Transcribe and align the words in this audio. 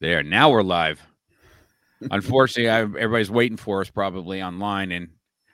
There, 0.00 0.22
now 0.22 0.48
we're 0.48 0.62
live. 0.62 1.06
Unfortunately, 2.10 2.70
I, 2.70 2.80
everybody's 2.80 3.30
waiting 3.30 3.58
for 3.58 3.82
us 3.82 3.90
probably 3.90 4.42
online, 4.42 4.92
and 4.92 5.08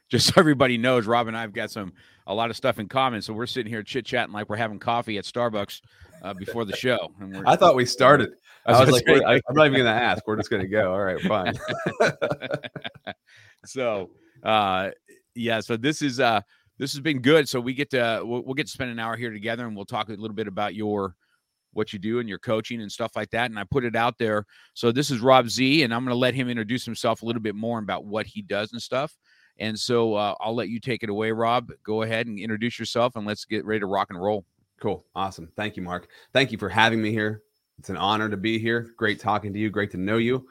just 0.09 0.29
so 0.29 0.35
everybody 0.37 0.79
knows, 0.79 1.05
Rob 1.05 1.27
and 1.27 1.37
I've 1.37 1.53
got 1.53 1.73
some 1.73 1.93
a 2.29 2.35
lot 2.35 2.51
of 2.51 2.57
stuff 2.57 2.79
in 2.79 2.87
common. 2.87 3.23
So 3.23 3.33
we're 3.33 3.47
sitting 3.47 3.73
here 3.73 3.83
chit 3.83 4.07
chatting 4.07 4.33
like 4.33 4.49
we're 4.49 4.57
having 4.57 4.79
coffee 4.79 5.19
at 5.19 5.25
Starbucks 5.25 5.81
uh, 6.23 6.33
before 6.35 6.65
the 6.65 6.77
show. 6.77 7.13
And 7.19 7.45
I 7.45 7.57
thought 7.57 7.75
we 7.75 7.87
started. 7.87 8.35
I 8.65 8.85
was, 8.85 8.93
like, 8.93 9.09
I, 9.09 9.35
am 9.35 9.41
not 9.51 9.67
even 9.67 9.81
going 9.81 9.85
to 9.85 9.91
ask. 9.91 10.25
We're 10.29 10.37
just 10.37 10.51
going 10.51 10.63
to 10.63 10.69
go. 10.69 10.93
All 10.93 11.03
right, 11.03 11.21
fine. 11.23 11.55
so, 13.65 14.11
uh, 14.45 14.91
yeah. 15.35 15.59
So 15.59 15.77
this 15.77 16.03
is 16.03 16.21
uh, 16.21 16.41
this 16.79 16.93
has 16.93 17.01
been 17.01 17.21
good. 17.21 17.49
So 17.49 17.61
we 17.61 17.75
get 17.75 17.91
to 17.91 18.23
we'll, 18.25 18.45
we'll 18.45 18.55
get 18.55 18.67
to 18.67 18.73
spend 18.73 18.93
an 18.93 19.01
hour 19.01 19.17
here 19.17 19.33
together, 19.33 19.67
and 19.67 19.75
we'll 19.75 19.87
talk 19.87 20.09
a 20.09 20.13
little 20.13 20.37
bit 20.37 20.47
about 20.47 20.77
your 20.77 21.17
what 21.77 21.93
you 21.93 21.99
do 21.99 22.19
and 22.19 22.29
your 22.29 22.39
coaching 22.39 22.81
and 22.81 22.91
stuff 22.91 23.13
like 23.15 23.31
that. 23.31 23.51
And 23.51 23.59
I 23.59 23.65
put 23.65 23.85
it 23.85 23.95
out 23.95 24.19
there. 24.19 24.45
So 24.75 24.91
this 24.91 25.11
is 25.11 25.21
Rob 25.21 25.49
Z, 25.49 25.83
and 25.83 25.95
I'm 25.95 26.05
going 26.05 26.15
to 26.15 26.19
let 26.19 26.35
him 26.35 26.49
introduce 26.49 26.85
himself 26.85 27.23
a 27.23 27.27
little 27.27 27.43
bit 27.43 27.55
more 27.55 27.79
about 27.79 28.05
what 28.05 28.27
he 28.27 28.43
does 28.43 28.73
and 28.73 28.83
stuff. 28.83 29.17
And 29.59 29.79
so 29.79 30.15
uh, 30.15 30.35
I'll 30.41 30.55
let 30.55 30.69
you 30.69 30.81
take 30.81 31.03
it 31.03 31.09
away, 31.09 31.31
Rob. 31.33 31.71
Go 31.83 32.03
ahead 32.03 32.27
and 32.27 32.39
introduce 32.39 32.79
yourself, 32.79 33.17
and 33.17 33.27
let's 33.27 33.45
get 33.45 33.65
ready 33.65 33.81
to 33.81 33.87
rock 33.87 34.09
and 34.11 34.21
roll. 34.21 34.45
Cool. 34.81 35.05
Awesome. 35.15 35.49
Thank 35.57 35.77
you, 35.77 35.83
Mark. 35.83 36.09
Thank 36.33 36.53
you 36.53 36.59
for 36.59 36.69
having 36.69 37.01
me 37.01 37.11
here. 37.11 37.43
It's 37.79 37.91
an 37.91 37.97
honor 37.97 38.29
to 38.29 38.37
be 38.37 38.59
here. 38.59 38.89
Great 38.97 39.21
talking 39.21 39.53
to 39.53 39.59
you. 39.59 39.71
Great 39.71 39.91
to 39.93 39.99
know 39.99 40.17
you. 40.17 40.47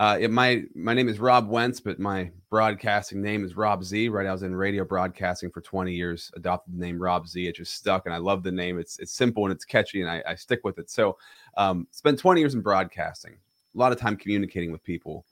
Uh, 0.00 0.16
it, 0.18 0.30
my 0.30 0.62
my 0.74 0.94
name 0.94 1.10
is 1.10 1.20
Rob 1.20 1.46
Wentz, 1.46 1.78
but 1.78 1.98
my 1.98 2.30
broadcasting 2.48 3.20
name 3.20 3.44
is 3.44 3.54
Rob 3.54 3.84
Z. 3.84 4.08
Right, 4.08 4.26
I 4.26 4.32
was 4.32 4.42
in 4.42 4.56
radio 4.56 4.82
broadcasting 4.82 5.50
for 5.50 5.60
20 5.60 5.92
years. 5.92 6.32
Adopted 6.34 6.74
the 6.74 6.80
name 6.80 6.98
Rob 6.98 7.28
Z. 7.28 7.46
It 7.46 7.56
just 7.56 7.74
stuck, 7.74 8.06
and 8.06 8.14
I 8.14 8.16
love 8.16 8.42
the 8.42 8.50
name. 8.50 8.78
It's 8.78 8.98
it's 8.98 9.12
simple 9.12 9.44
and 9.44 9.52
it's 9.52 9.66
catchy, 9.66 10.00
and 10.00 10.10
I, 10.10 10.22
I 10.26 10.36
stick 10.36 10.60
with 10.64 10.78
it. 10.78 10.88
So, 10.88 11.18
um, 11.58 11.86
spent 11.90 12.18
20 12.18 12.40
years 12.40 12.54
in 12.54 12.62
broadcasting. 12.62 13.34
A 13.74 13.78
lot 13.78 13.92
of 13.92 14.00
time 14.00 14.16
communicating 14.16 14.72
with 14.72 14.82
people, 14.82 15.26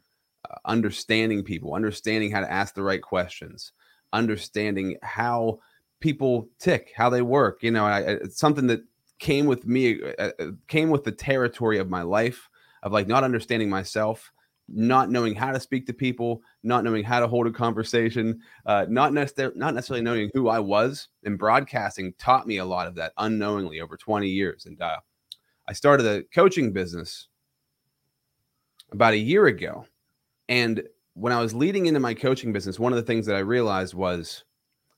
uh, 0.51 0.57
understanding 0.67 1.43
people, 1.43 1.73
understanding 1.73 2.31
how 2.31 2.41
to 2.41 2.53
ask 2.53 2.75
the 2.75 2.83
right 2.83 3.01
questions, 3.01 3.73
understanding 4.13 4.99
how 5.03 5.61
people 6.01 6.47
tick, 6.59 6.93
how 6.95 7.09
they 7.09 7.23
work. 7.23 7.63
You 7.63 7.71
know, 7.71 7.87
I, 7.87 8.01
it's 8.01 8.39
something 8.39 8.67
that 8.67 8.83
came 9.19 9.47
with 9.47 9.67
me, 9.67 10.03
uh, 10.19 10.33
uh 10.39 10.51
came 10.67 10.91
with 10.91 11.05
the 11.05 11.13
territory 11.13 11.79
of 11.79 11.89
my 11.89 12.03
life 12.03 12.51
of 12.83 12.93
like 12.93 13.09
not 13.09 13.25
understanding 13.25 13.71
myself 13.71 14.31
not 14.69 15.11
knowing 15.11 15.35
how 15.35 15.51
to 15.51 15.61
speak 15.61 15.87
to 15.87 15.93
people, 15.93 16.43
not 16.63 16.85
knowing 16.85 17.03
how 17.03 17.21
to 17.21 17.27
hold 17.27 17.47
a 17.47 17.51
conversation, 17.51 18.41
uh, 18.67 18.87
not, 18.89 19.13
necessarily 19.13 19.57
not 19.57 19.75
necessarily 19.75 20.05
knowing 20.05 20.31
who 20.35 20.49
I 20.49 20.59
was. 20.59 21.09
And 21.25 21.39
broadcasting 21.39 22.13
taught 22.19 22.47
me 22.47 22.59
a 22.59 22.65
lot 22.65 22.87
of 22.87 22.95
that 22.97 23.13
unknowingly 23.17 23.81
over 23.81 23.97
20 23.97 24.29
years. 24.29 24.67
And 24.67 24.81
uh, 24.81 24.99
I 25.67 25.73
started 25.73 26.07
a 26.07 26.23
coaching 26.35 26.73
business 26.73 27.29
about 28.93 29.15
a 29.15 29.19
year 29.19 29.47
ago. 29.47 29.87
And 30.49 30.83
when 31.15 31.33
I 31.33 31.41
was 31.41 31.55
leading 31.55 31.87
into 31.87 32.01
my 32.01 32.15
coaching 32.15 32.53
business, 32.53 32.79
one 32.79 32.93
of 32.93 32.97
the 32.97 33.03
things 33.03 33.27
that 33.27 33.37
I 33.37 33.41
realized 33.41 33.95
was 33.95 34.45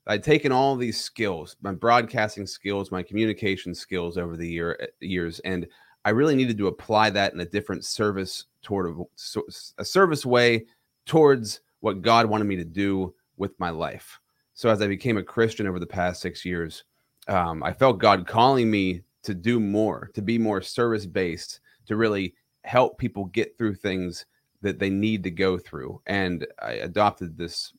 I'd 0.07 0.23
taken 0.25 0.53
all 0.53 0.77
these 0.77 1.01
skills, 1.01 1.57
my 1.63 1.73
broadcasting 1.73 2.47
skills, 2.47 2.91
my 2.91 3.03
communication 3.03 3.75
skills 3.75 4.19
over 4.19 4.37
the 4.37 4.49
year 4.49 4.77
eh, 4.81 4.87
years, 5.01 5.41
and 5.41 5.67
I 6.05 6.11
really 6.11 6.35
needed 6.35 6.59
to 6.59 6.69
apply 6.69 7.11
that 7.11 7.35
in 7.35 7.41
a 7.41 7.45
different 7.45 7.85
service 7.85 8.47
toward 8.63 8.97
a, 8.97 9.41
a 9.79 9.85
service 9.85 10.25
way 10.25 10.67
towards 11.07 11.61
what 11.81 12.03
God 12.03 12.27
wanted 12.27 12.45
me 12.45 12.57
to 12.57 12.65
do 12.65 13.15
with 13.37 13.59
my 13.59 13.71
life. 13.71 14.21
So 14.55 14.69
as 14.69 14.83
I 14.83 14.87
became 14.87 15.17
a 15.17 15.23
Christian 15.23 15.67
over 15.67 15.79
the 15.79 15.87
past 15.87 16.21
six 16.21 16.45
years, 16.45 16.85
um, 17.29 17.63
I 17.63 17.73
felt 17.73 17.99
God 17.99 18.27
calling 18.27 18.71
me 18.71 19.03
to 19.23 19.35
do 19.35 19.61
more, 19.61 20.11
to 20.15 20.23
be 20.23 20.39
more 20.39 20.63
service 20.63 21.07
based, 21.07 21.61
to 21.87 21.97
really 21.97 22.35
help 22.65 22.99
people 22.99 23.27
get 23.27 23.57
through 23.57 23.75
things 23.75 24.27
that 24.63 24.79
they 24.79 24.91
need 24.91 25.23
to 25.23 25.31
go 25.31 25.59
through. 25.59 26.01
And 26.07 26.47
I 26.63 26.73
adopted 26.73 27.37
this 27.37 27.73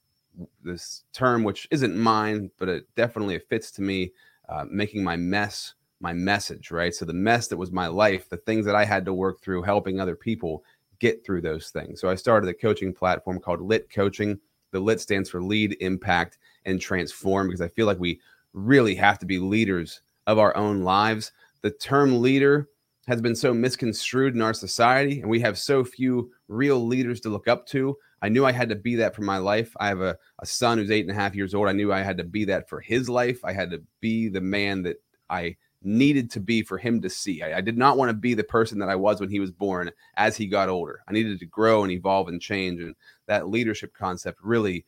this 0.64 1.04
term, 1.14 1.44
which 1.44 1.68
isn't 1.72 1.98
mine, 1.98 2.50
but 2.58 2.70
it 2.70 2.86
definitely 2.96 3.38
fits 3.38 3.70
to 3.72 3.82
me, 3.82 4.14
uh, 4.48 4.66
making 4.70 5.04
my 5.04 5.18
mess 5.18 5.74
my 6.02 6.14
message, 6.14 6.72
right? 6.72 6.94
So 6.94 7.06
the 7.06 7.14
mess 7.14 7.48
that 7.48 7.58
was 7.58 7.72
my 7.72 7.88
life, 7.88 8.30
the 8.30 8.38
things 8.38 8.66
that 8.66 8.76
I 8.76 8.86
had 8.86 9.06
to 9.06 9.14
work 9.14 9.42
through, 9.42 9.64
helping 9.64 10.00
other 10.00 10.16
people 10.16 10.64
get 11.00 11.26
through 11.26 11.42
those 11.42 11.70
things. 11.70 12.00
So 12.00 12.10
I 12.10 12.16
started 12.16 12.50
a 12.50 12.54
coaching 12.54 12.94
platform 12.94 13.40
called 13.40 13.62
Lit 13.62 13.90
Coaching. 13.92 14.40
The 14.72 14.80
Lit 14.80 15.02
stands 15.02 15.30
for 15.30 15.42
Lead, 15.42 15.78
Impact, 15.80 16.38
and 16.66 16.80
Transform 16.80 17.48
because 17.48 17.62
I 17.62 17.68
feel 17.68 17.88
like 17.88 18.00
we 18.00 18.20
really 18.54 18.96
have 18.96 19.20
to 19.20 19.26
be 19.26 19.40
leaders 19.40 20.02
of 20.28 20.38
our 20.38 20.56
own 20.56 20.84
lives. 20.84 21.32
The 21.62 21.72
term 21.72 22.22
leader 22.22 22.70
has 23.08 23.22
been 23.22 23.36
so 23.36 23.54
misconstrued 23.54 24.36
in 24.36 24.42
our 24.42 24.54
society, 24.54 25.22
and 25.22 25.30
we 25.30 25.40
have 25.40 25.58
so 25.58 25.84
few 25.84 26.32
real 26.48 26.86
leaders 26.86 27.20
to 27.22 27.30
look 27.30 27.48
up 27.48 27.66
to. 27.68 27.98
I 28.22 28.30
knew 28.30 28.46
I 28.46 28.52
had 28.52 28.70
to 28.70 28.76
be 28.76 28.96
that 28.96 29.16
for 29.16 29.24
my 29.24 29.38
life. 29.38 29.76
I 29.80 29.88
have 29.88 30.02
a, 30.02 30.16
a 30.40 30.46
son 30.46 30.78
who's 30.78 30.92
eight 30.92 31.08
and 31.08 31.12
a 31.12 31.20
half 31.20 31.36
years 31.36 31.56
old. 31.56 31.68
I 31.68 31.74
knew 31.74 31.92
I 31.92 32.02
had 32.02 32.18
to 32.18 32.24
be 32.24 32.46
that 32.46 32.70
for 32.70 32.80
his 32.80 33.10
life. 33.10 33.44
I 33.44 33.54
had 33.54 33.72
to 33.72 33.82
be 34.00 34.30
the 34.30 34.42
man 34.42 34.84
that 34.84 34.98
I 35.30 35.56
needed 35.84 36.30
to 36.32 36.40
be 36.40 36.62
for 36.62 36.78
him 36.78 37.02
to 37.02 37.10
see. 37.10 37.42
I, 37.42 37.58
I, 37.58 37.62
did 37.62 37.78
not 37.78 37.98
want 37.98 38.10
to 38.10 38.14
be 38.14 38.34
the 38.34 38.44
person 38.44 38.78
that 38.80 38.90
I 38.90 38.96
was 38.96 39.20
when 39.20 39.30
he 39.30 39.40
was 39.40 39.52
born 39.52 39.92
as 40.16 40.38
he 40.38 40.46
got 40.46 40.70
older. 40.70 41.02
I 41.08 41.12
needed 41.12 41.40
to 41.40 41.46
grow 41.46 41.84
and 41.84 41.92
evolve 41.92 42.28
and 42.28 42.42
change. 42.42 42.82
And 42.82 42.96
that 43.26 43.50
leadership 43.50 43.94
concept 43.94 44.40
really 44.44 44.86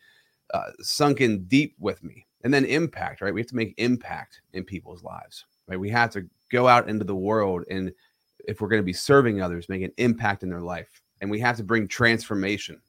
uh, 0.53 0.71
sunk 0.81 1.21
in 1.21 1.45
deep 1.45 1.75
with 1.79 2.03
me. 2.03 2.25
And 2.43 2.53
then 2.53 2.65
impact, 2.65 3.21
right? 3.21 3.33
We 3.33 3.39
have 3.39 3.47
to 3.47 3.55
make 3.55 3.73
impact 3.77 4.41
in 4.51 4.65
people's 4.65 5.03
lives, 5.03 5.45
right? 5.67 5.79
We 5.79 5.89
have 5.89 6.11
to 6.11 6.27
go 6.51 6.67
out 6.67 6.89
into 6.89 7.05
the 7.05 7.15
world 7.15 7.63
and 7.69 7.93
if 8.45 8.61
we're 8.61 8.67
going 8.67 8.81
to 8.81 8.85
be 8.85 8.93
serving 8.93 9.41
others, 9.41 9.69
make 9.69 9.81
an 9.81 9.93
impact 9.97 10.43
in 10.43 10.49
their 10.49 10.61
life. 10.61 11.01
And 11.21 11.31
we 11.31 11.39
have 11.39 11.57
to 11.57 11.63
bring 11.63 11.87
transformation 11.87 12.81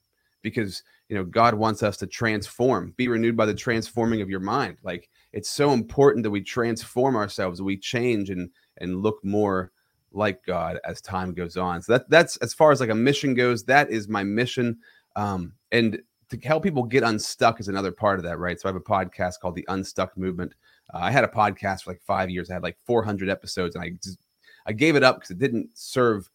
because, 0.43 0.83
you 1.09 1.17
know, 1.17 1.25
God 1.25 1.55
wants 1.55 1.83
us 1.83 1.97
to 1.99 2.07
transform, 2.07 2.93
be 2.97 3.09
renewed 3.09 3.37
by 3.37 3.47
the 3.47 3.55
transforming 3.55 4.21
of 4.21 4.29
your 4.29 4.41
mind. 4.41 4.79
Like, 4.83 5.09
it's 5.35 5.51
so 5.51 5.73
important 5.73 6.23
that 6.23 6.31
we 6.31 6.41
transform 6.41 7.17
ourselves, 7.17 7.61
we 7.61 7.77
change 7.77 8.31
and 8.31 8.49
and 8.79 9.03
look 9.03 9.23
more 9.25 9.73
like 10.13 10.45
God 10.47 10.79
as 10.85 11.01
time 11.01 11.35
goes 11.35 11.57
on. 11.57 11.83
So 11.83 11.95
that 11.95 12.09
that's 12.09 12.37
as 12.39 12.55
far 12.55 12.71
as 12.71 12.81
like 12.81 12.91
a 12.91 12.95
mission 12.95 13.35
goes. 13.35 13.65
That 13.65 13.91
is 13.91 14.09
my 14.09 14.23
mission, 14.23 14.79
um, 15.17 15.53
and 15.73 16.01
to 16.31 16.39
help 16.39 16.63
people 16.63 16.85
get 16.85 17.03
unstuck 17.03 17.59
is 17.61 17.69
another 17.69 17.91
part 17.91 18.19
of 18.19 18.25
that, 18.25 18.39
right? 18.39 18.59
So 18.59 18.69
I 18.69 18.73
have 18.73 18.77
a 18.77 18.81
podcast 18.81 19.41
called 19.41 19.57
the 19.57 19.67
Unstuck 19.69 20.17
Movement. 20.17 20.55
Uh, 20.93 20.99
I 20.99 21.11
had 21.11 21.25
a 21.25 21.29
podcast 21.29 21.83
for 21.83 21.91
like 21.91 22.01
five 22.01 22.31
years. 22.31 22.49
I 22.49 22.55
had 22.55 22.63
like 22.63 22.79
400 22.87 23.29
episodes, 23.29 23.75
and 23.75 23.85
I 23.85 23.91
just 24.03 24.19
I 24.67 24.73
gave 24.73 24.95
it 24.95 25.03
up 25.03 25.17
because 25.17 25.31
it 25.31 25.39
didn't 25.39 25.69
serve 25.75 26.31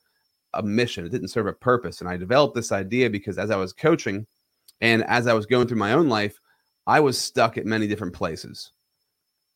a 0.54 0.62
mission. 0.62 1.06
It 1.06 1.10
didn't 1.10 1.30
serve 1.30 1.48
a 1.48 1.54
purpose. 1.54 2.02
And 2.02 2.10
I 2.10 2.18
developed 2.18 2.56
this 2.56 2.74
idea 2.74 3.10
because 3.10 3.38
as 3.38 3.50
I 3.50 3.56
was 3.56 3.72
coaching 3.72 4.28
and 4.82 5.04
as 5.06 5.26
I 5.26 5.34
was 5.34 5.46
going 5.46 5.68
through 5.68 5.78
my 5.78 5.94
own 5.94 6.10
life, 6.10 6.38
I 6.86 7.00
was 7.00 7.18
stuck 7.18 7.58
at 7.58 7.66
many 7.66 7.88
different 7.88 8.14
places 8.14 8.72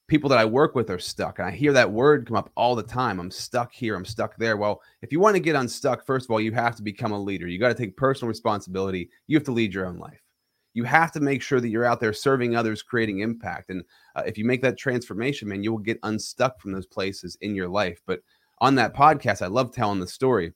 people 0.08 0.30
that 0.30 0.40
I 0.40 0.46
work 0.46 0.76
with 0.76 0.90
are 0.90 1.00
stuck. 1.00 1.40
And 1.40 1.48
I 1.48 1.52
hear 1.52 1.74
that 1.74 1.92
word 1.92 2.28
come 2.28 2.38
up 2.38 2.52
all 2.56 2.76
the 2.76 2.84
time. 2.84 3.20
I'm 3.20 3.32
stuck 3.32 3.72
here. 3.72 3.96
I'm 3.96 4.06
stuck 4.06 4.36
there. 4.38 4.58
Well, 4.58 4.82
if 5.02 5.12
you 5.12 5.20
want 5.20 5.36
to 5.36 5.40
get 5.40 5.56
unstuck, 5.56 6.06
first 6.06 6.26
of 6.26 6.32
all, 6.32 6.42
you 6.42 6.52
have 6.52 6.76
to 6.76 6.84
become 6.84 7.14
a 7.14 7.20
leader. 7.20 7.48
You 7.48 7.58
got 7.60 7.70
to 7.70 7.74
take 7.74 7.96
personal 7.96 8.30
responsibility. 8.30 9.10
You 9.28 9.38
have 9.38 9.46
to 9.46 9.52
lead 9.54 9.74
your 9.74 9.86
own 9.86 9.98
life. 9.98 10.22
you 10.74 10.84
have 10.84 11.12
to 11.12 11.20
make 11.20 11.42
sure 11.42 11.62
that 11.62 11.70
you're 11.70 11.86
out 11.86 12.00
there 12.00 12.14
serving 12.14 12.56
others, 12.56 12.82
creating 12.82 13.20
impact. 13.20 13.70
And 13.70 13.84
uh, 14.16 14.24
if 14.26 14.38
you 14.38 14.46
make 14.46 14.62
that 14.64 14.78
transformation, 14.78 15.48
man, 15.48 15.64
you 15.64 15.72
will 15.72 15.80
get 15.80 16.00
unstuck 16.04 16.60
from 16.60 16.72
those 16.72 16.88
places 16.88 17.38
in 17.42 17.56
your 17.56 17.70
life. 17.70 18.02
But 18.06 18.22
on 18.60 18.76
that 18.76 18.96
podcast, 18.96 19.42
I 19.42 19.48
love 19.48 19.74
telling 19.74 20.00
the 20.00 20.08
story. 20.08 20.54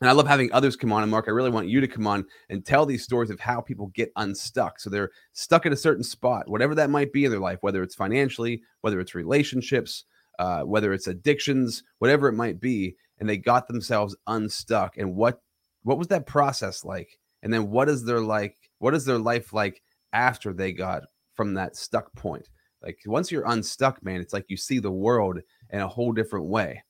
And 0.00 0.08
I 0.08 0.12
love 0.12 0.26
having 0.26 0.50
others 0.52 0.76
come 0.76 0.92
on. 0.92 1.02
And 1.02 1.10
Mark, 1.10 1.26
I 1.28 1.32
really 1.32 1.50
want 1.50 1.68
you 1.68 1.80
to 1.80 1.88
come 1.88 2.06
on 2.06 2.24
and 2.48 2.64
tell 2.64 2.86
these 2.86 3.04
stories 3.04 3.28
of 3.28 3.38
how 3.38 3.60
people 3.60 3.88
get 3.88 4.12
unstuck. 4.16 4.80
So 4.80 4.88
they're 4.88 5.10
stuck 5.34 5.66
at 5.66 5.72
a 5.72 5.76
certain 5.76 6.02
spot, 6.02 6.48
whatever 6.48 6.74
that 6.76 6.88
might 6.88 7.12
be 7.12 7.26
in 7.26 7.30
their 7.30 7.40
life, 7.40 7.58
whether 7.60 7.82
it's 7.82 7.94
financially, 7.94 8.62
whether 8.80 8.98
it's 8.98 9.14
relationships, 9.14 10.04
uh, 10.38 10.62
whether 10.62 10.94
it's 10.94 11.06
addictions, 11.06 11.82
whatever 11.98 12.28
it 12.28 12.34
might 12.34 12.60
be, 12.60 12.96
and 13.18 13.28
they 13.28 13.36
got 13.36 13.68
themselves 13.68 14.16
unstuck. 14.26 14.96
And 14.96 15.14
what 15.14 15.42
what 15.82 15.98
was 15.98 16.08
that 16.08 16.26
process 16.26 16.84
like? 16.84 17.18
And 17.42 17.52
then 17.52 17.70
what 17.70 17.88
is 17.88 18.04
their 18.04 18.20
like? 18.20 18.56
What 18.78 18.94
is 18.94 19.04
their 19.04 19.18
life 19.18 19.52
like 19.52 19.82
after 20.14 20.52
they 20.52 20.72
got 20.72 21.02
from 21.34 21.54
that 21.54 21.76
stuck 21.76 22.10
point? 22.14 22.48
Like 22.82 22.98
once 23.04 23.30
you're 23.30 23.46
unstuck, 23.46 24.02
man, 24.02 24.20
it's 24.20 24.32
like 24.32 24.46
you 24.48 24.56
see 24.56 24.78
the 24.78 24.90
world 24.90 25.40
in 25.70 25.80
a 25.80 25.88
whole 25.88 26.12
different 26.12 26.46
way. 26.46 26.82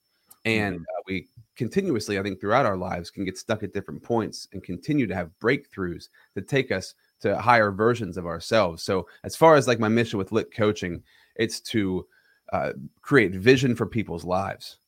And 0.44 0.76
mm-hmm. 0.76 0.82
uh, 0.82 1.02
we 1.06 1.28
continuously, 1.60 2.18
I 2.18 2.22
think, 2.22 2.40
throughout 2.40 2.64
our 2.64 2.78
lives 2.78 3.10
can 3.10 3.26
get 3.26 3.36
stuck 3.36 3.62
at 3.62 3.74
different 3.74 4.02
points 4.02 4.48
and 4.54 4.64
continue 4.64 5.06
to 5.06 5.14
have 5.14 5.28
breakthroughs 5.42 6.08
that 6.34 6.48
take 6.48 6.72
us 6.72 6.94
to 7.20 7.36
higher 7.36 7.70
versions 7.70 8.16
of 8.16 8.24
ourselves. 8.24 8.82
So, 8.82 9.06
as 9.24 9.36
far 9.36 9.56
as 9.56 9.68
like 9.68 9.78
my 9.78 9.90
mission 9.90 10.18
with 10.18 10.32
Lit 10.32 10.54
Coaching, 10.54 11.02
it's 11.36 11.60
to 11.72 12.06
uh, 12.54 12.72
create 13.02 13.34
vision 13.34 13.76
for 13.76 13.84
people's 13.84 14.24
lives. 14.24 14.78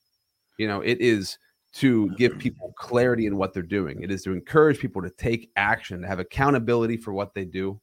You 0.56 0.66
know, 0.66 0.80
it 0.80 0.98
is 1.02 1.36
to 1.74 2.08
give 2.16 2.38
people 2.38 2.72
clarity 2.78 3.26
in 3.26 3.36
what 3.36 3.52
they're 3.52 3.62
doing. 3.62 4.00
It 4.00 4.10
is 4.10 4.22
to 4.22 4.32
encourage 4.32 4.78
people 4.78 5.02
to 5.02 5.10
take 5.10 5.50
action, 5.56 6.00
to 6.00 6.08
have 6.08 6.20
accountability 6.20 6.96
for 6.96 7.12
what 7.12 7.34
they 7.34 7.44
do. 7.44 7.78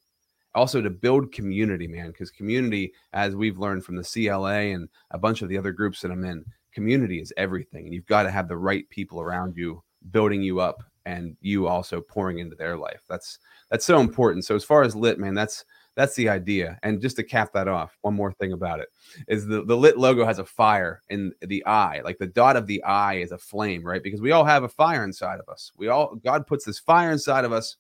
Also, 0.55 0.81
to 0.81 0.89
build 0.89 1.31
community, 1.31 1.87
man, 1.87 2.07
because 2.07 2.31
community, 2.31 2.91
as 3.13 3.35
we've 3.35 3.59
learned 3.59 3.85
from 3.85 3.97
the 3.97 4.03
CLA 4.03 4.73
and 4.73 4.89
a 5.11 5.19
bunch 5.19 5.43
of 5.43 5.49
the 5.49 5.59
other 5.59 5.71
groups 5.71 6.01
that 6.01 6.09
I'm 6.09 6.25
in, 6.25 6.43
community 6.71 7.19
is 7.19 7.33
everything. 7.37 7.85
And 7.85 7.93
you've 7.93 8.05
got 8.05 8.23
to 8.23 8.31
have 8.31 8.47
the 8.47 8.57
right 8.57 8.89
people 8.89 9.21
around 9.21 9.55
you 9.55 9.83
building 10.11 10.41
you 10.41 10.59
up 10.59 10.83
and 11.05 11.35
you 11.41 11.67
also 11.67 12.01
pouring 12.01 12.39
into 12.39 12.55
their 12.55 12.77
life. 12.77 13.01
That's 13.09 13.39
that's 13.69 13.85
so 13.85 13.99
important. 13.99 14.45
So 14.45 14.55
as 14.55 14.63
far 14.63 14.83
as 14.83 14.95
lit, 14.95 15.19
man, 15.19 15.33
that's 15.33 15.65
that's 15.95 16.15
the 16.15 16.29
idea. 16.29 16.79
And 16.83 17.01
just 17.01 17.17
to 17.17 17.23
cap 17.23 17.51
that 17.53 17.67
off, 17.67 17.97
one 18.01 18.13
more 18.13 18.31
thing 18.31 18.53
about 18.53 18.79
it 18.79 18.89
is 19.27 19.45
the, 19.45 19.65
the 19.65 19.75
lit 19.75 19.97
logo 19.97 20.25
has 20.25 20.39
a 20.39 20.45
fire 20.45 21.01
in 21.09 21.33
the 21.41 21.65
eye. 21.65 22.01
Like 22.03 22.17
the 22.19 22.27
dot 22.27 22.55
of 22.55 22.67
the 22.67 22.81
eye 22.83 23.15
is 23.15 23.31
a 23.31 23.37
flame, 23.37 23.85
right? 23.85 24.01
Because 24.01 24.21
we 24.21 24.31
all 24.31 24.45
have 24.45 24.63
a 24.63 24.69
fire 24.69 25.03
inside 25.03 25.39
of 25.39 25.49
us. 25.49 25.71
We 25.75 25.87
all 25.87 26.15
God 26.15 26.47
puts 26.47 26.65
this 26.65 26.79
fire 26.79 27.11
inside 27.11 27.45
of 27.45 27.51
us. 27.51 27.77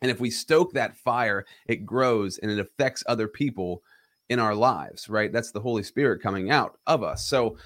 And 0.00 0.10
if 0.10 0.20
we 0.20 0.30
stoke 0.30 0.72
that 0.72 0.96
fire, 0.96 1.44
it 1.66 1.84
grows 1.84 2.38
and 2.38 2.50
it 2.50 2.58
affects 2.58 3.02
other 3.06 3.28
people 3.28 3.82
in 4.28 4.38
our 4.38 4.54
lives, 4.54 5.08
right? 5.08 5.32
That's 5.32 5.50
the 5.50 5.60
Holy 5.60 5.82
Spirit 5.82 6.22
coming 6.22 6.50
out 6.50 6.78
of 6.86 7.02
us. 7.02 7.26
So 7.26 7.56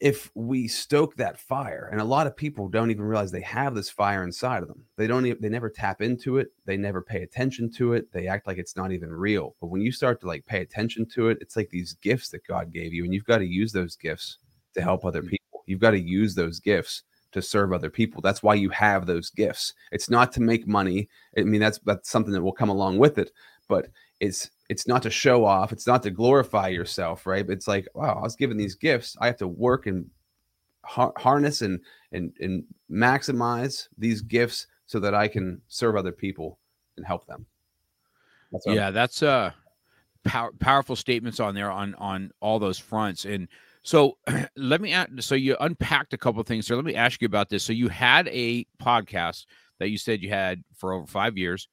if 0.00 0.30
we 0.34 0.66
stoke 0.66 1.14
that 1.16 1.38
fire 1.38 1.88
and 1.92 2.00
a 2.00 2.04
lot 2.04 2.26
of 2.26 2.34
people 2.34 2.68
don't 2.68 2.90
even 2.90 3.04
realize 3.04 3.30
they 3.30 3.42
have 3.42 3.74
this 3.74 3.90
fire 3.90 4.24
inside 4.24 4.62
of 4.62 4.68
them. 4.68 4.82
They 4.96 5.06
don't 5.06 5.26
even, 5.26 5.42
they 5.42 5.50
never 5.50 5.68
tap 5.68 6.00
into 6.00 6.38
it 6.38 6.48
they 6.64 6.76
never 6.76 7.02
pay 7.02 7.22
attention 7.22 7.70
to 7.72 7.92
it 7.92 8.10
they 8.12 8.26
act 8.26 8.46
like 8.46 8.58
it's 8.58 8.76
not 8.76 8.92
even 8.92 9.12
real. 9.12 9.56
But 9.60 9.68
when 9.68 9.82
you 9.82 9.92
start 9.92 10.20
to 10.22 10.26
like 10.26 10.46
pay 10.46 10.60
attention 10.60 11.06
to 11.14 11.28
it 11.28 11.38
it's 11.40 11.56
like 11.56 11.70
these 11.70 11.94
gifts 11.94 12.30
that 12.30 12.46
god 12.46 12.72
gave 12.72 12.92
you 12.92 13.04
and 13.04 13.12
you've 13.12 13.24
got 13.24 13.38
to 13.38 13.46
use 13.46 13.72
those 13.72 13.96
gifts 13.96 14.38
to 14.74 14.82
help 14.82 15.04
other 15.04 15.22
mm. 15.22 15.30
people. 15.30 15.64
You've 15.66 15.80
got 15.80 15.92
to 15.92 16.00
use 16.00 16.34
those 16.34 16.60
gifts 16.60 17.02
to 17.32 17.40
serve 17.40 17.72
other 17.72 17.90
people. 17.90 18.20
That's 18.20 18.42
why 18.42 18.54
you 18.54 18.70
have 18.70 19.06
those 19.06 19.30
gifts. 19.30 19.74
It's 19.92 20.10
not 20.10 20.32
to 20.32 20.40
make 20.40 20.66
money. 20.66 21.08
I 21.38 21.42
mean 21.42 21.60
that's 21.60 21.78
that's 21.84 22.10
something 22.10 22.32
that 22.32 22.42
will 22.42 22.52
come 22.52 22.70
along 22.70 22.98
with 22.98 23.18
it 23.18 23.30
but 23.70 23.86
it's 24.18 24.50
it's 24.70 24.86
not 24.86 25.02
to 25.02 25.10
show 25.10 25.44
off 25.44 25.72
it's 25.72 25.86
not 25.86 26.02
to 26.02 26.10
glorify 26.10 26.68
yourself 26.68 27.26
right? 27.26 27.46
But 27.46 27.54
it's 27.54 27.68
like 27.68 27.86
wow 27.94 28.14
i 28.18 28.22
was 28.22 28.36
given 28.36 28.56
these 28.56 28.74
gifts. 28.74 29.16
I 29.20 29.26
have 29.26 29.36
to 29.38 29.48
work 29.48 29.86
and 29.86 30.08
har- 30.84 31.12
harness 31.16 31.60
and 31.60 31.80
and 32.12 32.32
and 32.40 32.64
maximize 32.90 33.88
these 33.98 34.22
gifts 34.22 34.66
so 34.86 34.98
that 35.00 35.14
i 35.14 35.28
can 35.28 35.60
serve 35.68 35.96
other 35.96 36.12
people 36.12 36.58
and 36.96 37.06
help 37.06 37.26
them. 37.26 37.46
That's 38.52 38.66
yeah 38.66 38.90
that's 38.90 39.22
uh 39.22 39.52
power, 40.24 40.52
powerful 40.58 40.96
statements 40.96 41.40
on 41.40 41.54
there 41.54 41.70
on 41.70 41.94
on 41.96 42.30
all 42.40 42.58
those 42.58 42.78
fronts. 42.78 43.24
And 43.24 43.48
so 43.82 44.18
let 44.56 44.80
me 44.80 44.92
ask, 44.92 45.10
so 45.20 45.34
you 45.34 45.56
unpacked 45.60 46.12
a 46.12 46.18
couple 46.18 46.42
things 46.42 46.66
here. 46.66 46.76
Let 46.76 46.84
me 46.84 46.94
ask 46.94 47.20
you 47.20 47.26
about 47.26 47.48
this. 47.48 47.64
So 47.64 47.72
you 47.72 47.88
had 47.88 48.28
a 48.28 48.66
podcast 48.82 49.46
that 49.78 49.88
you 49.90 49.98
said 49.98 50.22
you 50.22 50.28
had 50.28 50.62
for 50.76 50.92
over 50.92 51.06
five 51.06 51.38
years. 51.38 51.68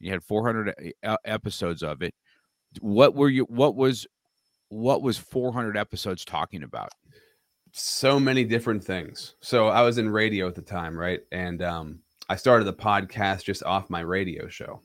You 0.00 0.10
had 0.10 0.24
400 0.24 0.94
episodes 1.24 1.82
of 1.82 2.02
it 2.02 2.14
what 2.80 3.14
were 3.14 3.28
you 3.28 3.44
what 3.44 3.76
was 3.76 4.06
what 4.68 5.02
was 5.02 5.18
400 5.18 5.76
episodes 5.76 6.24
talking 6.24 6.62
about? 6.62 6.90
So 7.72 8.18
many 8.18 8.44
different 8.44 8.82
things. 8.82 9.34
So 9.40 9.68
i 9.68 9.82
was 9.82 9.98
in 9.98 10.10
radio 10.10 10.48
at 10.48 10.54
the 10.54 10.62
time 10.62 10.98
right? 10.98 11.20
And 11.32 11.62
um 11.62 12.00
i 12.28 12.36
started 12.36 12.64
the 12.64 12.72
podcast 12.72 13.44
just 13.44 13.62
off 13.64 13.90
my 13.90 14.00
radio 14.00 14.48
show. 14.48 14.80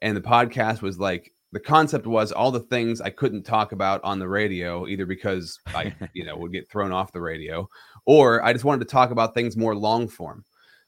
And 0.00 0.16
the 0.16 0.20
podcast 0.20 0.82
was 0.82 0.98
like 0.98 1.32
the 1.52 1.60
concept 1.60 2.06
was 2.06 2.32
all 2.32 2.50
the 2.50 2.60
things 2.60 3.00
i 3.00 3.10
couldn't 3.10 3.42
talk 3.42 3.72
about 3.72 4.02
on 4.02 4.18
the 4.18 4.28
radio 4.28 4.86
either 4.86 5.06
because 5.06 5.60
i 5.66 5.94
you 6.14 6.24
know 6.24 6.36
would 6.36 6.52
get 6.52 6.68
thrown 6.68 6.92
off 6.92 7.12
the 7.12 7.20
radio 7.20 7.68
or 8.06 8.42
i 8.42 8.52
just 8.52 8.64
wanted 8.64 8.80
to 8.80 8.90
talk 8.90 9.10
about 9.10 9.34
things 9.34 9.56
more 9.56 9.76
long 9.76 10.08
form. 10.08 10.44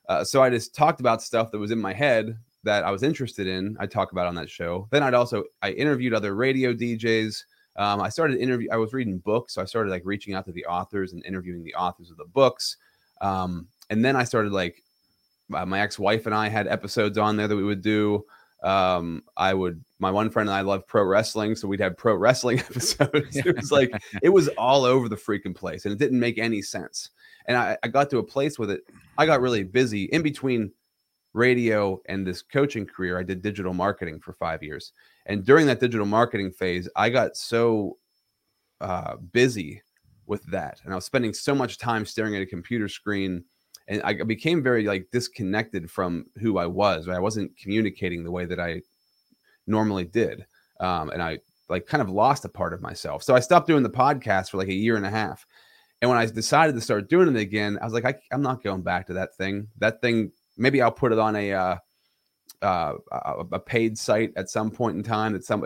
Uh, 0.08 0.24
so 0.24 0.42
i 0.42 0.50
just 0.50 0.74
talked 0.74 1.00
about 1.00 1.22
stuff 1.22 1.50
that 1.50 1.58
was 1.58 1.70
in 1.70 1.80
my 1.80 1.92
head 1.92 2.36
that 2.64 2.84
I 2.84 2.90
was 2.90 3.02
interested 3.02 3.46
in, 3.46 3.76
I 3.78 3.86
talk 3.86 4.12
about 4.12 4.26
on 4.26 4.34
that 4.34 4.50
show. 4.50 4.88
Then 4.90 5.02
I'd 5.02 5.14
also 5.14 5.44
I 5.62 5.70
interviewed 5.70 6.14
other 6.14 6.34
radio 6.34 6.72
DJs. 6.72 7.44
Um, 7.76 8.00
I 8.00 8.08
started 8.08 8.38
interview. 8.38 8.68
I 8.72 8.76
was 8.76 8.92
reading 8.92 9.18
books, 9.18 9.54
so 9.54 9.62
I 9.62 9.64
started 9.64 9.90
like 9.90 10.02
reaching 10.04 10.34
out 10.34 10.44
to 10.46 10.52
the 10.52 10.66
authors 10.66 11.12
and 11.12 11.24
interviewing 11.24 11.62
the 11.62 11.74
authors 11.74 12.10
of 12.10 12.16
the 12.16 12.24
books. 12.24 12.76
Um, 13.20 13.68
and 13.90 14.04
then 14.04 14.16
I 14.16 14.24
started 14.24 14.52
like 14.52 14.82
uh, 15.52 15.66
my 15.66 15.80
ex-wife 15.80 16.26
and 16.26 16.34
I 16.34 16.48
had 16.48 16.66
episodes 16.66 17.18
on 17.18 17.36
there 17.36 17.48
that 17.48 17.56
we 17.56 17.64
would 17.64 17.82
do. 17.82 18.24
Um, 18.62 19.24
I 19.36 19.52
would 19.52 19.84
my 19.98 20.10
one 20.10 20.30
friend 20.30 20.48
and 20.48 20.56
I 20.56 20.62
love 20.62 20.86
pro 20.86 21.04
wrestling, 21.04 21.54
so 21.54 21.68
we'd 21.68 21.80
have 21.80 21.96
pro 21.96 22.14
wrestling 22.14 22.58
episodes. 22.70 23.36
it 23.36 23.56
was 23.56 23.70
like 23.70 23.92
it 24.22 24.30
was 24.30 24.48
all 24.56 24.84
over 24.84 25.08
the 25.08 25.16
freaking 25.16 25.54
place, 25.54 25.84
and 25.84 25.92
it 25.92 25.98
didn't 25.98 26.20
make 26.20 26.38
any 26.38 26.62
sense. 26.62 27.10
And 27.46 27.58
I, 27.58 27.76
I 27.82 27.88
got 27.88 28.08
to 28.10 28.18
a 28.18 28.22
place 28.22 28.58
with 28.58 28.70
it. 28.70 28.80
I 29.18 29.26
got 29.26 29.42
really 29.42 29.64
busy 29.64 30.04
in 30.04 30.22
between 30.22 30.72
radio 31.34 32.00
and 32.06 32.26
this 32.26 32.40
coaching 32.40 32.86
career, 32.86 33.18
I 33.18 33.22
did 33.22 33.42
digital 33.42 33.74
marketing 33.74 34.20
for 34.20 34.32
five 34.32 34.62
years. 34.62 34.92
And 35.26 35.44
during 35.44 35.66
that 35.66 35.80
digital 35.80 36.06
marketing 36.06 36.52
phase, 36.52 36.88
I 36.96 37.10
got 37.10 37.36
so 37.36 37.98
uh, 38.80 39.16
busy 39.16 39.82
with 40.26 40.44
that. 40.46 40.80
And 40.84 40.92
I 40.92 40.96
was 40.96 41.04
spending 41.04 41.34
so 41.34 41.54
much 41.54 41.76
time 41.76 42.06
staring 42.06 42.34
at 42.36 42.42
a 42.42 42.46
computer 42.46 42.88
screen. 42.88 43.44
And 43.88 44.02
I 44.02 44.14
became 44.22 44.62
very 44.62 44.84
like 44.84 45.08
disconnected 45.12 45.90
from 45.90 46.26
who 46.40 46.56
I 46.56 46.66
was. 46.66 47.06
Right? 47.06 47.16
I 47.16 47.20
wasn't 47.20 47.56
communicating 47.58 48.24
the 48.24 48.30
way 48.30 48.46
that 48.46 48.60
I 48.60 48.80
normally 49.66 50.04
did. 50.04 50.46
Um, 50.80 51.10
and 51.10 51.22
I 51.22 51.40
like 51.68 51.86
kind 51.86 52.02
of 52.02 52.10
lost 52.10 52.44
a 52.44 52.48
part 52.48 52.72
of 52.72 52.80
myself. 52.80 53.22
So 53.22 53.34
I 53.34 53.40
stopped 53.40 53.66
doing 53.66 53.82
the 53.82 53.90
podcast 53.90 54.50
for 54.50 54.56
like 54.58 54.68
a 54.68 54.74
year 54.74 54.96
and 54.96 55.06
a 55.06 55.10
half. 55.10 55.46
And 56.00 56.10
when 56.10 56.18
I 56.18 56.26
decided 56.26 56.74
to 56.74 56.80
start 56.80 57.08
doing 57.08 57.28
it 57.28 57.36
again, 57.40 57.78
I 57.80 57.84
was 57.84 57.94
like, 57.94 58.04
I, 58.04 58.14
I'm 58.30 58.42
not 58.42 58.62
going 58.62 58.82
back 58.82 59.06
to 59.06 59.14
that 59.14 59.36
thing. 59.36 59.68
That 59.78 60.02
thing 60.02 60.32
maybe 60.56 60.82
I'll 60.82 60.92
put 60.92 61.12
it 61.12 61.18
on 61.18 61.36
a 61.36 61.52
uh, 61.52 61.76
uh, 62.62 62.94
a 63.52 63.58
paid 63.58 63.96
site 63.98 64.32
at 64.36 64.48
some 64.48 64.70
point 64.70 64.96
in 64.96 65.02
time. 65.02 65.32
That 65.32 65.44
some 65.44 65.64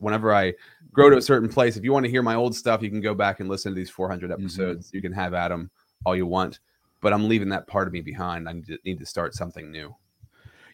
whenever 0.00 0.34
I 0.34 0.54
grow 0.92 1.10
to 1.10 1.16
a 1.16 1.22
certain 1.22 1.48
place, 1.48 1.76
if 1.76 1.84
you 1.84 1.92
want 1.92 2.04
to 2.04 2.10
hear 2.10 2.22
my 2.22 2.34
old 2.34 2.54
stuff, 2.54 2.82
you 2.82 2.90
can 2.90 3.00
go 3.00 3.14
back 3.14 3.40
and 3.40 3.48
listen 3.48 3.72
to 3.72 3.76
these 3.76 3.90
400 3.90 4.30
mm-hmm. 4.30 4.40
episodes. 4.40 4.88
Mm-hmm. 4.88 4.96
You 4.96 5.02
can 5.02 5.12
have 5.12 5.34
Adam 5.34 5.70
all 6.04 6.16
you 6.16 6.26
want, 6.26 6.60
but 7.00 7.12
I'm 7.12 7.28
leaving 7.28 7.48
that 7.50 7.66
part 7.66 7.86
of 7.86 7.92
me 7.92 8.00
behind. 8.00 8.48
I 8.48 8.52
need 8.52 8.66
to, 8.66 8.78
need 8.84 8.98
to 8.98 9.06
start 9.06 9.34
something 9.34 9.70
new. 9.70 9.94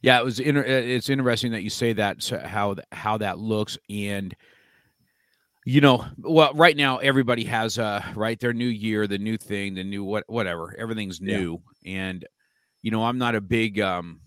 Yeah, 0.00 0.18
it 0.18 0.24
was. 0.24 0.40
Inter- 0.40 0.62
it's 0.62 1.08
interesting 1.08 1.52
that 1.52 1.62
you 1.62 1.70
say 1.70 1.92
that 1.94 2.24
how 2.44 2.76
how 2.92 3.18
that 3.18 3.38
looks 3.38 3.76
and 3.90 4.34
you 5.64 5.82
know 5.82 6.06
well 6.16 6.54
right 6.54 6.76
now 6.78 6.96
everybody 6.96 7.44
has 7.44 7.78
uh 7.78 8.02
right 8.14 8.40
their 8.40 8.54
new 8.54 8.68
year 8.68 9.06
the 9.06 9.18
new 9.18 9.36
thing 9.36 9.74
the 9.74 9.84
new 9.84 10.02
what 10.02 10.24
whatever 10.26 10.74
everything's 10.78 11.20
new 11.20 11.60
yeah. 11.82 12.00
and 12.00 12.26
you 12.88 12.92
know, 12.92 13.04
I'm 13.04 13.18
not 13.18 13.34
a 13.34 13.42
big 13.42 13.80
um 13.80 14.22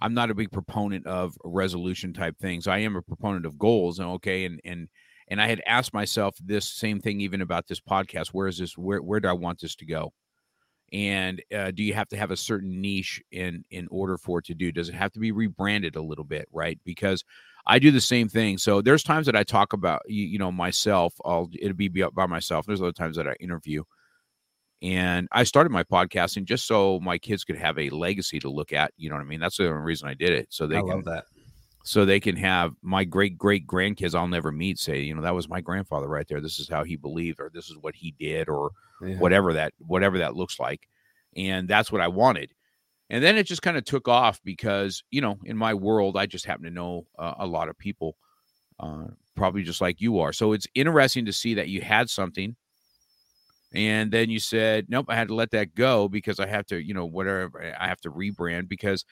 I'm 0.00 0.14
not 0.14 0.30
a 0.30 0.34
big 0.34 0.50
proponent 0.50 1.06
of 1.06 1.36
resolution 1.44 2.14
type 2.14 2.38
things. 2.38 2.66
I 2.66 2.78
am 2.78 2.96
a 2.96 3.02
proponent 3.02 3.44
of 3.44 3.58
goals 3.58 3.98
and 3.98 4.08
okay 4.12 4.46
and 4.46 4.58
and 4.64 4.88
and 5.28 5.38
I 5.38 5.46
had 5.46 5.60
asked 5.66 5.92
myself 5.92 6.34
this 6.42 6.64
same 6.66 7.00
thing 7.00 7.20
even 7.20 7.42
about 7.42 7.66
this 7.66 7.78
podcast. 7.78 8.28
Where 8.28 8.48
is 8.48 8.56
this? 8.56 8.78
Where 8.78 9.02
where 9.02 9.20
do 9.20 9.28
I 9.28 9.34
want 9.34 9.60
this 9.60 9.76
to 9.76 9.84
go? 9.84 10.14
And 10.94 11.42
uh, 11.54 11.72
do 11.72 11.82
you 11.82 11.92
have 11.92 12.08
to 12.08 12.16
have 12.16 12.30
a 12.30 12.38
certain 12.38 12.80
niche 12.80 13.20
in 13.30 13.66
in 13.70 13.86
order 13.90 14.16
for 14.16 14.38
it 14.38 14.46
to 14.46 14.54
do? 14.54 14.72
Does 14.72 14.88
it 14.88 14.94
have 14.94 15.12
to 15.12 15.20
be 15.20 15.30
rebranded 15.30 15.96
a 15.96 16.02
little 16.02 16.24
bit, 16.24 16.48
right? 16.52 16.80
Because 16.86 17.22
I 17.66 17.78
do 17.78 17.90
the 17.90 18.00
same 18.00 18.30
thing. 18.30 18.56
So 18.56 18.80
there's 18.80 19.02
times 19.02 19.26
that 19.26 19.36
I 19.36 19.42
talk 19.42 19.74
about 19.74 20.00
you, 20.06 20.24
you 20.24 20.38
know 20.38 20.50
myself. 20.50 21.12
I'll 21.22 21.50
it'll 21.60 21.76
be 21.76 21.88
by 21.88 22.24
myself. 22.24 22.64
There's 22.64 22.80
other 22.80 22.92
times 22.92 23.16
that 23.16 23.28
I 23.28 23.34
interview, 23.40 23.84
And 24.84 25.28
I 25.32 25.44
started 25.44 25.70
my 25.70 25.82
podcasting 25.82 26.44
just 26.44 26.66
so 26.66 27.00
my 27.00 27.16
kids 27.16 27.42
could 27.42 27.56
have 27.56 27.78
a 27.78 27.88
legacy 27.90 28.38
to 28.40 28.50
look 28.50 28.72
at. 28.72 28.92
You 28.98 29.08
know 29.08 29.16
what 29.16 29.22
I 29.22 29.24
mean? 29.24 29.40
That's 29.40 29.56
the 29.56 29.66
only 29.68 29.80
reason 29.82 30.08
I 30.08 30.14
did 30.14 30.30
it. 30.32 30.48
So 30.50 30.66
they 30.66 30.76
I 30.76 30.80
can 30.80 30.88
love 30.90 31.04
that. 31.06 31.24
so 31.84 32.04
they 32.04 32.20
can 32.20 32.36
have 32.36 32.72
my 32.82 33.04
great 33.04 33.38
great 33.38 33.66
grandkids 33.66 34.14
I'll 34.14 34.28
never 34.28 34.52
meet 34.52 34.78
say, 34.78 35.00
you 35.00 35.14
know, 35.14 35.22
that 35.22 35.34
was 35.34 35.48
my 35.48 35.62
grandfather 35.62 36.06
right 36.08 36.26
there. 36.28 36.40
This 36.42 36.60
is 36.60 36.68
how 36.68 36.84
he 36.84 36.96
believed, 36.96 37.40
or 37.40 37.50
this 37.52 37.70
is 37.70 37.78
what 37.80 37.94
he 37.94 38.12
did, 38.18 38.48
or 38.50 38.72
Yeah. 39.02 39.16
whatever 39.16 39.54
that 39.54 39.72
whatever 39.78 40.18
that 40.18 40.36
looks 40.36 40.60
like. 40.60 40.86
And 41.36 41.66
that's 41.66 41.90
what 41.90 42.02
I 42.02 42.08
wanted. 42.08 42.52
And 43.10 43.24
then 43.24 43.36
it 43.36 43.44
just 43.44 43.62
kind 43.62 43.76
of 43.76 43.84
took 43.84 44.08
off 44.08 44.40
because, 44.44 45.02
you 45.10 45.20
know, 45.22 45.38
in 45.44 45.56
my 45.56 45.74
world, 45.74 46.16
I 46.16 46.26
just 46.26 46.46
happen 46.46 46.64
to 46.64 46.70
know 46.70 47.06
uh, 47.18 47.34
a 47.38 47.46
lot 47.46 47.68
of 47.68 47.78
people, 47.78 48.16
uh, 48.80 49.08
probably 49.36 49.62
just 49.62 49.80
like 49.80 50.00
you 50.00 50.18
are. 50.20 50.32
So 50.32 50.52
it's 50.52 50.66
interesting 50.74 51.26
to 51.26 51.32
see 51.32 51.54
that 51.54 51.68
you 51.68 51.80
had 51.82 52.10
something. 52.10 52.56
And 53.74 54.12
then 54.12 54.30
you 54.30 54.38
said, 54.38 54.86
nope, 54.88 55.06
I 55.08 55.16
had 55.16 55.28
to 55.28 55.34
let 55.34 55.50
that 55.50 55.74
go 55.74 56.08
because 56.08 56.38
I 56.38 56.46
have 56.46 56.64
to, 56.66 56.80
you 56.80 56.94
know, 56.94 57.06
whatever, 57.06 57.74
I 57.78 57.88
have 57.88 58.00
to 58.02 58.10
rebrand 58.10 58.68
because 58.68 59.04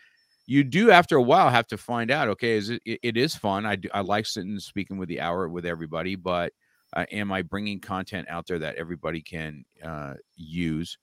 you 0.47 0.65
do 0.65 0.91
after 0.91 1.17
a 1.17 1.23
while 1.23 1.51
have 1.51 1.69
to 1.69 1.79
find 1.79 2.11
out 2.11 2.29
okay 2.29 2.57
is 2.57 2.71
it, 2.71 2.83
it 2.85 3.01
it 3.03 3.17
is 3.17 3.35
fun. 3.35 3.65
I 3.67 3.77
do, 3.77 3.89
i 3.95 4.01
like 4.01 4.27
sitting 4.27 4.51
and 4.51 4.63
speaking 4.63 4.99
with 4.99 5.09
the 5.09 5.21
hour 5.21 5.49
with 5.49 5.65
everybody 5.65 6.17
but 6.17 6.53
uh, 6.95 7.07
am 7.13 7.33
i 7.33 7.43
bringing 7.43 7.81
content 7.81 8.29
out 8.29 8.47
there 8.47 8.59
that 8.59 8.77
everybody 8.77 9.21
can 9.21 9.65
uh, 9.83 10.15
use? 10.37 10.99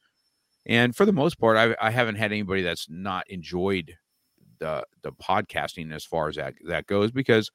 And 0.66 0.96
for 0.96 1.06
the 1.06 1.13
most 1.13 1.39
part 1.39 1.58
I, 1.58 1.75
I 1.82 1.89
haven't 1.89 2.16
had 2.16 2.32
anybody 2.32 2.62
that's 2.62 2.89
not 2.89 3.30
enjoyed 3.30 3.96
the 4.60 4.86
the 5.04 5.13
podcasting 5.13 5.94
as 5.94 6.06
far 6.06 6.28
as 6.28 6.36
that 6.36 6.54
that 6.68 6.86
goes 6.86 7.12
because 7.12 7.50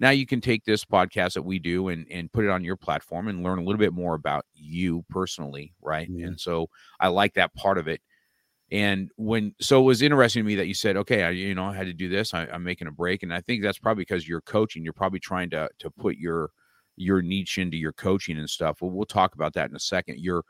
now 0.00 0.10
you 0.10 0.26
can 0.26 0.40
take 0.40 0.64
this 0.64 0.84
podcast 0.84 1.34
that 1.34 1.42
we 1.42 1.58
do 1.60 1.88
and 1.88 2.06
and 2.10 2.32
put 2.32 2.44
it 2.44 2.50
on 2.50 2.64
your 2.64 2.76
platform 2.76 3.28
and 3.28 3.44
learn 3.44 3.58
a 3.58 3.62
little 3.62 3.78
bit 3.78 3.92
more 3.92 4.14
about 4.14 4.44
you 4.54 5.04
personally 5.08 5.72
right? 5.80 6.08
Yeah. 6.10 6.26
and 6.26 6.40
so 6.40 6.68
i 6.98 7.06
like 7.08 7.34
that 7.34 7.54
part 7.54 7.78
of 7.78 7.86
it. 7.86 8.00
And 8.72 9.10
when 9.16 9.54
so 9.60 9.80
it 9.80 9.84
was 9.84 10.00
interesting 10.00 10.42
to 10.42 10.46
me 10.46 10.54
that 10.56 10.66
you 10.66 10.74
said 10.74 10.96
okay 10.96 11.22
I, 11.24 11.30
you 11.30 11.54
know 11.54 11.66
i 11.66 11.74
had 11.74 11.86
to 11.86 11.92
do 11.92 12.08
this. 12.08 12.34
I, 12.34 12.46
i'm 12.46 12.64
making 12.64 12.88
a 12.88 12.92
break. 12.92 13.22
And 13.22 13.32
i 13.32 13.40
think 13.40 13.62
that's 13.62 13.78
probably 13.78 14.02
because 14.02 14.26
you're 14.26 14.40
coaching. 14.40 14.82
You're 14.82 14.92
probably 14.92 15.20
trying 15.20 15.50
to 15.50 15.68
to 15.78 15.90
put 15.90 16.16
your 16.16 16.50
your 16.96 17.22
niche 17.22 17.58
into 17.58 17.76
your 17.76 17.92
coaching 17.92 18.38
and 18.38 18.50
stuff. 18.50 18.80
Well 18.80 18.90
we'll 18.90 19.06
talk 19.06 19.34
about 19.34 19.54
that 19.54 19.70
in 19.70 19.76
a 19.76 19.80
second. 19.80 20.18
You're 20.18 20.44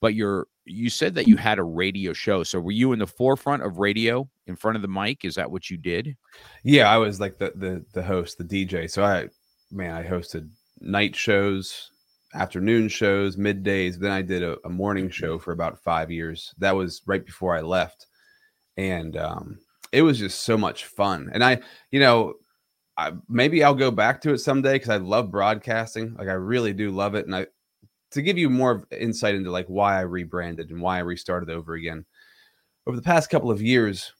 but 0.00 0.14
you're 0.14 0.46
you 0.64 0.90
said 0.90 1.14
that 1.14 1.26
you 1.26 1.36
had 1.36 1.58
a 1.58 1.64
radio 1.64 2.12
show 2.12 2.42
so 2.42 2.60
were 2.60 2.72
you 2.72 2.92
in 2.92 2.98
the 2.98 3.06
forefront 3.06 3.62
of 3.62 3.78
radio 3.78 4.28
in 4.46 4.56
front 4.56 4.76
of 4.76 4.82
the 4.82 4.88
mic 4.88 5.24
is 5.24 5.34
that 5.34 5.50
what 5.50 5.70
you 5.70 5.76
did 5.76 6.16
Yeah, 6.62 6.90
I 6.90 6.98
was 6.98 7.20
like 7.20 7.38
the 7.38 7.52
the 7.54 7.84
the 7.92 8.02
host, 8.02 8.38
the 8.38 8.44
DJ. 8.44 8.90
So 8.90 9.04
I 9.04 9.28
man, 9.70 9.94
I 9.94 10.02
hosted 10.02 10.48
night 10.80 11.14
shows, 11.14 11.90
afternoon 12.34 12.88
shows, 12.88 13.36
middays. 13.36 13.96
Then 13.98 14.12
I 14.12 14.22
did 14.22 14.42
a, 14.42 14.56
a 14.64 14.68
morning 14.68 15.10
show 15.10 15.38
for 15.38 15.52
about 15.52 15.82
five 15.82 16.10
years. 16.10 16.54
That 16.58 16.74
was 16.76 17.02
right 17.06 17.24
before 17.24 17.56
I 17.56 17.60
left. 17.60 18.06
And 18.76 19.16
um 19.16 19.58
it 19.92 20.02
was 20.02 20.18
just 20.18 20.42
so 20.42 20.58
much 20.58 20.84
fun. 20.84 21.30
And 21.32 21.42
I, 21.42 21.60
you 21.90 22.00
know, 22.00 22.34
I, 22.98 23.12
maybe 23.26 23.64
I'll 23.64 23.74
go 23.74 23.90
back 23.90 24.20
to 24.22 24.32
it 24.32 24.38
someday 24.38 24.74
because 24.74 24.90
I 24.90 24.98
love 24.98 25.30
broadcasting. 25.30 26.14
Like 26.18 26.28
I 26.28 26.32
really 26.32 26.74
do 26.74 26.90
love 26.90 27.14
it. 27.14 27.24
And 27.24 27.34
I 27.34 27.46
to 28.10 28.22
give 28.22 28.38
you 28.38 28.48
more 28.50 28.84
insight 28.90 29.34
into 29.34 29.50
like 29.50 29.66
why 29.66 29.98
I 29.98 30.02
rebranded 30.02 30.70
and 30.70 30.80
why 30.80 30.96
I 30.96 31.00
restarted 31.00 31.50
over 31.50 31.74
again. 31.74 32.04
Over 32.86 32.96
the 32.96 33.02
past 33.02 33.30
couple 33.30 33.50
of 33.50 33.60
years, 33.60 34.12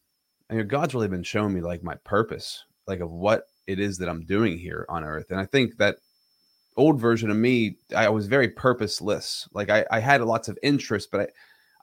I 0.50 0.54
mean, 0.54 0.68
God's 0.68 0.94
really 0.94 1.08
been 1.08 1.22
showing 1.22 1.54
me 1.54 1.60
like 1.60 1.82
my 1.82 1.94
purpose, 2.04 2.64
like 2.86 3.00
of 3.00 3.10
what 3.10 3.46
it 3.66 3.78
is 3.80 3.98
that 3.98 4.08
I'm 4.08 4.24
doing 4.24 4.58
here 4.58 4.86
on 4.88 5.04
earth. 5.04 5.30
And 5.30 5.40
I 5.40 5.46
think 5.46 5.76
that 5.78 5.96
old 6.76 7.00
version 7.00 7.30
of 7.30 7.36
me, 7.36 7.76
I 7.94 8.08
was 8.08 8.26
very 8.26 8.48
purposeless. 8.48 9.48
Like 9.52 9.70
I, 9.70 9.84
I 9.90 10.00
had 10.00 10.22
lots 10.22 10.48
of 10.48 10.58
interest, 10.62 11.10
but 11.10 11.20
I, 11.20 11.26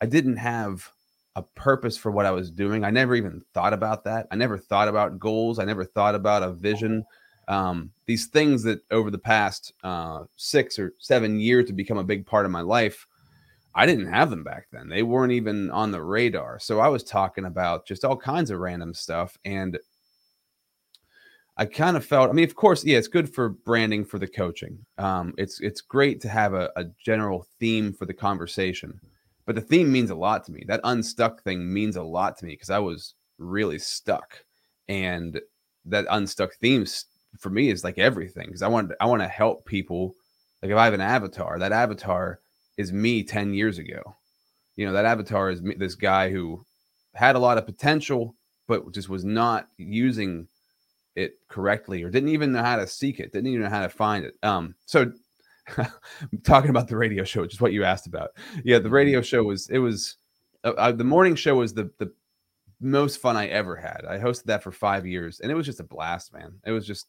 I 0.02 0.06
didn't 0.06 0.38
have 0.38 0.92
a 1.36 1.42
purpose 1.42 1.98
for 1.98 2.12
what 2.12 2.26
I 2.26 2.32
was 2.32 2.50
doing. 2.50 2.84
I 2.84 2.92
never 2.92 3.16
even 3.16 3.44
thought 3.54 3.74
about 3.74 4.06
that. 4.06 4.28
I 4.32 4.36
never 4.36 4.58
thought 4.58 4.88
about 4.88 5.20
goals. 5.20 5.60
I 5.60 5.66
never 5.66 5.84
thought 5.84 6.16
about 6.16 6.44
a 6.44 6.54
vision. 6.54 7.04
Um, 7.48 7.92
these 8.06 8.28
things 8.28 8.64
that 8.64 8.80
over 8.92 9.12
the 9.12 9.18
past 9.18 9.74
uh, 9.84 10.24
six 10.36 10.80
or 10.80 10.94
seven 11.00 11.40
years 11.40 11.66
to 11.68 11.74
become 11.74 11.98
a 11.98 12.04
big 12.04 12.26
part 12.26 12.46
of 12.46 12.52
my 12.52 12.62
life, 12.62 13.08
I 13.76 13.86
didn't 13.86 14.08
have 14.08 14.30
them 14.30 14.44
back 14.44 14.68
then. 14.72 14.88
They 14.90 15.04
weren't 15.04 15.34
even 15.34 15.70
on 15.72 15.92
the 15.92 16.02
radar. 16.02 16.60
So 16.60 16.80
I 16.80 16.88
was 16.88 17.04
talking 17.04 17.46
about 17.46 17.86
just 17.86 18.06
all 18.06 18.18
kinds 18.18 18.52
of 18.52 18.60
random 18.60 18.94
stuff. 18.94 19.38
And 19.46 19.78
I 21.58 21.66
kind 21.66 21.96
of 21.96 22.06
felt, 22.06 22.30
I 22.30 22.34
mean, 22.34 22.46
of 22.46 22.56
course, 22.56 22.84
yeah, 22.84 22.98
it's 22.98 23.08
good 23.08 23.34
for 23.34 23.50
branding 23.50 24.04
for 24.04 24.20
the 24.20 24.28
coaching. 24.28 24.78
Um, 24.98 25.34
it's 25.38 25.62
it's 25.62 25.80
great 25.82 26.20
to 26.22 26.30
have 26.30 26.54
a, 26.54 26.70
a 26.76 26.86
general 27.04 27.48
theme 27.60 27.94
for 27.94 28.06
the 28.06 28.14
conversation. 28.14 29.00
But 29.46 29.56
the 29.56 29.62
theme 29.62 29.92
means 29.92 30.10
a 30.10 30.16
lot 30.16 30.44
to 30.46 30.52
me. 30.52 30.64
That 30.68 30.82
unstuck 30.84 31.44
thing 31.44 31.72
means 31.72 31.96
a 31.96 32.04
lot 32.04 32.38
to 32.40 32.46
me 32.46 32.54
because 32.54 32.72
I 32.72 32.80
was 32.80 33.14
really 33.38 33.80
stuck. 33.80 34.44
And 34.90 35.40
that 35.86 36.06
unstuck 36.10 36.56
theme 36.56 36.82
s- 36.82 37.06
for 37.40 37.50
me 37.50 37.70
is 37.70 37.84
like 37.84 37.98
everything 37.98 38.48
because 38.48 38.62
I 38.62 38.68
want 38.68 38.92
I 39.00 39.06
want 39.06 39.22
to 39.22 39.28
help 39.28 39.66
people. 39.66 40.16
Like 40.62 40.72
if 40.72 40.78
I 40.78 40.86
have 40.86 40.94
an 40.94 41.02
avatar, 41.02 41.60
that 41.60 41.72
avatar 41.72 42.40
is 42.78 42.92
me 42.92 43.24
10 43.24 43.54
years 43.54 43.78
ago. 43.78 44.16
You 44.76 44.86
know, 44.86 44.94
that 44.94 45.06
avatar 45.06 45.50
is 45.50 45.62
me, 45.62 45.76
this 45.76 45.96
guy 45.96 46.30
who 46.30 46.66
had 47.14 47.36
a 47.36 47.40
lot 47.40 47.58
of 47.58 47.66
potential, 47.66 48.36
but 48.68 48.92
just 48.92 49.10
was 49.10 49.24
not 49.24 49.68
using 49.78 50.48
it 51.16 51.36
correctly 51.48 52.04
or 52.04 52.10
didn't 52.10 52.30
even 52.30 52.52
know 52.52 52.62
how 52.62 52.76
to 52.76 52.88
seek 52.88 53.20
it, 53.20 53.32
didn't 53.32 53.48
even 53.48 53.62
know 53.62 53.70
how 53.70 53.82
to 53.82 53.90
find 53.90 54.26
it. 54.26 54.36
Um, 54.44 54.76
so 54.86 55.12
talking 56.44 56.70
about 56.70 56.88
the 56.88 56.98
radio 56.98 57.24
show, 57.24 57.42
which 57.42 57.54
is 57.54 57.62
what 57.62 57.74
you 57.74 57.84
asked 57.84 58.08
about. 58.08 58.32
Yeah, 58.64 58.80
the 58.80 58.90
radio 58.90 59.22
show 59.22 59.44
was, 59.44 59.70
it 59.70 59.80
was, 59.80 60.18
uh, 60.64 60.74
uh, 60.78 60.92
the 60.92 61.04
morning 61.04 61.36
show 61.36 61.56
was 61.56 61.74
the, 61.74 61.90
the 62.00 62.12
most 62.82 63.22
fun 63.22 63.38
I 63.38 63.48
ever 63.48 63.76
had. 63.76 64.04
I 64.08 64.20
hosted 64.20 64.46
that 64.46 64.64
for 64.64 64.72
five 64.72 65.06
years 65.06 65.40
and 65.40 65.52
it 65.52 65.56
was 65.56 65.66
just 65.66 65.80
a 65.80 65.86
blast, 65.86 66.34
man. 66.34 66.60
It 66.66 66.72
was 66.72 66.86
just 66.86 67.08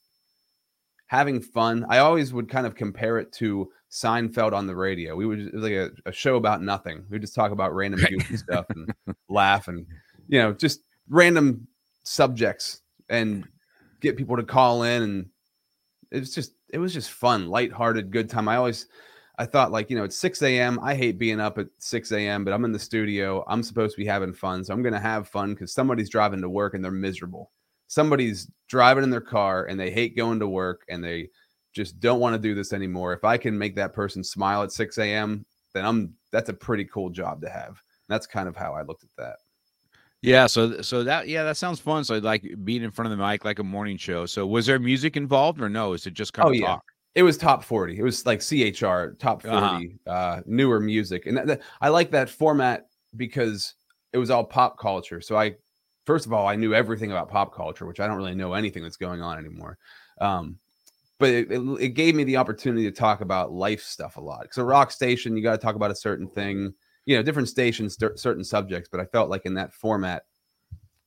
having 1.07 1.41
fun. 1.41 1.87
I 1.89 1.99
always 1.99 2.33
would 2.33 2.49
kind 2.49 2.67
of 2.67 2.75
compare 2.75 3.19
it 3.19 3.33
to 3.35 3.71
Seinfeld 3.91 4.53
on 4.53 4.67
the 4.67 4.77
radio. 4.77 5.15
We 5.17 5.27
would 5.27 5.41
it 5.41 5.55
was 5.55 5.63
like 5.63 5.73
a, 5.73 5.91
a 6.07 6.13
show 6.13 6.37
about 6.37 6.63
nothing. 6.63 7.05
We 7.09 7.15
would 7.15 7.23
just 7.23 7.35
talk 7.35 7.53
about 7.53 7.75
random 7.75 8.01
goofy 8.09 8.37
stuff 8.37 8.67
and 8.71 8.93
laugh 9.29 9.69
and 9.69 9.87
you 10.29 10.41
know 10.41 10.53
just 10.53 10.81
random 11.09 11.67
subjects 12.03 12.83
and 13.09 13.47
get 14.01 14.17
people 14.17 14.37
to 14.37 14.43
call 14.43 14.83
in 14.83 15.03
and 15.03 15.27
it 16.11 16.21
was 16.21 16.35
just 16.35 16.53
it 16.71 16.79
was 16.79 16.93
just 16.93 17.11
fun, 17.11 17.49
lighthearted, 17.49 18.11
good 18.11 18.29
time. 18.29 18.49
I 18.49 18.57
always 18.57 18.87
I 19.39 19.47
thought 19.47 19.71
like 19.71 19.91
you 19.91 19.97
know 19.97 20.05
it's 20.05 20.19
6 20.19 20.43
a.m. 20.43 20.79
I 20.83 20.95
hate 20.95 21.19
being 21.19 21.41
up 21.41 21.59
at 21.59 21.69
6 21.79 22.13
a.m. 22.13 22.45
but 22.45 22.53
I'm 22.53 22.65
in 22.65 22.73
the 22.73 22.79
studio. 22.79 23.45
I'm 23.47 23.63
supposed 23.63 23.95
to 23.95 24.01
be 24.01 24.07
having 24.07 24.33
fun, 24.33 24.65
so 24.65 24.75
I'm 24.75 24.83
gonna 24.83 25.01
have 25.01 25.29
fun 25.29 25.55
because 25.55 25.73
somebody's 25.73 26.11
driving 26.11 26.41
to 26.41 26.49
work 26.49 26.75
and 26.75 26.85
they're 26.85 26.91
miserable. 26.91 27.53
Somebody's 27.89 28.51
driving 28.69 29.05
in 29.05 29.11
their 29.11 29.21
car 29.21 29.67
and 29.67 29.79
they 29.79 29.91
hate 29.91 30.17
going 30.17 30.41
to 30.41 30.49
work 30.49 30.83
and 30.89 31.03
they 31.03 31.29
just 31.75 32.01
don't 32.01 32.21
want 32.21 32.35
to 32.35 32.39
do 32.39 32.55
this 32.55 32.73
anymore. 32.73 33.13
If 33.13 33.25
I 33.25 33.37
can 33.37 33.57
make 33.57 33.77
that 33.77 33.93
person 33.93 34.25
smile 34.25 34.63
at 34.63 34.73
6 34.73 34.99
a.m., 34.99 35.45
then 35.75 35.85
I'm 35.85 36.15
that's 36.33 36.49
a 36.49 36.55
pretty 36.55 36.85
cool 36.87 37.11
job 37.11 37.41
to 37.43 37.49
have. 37.51 37.81
That's 38.09 38.27
kind 38.27 38.49
of 38.49 38.57
how 38.57 38.73
I 38.75 38.83
looked 38.83 39.05
at 39.05 39.11
that. 39.19 39.37
yeah 40.23 40.47
so 40.47 40.81
so 40.81 41.05
that 41.05 41.29
yeah 41.29 41.45
that 41.45 41.57
sounds 41.59 41.79
fun 41.79 42.03
so 42.03 42.17
like 42.19 42.43
being 42.65 42.83
in 42.83 42.91
front 42.91 43.13
of 43.13 43.17
the 43.19 43.23
mic 43.25 43.45
like 43.45 43.59
a 43.59 43.63
morning 43.63 43.99
show 43.99 44.25
so 44.25 44.47
was 44.47 44.65
there 44.65 44.79
music 44.79 45.17
involved 45.17 45.61
or 45.61 45.69
no 45.69 45.93
is 45.93 46.07
it 46.07 46.15
just 46.15 46.33
kind 46.33 46.49
Oh, 46.49 46.51
of 46.51 46.57
yeah. 46.57 46.67
talk 46.67 46.83
It 47.15 47.23
was 47.23 47.37
top 47.37 47.63
40. 47.63 47.99
It 47.99 48.03
was 48.03 48.25
like 48.27 48.41
CHR, 48.41 49.17
top 49.19 49.43
40, 49.43 49.57
Uh-huh. 49.57 49.81
uh 50.11 50.41
newer 50.47 50.81
music. 50.81 51.27
And 51.27 51.37
that, 51.37 51.47
that- 51.47 51.63
I 51.81 51.89
like 51.91 52.11
that 52.13 52.29
format 52.31 52.87
because 53.17 53.75
it 54.15 54.19
was 54.19 54.31
all 54.31 54.45
pop 54.45 54.79
culture. 54.79 55.21
So 55.21 55.37
I 55.37 55.57
first 56.07 56.27
of 56.27 56.33
all, 56.33 56.47
I 56.47 56.57
knew 56.57 56.73
everything 56.73 57.11
about 57.11 57.29
pop 57.29 57.55
culture, 57.55 57.87
which 57.87 58.01
I 58.01 58.07
don't 58.07 58.17
really 58.17 58.35
know 58.35 58.55
anything 58.55 58.83
that's 58.83 58.97
going 58.97 59.21
on 59.21 59.39
anymore. 59.39 59.79
Um 60.21 60.59
but 61.19 61.31
it, 61.31 61.51
it, 61.51 61.61
it 61.81 61.89
gave 61.91 62.15
me 62.15 62.25
the 62.25 62.37
opportunity 62.37 62.85
to 62.85 62.91
talk 62.91 63.21
about 63.21 63.53
life 63.53 63.83
stuff 63.83 64.17
a 64.17 64.21
lot. 64.21 64.49
So 64.53 64.63
rock 64.63 64.91
station, 64.91 65.37
you 65.37 65.43
got 65.43 65.53
to 65.53 65.59
talk 65.59 65.75
about 65.75 65.91
a 65.91 65.97
certain 65.97 66.29
thing, 66.29 66.75
you 67.07 67.17
know, 67.17 67.23
different 67.23 67.49
stations, 67.49 67.97
cer- 67.97 68.17
certain 68.17 68.45
subjects. 68.45 68.89
But 68.91 69.01
I 69.01 69.07
felt 69.07 69.31
like 69.31 69.47
in 69.47 69.55
that 69.55 69.73
format, 69.73 70.25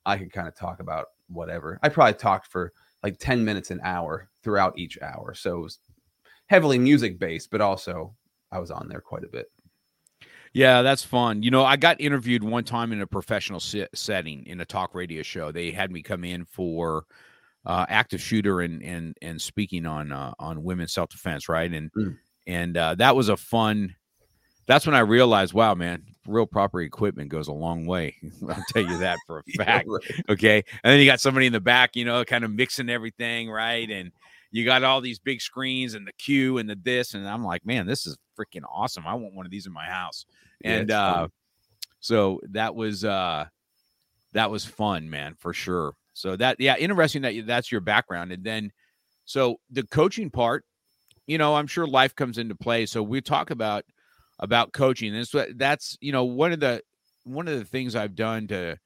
I 0.06 0.18
could 0.18 0.34
kind 0.34 0.48
of 0.48 0.56
talk 0.56 0.80
about 0.80 1.08
whatever. 1.28 1.80
I 1.84 1.90
probably 1.90 2.16
talked 2.16 2.48
for 2.48 2.74
like 3.04 3.20
10 3.20 3.46
minutes 3.46 3.70
an 3.72 3.82
hour 3.84 4.30
throughout 4.44 4.78
each 4.80 4.98
hour. 5.02 5.34
So 5.36 5.60
it 5.60 5.62
was 5.62 5.80
heavily 6.48 6.80
music 6.80 7.20
based, 7.20 7.52
but 7.52 7.62
also 7.62 8.16
I 8.52 8.60
was 8.60 8.72
on 8.72 8.88
there 8.90 9.02
quite 9.02 9.24
a 9.24 9.30
bit. 9.30 9.52
Yeah, 10.54 10.82
that's 10.82 11.04
fun. 11.04 11.44
You 11.44 11.52
know, 11.52 11.64
I 11.64 11.76
got 11.78 12.02
interviewed 12.02 12.44
one 12.44 12.64
time 12.64 12.92
in 12.92 13.02
a 13.02 13.08
professional 13.08 13.60
se- 13.60 13.88
setting 13.94 14.46
in 14.46 14.60
a 14.62 14.66
talk 14.66 14.96
radio 14.96 15.22
show. 15.22 15.52
They 15.52 15.72
had 15.72 15.92
me 15.92 16.02
come 16.02 16.24
in 16.24 16.46
for 16.46 17.06
uh, 17.66 17.86
active 17.90 18.22
shooter 18.22 18.62
and 18.62 18.82
and 18.82 19.16
and 19.22 19.42
speaking 19.42 19.86
on 19.86 20.12
uh, 20.12 20.34
on 20.40 20.64
women's 20.64 20.94
self 20.94 21.10
defense, 21.10 21.50
right? 21.50 21.72
And 21.72 21.92
Mm. 21.92 22.18
and 22.48 22.78
uh, 22.78 22.96
that 22.96 23.16
was 23.16 23.30
a 23.30 23.38
fun. 23.38 23.96
That's 24.66 24.86
when 24.86 24.96
I 24.96 25.00
realized, 25.00 25.54
wow, 25.54 25.74
man, 25.74 26.04
real 26.28 26.46
proper 26.46 26.82
equipment 26.82 27.30
goes 27.30 27.48
a 27.48 27.54
long 27.54 27.86
way. 27.86 28.16
I'll 28.50 28.64
tell 28.70 28.84
you 28.84 28.98
that 29.00 29.18
for 29.28 29.40
a 29.40 29.44
fact. 29.58 29.88
Yeah, 29.88 29.94
right. 29.94 30.30
okay 30.30 30.64
and 30.84 30.94
then 30.94 31.00
you 31.00 31.06
got 31.06 31.20
somebody 31.20 31.48
in 31.48 31.54
the 31.54 31.60
back 31.60 31.96
you 31.96 32.06
know 32.06 32.24
kind 32.24 32.44
of 32.44 32.52
mixing 32.52 32.90
everything 32.90 33.50
right 33.50 33.90
and 33.90 34.12
you 34.52 34.66
got 34.66 34.84
all 34.84 35.02
these 35.02 35.20
big 35.20 35.42
screens 35.42 35.94
and 35.94 36.08
the 36.08 36.14
queue 36.14 36.58
and 36.58 36.70
the 36.70 36.76
this, 36.76 37.14
and 37.14 37.28
I'm 37.28 37.44
like, 37.44 37.66
man, 37.66 37.86
this 37.86 38.06
is 38.08 38.18
freaking 38.38 38.64
awesome. 38.72 39.06
I 39.06 39.14
want 39.14 39.36
one 39.36 39.46
of 39.46 39.52
these 39.52 39.68
in 39.68 39.74
my 39.74 39.86
house. 39.86 40.26
Yeah, 40.64 40.72
And 40.72 40.92
uh, 40.92 41.14
fun. 41.22 41.30
so 42.00 42.42
that 42.52 42.76
was 42.76 43.06
uh, 43.06 43.46
that 44.34 44.52
was 44.52 44.66
fun, 44.66 45.10
man, 45.10 45.36
for 45.38 45.54
sure. 45.54 45.94
So 46.14 46.36
that 46.36 46.58
yeah, 46.60 46.76
interesting 46.78 47.22
that 47.24 47.46
that's 47.46 47.72
your 47.72 47.82
background, 47.82 48.32
and 48.32 48.44
then 48.44 48.72
so 49.26 49.60
the 49.70 49.84
coaching 49.84 50.30
part, 50.30 50.66
you 51.28 51.38
know, 51.38 51.56
I'm 51.56 51.68
sure 51.68 51.86
life 51.86 52.16
comes 52.16 52.38
into 52.38 52.56
play. 52.56 52.86
So 52.88 53.04
we 53.04 53.22
talk 53.22 53.52
about 53.52 53.86
about 54.40 54.74
coaching. 54.74 55.16
and 55.16 55.28
so 55.28 55.46
that's 55.56 55.98
you 56.02 56.12
know 56.12 56.24
one 56.24 56.52
of 56.52 56.60
the 56.60 56.82
one 57.24 57.48
of 57.48 57.58
the 57.60 57.66
things 57.66 57.96
I've 57.96 58.16
done 58.16 58.48
to 58.48 58.78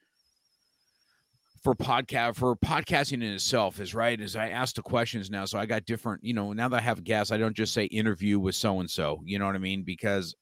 for 1.64 1.74
podcast 1.74 2.36
for 2.36 2.56
podcasting 2.58 3.14
in 3.14 3.24
itself 3.24 3.80
is 3.80 3.96
right 3.96 4.20
is 4.20 4.36
I 4.36 4.50
ask 4.50 4.76
the 4.76 4.82
questions 4.82 5.32
now. 5.32 5.46
So 5.46 5.58
I 5.58 5.66
got 5.66 5.86
different, 5.86 6.24
you 6.24 6.34
know, 6.34 6.52
now 6.52 6.68
that 6.68 6.78
I 6.78 6.82
have 6.82 7.04
guests, 7.04 7.32
I 7.32 7.38
don't 7.38 7.56
just 7.56 7.74
say 7.74 7.86
interview 7.86 8.38
with 8.38 8.56
so 8.56 8.82
and 8.82 8.90
so. 8.90 9.22
You 9.24 9.40
know 9.40 9.46
what 9.46 9.56
I 9.56 9.60
mean? 9.60 9.84
Because 9.84 10.36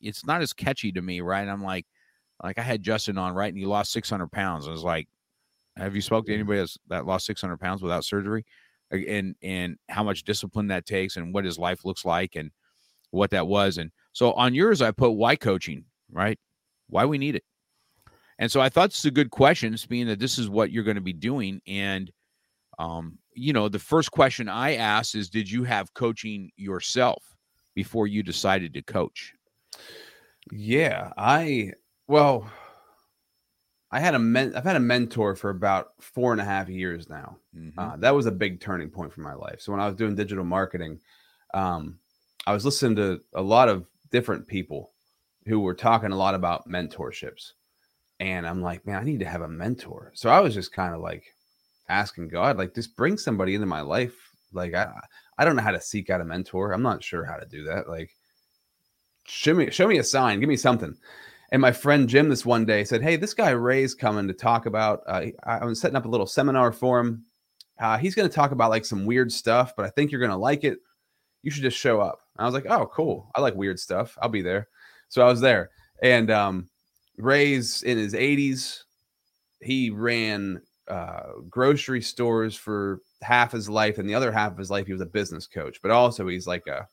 it's 0.00 0.26
not 0.26 0.42
as 0.42 0.52
catchy 0.52 0.90
to 0.92 1.00
me, 1.00 1.20
right? 1.20 1.46
I'm 1.46 1.62
like, 1.62 1.86
like 2.42 2.58
I 2.58 2.62
had 2.62 2.82
Justin 2.82 3.18
on, 3.18 3.34
right, 3.34 3.48
and 3.52 3.58
he 3.58 3.66
lost 3.66 3.92
600 3.92 4.30
pounds. 4.32 4.66
I 4.66 4.72
was 4.72 4.82
like, 4.82 5.08
have 5.76 5.94
you 5.94 6.02
spoke 6.02 6.26
to 6.26 6.32
mm-hmm. 6.32 6.40
anybody 6.40 6.58
that's, 6.58 6.78
that 6.88 7.06
lost 7.06 7.26
600 7.26 7.58
pounds 7.58 7.80
without 7.80 8.04
surgery, 8.04 8.44
and 8.90 9.34
and 9.42 9.76
how 9.88 10.02
much 10.02 10.24
discipline 10.24 10.68
that 10.68 10.86
takes, 10.86 11.16
and 11.16 11.32
what 11.32 11.44
his 11.44 11.58
life 11.58 11.84
looks 11.84 12.04
like, 12.04 12.34
and 12.34 12.50
what 13.10 13.30
that 13.30 13.46
was, 13.46 13.78
and 13.78 13.92
so 14.12 14.32
on 14.32 14.54
yours, 14.54 14.82
I 14.82 14.90
put 14.90 15.12
why 15.12 15.36
coaching, 15.36 15.84
right? 16.10 16.38
Why 16.88 17.04
we 17.04 17.18
need 17.18 17.36
it. 17.36 17.44
And 18.38 18.50
so 18.50 18.60
I 18.60 18.68
thought 18.68 18.90
this 18.90 19.00
is 19.00 19.04
a 19.04 19.10
good 19.10 19.30
question, 19.30 19.76
being 19.88 20.06
that 20.06 20.18
this 20.18 20.38
is 20.38 20.48
what 20.48 20.70
you're 20.70 20.84
going 20.84 20.96
to 20.96 21.00
be 21.00 21.12
doing. 21.12 21.60
And, 21.66 22.10
um, 22.78 23.18
you 23.34 23.52
know, 23.52 23.68
the 23.68 23.78
first 23.78 24.10
question 24.10 24.48
I 24.48 24.74
asked 24.76 25.14
is 25.14 25.30
Did 25.30 25.50
you 25.50 25.64
have 25.64 25.94
coaching 25.94 26.50
yourself 26.56 27.22
before 27.74 28.06
you 28.06 28.22
decided 28.22 28.74
to 28.74 28.82
coach? 28.82 29.32
Yeah, 30.52 31.12
I 31.16 31.72
well, 32.06 32.50
I 33.90 34.00
had 34.00 34.14
a 34.14 34.18
men. 34.18 34.54
I've 34.56 34.64
had 34.64 34.76
a 34.76 34.80
mentor 34.80 35.36
for 35.36 35.50
about 35.50 35.92
four 36.00 36.32
and 36.32 36.40
a 36.40 36.44
half 36.44 36.68
years 36.68 37.08
now. 37.08 37.38
Mhm. 37.56 37.72
Uh, 37.78 37.96
that 37.98 38.14
was 38.14 38.26
a 38.26 38.32
big 38.32 38.60
turning 38.60 38.90
point 38.90 39.12
for 39.12 39.20
my 39.20 39.34
life. 39.34 39.60
So 39.60 39.72
when 39.72 39.80
I 39.80 39.86
was 39.86 39.94
doing 39.94 40.14
digital 40.14 40.44
marketing, 40.44 41.00
um, 41.54 41.98
I 42.46 42.52
was 42.52 42.64
listening 42.64 42.96
to 42.96 43.20
a 43.34 43.42
lot 43.42 43.68
of 43.68 43.86
different 44.10 44.46
people 44.46 44.92
who 45.46 45.60
were 45.60 45.74
talking 45.74 46.12
a 46.12 46.16
lot 46.16 46.34
about 46.34 46.68
mentorships, 46.68 47.52
and 48.20 48.46
I'm 48.46 48.62
like, 48.62 48.86
man, 48.86 48.96
I 49.00 49.04
need 49.04 49.20
to 49.20 49.26
have 49.26 49.42
a 49.42 49.48
mentor. 49.48 50.12
So 50.14 50.30
I 50.30 50.40
was 50.40 50.54
just 50.54 50.72
kind 50.72 50.94
of 50.94 51.00
like 51.00 51.24
asking 51.88 52.28
God, 52.28 52.56
like, 52.56 52.74
just 52.74 52.96
bring 52.96 53.18
somebody 53.18 53.54
into 53.54 53.66
my 53.66 53.80
life. 53.80 54.14
Like 54.52 54.74
I, 54.74 54.92
I 55.38 55.44
don't 55.44 55.56
know 55.56 55.62
how 55.62 55.72
to 55.72 55.80
seek 55.80 56.10
out 56.10 56.20
a 56.20 56.24
mentor. 56.24 56.72
I'm 56.72 56.82
not 56.82 57.02
sure 57.02 57.24
how 57.24 57.36
to 57.36 57.46
do 57.46 57.64
that. 57.64 57.88
Like, 57.88 58.10
show 59.26 59.54
me, 59.54 59.70
show 59.70 59.88
me 59.88 59.98
a 59.98 60.04
sign, 60.04 60.40
give 60.40 60.48
me 60.48 60.56
something. 60.56 60.96
And 61.50 61.60
my 61.60 61.72
friend 61.72 62.08
Jim 62.08 62.28
this 62.28 62.46
one 62.46 62.64
day 62.64 62.84
said, 62.84 63.02
"Hey, 63.02 63.16
this 63.16 63.34
guy 63.34 63.50
Ray's 63.50 63.94
coming 63.94 64.26
to 64.26 64.34
talk 64.34 64.66
about. 64.66 65.02
Uh, 65.06 65.26
I 65.44 65.64
was 65.64 65.80
setting 65.80 65.96
up 65.96 66.04
a 66.04 66.08
little 66.08 66.26
seminar 66.26 66.72
for 66.72 66.98
him. 66.98 67.24
Uh, 67.78 67.98
he's 67.98 68.14
going 68.14 68.28
to 68.28 68.34
talk 68.34 68.50
about 68.50 68.70
like 68.70 68.84
some 68.84 69.04
weird 69.06 69.30
stuff, 69.30 69.74
but 69.76 69.86
I 69.86 69.90
think 69.90 70.10
you're 70.10 70.20
going 70.20 70.30
to 70.30 70.36
like 70.36 70.64
it. 70.64 70.78
You 71.42 71.50
should 71.50 71.62
just 71.62 71.78
show 71.78 72.00
up." 72.00 72.20
And 72.36 72.44
I 72.44 72.46
was 72.46 72.54
like, 72.54 72.66
"Oh, 72.68 72.86
cool. 72.86 73.30
I 73.34 73.40
like 73.40 73.54
weird 73.54 73.78
stuff. 73.78 74.18
I'll 74.20 74.28
be 74.28 74.42
there." 74.42 74.68
So 75.10 75.22
I 75.22 75.26
was 75.26 75.40
there, 75.40 75.70
and 76.02 76.30
um, 76.30 76.70
Ray's 77.16 77.82
in 77.82 77.98
his 77.98 78.14
80s. 78.14 78.82
He 79.60 79.90
ran 79.90 80.60
uh, 80.88 81.40
grocery 81.48 82.02
stores 82.02 82.54
for 82.54 83.00
half 83.22 83.52
his 83.52 83.68
life, 83.68 83.98
and 83.98 84.08
the 84.08 84.14
other 84.14 84.32
half 84.32 84.52
of 84.52 84.58
his 84.58 84.70
life 84.70 84.86
he 84.86 84.92
was 84.92 85.02
a 85.02 85.06
business 85.06 85.46
coach. 85.46 85.80
But 85.80 85.90
also 85.90 86.28
he's 86.28 86.46
like 86.46 86.66
a 86.66 86.86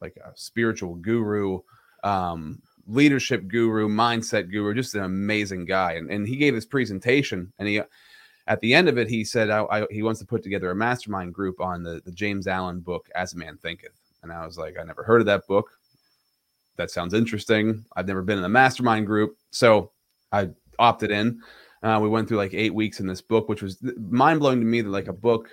like 0.00 0.16
a 0.16 0.32
spiritual 0.34 0.96
guru. 0.96 1.60
Um, 2.04 2.62
leadership 2.88 3.46
guru, 3.48 3.88
mindset 3.88 4.50
guru, 4.50 4.74
just 4.74 4.94
an 4.94 5.04
amazing 5.04 5.66
guy. 5.66 5.92
And, 5.92 6.10
and 6.10 6.26
he 6.26 6.36
gave 6.36 6.54
this 6.54 6.64
presentation, 6.64 7.52
and 7.58 7.68
he, 7.68 7.82
at 8.46 8.60
the 8.60 8.74
end 8.74 8.88
of 8.88 8.96
it, 8.96 9.08
he 9.08 9.24
said 9.24 9.50
I, 9.50 9.62
I, 9.64 9.86
he 9.90 10.02
wants 10.02 10.20
to 10.20 10.26
put 10.26 10.42
together 10.42 10.70
a 10.70 10.74
mastermind 10.74 11.34
group 11.34 11.60
on 11.60 11.82
the, 11.82 12.00
the 12.04 12.12
James 12.12 12.46
Allen 12.46 12.80
book, 12.80 13.08
As 13.14 13.34
a 13.34 13.36
Man 13.36 13.58
Thinketh. 13.58 13.92
And 14.22 14.32
I 14.32 14.44
was 14.44 14.58
like, 14.58 14.76
I 14.80 14.84
never 14.84 15.04
heard 15.04 15.20
of 15.20 15.26
that 15.26 15.46
book. 15.46 15.77
That 16.78 16.90
sounds 16.90 17.12
interesting. 17.12 17.84
I've 17.96 18.06
never 18.06 18.22
been 18.22 18.38
in 18.38 18.44
a 18.44 18.48
mastermind 18.48 19.06
group, 19.06 19.36
so 19.50 19.90
I 20.32 20.48
opted 20.78 21.10
in. 21.10 21.40
Uh, 21.82 21.98
we 22.00 22.08
went 22.08 22.28
through 22.28 22.38
like 22.38 22.54
eight 22.54 22.74
weeks 22.74 23.00
in 23.00 23.06
this 23.06 23.20
book, 23.20 23.48
which 23.48 23.62
was 23.62 23.78
mind 23.98 24.40
blowing 24.40 24.60
to 24.60 24.66
me. 24.66 24.80
That 24.80 24.90
like 24.90 25.08
a 25.08 25.12
book, 25.12 25.50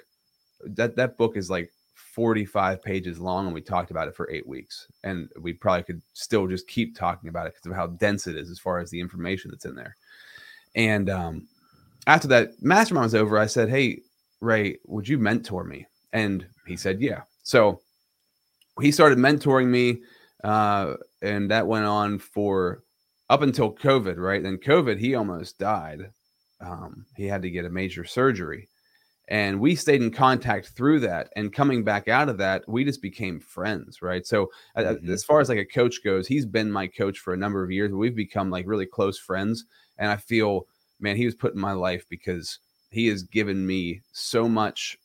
that 0.63 0.95
that 0.95 1.17
book 1.17 1.36
is 1.36 1.49
like 1.49 1.71
45 1.95 2.82
pages 2.82 3.19
long 3.19 3.45
and 3.45 3.54
we 3.54 3.62
talked 3.62 3.91
about 3.91 4.08
it 4.08 4.15
for 4.15 4.32
eight 4.32 4.47
weeks 4.47 4.88
and 5.04 5.28
we 5.41 5.52
probably 5.52 5.84
could 5.84 6.02
still 6.13 6.47
just 6.47 6.65
keep 6.65 6.95
talking 6.95 7.28
about 7.28 7.45
it 7.45 7.54
because 7.54 7.69
of 7.69 7.76
how 7.76 7.88
dense 7.88 8.26
it 8.26 8.38
is 8.38 8.49
as 8.49 8.58
far 8.58 8.80
as 8.80 8.89
the 8.89 8.99
information 9.02 9.52
that's 9.52 9.65
in 9.65 9.76
there 9.76 9.97
and 10.76 11.10
um, 11.10 11.45
after 12.08 12.26
that 12.30 12.52
mastermind 12.62 13.04
was 13.04 13.15
over 13.15 13.38
i 13.38 13.45
said 13.45 13.67
hey 13.67 13.99
ray 14.39 14.78
would 14.86 15.06
you 15.06 15.17
mentor 15.17 15.65
me 15.65 15.86
and 16.13 16.47
he 16.65 16.78
said 16.78 17.02
yeah 17.02 17.21
so 17.43 17.82
he 18.80 18.93
started 18.93 19.17
mentoring 19.17 19.67
me 19.67 20.02
uh, 20.43 20.95
and 21.21 21.50
that 21.52 21.67
went 21.67 21.86
on 21.86 22.19
for 22.19 22.84
up 23.30 23.41
until 23.41 23.74
covid 23.74 24.17
right? 24.17 24.43
Then 24.43 24.58
covid 24.58 25.00
he 25.00 25.15
almost 25.15 25.58
died. 25.60 26.12
Um, 26.62 27.06
he 27.17 27.26
had 27.26 27.41
to 27.43 27.52
get 27.52 27.65
a 27.65 27.69
major 27.69 28.06
surgery. 28.06 28.69
And 29.30 29.60
we 29.60 29.76
stayed 29.76 30.02
in 30.04 30.12
contact 30.12 30.69
through 30.69 31.02
that. 31.02 31.30
And 31.36 31.54
coming 31.54 31.84
back 31.84 32.08
out 32.10 32.30
of 32.30 32.38
that 32.39 32.63
we 32.67 32.84
just 32.86 33.02
became 33.02 33.39
friends 33.39 34.02
right? 34.02 34.26
So 34.28 34.52
Mhm. 34.78 35.10
as 35.10 35.24
far 35.24 35.39
as 35.41 35.50
like 35.50 35.58
a 35.60 35.65
coach 35.65 36.04
goes 36.04 36.28
he's 36.28 36.45
been 36.45 36.71
my 36.71 36.88
coach 36.88 37.19
for 37.19 37.34
a 37.34 37.38
number 37.38 37.63
of 37.63 37.71
years 37.71 37.91
we've 37.93 38.15
become 38.15 38.50
like 38.52 38.67
really 38.67 38.86
close 38.88 39.19
friends. 39.19 39.65
And 39.98 40.12
i 40.12 40.17
feel 40.17 40.67
man 41.00 41.15
he 41.17 41.26
was 41.26 41.36
put 41.36 41.54
in 41.56 41.62
my 41.62 41.74
life 41.74 42.06
because 42.10 42.60
he 42.91 43.08
has 43.08 43.24
given 43.24 43.65
me 43.67 44.02
so 44.13 44.48
much 44.50 44.98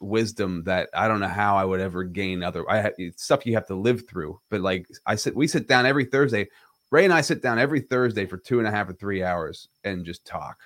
wisdom 0.00 0.62
that 0.64 0.88
i 0.94 1.08
don't 1.08 1.20
know 1.20 1.28
how 1.28 1.56
i 1.56 1.64
would 1.64 1.80
ever 1.80 2.04
gain 2.04 2.42
other 2.42 2.68
i 2.70 2.90
stuff 3.16 3.46
you 3.46 3.54
have 3.54 3.66
to 3.66 3.74
live 3.74 4.06
through 4.08 4.38
but 4.50 4.60
like 4.60 4.86
i 5.06 5.14
said, 5.14 5.34
we 5.34 5.46
sit 5.46 5.66
down 5.66 5.86
every 5.86 6.04
thursday 6.04 6.46
ray 6.90 7.04
and 7.04 7.14
i 7.14 7.20
sit 7.20 7.40
down 7.40 7.58
every 7.58 7.80
thursday 7.80 8.26
for 8.26 8.36
two 8.36 8.58
and 8.58 8.68
a 8.68 8.70
half 8.70 8.88
or 8.88 8.92
three 8.92 9.22
hours 9.22 9.68
and 9.84 10.04
just 10.04 10.24
talk 10.26 10.58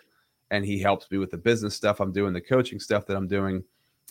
and 0.50 0.64
he 0.64 0.78
helps 0.78 1.10
me 1.10 1.18
with 1.18 1.30
the 1.30 1.38
business 1.38 1.74
stuff 1.74 2.00
I'm 2.00 2.12
doing, 2.12 2.32
the 2.32 2.40
coaching 2.40 2.80
stuff 2.80 3.06
that 3.06 3.16
I'm 3.16 3.28
doing. 3.28 3.62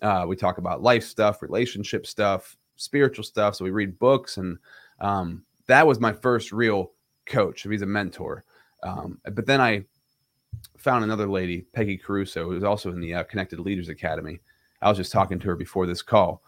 Uh, 0.01 0.25
we 0.27 0.35
talk 0.35 0.57
about 0.57 0.81
life 0.81 1.03
stuff, 1.03 1.41
relationship 1.41 2.07
stuff, 2.07 2.55
spiritual 2.77 3.23
stuff. 3.23 3.55
So 3.55 3.65
we 3.65 3.71
read 3.71 3.99
books, 3.99 4.37
and 4.37 4.57
um, 5.01 5.43
that 5.67 5.85
was 5.85 5.99
my 5.99 6.13
first 6.13 6.51
real 6.51 6.91
coach. 7.25 7.63
He's 7.63 7.81
a 7.81 7.85
mentor. 7.85 8.45
Um, 8.83 9.19
but 9.33 9.45
then 9.45 9.59
I 9.59 9.83
found 10.77 11.03
another 11.03 11.27
lady, 11.27 11.65
Peggy 11.73 11.97
Caruso, 11.97 12.45
who's 12.45 12.63
also 12.63 12.91
in 12.91 13.01
the 13.01 13.13
uh, 13.13 13.23
Connected 13.23 13.59
Leaders 13.59 13.89
Academy. 13.89 14.39
I 14.81 14.89
was 14.89 14.97
just 14.97 15.11
talking 15.11 15.39
to 15.39 15.47
her 15.47 15.55
before 15.55 15.85
this 15.85 16.01
call, 16.01 16.41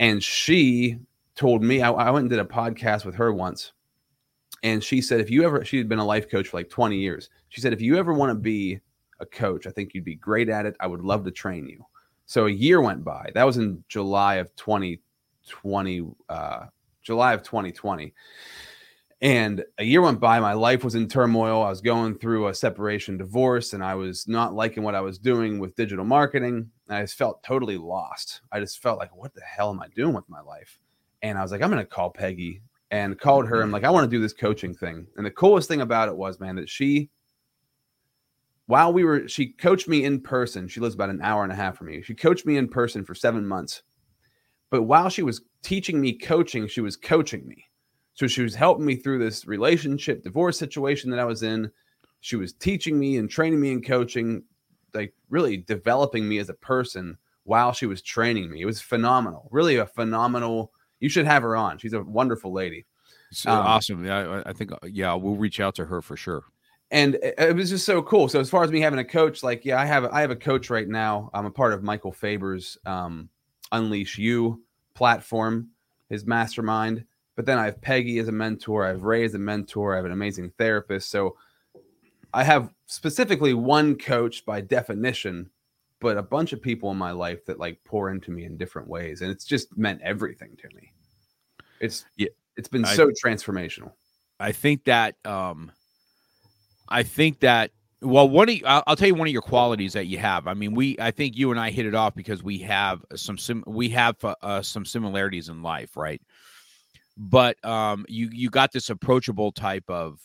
and 0.00 0.22
she 0.22 0.98
told 1.34 1.62
me 1.62 1.82
I, 1.82 1.90
I 1.90 2.10
went 2.10 2.24
and 2.24 2.30
did 2.30 2.38
a 2.38 2.44
podcast 2.44 3.04
with 3.04 3.14
her 3.16 3.32
once, 3.32 3.72
and 4.62 4.82
she 4.82 5.00
said 5.00 5.20
if 5.20 5.30
you 5.30 5.44
ever 5.44 5.64
she 5.64 5.78
had 5.78 5.88
been 5.88 5.98
a 5.98 6.04
life 6.04 6.30
coach 6.30 6.48
for 6.48 6.56
like 6.56 6.70
20 6.70 6.96
years. 6.96 7.30
She 7.48 7.60
said 7.60 7.72
if 7.72 7.80
you 7.80 7.96
ever 7.96 8.12
want 8.12 8.30
to 8.30 8.34
be 8.34 8.80
a 9.20 9.26
coach. 9.26 9.66
I 9.66 9.70
think 9.70 9.94
you'd 9.94 10.04
be 10.04 10.16
great 10.16 10.48
at 10.48 10.66
it. 10.66 10.76
I 10.80 10.86
would 10.86 11.02
love 11.02 11.24
to 11.24 11.30
train 11.30 11.66
you. 11.66 11.84
So 12.26 12.46
a 12.46 12.50
year 12.50 12.80
went 12.80 13.04
by. 13.04 13.30
That 13.34 13.44
was 13.44 13.58
in 13.58 13.84
July 13.88 14.36
of 14.36 14.54
2020, 14.56 16.08
uh, 16.28 16.66
July 17.02 17.34
of 17.34 17.42
2020. 17.42 18.14
And 19.20 19.64
a 19.78 19.84
year 19.84 20.02
went 20.02 20.20
by. 20.20 20.40
My 20.40 20.52
life 20.52 20.84
was 20.84 20.94
in 20.94 21.08
turmoil. 21.08 21.62
I 21.62 21.70
was 21.70 21.80
going 21.80 22.18
through 22.18 22.48
a 22.48 22.54
separation 22.54 23.16
divorce 23.16 23.72
and 23.72 23.82
I 23.82 23.94
was 23.94 24.28
not 24.28 24.54
liking 24.54 24.82
what 24.82 24.94
I 24.94 25.00
was 25.00 25.18
doing 25.18 25.58
with 25.58 25.76
digital 25.76 26.04
marketing. 26.04 26.70
I 26.88 27.00
just 27.02 27.16
felt 27.16 27.42
totally 27.42 27.78
lost. 27.78 28.42
I 28.52 28.60
just 28.60 28.82
felt 28.82 28.98
like, 28.98 29.14
what 29.14 29.34
the 29.34 29.40
hell 29.40 29.70
am 29.70 29.80
I 29.80 29.88
doing 29.94 30.14
with 30.14 30.28
my 30.28 30.40
life? 30.40 30.78
And 31.22 31.38
I 31.38 31.42
was 31.42 31.50
like, 31.50 31.62
I'm 31.62 31.70
to 31.70 31.84
call 31.84 32.10
Peggy 32.10 32.60
and 32.90 33.18
called 33.18 33.48
her. 33.48 33.62
I'm 33.62 33.70
like, 33.70 33.84
I 33.84 33.90
want 33.90 34.04
to 34.04 34.16
do 34.16 34.20
this 34.20 34.34
coaching 34.34 34.74
thing. 34.74 35.06
And 35.16 35.24
the 35.24 35.30
coolest 35.30 35.68
thing 35.68 35.80
about 35.80 36.08
it 36.08 36.16
was, 36.16 36.38
man, 36.38 36.56
that 36.56 36.68
she 36.68 37.10
while 38.66 38.92
we 38.92 39.04
were 39.04 39.28
she 39.28 39.48
coached 39.48 39.88
me 39.88 40.04
in 40.04 40.20
person 40.20 40.68
she 40.68 40.80
lives 40.80 40.94
about 40.94 41.10
an 41.10 41.20
hour 41.22 41.42
and 41.42 41.52
a 41.52 41.56
half 41.56 41.76
from 41.76 41.88
me 41.88 42.02
she 42.02 42.14
coached 42.14 42.46
me 42.46 42.56
in 42.56 42.68
person 42.68 43.04
for 43.04 43.14
seven 43.14 43.46
months 43.46 43.82
but 44.70 44.82
while 44.82 45.08
she 45.08 45.22
was 45.22 45.42
teaching 45.62 46.00
me 46.00 46.12
coaching 46.12 46.66
she 46.66 46.80
was 46.80 46.96
coaching 46.96 47.46
me 47.46 47.64
so 48.14 48.26
she 48.26 48.42
was 48.42 48.54
helping 48.54 48.86
me 48.86 48.96
through 48.96 49.18
this 49.18 49.46
relationship 49.46 50.22
divorce 50.22 50.58
situation 50.58 51.10
that 51.10 51.20
i 51.20 51.24
was 51.24 51.42
in 51.42 51.70
she 52.20 52.36
was 52.36 52.52
teaching 52.54 52.98
me 52.98 53.18
and 53.18 53.28
training 53.28 53.60
me 53.60 53.70
in 53.70 53.82
coaching 53.82 54.42
like 54.94 55.12
really 55.30 55.56
developing 55.56 56.28
me 56.28 56.38
as 56.38 56.48
a 56.48 56.54
person 56.54 57.16
while 57.44 57.72
she 57.72 57.86
was 57.86 58.00
training 58.02 58.50
me 58.50 58.62
it 58.62 58.66
was 58.66 58.80
phenomenal 58.80 59.48
really 59.50 59.76
a 59.76 59.86
phenomenal 59.86 60.72
you 61.00 61.08
should 61.08 61.26
have 61.26 61.42
her 61.42 61.56
on 61.56 61.76
she's 61.78 61.92
a 61.92 62.02
wonderful 62.02 62.52
lady 62.52 62.84
So 63.32 63.50
Um, 63.50 63.66
awesome. 63.66 64.04
Yeah, 64.04 64.42
I, 64.46 64.50
I 64.50 64.52
think, 64.52 64.72
uh, 64.72 64.76
yeah, 64.86 65.12
we'll 65.14 65.36
reach 65.36 65.58
out 65.60 65.74
to 65.76 65.84
her 65.86 66.00
for 66.00 66.16
sure. 66.16 66.44
and 66.90 67.16
it, 67.16 67.34
it 67.38 67.56
was 67.56 67.70
just 67.70 67.84
so 67.84 68.00
cool. 68.02 68.28
So 68.28 68.38
as 68.38 68.48
far 68.48 68.62
as 68.62 68.70
me 68.70 68.80
having 68.80 69.00
a 69.00 69.04
coach, 69.04 69.42
like 69.42 69.64
yeah, 69.64 69.80
I 69.80 69.84
have 69.86 70.04
I 70.06 70.20
have 70.20 70.30
a 70.30 70.36
coach 70.36 70.70
right 70.70 70.86
now. 70.88 71.30
I'm 71.34 71.46
a 71.46 71.50
part 71.50 71.72
of 71.72 71.82
Michael 71.82 72.12
Faber's 72.12 72.78
um, 72.86 73.28
Unleash 73.72 74.18
You 74.18 74.62
platform, 74.94 75.70
his 76.08 76.26
mastermind. 76.26 77.04
But 77.36 77.46
then 77.46 77.58
I 77.58 77.64
have 77.64 77.80
Peggy 77.80 78.20
as 78.20 78.28
a 78.28 78.32
mentor. 78.32 78.84
I 78.84 78.88
have 78.88 79.02
Ray 79.02 79.24
as 79.24 79.34
a 79.34 79.38
mentor. 79.38 79.94
I 79.94 79.96
have 79.96 80.04
an 80.04 80.12
amazing 80.12 80.52
therapist. 80.56 81.10
So 81.10 81.36
I 82.32 82.44
have 82.44 82.70
specifically 82.86 83.54
one 83.54 83.96
coach 83.96 84.44
by 84.44 84.60
definition, 84.60 85.50
but 86.00 86.16
a 86.16 86.22
bunch 86.22 86.52
of 86.52 86.60
people 86.60 86.90
in 86.90 86.96
my 86.96 87.12
life 87.12 87.44
that 87.46 87.58
like 87.58 87.82
pour 87.84 88.10
into 88.10 88.30
me 88.30 88.44
in 88.44 88.56
different 88.56 88.88
ways. 88.88 89.22
And 89.22 89.30
it's 89.30 89.44
just 89.44 89.76
meant 89.76 90.02
everything 90.02 90.56
to 90.58 90.68
me. 90.76 90.92
It's 91.80 92.04
Yeah, 92.16 92.28
it's 92.56 92.68
been 92.68 92.84
I- 92.84 92.96
so 92.96 93.10
transformational. 93.10 93.92
I 94.40 94.52
think 94.52 94.84
that 94.84 95.14
um 95.24 95.70
I 96.88 97.02
think 97.02 97.40
that 97.40 97.70
well 98.02 98.28
one 98.28 98.48
of 98.48 98.54
you, 98.54 98.62
I'll, 98.66 98.82
I'll 98.86 98.96
tell 98.96 99.08
you 99.08 99.14
one 99.14 99.28
of 99.28 99.32
your 99.32 99.42
qualities 99.42 99.92
that 99.94 100.06
you 100.06 100.18
have. 100.18 100.46
I 100.46 100.54
mean, 100.54 100.74
we 100.74 100.96
I 100.98 101.10
think 101.10 101.36
you 101.36 101.50
and 101.50 101.58
I 101.58 101.70
hit 101.70 101.86
it 101.86 101.94
off 101.94 102.14
because 102.14 102.42
we 102.42 102.58
have 102.58 103.04
some 103.14 103.38
sim 103.38 103.64
we 103.66 103.88
have 103.90 104.22
uh, 104.24 104.34
uh, 104.42 104.62
some 104.62 104.84
similarities 104.84 105.48
in 105.48 105.62
life, 105.62 105.96
right? 105.96 106.20
But 107.16 107.64
um 107.64 108.04
you 108.08 108.28
you 108.32 108.50
got 108.50 108.72
this 108.72 108.90
approachable 108.90 109.52
type 109.52 109.88
of 109.88 110.20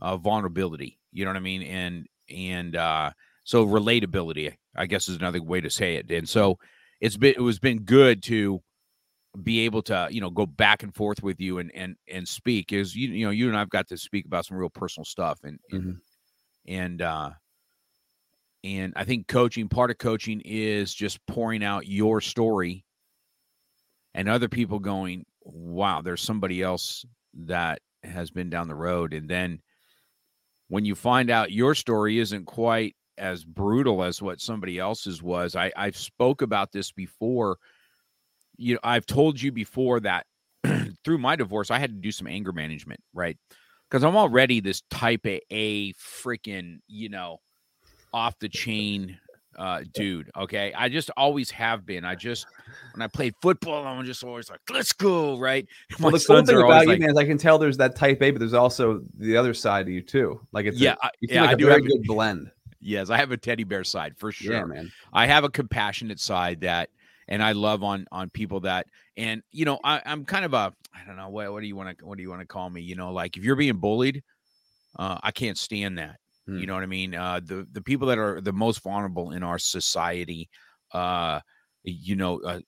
uh, 0.00 0.16
vulnerability, 0.16 0.98
you 1.12 1.24
know 1.24 1.30
what 1.30 1.36
I 1.36 1.40
mean? 1.40 1.62
And 1.62 2.06
and 2.28 2.76
uh 2.76 3.10
so 3.44 3.66
relatability, 3.66 4.54
I 4.76 4.86
guess 4.86 5.08
is 5.08 5.16
another 5.16 5.42
way 5.42 5.60
to 5.60 5.70
say 5.70 5.96
it. 5.96 6.10
And 6.10 6.28
so 6.28 6.58
it's 7.00 7.16
been 7.16 7.34
it 7.36 7.40
was 7.42 7.58
been 7.58 7.80
good 7.80 8.22
to 8.24 8.62
be 9.42 9.60
able 9.60 9.82
to 9.82 10.08
you 10.10 10.20
know 10.20 10.30
go 10.30 10.44
back 10.46 10.82
and 10.82 10.94
forth 10.94 11.22
with 11.22 11.40
you 11.40 11.58
and 11.58 11.70
and 11.74 11.96
and 12.06 12.28
speak 12.28 12.70
is 12.72 12.94
you 12.94 13.08
you 13.08 13.24
know 13.24 13.30
you 13.30 13.48
and 13.48 13.56
I've 13.56 13.70
got 13.70 13.88
to 13.88 13.96
speak 13.96 14.26
about 14.26 14.44
some 14.46 14.56
real 14.58 14.68
personal 14.70 15.04
stuff 15.06 15.40
and 15.42 15.58
and 15.70 15.82
Mhm. 15.82 16.00
and 16.66 17.02
uh 17.02 17.30
and 18.64 18.92
I 18.94 19.04
think 19.04 19.26
coaching 19.26 19.68
part 19.68 19.90
of 19.90 19.98
coaching 19.98 20.40
is 20.44 20.94
just 20.94 21.24
pouring 21.26 21.64
out 21.64 21.86
your 21.88 22.20
story 22.20 22.84
and 24.14 24.28
other 24.28 24.48
people 24.48 24.78
going 24.78 25.24
wow 25.42 26.02
there's 26.02 26.20
somebody 26.20 26.62
else 26.62 27.04
that 27.34 27.80
has 28.02 28.30
been 28.30 28.50
down 28.50 28.68
the 28.68 28.74
road 28.74 29.14
and 29.14 29.28
then 29.28 29.60
when 30.72 30.86
you 30.86 30.94
find 30.94 31.28
out 31.28 31.52
your 31.52 31.74
story 31.74 32.18
isn't 32.18 32.46
quite 32.46 32.96
as 33.18 33.44
brutal 33.44 34.02
as 34.02 34.22
what 34.22 34.40
somebody 34.40 34.78
else's 34.78 35.22
was 35.22 35.54
I 35.54 35.70
I've 35.76 35.98
spoke 35.98 36.40
about 36.40 36.72
this 36.72 36.90
before. 36.90 37.58
You 38.56 38.74
know 38.74 38.80
I've 38.82 39.04
told 39.04 39.38
you 39.38 39.52
before 39.52 40.00
that 40.00 40.24
through 41.04 41.18
my 41.18 41.36
divorce 41.36 41.70
I 41.70 41.78
had 41.78 41.90
to 41.90 42.00
do 42.00 42.10
some 42.10 42.26
anger 42.26 42.52
management 42.52 43.00
right? 43.12 43.36
Because 43.90 44.02
I'm 44.02 44.16
already 44.16 44.60
this 44.60 44.82
type 44.88 45.26
A, 45.26 45.42
a 45.50 45.92
freaking 45.92 46.78
you 46.88 47.10
know 47.10 47.40
off 48.14 48.38
the 48.38 48.48
chain 48.48 49.18
uh 49.58 49.82
dude 49.94 50.30
okay 50.36 50.72
I 50.76 50.88
just 50.88 51.10
always 51.16 51.50
have 51.50 51.84
been 51.86 52.04
I 52.04 52.14
just 52.14 52.46
when 52.92 53.02
I 53.02 53.06
played 53.08 53.34
football 53.40 53.86
I'm 53.86 54.04
just 54.04 54.24
always 54.24 54.50
like 54.50 54.60
let's 54.70 54.92
go 54.92 55.38
right 55.38 55.66
my 55.98 56.10
Well, 56.10 56.12
the 56.12 56.20
cool 56.20 56.44
thing 56.44 56.58
about 56.58 56.86
you, 56.86 56.88
like 56.88 57.00
man, 57.00 57.10
is 57.10 57.16
I 57.16 57.24
can 57.24 57.38
tell 57.38 57.58
there's 57.58 57.76
that 57.78 57.96
type 57.96 58.22
A, 58.22 58.30
but 58.30 58.38
there's 58.40 58.54
also 58.54 59.02
the 59.18 59.36
other 59.36 59.54
side 59.54 59.82
of 59.86 59.88
you 59.92 60.02
too. 60.02 60.40
Like 60.52 60.66
it's 60.66 60.80
yeah 60.80 60.94
a, 61.02 61.06
I, 61.06 61.10
you 61.20 61.28
seem 61.28 61.36
yeah 61.36 61.42
like 61.42 61.50
I 61.50 61.52
a 61.52 61.56
do 61.56 61.66
have, 61.68 61.82
good 61.82 62.06
blend. 62.06 62.50
yes 62.80 63.10
I 63.10 63.16
have 63.16 63.30
a 63.32 63.36
teddy 63.36 63.64
bear 63.64 63.84
side 63.84 64.14
for 64.16 64.32
sure 64.32 64.52
Yeah, 64.52 64.64
man. 64.64 64.92
I 65.12 65.26
have 65.26 65.44
a 65.44 65.50
compassionate 65.50 66.20
side 66.20 66.62
that, 66.62 66.90
and 67.28 67.42
I 67.42 67.52
love 67.52 67.82
on 67.82 68.06
on 68.12 68.30
people 68.30 68.60
that, 68.60 68.86
and 69.16 69.42
you 69.52 69.64
know, 69.64 69.78
I, 69.84 70.02
I'm 70.04 70.24
kind 70.24 70.44
of 70.44 70.54
a, 70.54 70.72
I 70.94 71.04
don't 71.06 71.16
know 71.16 71.28
what 71.28 71.52
what 71.52 71.60
do 71.60 71.66
you 71.66 71.76
want 71.76 71.98
to 71.98 72.04
what 72.04 72.16
do 72.16 72.22
you 72.22 72.30
want 72.30 72.40
to 72.40 72.46
call 72.46 72.68
me? 72.70 72.82
You 72.82 72.96
know, 72.96 73.12
like 73.12 73.36
if 73.36 73.44
you're 73.44 73.56
being 73.56 73.76
bullied, 73.78 74.22
uh, 74.98 75.18
I 75.22 75.30
can't 75.30 75.58
stand 75.58 75.98
that. 75.98 76.16
Hmm. 76.46 76.58
You 76.58 76.66
know 76.66 76.74
what 76.74 76.82
I 76.82 76.86
mean? 76.86 77.14
Uh, 77.14 77.40
the 77.44 77.66
the 77.72 77.82
people 77.82 78.08
that 78.08 78.18
are 78.18 78.40
the 78.40 78.52
most 78.52 78.82
vulnerable 78.82 79.30
in 79.30 79.42
our 79.42 79.58
society, 79.58 80.48
uh, 80.92 81.40
you 81.84 82.16
know, 82.16 82.40
uh, 82.42 82.60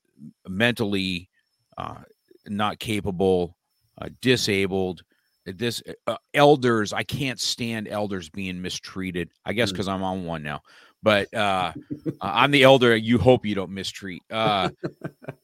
mentally 0.49 1.29
uh, 1.77 2.03
not 2.47 2.79
capable, 2.79 3.57
uh, 4.01 4.09
disabled. 4.21 5.03
This 5.47 5.83
uh, 6.07 6.17
elders, 6.33 6.93
I 6.93 7.03
can't 7.03 7.39
stand 7.41 7.89
elders 7.89 8.31
being 8.31 8.63
mistreated. 8.63 9.29
I 9.45 9.53
guess 9.53 9.71
Hmm. 9.71 9.75
because 9.75 9.89
I'm 9.89 10.03
on 10.03 10.25
one 10.25 10.43
now, 10.43 10.63
but 11.03 11.33
uh, 11.35 11.73
uh, 11.77 12.13
I'm 12.21 12.51
the 12.51 12.63
elder. 12.63 12.97
You 12.97 13.19
hope 13.19 13.45
you 13.45 13.55
don't 13.55 13.73
mistreat. 13.73 14.23
Uh, 14.31 14.71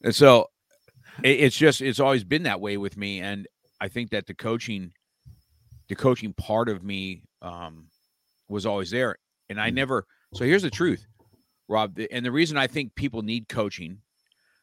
and 0.02 0.14
so 0.14 0.46
it, 1.22 1.40
it's 1.40 1.56
just 1.56 1.82
it's 1.82 2.00
always 2.00 2.24
been 2.24 2.44
that 2.44 2.60
way 2.60 2.76
with 2.76 2.96
me, 2.96 3.20
and 3.20 3.46
I 3.80 3.88
think 3.88 4.10
that 4.10 4.26
the 4.26 4.34
coaching, 4.34 4.92
the 5.88 5.96
coaching 5.96 6.32
part 6.32 6.68
of 6.68 6.82
me, 6.82 7.22
um, 7.42 7.88
was 8.50 8.66
always 8.66 8.90
there, 8.90 9.16
and 9.48 9.60
I 9.60 9.70
Mm. 9.70 9.74
never. 9.74 10.06
So 10.34 10.44
here's 10.44 10.62
the 10.62 10.70
truth, 10.70 11.06
Rob, 11.68 11.98
and 12.10 12.24
the 12.24 12.32
reason 12.32 12.56
I 12.56 12.66
think 12.66 12.94
people 12.94 13.22
need 13.22 13.48
coaching. 13.48 14.02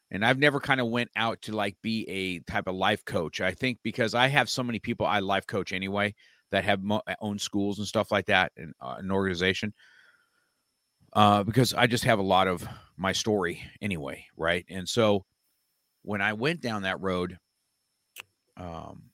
And 0.09 0.25
I've 0.25 0.39
never 0.39 0.61
kind 0.61 0.79
of 0.79 0.87
went 0.87 1.09
out 1.17 1.41
to 1.43 1.51
like 1.51 1.75
be 1.81 2.07
a 2.07 2.39
type 2.49 2.67
of 2.67 2.75
life 2.75 3.03
coach. 3.03 3.41
I 3.41 3.51
think 3.51 3.79
because 3.83 4.15
I 4.15 4.27
have 4.27 4.49
so 4.49 4.63
many 4.63 4.79
people 4.79 5.05
I 5.05 5.19
life 5.19 5.45
coach 5.45 5.73
anyway 5.73 6.15
that 6.51 6.63
have 6.63 6.81
mo- 6.81 7.01
own 7.19 7.39
schools 7.39 7.79
and 7.79 7.87
stuff 7.87 8.09
like 8.09 8.27
that 8.27 8.53
and 8.55 8.73
uh, 8.79 8.95
an 8.99 9.11
organization 9.11 9.73
uh, 11.13 11.43
because 11.43 11.73
I 11.73 11.87
just 11.87 12.05
have 12.05 12.19
a 12.19 12.23
lot 12.23 12.47
of 12.47 12.65
my 12.95 13.11
story 13.11 13.63
anyway, 13.81 14.25
right? 14.37 14.65
And 14.69 14.87
so 14.87 15.25
when 16.03 16.21
I 16.21 16.33
went 16.33 16.61
down 16.61 16.83
that 16.83 17.01
road 17.01 17.37
um, 18.55 19.11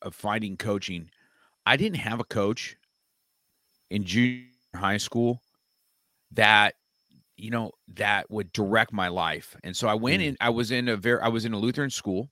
of 0.00 0.14
finding 0.14 0.56
coaching, 0.56 1.10
I 1.66 1.76
didn't 1.76 1.98
have 1.98 2.20
a 2.20 2.24
coach 2.24 2.76
in 3.90 4.04
junior 4.04 4.46
high 4.74 4.96
school 4.98 5.42
that 6.32 6.74
you 7.36 7.50
know 7.50 7.72
that 7.94 8.30
would 8.30 8.52
direct 8.52 8.92
my 8.92 9.08
life. 9.08 9.56
And 9.64 9.76
so 9.76 9.88
I 9.88 9.94
went 9.94 10.22
Mm. 10.22 10.26
in. 10.26 10.36
I 10.40 10.50
was 10.50 10.70
in 10.70 10.88
a 10.88 10.96
very 10.96 11.20
I 11.20 11.28
was 11.28 11.44
in 11.44 11.52
a 11.54 11.58
Lutheran 11.58 11.90
school. 11.90 12.30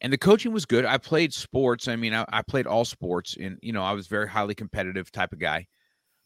And 0.00 0.12
the 0.12 0.18
coaching 0.18 0.52
was 0.52 0.66
good. 0.66 0.84
I 0.84 0.98
played 0.98 1.32
sports. 1.32 1.88
I 1.88 1.96
mean, 1.96 2.12
I, 2.14 2.26
I 2.28 2.42
played 2.42 2.66
all 2.66 2.84
sports, 2.84 3.36
and 3.40 3.58
you 3.62 3.72
know, 3.72 3.82
I 3.82 3.92
was 3.92 4.06
very 4.06 4.28
highly 4.28 4.54
competitive 4.54 5.10
type 5.10 5.32
of 5.32 5.38
guy. 5.38 5.66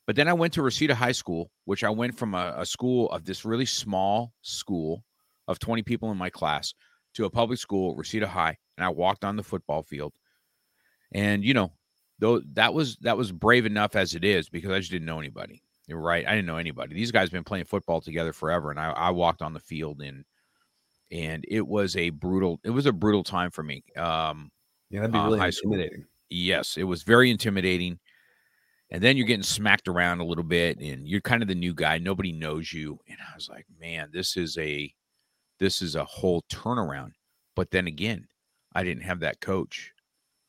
But 0.06 0.16
then 0.16 0.28
I 0.28 0.34
went 0.34 0.54
to 0.54 0.62
Reseda 0.62 0.94
High 0.94 1.12
School, 1.12 1.50
which 1.66 1.84
I 1.84 1.90
went 1.90 2.18
from 2.18 2.34
a, 2.34 2.54
a 2.58 2.66
school 2.66 3.10
of 3.10 3.24
this 3.24 3.44
really 3.44 3.66
small 3.66 4.34
school 4.42 5.04
of 5.48 5.58
20 5.60 5.82
people 5.82 6.10
in 6.12 6.18
my 6.18 6.30
class 6.30 6.74
to 7.14 7.26
a 7.26 7.30
public 7.30 7.58
school, 7.60 7.96
Reseda 7.96 8.28
High, 8.28 8.58
and 8.78 8.84
I 8.84 8.90
walked 8.90 9.24
on 9.24 9.36
the 9.36 9.44
football 9.44 9.82
field. 9.82 10.14
And 11.12 11.44
you 11.44 11.54
know, 11.54 11.72
though 12.18 12.40
that 12.54 12.72
was 12.74 12.96
that 12.98 13.16
was 13.16 13.32
brave 13.32 13.66
enough 13.66 13.96
as 13.96 14.14
it 14.14 14.24
is 14.24 14.48
because 14.48 14.70
I 14.70 14.78
just 14.78 14.90
didn't 14.90 15.06
know 15.06 15.18
anybody. 15.18 15.62
You're 15.86 16.00
right. 16.00 16.26
I 16.26 16.30
didn't 16.32 16.46
know 16.46 16.56
anybody. 16.58 16.94
These 16.94 17.12
guys 17.12 17.30
been 17.30 17.44
playing 17.44 17.64
football 17.64 18.00
together 18.00 18.32
forever, 18.32 18.70
and 18.70 18.78
I, 18.78 18.90
I 18.90 19.10
walked 19.10 19.40
on 19.42 19.52
the 19.54 19.60
field 19.60 20.00
and 20.02 20.24
and 21.10 21.44
it 21.48 21.66
was 21.66 21.96
a 21.96 22.10
brutal 22.10 22.60
it 22.64 22.70
was 22.70 22.86
a 22.86 22.92
brutal 22.92 23.24
time 23.24 23.50
for 23.50 23.62
me. 23.62 23.82
Um, 23.96 24.50
Yeah, 24.90 25.00
that'd 25.00 25.12
be 25.12 25.18
Uh, 25.18 25.30
really 25.30 25.50
school. 25.52 25.72
intimidating. 25.72 26.06
Yes, 26.30 26.76
it 26.76 26.84
was 26.84 27.02
very 27.04 27.30
intimidating. 27.30 27.98
And 28.90 29.02
then 29.02 29.16
you're 29.16 29.26
getting 29.26 29.42
smacked 29.42 29.86
around 29.88 30.20
a 30.20 30.24
little 30.24 30.44
bit 30.44 30.78
and 30.80 31.06
you're 31.06 31.20
kind 31.20 31.42
of 31.42 31.48
the 31.48 31.54
new 31.54 31.74
guy. 31.74 31.98
Nobody 31.98 32.32
knows 32.32 32.72
you. 32.72 32.98
And 33.08 33.18
I 33.20 33.34
was 33.34 33.48
like, 33.48 33.66
man, 33.78 34.10
this 34.12 34.36
is 34.36 34.56
a 34.58 34.92
this 35.58 35.80
is 35.82 35.94
a 35.94 36.04
whole 36.04 36.42
turnaround. 36.50 37.12
But 37.56 37.70
then 37.70 37.86
again, 37.86 38.28
I 38.74 38.84
didn't 38.84 39.02
have 39.04 39.20
that 39.20 39.40
coach 39.40 39.92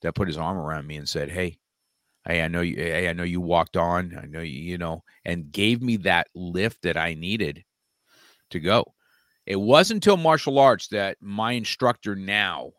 that 0.01 0.15
put 0.15 0.27
his 0.27 0.37
arm 0.37 0.57
around 0.57 0.87
me 0.87 0.97
and 0.97 1.07
said, 1.07 1.29
Hey, 1.29 1.57
hey, 2.25 2.41
I 2.43 2.47
know 2.47 2.61
you 2.61 2.75
hey, 2.75 3.09
I 3.09 3.13
know 3.13 3.23
you 3.23 3.41
walked 3.41 3.77
on. 3.77 4.17
I 4.21 4.25
know 4.25 4.41
you, 4.41 4.59
you 4.59 4.77
know, 4.77 5.03
and 5.25 5.51
gave 5.51 5.81
me 5.81 5.97
that 5.97 6.27
lift 6.35 6.81
that 6.83 6.97
I 6.97 7.13
needed 7.13 7.63
to 8.51 8.59
go. 8.59 8.93
It 9.45 9.57
wasn't 9.57 9.97
until 9.97 10.17
martial 10.17 10.59
arts 10.59 10.87
that 10.89 11.17
my 11.21 11.53
instructor 11.53 12.15
now 12.15 12.71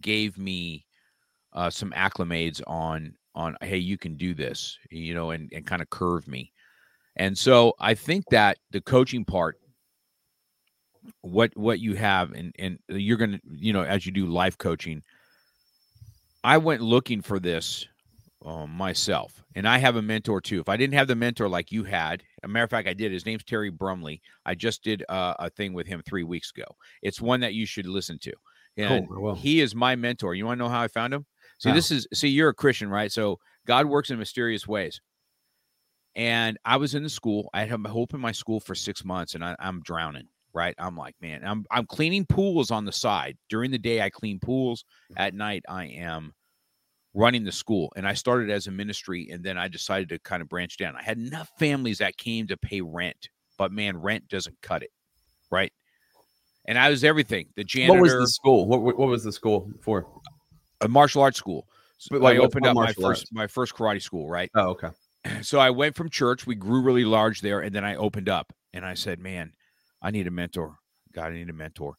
gave 0.00 0.36
me 0.38 0.86
uh, 1.52 1.70
some 1.70 1.90
acclimates 1.92 2.60
on 2.66 3.14
on 3.34 3.56
hey 3.62 3.78
you 3.78 3.96
can 3.96 4.16
do 4.16 4.34
this 4.34 4.76
you 4.90 5.14
know 5.14 5.30
and 5.30 5.50
and 5.52 5.64
kind 5.64 5.80
of 5.80 5.88
curve 5.88 6.26
me 6.26 6.52
and 7.14 7.36
so 7.36 7.72
i 7.78 7.94
think 7.94 8.24
that 8.30 8.58
the 8.72 8.80
coaching 8.80 9.24
part 9.24 9.56
what 11.20 11.56
what 11.56 11.78
you 11.78 11.94
have 11.94 12.32
and 12.32 12.52
and 12.58 12.78
you're 12.88 13.16
gonna 13.16 13.40
you 13.52 13.72
know 13.72 13.82
as 13.82 14.04
you 14.04 14.10
do 14.10 14.26
life 14.26 14.58
coaching 14.58 15.00
i 16.44 16.58
went 16.58 16.80
looking 16.80 17.20
for 17.20 17.38
this 17.38 17.86
um, 18.44 18.70
myself 18.70 19.42
and 19.54 19.68
i 19.68 19.76
have 19.78 19.96
a 19.96 20.02
mentor 20.02 20.40
too 20.40 20.60
if 20.60 20.68
i 20.68 20.76
didn't 20.76 20.94
have 20.94 21.08
the 21.08 21.14
mentor 21.16 21.48
like 21.48 21.70
you 21.70 21.84
had 21.84 22.22
a 22.42 22.48
matter 22.48 22.64
of 22.64 22.70
fact 22.70 22.88
i 22.88 22.94
did 22.94 23.12
his 23.12 23.26
name's 23.26 23.44
terry 23.44 23.70
brumley 23.70 24.22
i 24.46 24.54
just 24.54 24.82
did 24.82 25.04
uh, 25.08 25.34
a 25.38 25.50
thing 25.50 25.72
with 25.74 25.86
him 25.86 26.02
three 26.02 26.24
weeks 26.24 26.50
ago 26.56 26.64
it's 27.02 27.20
one 27.20 27.40
that 27.40 27.54
you 27.54 27.66
should 27.66 27.86
listen 27.86 28.18
to 28.18 28.32
and 28.76 29.06
Cool. 29.08 29.16
I 29.16 29.20
will. 29.20 29.34
he 29.34 29.60
is 29.60 29.74
my 29.74 29.94
mentor 29.96 30.34
you 30.34 30.46
want 30.46 30.58
to 30.58 30.64
know 30.64 30.70
how 30.70 30.80
i 30.80 30.88
found 30.88 31.12
him 31.12 31.26
See, 31.60 31.72
this 31.72 31.90
is 31.90 32.08
see, 32.14 32.28
you're 32.28 32.48
a 32.48 32.54
Christian, 32.54 32.88
right? 32.88 33.12
So 33.12 33.38
God 33.66 33.84
works 33.84 34.10
in 34.10 34.18
mysterious 34.18 34.66
ways. 34.66 35.00
And 36.16 36.58
I 36.64 36.78
was 36.78 36.94
in 36.94 37.02
the 37.02 37.10
school. 37.10 37.50
I 37.52 37.64
had 37.64 37.86
hope 37.86 38.14
in 38.14 38.20
my 38.20 38.32
school 38.32 38.60
for 38.60 38.74
six 38.74 39.04
months, 39.04 39.34
and 39.34 39.44
I, 39.44 39.54
I'm 39.60 39.82
drowning. 39.82 40.28
Right? 40.52 40.74
I'm 40.78 40.96
like, 40.96 41.14
man, 41.20 41.42
I'm 41.44 41.64
I'm 41.70 41.86
cleaning 41.86 42.26
pools 42.26 42.70
on 42.70 42.84
the 42.84 42.92
side. 42.92 43.36
During 43.48 43.70
the 43.70 43.78
day, 43.78 44.02
I 44.02 44.10
clean 44.10 44.38
pools. 44.40 44.84
Mm-hmm. 45.12 45.22
At 45.22 45.34
night, 45.34 45.64
I 45.68 45.84
am 45.86 46.32
running 47.14 47.44
the 47.44 47.52
school. 47.52 47.92
And 47.96 48.06
I 48.06 48.14
started 48.14 48.50
as 48.50 48.66
a 48.66 48.70
ministry, 48.70 49.28
and 49.30 49.42
then 49.42 49.58
I 49.58 49.68
decided 49.68 50.08
to 50.10 50.18
kind 50.20 50.42
of 50.42 50.48
branch 50.48 50.76
down. 50.76 50.96
I 50.96 51.02
had 51.02 51.18
enough 51.18 51.50
families 51.58 51.98
that 51.98 52.16
came 52.16 52.46
to 52.48 52.56
pay 52.56 52.80
rent, 52.80 53.28
but 53.58 53.72
man, 53.72 53.96
rent 53.96 54.28
doesn't 54.28 54.56
cut 54.62 54.82
it. 54.82 54.90
Right? 55.50 55.72
and 56.66 56.78
I 56.78 56.90
was 56.90 57.04
everything. 57.04 57.48
The 57.56 57.64
janitor. 57.64 57.94
What 57.94 58.02
was 58.02 58.12
the 58.12 58.28
school? 58.28 58.66
What, 58.66 58.82
what 58.82 58.96
was 59.08 59.24
the 59.24 59.32
school 59.32 59.70
for? 59.80 60.06
A 60.80 60.88
martial 60.88 61.22
arts 61.22 61.38
school. 61.38 61.66
So 61.98 62.16
like, 62.16 62.36
I 62.36 62.38
opened 62.38 62.66
up 62.66 62.74
my 62.74 62.92
first 62.92 63.04
arts? 63.04 63.32
my 63.32 63.46
first 63.46 63.74
karate 63.74 64.00
school, 64.00 64.28
right? 64.28 64.50
Oh, 64.54 64.70
okay. 64.70 64.88
so 65.42 65.58
I 65.58 65.70
went 65.70 65.96
from 65.96 66.08
church. 66.08 66.46
We 66.46 66.54
grew 66.54 66.80
really 66.80 67.04
large 67.04 67.40
there, 67.40 67.60
and 67.60 67.74
then 67.74 67.84
I 67.84 67.96
opened 67.96 68.28
up, 68.28 68.52
and 68.72 68.86
I 68.86 68.94
said, 68.94 69.18
"Man, 69.18 69.52
I 70.02 70.10
need 70.10 70.26
a 70.26 70.30
mentor. 70.30 70.76
God, 71.12 71.32
I 71.32 71.34
need 71.34 71.50
a 71.50 71.54
mentor." 71.54 71.94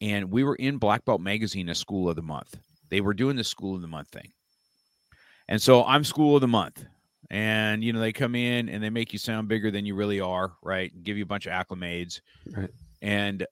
And 0.00 0.30
we 0.30 0.44
were 0.44 0.56
in 0.56 0.78
Black 0.78 1.04
Belt 1.04 1.20
Magazine 1.20 1.68
as 1.68 1.78
School 1.78 2.08
of 2.08 2.16
the 2.16 2.22
Month. 2.22 2.58
They 2.90 3.00
were 3.00 3.14
doing 3.14 3.36
the 3.36 3.44
School 3.44 3.74
of 3.74 3.82
the 3.82 3.88
Month 3.88 4.08
thing, 4.08 4.32
and 5.48 5.60
so 5.60 5.84
I'm 5.84 6.04
School 6.04 6.34
of 6.36 6.40
the 6.40 6.48
Month. 6.48 6.84
And 7.30 7.82
you 7.82 7.92
know 7.92 7.98
they 7.98 8.12
come 8.12 8.34
in 8.36 8.68
and 8.68 8.82
they 8.82 8.90
make 8.90 9.12
you 9.12 9.18
sound 9.18 9.48
bigger 9.48 9.70
than 9.72 9.84
you 9.84 9.94
really 9.96 10.20
are, 10.20 10.52
right? 10.62 10.92
And 10.92 11.02
give 11.02 11.16
you 11.16 11.24
a 11.24 11.26
bunch 11.26 11.46
of 11.46 11.52
acclimates, 11.52 12.20
Right. 12.52 12.70
and 13.02 13.44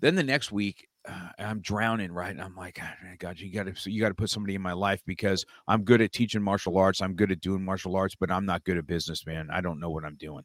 then 0.00 0.14
the 0.14 0.22
next 0.22 0.50
week 0.52 0.88
uh, 1.06 1.28
I'm 1.38 1.60
drowning, 1.60 2.12
right? 2.12 2.30
And 2.30 2.40
I'm 2.40 2.56
like, 2.56 2.78
"Ah, 2.80 2.94
God, 3.18 3.38
you 3.38 3.52
got 3.52 3.66
to 3.74 3.90
you 3.90 4.00
got 4.00 4.08
to 4.08 4.14
put 4.14 4.30
somebody 4.30 4.54
in 4.54 4.62
my 4.62 4.72
life 4.72 5.02
because 5.04 5.44
I'm 5.68 5.84
good 5.84 6.00
at 6.00 6.12
teaching 6.12 6.42
martial 6.42 6.78
arts. 6.78 7.02
I'm 7.02 7.14
good 7.14 7.30
at 7.30 7.40
doing 7.42 7.62
martial 7.62 7.94
arts, 7.94 8.14
but 8.14 8.30
I'm 8.30 8.46
not 8.46 8.64
good 8.64 8.78
at 8.78 8.86
business, 8.86 9.26
man. 9.26 9.50
I 9.50 9.60
don't 9.60 9.80
know 9.80 9.90
what 9.90 10.04
I'm 10.06 10.16
doing. 10.16 10.44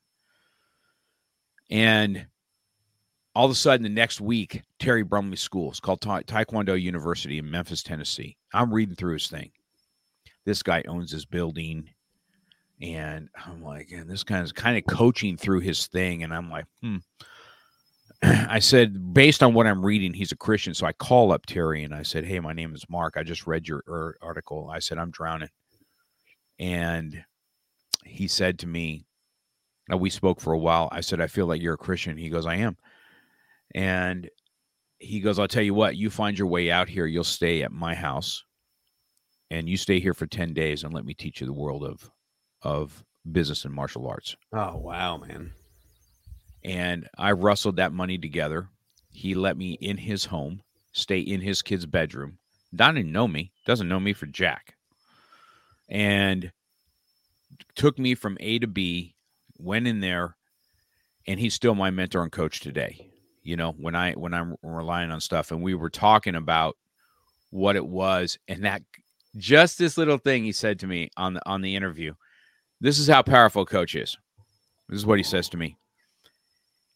And 1.70 2.28
all 3.40 3.46
of 3.46 3.52
a 3.52 3.56
sudden, 3.56 3.84
the 3.84 3.90
next 3.90 4.20
week, 4.20 4.64
Terry 4.80 5.02
Brumley 5.02 5.38
School, 5.38 5.74
called 5.82 6.02
Ta- 6.02 6.20
Taekwondo 6.24 6.80
University 6.80 7.38
in 7.38 7.50
Memphis, 7.50 7.82
Tennessee. 7.82 8.36
I'm 8.54 8.74
reading 8.74 8.96
through 8.96 9.14
his 9.14 9.30
thing. 9.30 9.52
This 10.44 10.62
guy 10.62 10.84
owns 10.90 11.10
his 11.10 11.24
building. 11.24 11.90
And 12.82 13.30
I'm 13.46 13.64
like, 13.64 13.92
and 13.92 14.10
this 14.10 14.26
guy's 14.26 14.52
kind 14.52 14.78
of 14.78 14.94
coaching 14.94 15.38
through 15.38 15.62
his 15.62 15.88
thing. 15.88 16.24
And 16.24 16.34
I'm 16.34 16.52
like, 16.52 16.66
hmm. 16.82 16.98
I 18.24 18.60
said, 18.60 19.14
based 19.14 19.42
on 19.42 19.54
what 19.54 19.68
I'm 19.68 19.86
reading, 19.86 20.14
he's 20.14 20.34
a 20.34 20.38
Christian. 20.38 20.74
So 20.74 20.86
I 20.86 20.92
call 20.92 21.32
up 21.32 21.46
Terry 21.46 21.86
and 21.86 21.96
I 21.96 22.04
said, 22.04 22.26
Hey, 22.26 22.42
my 22.42 22.52
name 22.52 22.76
is 22.76 22.90
Mark. 22.90 23.14
I 23.16 23.24
just 23.24 23.48
read 23.48 23.70
your 23.70 23.86
er, 23.88 24.18
article. 24.22 24.70
I 24.70 24.80
said, 24.80 24.98
I'm 24.98 25.12
drowning. 25.12 25.48
And 26.60 27.24
he 28.04 28.28
said 28.28 28.60
to 28.60 28.68
me, 28.68 29.06
now 29.88 29.96
we 29.96 30.10
spoke 30.10 30.42
for 30.42 30.52
a 30.52 30.60
while. 30.60 30.90
I 30.92 31.00
said, 31.00 31.22
I 31.22 31.28
feel 31.28 31.46
like 31.46 31.62
you're 31.62 31.76
a 31.76 31.78
Christian. 31.78 32.18
He 32.18 32.28
goes, 32.28 32.46
I 32.46 32.56
am. 32.56 32.76
And 33.76 34.30
he 35.00 35.20
goes, 35.20 35.40
I'll 35.40 35.48
tell 35.48 35.64
you 35.64 35.74
what, 35.74 35.96
you 35.96 36.10
find 36.10 36.38
your 36.38 36.48
way 36.48 36.72
out 36.72 36.90
here, 36.90 37.06
you'll 37.06 37.24
stay 37.24 37.62
at 37.64 37.72
my 37.72 37.96
house 37.96 38.44
and 39.52 39.68
you 39.70 39.78
stay 39.78 40.00
here 40.00 40.14
for 40.14 40.28
10 40.28 40.54
days 40.54 40.84
and 40.84 40.94
let 40.94 41.06
me 41.06 41.14
teach 41.14 41.42
you 41.42 41.48
the 41.48 41.54
world 41.54 41.84
of 41.84 42.10
of 42.62 43.04
business 43.32 43.64
and 43.66 43.74
martial 43.74 44.08
arts 44.08 44.36
Oh 44.54 44.78
wow, 44.78 45.18
man. 45.18 45.52
and 46.64 47.08
I 47.18 47.32
rustled 47.32 47.78
that 47.78 47.94
money 47.94 48.18
together. 48.18 48.68
He 49.12 49.34
let 49.36 49.58
me 49.58 49.74
in 49.74 49.98
his 49.98 50.26
home, 50.26 50.62
stay 50.92 51.20
in 51.20 51.42
his 51.42 51.62
kid's 51.62 51.86
bedroom. 51.86 52.38
Don 52.76 52.96
didn't 52.96 53.12
know 53.12 53.28
me, 53.28 53.52
doesn't 53.66 53.88
know 53.88 54.00
me 54.00 54.14
for 54.14 54.26
Jack, 54.28 54.76
and 55.88 56.52
took 57.76 57.98
me 57.98 58.14
from 58.16 58.38
A 58.42 58.60
to 58.60 58.68
B. 58.68 59.16
Went 59.58 59.88
in 59.88 60.00
there, 60.02 60.36
and 61.28 61.40
he's 61.40 61.54
still 61.54 61.76
my 61.76 61.90
mentor 61.90 62.22
and 62.24 62.32
coach 62.32 62.60
today. 62.60 63.09
You 63.50 63.58
know, 63.58 63.72
when 63.72 63.96
I 63.96 64.12
when 64.14 64.36
I'm 64.36 64.56
relying 64.62 65.10
on 65.10 65.20
stuff, 65.20 65.50
and 65.50 65.64
we 65.64 65.74
were 65.74 65.90
talking 65.90 66.36
about 66.36 66.78
what 67.50 67.76
it 67.76 67.84
was, 67.84 68.38
and 68.48 68.64
that 68.64 68.84
just 69.38 69.80
this 69.80 69.98
little 69.98 70.20
thing 70.20 70.44
he 70.44 70.52
said 70.52 70.78
to 70.82 70.88
me 70.88 71.10
on 71.18 71.34
the 71.34 71.42
on 71.50 71.64
the 71.64 71.76
interview. 71.76 72.14
This 72.80 73.00
is 73.00 73.08
how 73.08 73.24
powerful 73.24 73.64
a 73.64 73.66
coach 73.66 73.96
is. 73.96 74.16
This 74.88 75.00
is 75.00 75.06
what 75.08 75.18
he 75.18 75.24
says 75.24 75.50
to 75.50 75.58
me. 75.58 75.78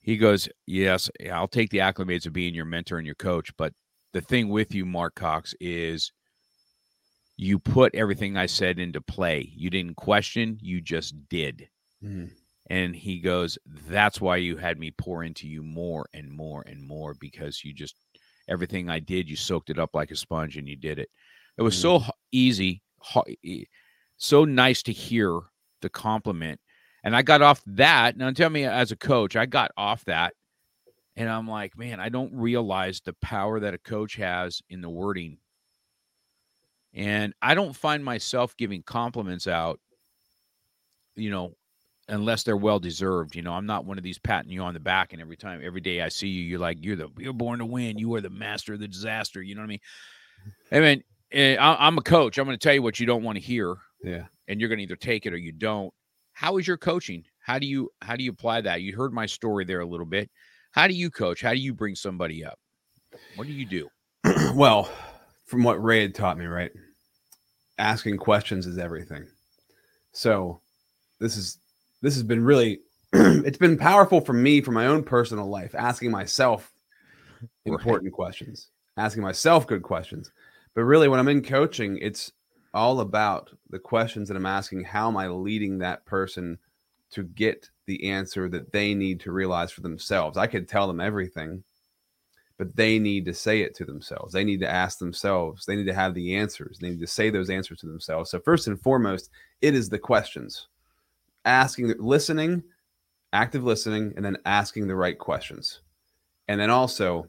He 0.01 0.15
goes, 0.15 0.47
Yes, 0.67 1.09
I'll 1.31 1.47
take 1.47 1.71
the 1.71 1.79
acclimates 1.79 2.27
of 2.27 2.33
being 2.33 2.53
your 2.53 2.65
mentor 2.65 2.99
and 2.99 3.05
your 3.07 3.15
coach. 3.15 3.51
But 3.57 3.73
the 4.11 4.21
thing 4.21 4.47
with 4.49 4.75
you, 4.75 4.85
Mark 4.85 5.15
Cox, 5.15 5.55
is 5.59 6.11
you 7.35 7.57
put 7.57 7.95
everything 7.95 8.37
I 8.37 8.45
said 8.45 8.77
into 8.77 9.01
play. 9.01 9.51
You 9.55 9.71
didn't 9.71 9.95
question, 9.95 10.59
you 10.61 10.81
just 10.81 11.15
did. 11.29 11.67
Mhm. 12.03 12.29
And 12.69 12.95
he 12.95 13.19
goes, 13.19 13.57
That's 13.65 14.21
why 14.21 14.37
you 14.37 14.57
had 14.57 14.79
me 14.79 14.91
pour 14.91 15.23
into 15.23 15.47
you 15.47 15.63
more 15.63 16.07
and 16.13 16.31
more 16.31 16.63
and 16.65 16.81
more 16.87 17.13
because 17.19 17.63
you 17.63 17.73
just, 17.73 17.95
everything 18.47 18.89
I 18.89 18.99
did, 18.99 19.29
you 19.29 19.35
soaked 19.35 19.69
it 19.69 19.79
up 19.79 19.93
like 19.93 20.11
a 20.11 20.15
sponge 20.15 20.57
and 20.57 20.67
you 20.67 20.75
did 20.75 20.99
it. 20.99 21.09
It 21.57 21.61
was 21.61 21.75
Mm. 21.75 21.81
so 21.81 22.03
easy, 22.31 22.81
so 24.17 24.45
nice 24.45 24.81
to 24.83 24.93
hear 24.93 25.39
the 25.81 25.89
compliment. 25.89 26.59
And 27.03 27.15
I 27.15 27.21
got 27.21 27.41
off 27.41 27.61
that. 27.67 28.15
Now, 28.15 28.31
tell 28.31 28.49
me, 28.49 28.63
as 28.63 28.91
a 28.91 28.95
coach, 28.95 29.35
I 29.35 29.45
got 29.45 29.71
off 29.75 30.05
that. 30.05 30.33
And 31.15 31.29
I'm 31.29 31.47
like, 31.47 31.77
man, 31.77 31.99
I 31.99 32.09
don't 32.09 32.33
realize 32.33 33.01
the 33.01 33.13
power 33.13 33.59
that 33.59 33.73
a 33.73 33.77
coach 33.77 34.15
has 34.15 34.61
in 34.69 34.81
the 34.81 34.89
wording. 34.89 35.37
And 36.93 37.33
I 37.41 37.55
don't 37.55 37.75
find 37.75 38.03
myself 38.05 38.55
giving 38.55 38.83
compliments 38.83 39.47
out, 39.47 39.79
you 41.15 41.29
know, 41.29 41.55
unless 42.09 42.43
they're 42.43 42.57
well 42.57 42.79
deserved. 42.79 43.35
You 43.35 43.41
know, 43.41 43.53
I'm 43.53 43.65
not 43.65 43.85
one 43.85 43.97
of 43.97 44.03
these 44.03 44.17
patting 44.19 44.51
you 44.51 44.61
on 44.61 44.73
the 44.73 44.79
back 44.79 45.13
and 45.13 45.21
every 45.21 45.37
time, 45.37 45.61
every 45.63 45.81
day 45.81 46.01
I 46.01 46.09
see 46.09 46.27
you, 46.27 46.43
you're 46.43 46.59
like, 46.59 46.77
you're 46.83 46.95
the, 46.95 47.09
you're 47.17 47.33
born 47.33 47.59
to 47.59 47.65
win. 47.65 47.97
You 47.97 48.13
are 48.15 48.21
the 48.21 48.29
master 48.29 48.73
of 48.73 48.79
the 48.79 48.87
disaster. 48.87 49.41
You 49.41 49.55
know 49.55 49.61
what 49.61 49.65
I 49.65 49.69
mean? 49.69 49.79
I 50.71 50.79
mean, 50.79 51.03
eh, 51.31 51.55
I- 51.55 51.87
I'm 51.87 51.97
a 51.97 52.01
coach. 52.01 52.37
I'm 52.37 52.45
going 52.45 52.57
to 52.57 52.61
tell 52.63 52.73
you 52.73 52.81
what 52.81 52.99
you 52.99 53.05
don't 53.05 53.23
want 53.23 53.37
to 53.37 53.41
hear 53.41 53.75
Yeah. 54.03 54.25
and 54.47 54.59
you're 54.59 54.69
going 54.69 54.79
to 54.79 54.83
either 54.83 54.95
take 54.95 55.25
it 55.25 55.33
or 55.33 55.37
you 55.37 55.51
don't. 55.53 55.93
How 56.33 56.57
is 56.57 56.67
your 56.67 56.77
coaching? 56.77 57.23
How 57.39 57.59
do 57.59 57.67
you 57.67 57.89
how 58.01 58.15
do 58.15 58.23
you 58.23 58.31
apply 58.31 58.61
that? 58.61 58.81
You 58.81 58.95
heard 58.95 59.13
my 59.13 59.25
story 59.25 59.65
there 59.65 59.81
a 59.81 59.85
little 59.85 60.05
bit. 60.05 60.29
How 60.71 60.87
do 60.87 60.93
you 60.93 61.11
coach? 61.11 61.41
How 61.41 61.51
do 61.51 61.59
you 61.59 61.73
bring 61.73 61.93
somebody 61.95 62.43
up? 62.43 62.57
What 63.35 63.45
do 63.47 63.53
you 63.53 63.65
do? 63.65 63.89
well, 64.55 64.89
from 65.45 65.63
what 65.63 65.83
Ray 65.83 66.01
had 66.01 66.15
taught 66.15 66.37
me, 66.37 66.45
right? 66.45 66.71
Asking 67.77 68.17
questions 68.17 68.65
is 68.65 68.77
everything. 68.77 69.27
So 70.13 70.61
this 71.19 71.37
is 71.37 71.59
this 72.03 72.13
has 72.13 72.23
been 72.23 72.43
really 72.43 72.81
it's 73.13 73.57
been 73.57 73.77
powerful 73.77 74.21
for 74.21 74.33
me 74.33 74.61
for 74.61 74.71
my 74.71 74.87
own 74.87 75.03
personal 75.03 75.49
life, 75.49 75.73
asking 75.75 76.11
myself 76.11 76.71
Right. 77.65 77.79
important 77.79 78.13
questions, 78.13 78.69
asking 78.97 79.23
myself 79.23 79.67
good 79.67 79.83
questions. 79.83 80.31
But 80.75 80.83
really 80.83 81.07
when 81.07 81.19
I'm 81.19 81.27
in 81.29 81.41
coaching, 81.43 81.97
it's 81.97 82.31
all 82.73 82.99
about 82.99 83.49
the 83.69 83.79
questions 83.79 84.27
that 84.27 84.37
I'm 84.37 84.45
asking. 84.45 84.83
How 84.83 85.07
am 85.07 85.17
I 85.17 85.27
leading 85.27 85.79
that 85.79 86.05
person 86.05 86.57
to 87.11 87.23
get 87.23 87.69
the 87.85 88.09
answer 88.09 88.49
that 88.49 88.71
they 88.71 88.93
need 88.93 89.19
to 89.21 89.31
realize 89.31 89.71
for 89.71 89.81
themselves? 89.81 90.37
I 90.37 90.47
could 90.47 90.67
tell 90.67 90.87
them 90.87 90.99
everything, 90.99 91.63
but 92.57 92.75
they 92.75 92.99
need 92.99 93.25
to 93.25 93.33
say 93.33 93.61
it 93.61 93.75
to 93.75 93.85
themselves. 93.85 94.33
They 94.33 94.43
need 94.43 94.59
to 94.61 94.71
ask 94.71 94.99
themselves. 94.99 95.65
They 95.65 95.75
need 95.75 95.87
to 95.87 95.93
have 95.93 96.13
the 96.13 96.35
answers. 96.35 96.79
They 96.79 96.89
need 96.89 97.01
to 97.01 97.07
say 97.07 97.29
those 97.29 97.49
answers 97.49 97.79
to 97.81 97.87
themselves. 97.87 98.31
So 98.31 98.39
first 98.39 98.67
and 98.67 98.81
foremost, 98.81 99.29
it 99.61 99.75
is 99.75 99.89
the 99.89 99.99
questions, 99.99 100.67
asking, 101.45 101.93
listening, 101.99 102.63
active 103.31 103.63
listening, 103.63 104.13
and 104.15 104.23
then 104.25 104.37
asking 104.45 104.87
the 104.87 104.95
right 104.95 105.17
questions. 105.17 105.81
And 106.47 106.59
then 106.59 106.69
also, 106.69 107.27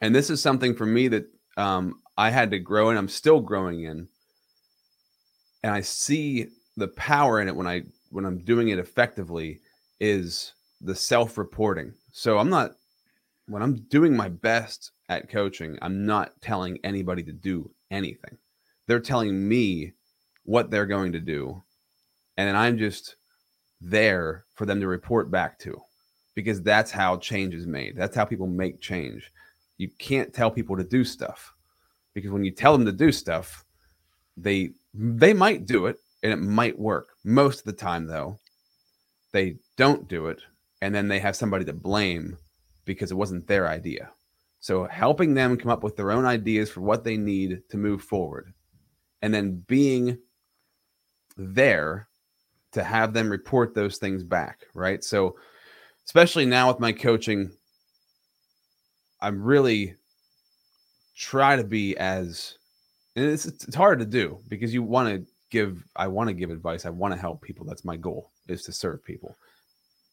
and 0.00 0.14
this 0.14 0.30
is 0.30 0.42
something 0.42 0.74
for 0.74 0.86
me 0.86 1.08
that 1.08 1.26
um, 1.56 2.00
I 2.16 2.30
had 2.30 2.50
to 2.50 2.58
grow 2.58 2.90
and 2.90 2.98
I'm 2.98 3.08
still 3.08 3.40
growing 3.40 3.84
in. 3.84 4.08
And 5.62 5.72
I 5.72 5.80
see 5.80 6.48
the 6.76 6.88
power 6.88 7.40
in 7.40 7.48
it 7.48 7.56
when 7.56 7.66
I 7.66 7.82
when 8.10 8.24
I'm 8.24 8.38
doing 8.38 8.68
it 8.68 8.78
effectively 8.78 9.60
is 10.00 10.52
the 10.80 10.94
self-reporting. 10.94 11.94
So 12.12 12.38
I'm 12.38 12.50
not 12.50 12.72
when 13.46 13.62
I'm 13.62 13.76
doing 13.88 14.16
my 14.16 14.28
best 14.28 14.90
at 15.08 15.28
coaching, 15.28 15.78
I'm 15.82 16.06
not 16.06 16.40
telling 16.40 16.78
anybody 16.84 17.22
to 17.24 17.32
do 17.32 17.70
anything. 17.90 18.38
They're 18.86 19.00
telling 19.00 19.48
me 19.48 19.92
what 20.44 20.70
they're 20.70 20.86
going 20.86 21.12
to 21.12 21.20
do. 21.20 21.62
And 22.36 22.48
then 22.48 22.56
I'm 22.56 22.78
just 22.78 23.16
there 23.80 24.44
for 24.54 24.66
them 24.66 24.80
to 24.80 24.86
report 24.86 25.30
back 25.30 25.58
to 25.60 25.80
because 26.34 26.62
that's 26.62 26.90
how 26.90 27.16
change 27.18 27.54
is 27.54 27.66
made. 27.66 27.96
That's 27.96 28.16
how 28.16 28.24
people 28.24 28.46
make 28.46 28.80
change. 28.80 29.30
You 29.78 29.88
can't 29.98 30.32
tell 30.32 30.50
people 30.50 30.76
to 30.76 30.84
do 30.84 31.04
stuff 31.04 31.54
because 32.14 32.30
when 32.30 32.44
you 32.44 32.50
tell 32.50 32.72
them 32.72 32.86
to 32.86 32.92
do 32.92 33.12
stuff, 33.12 33.64
they 34.36 34.70
they 34.94 35.32
might 35.32 35.66
do 35.66 35.86
it 35.86 35.96
and 36.22 36.32
it 36.32 36.36
might 36.36 36.78
work. 36.78 37.08
Most 37.24 37.60
of 37.60 37.64
the 37.64 37.72
time 37.72 38.06
though, 38.06 38.38
they 39.32 39.56
don't 39.76 40.08
do 40.08 40.28
it 40.28 40.40
and 40.80 40.94
then 40.94 41.08
they 41.08 41.18
have 41.18 41.36
somebody 41.36 41.64
to 41.64 41.72
blame 41.72 42.36
because 42.84 43.10
it 43.10 43.16
wasn't 43.16 43.46
their 43.46 43.68
idea. 43.68 44.10
So 44.60 44.84
helping 44.84 45.34
them 45.34 45.56
come 45.56 45.70
up 45.70 45.82
with 45.82 45.96
their 45.96 46.12
own 46.12 46.24
ideas 46.24 46.70
for 46.70 46.82
what 46.82 47.02
they 47.02 47.16
need 47.16 47.62
to 47.70 47.76
move 47.76 48.02
forward 48.02 48.52
and 49.22 49.32
then 49.32 49.64
being 49.66 50.18
there 51.36 52.08
to 52.72 52.82
have 52.82 53.12
them 53.12 53.30
report 53.30 53.74
those 53.74 53.98
things 53.98 54.22
back, 54.22 54.60
right? 54.74 55.02
So 55.04 55.36
especially 56.04 56.46
now 56.46 56.68
with 56.68 56.80
my 56.80 56.92
coaching 56.92 57.52
I'm 59.22 59.42
really 59.42 59.94
try 61.16 61.54
to 61.54 61.64
be 61.64 61.96
as 61.96 62.56
and 63.14 63.26
it's 63.26 63.46
it's 63.46 63.74
hard 63.74 64.00
to 64.00 64.06
do 64.06 64.38
because 64.48 64.74
you 64.74 64.82
want 64.82 65.08
to 65.08 65.32
give 65.50 65.84
I 65.94 66.08
want 66.08 66.28
to 66.28 66.34
give 66.34 66.50
advice. 66.50 66.84
I 66.84 66.90
want 66.90 67.14
to 67.14 67.20
help 67.20 67.40
people. 67.40 67.64
That's 67.64 67.84
my 67.84 67.96
goal 67.96 68.30
is 68.48 68.64
to 68.64 68.72
serve 68.72 69.04
people. 69.04 69.36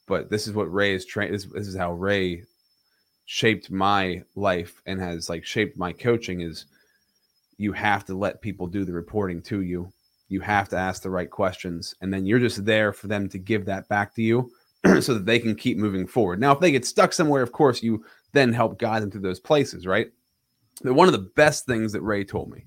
But 0.06 0.30
this 0.30 0.48
is 0.48 0.54
what 0.54 0.72
Ray 0.72 0.94
is 0.94 1.06
trained 1.06 1.34
this, 1.34 1.46
this 1.46 1.68
is 1.68 1.76
how 1.76 1.94
Ray 1.94 2.44
shaped 3.26 3.72
my 3.72 4.24
life 4.36 4.82
and 4.86 5.00
has 5.00 5.30
like 5.30 5.46
shaped 5.46 5.78
my 5.78 5.92
coaching 5.92 6.42
is 6.42 6.66
you 7.58 7.72
have 7.74 8.06
to 8.06 8.16
let 8.16 8.42
people 8.42 8.68
do 8.68 8.86
the 8.86 8.94
reporting 8.94 9.42
to 9.44 9.62
you. 9.62 9.92
You 10.30 10.42
have 10.42 10.70
to 10.70 10.78
ask 10.78 11.02
the 11.02 11.10
right 11.10 11.30
questions 11.30 11.94
and 12.02 12.14
then 12.14 12.26
you're 12.26 12.40
just 12.40 12.66
there 12.66 12.94
for 12.94 13.08
them 13.08 13.28
to 13.30 13.38
give 13.38 13.66
that 13.66 13.88
back 13.90 14.16
to 14.16 14.22
you 14.22 14.50
so 15.02 15.14
that 15.14 15.26
they 15.26 15.40
can 15.40 15.56
keep 15.56 15.78
moving 15.78 16.08
forward. 16.08 16.40
Now 16.40 16.54
if 16.54 16.60
they 16.60 16.72
get 16.72 16.86
stuck 16.86 17.12
somewhere, 17.14 17.42
of 17.42 17.52
course 17.52 17.84
you 17.84 18.06
then 18.32 18.54
help 18.54 18.80
guide 18.80 19.02
them 19.02 19.12
through 19.12 19.22
those 19.22 19.40
places, 19.40 19.86
right? 19.86 20.12
But 20.84 20.94
one 20.94 21.08
of 21.08 21.12
the 21.12 21.30
best 21.36 21.66
things 21.66 21.92
that 21.92 22.02
Ray 22.02 22.24
told 22.24 22.50
me 22.50 22.66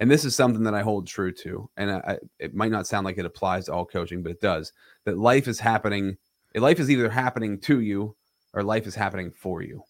and 0.00 0.10
this 0.10 0.24
is 0.24 0.34
something 0.34 0.64
that 0.64 0.74
I 0.74 0.80
hold 0.80 1.06
true 1.06 1.30
to, 1.30 1.68
and 1.76 1.90
I, 1.90 2.18
it 2.38 2.54
might 2.54 2.70
not 2.70 2.86
sound 2.86 3.04
like 3.04 3.18
it 3.18 3.26
applies 3.26 3.66
to 3.66 3.74
all 3.74 3.84
coaching, 3.84 4.22
but 4.22 4.32
it 4.32 4.40
does. 4.40 4.72
That 5.04 5.18
life 5.18 5.46
is 5.46 5.60
happening. 5.60 6.16
Life 6.54 6.80
is 6.80 6.90
either 6.90 7.10
happening 7.10 7.60
to 7.60 7.80
you 7.80 8.16
or 8.54 8.62
life 8.62 8.86
is 8.86 8.94
happening 8.94 9.30
for 9.30 9.60
you. 9.60 9.82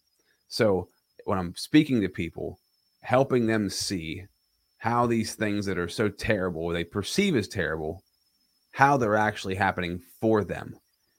So 0.49 0.89
when 1.23 1.39
I'm 1.39 1.55
speaking 1.55 2.01
to 2.01 2.09
people, 2.09 2.59
helping 3.03 3.47
them 3.47 3.69
see 3.69 4.25
how 4.81 5.05
these 5.05 5.35
things 5.35 5.67
that 5.67 5.77
are 5.77 5.87
so 5.87 6.09
terrible, 6.09 6.69
they 6.69 6.83
perceive 6.83 7.35
as 7.35 7.47
terrible, 7.47 8.03
how 8.71 8.97
they're 8.97 9.15
actually 9.15 9.53
happening 9.53 10.01
for 10.19 10.43
them. 10.43 10.75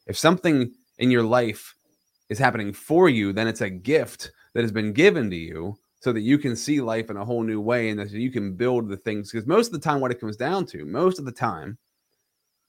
If 0.08 0.18
something 0.18 0.72
in 0.98 1.12
your 1.12 1.22
life 1.22 1.72
is 2.28 2.40
happening 2.40 2.72
for 2.72 3.08
you, 3.08 3.32
then 3.32 3.46
it's 3.46 3.60
a 3.60 3.70
gift 3.70 4.32
that 4.54 4.62
has 4.62 4.72
been 4.72 4.92
given 4.92 5.30
to 5.30 5.36
you 5.36 5.76
so 6.00 6.12
that 6.12 6.22
you 6.22 6.38
can 6.38 6.56
see 6.56 6.80
life 6.80 7.08
in 7.08 7.16
a 7.16 7.24
whole 7.24 7.44
new 7.44 7.60
way 7.60 7.88
and 7.90 8.00
that 8.00 8.10
you 8.10 8.32
can 8.32 8.56
build 8.56 8.88
the 8.88 8.96
things. 8.96 9.30
Because 9.30 9.46
most 9.46 9.68
of 9.68 9.74
the 9.74 9.78
time, 9.78 10.00
what 10.00 10.10
it 10.10 10.18
comes 10.18 10.36
down 10.36 10.66
to, 10.66 10.84
most 10.84 11.20
of 11.20 11.24
the 11.24 11.30
time, 11.30 11.78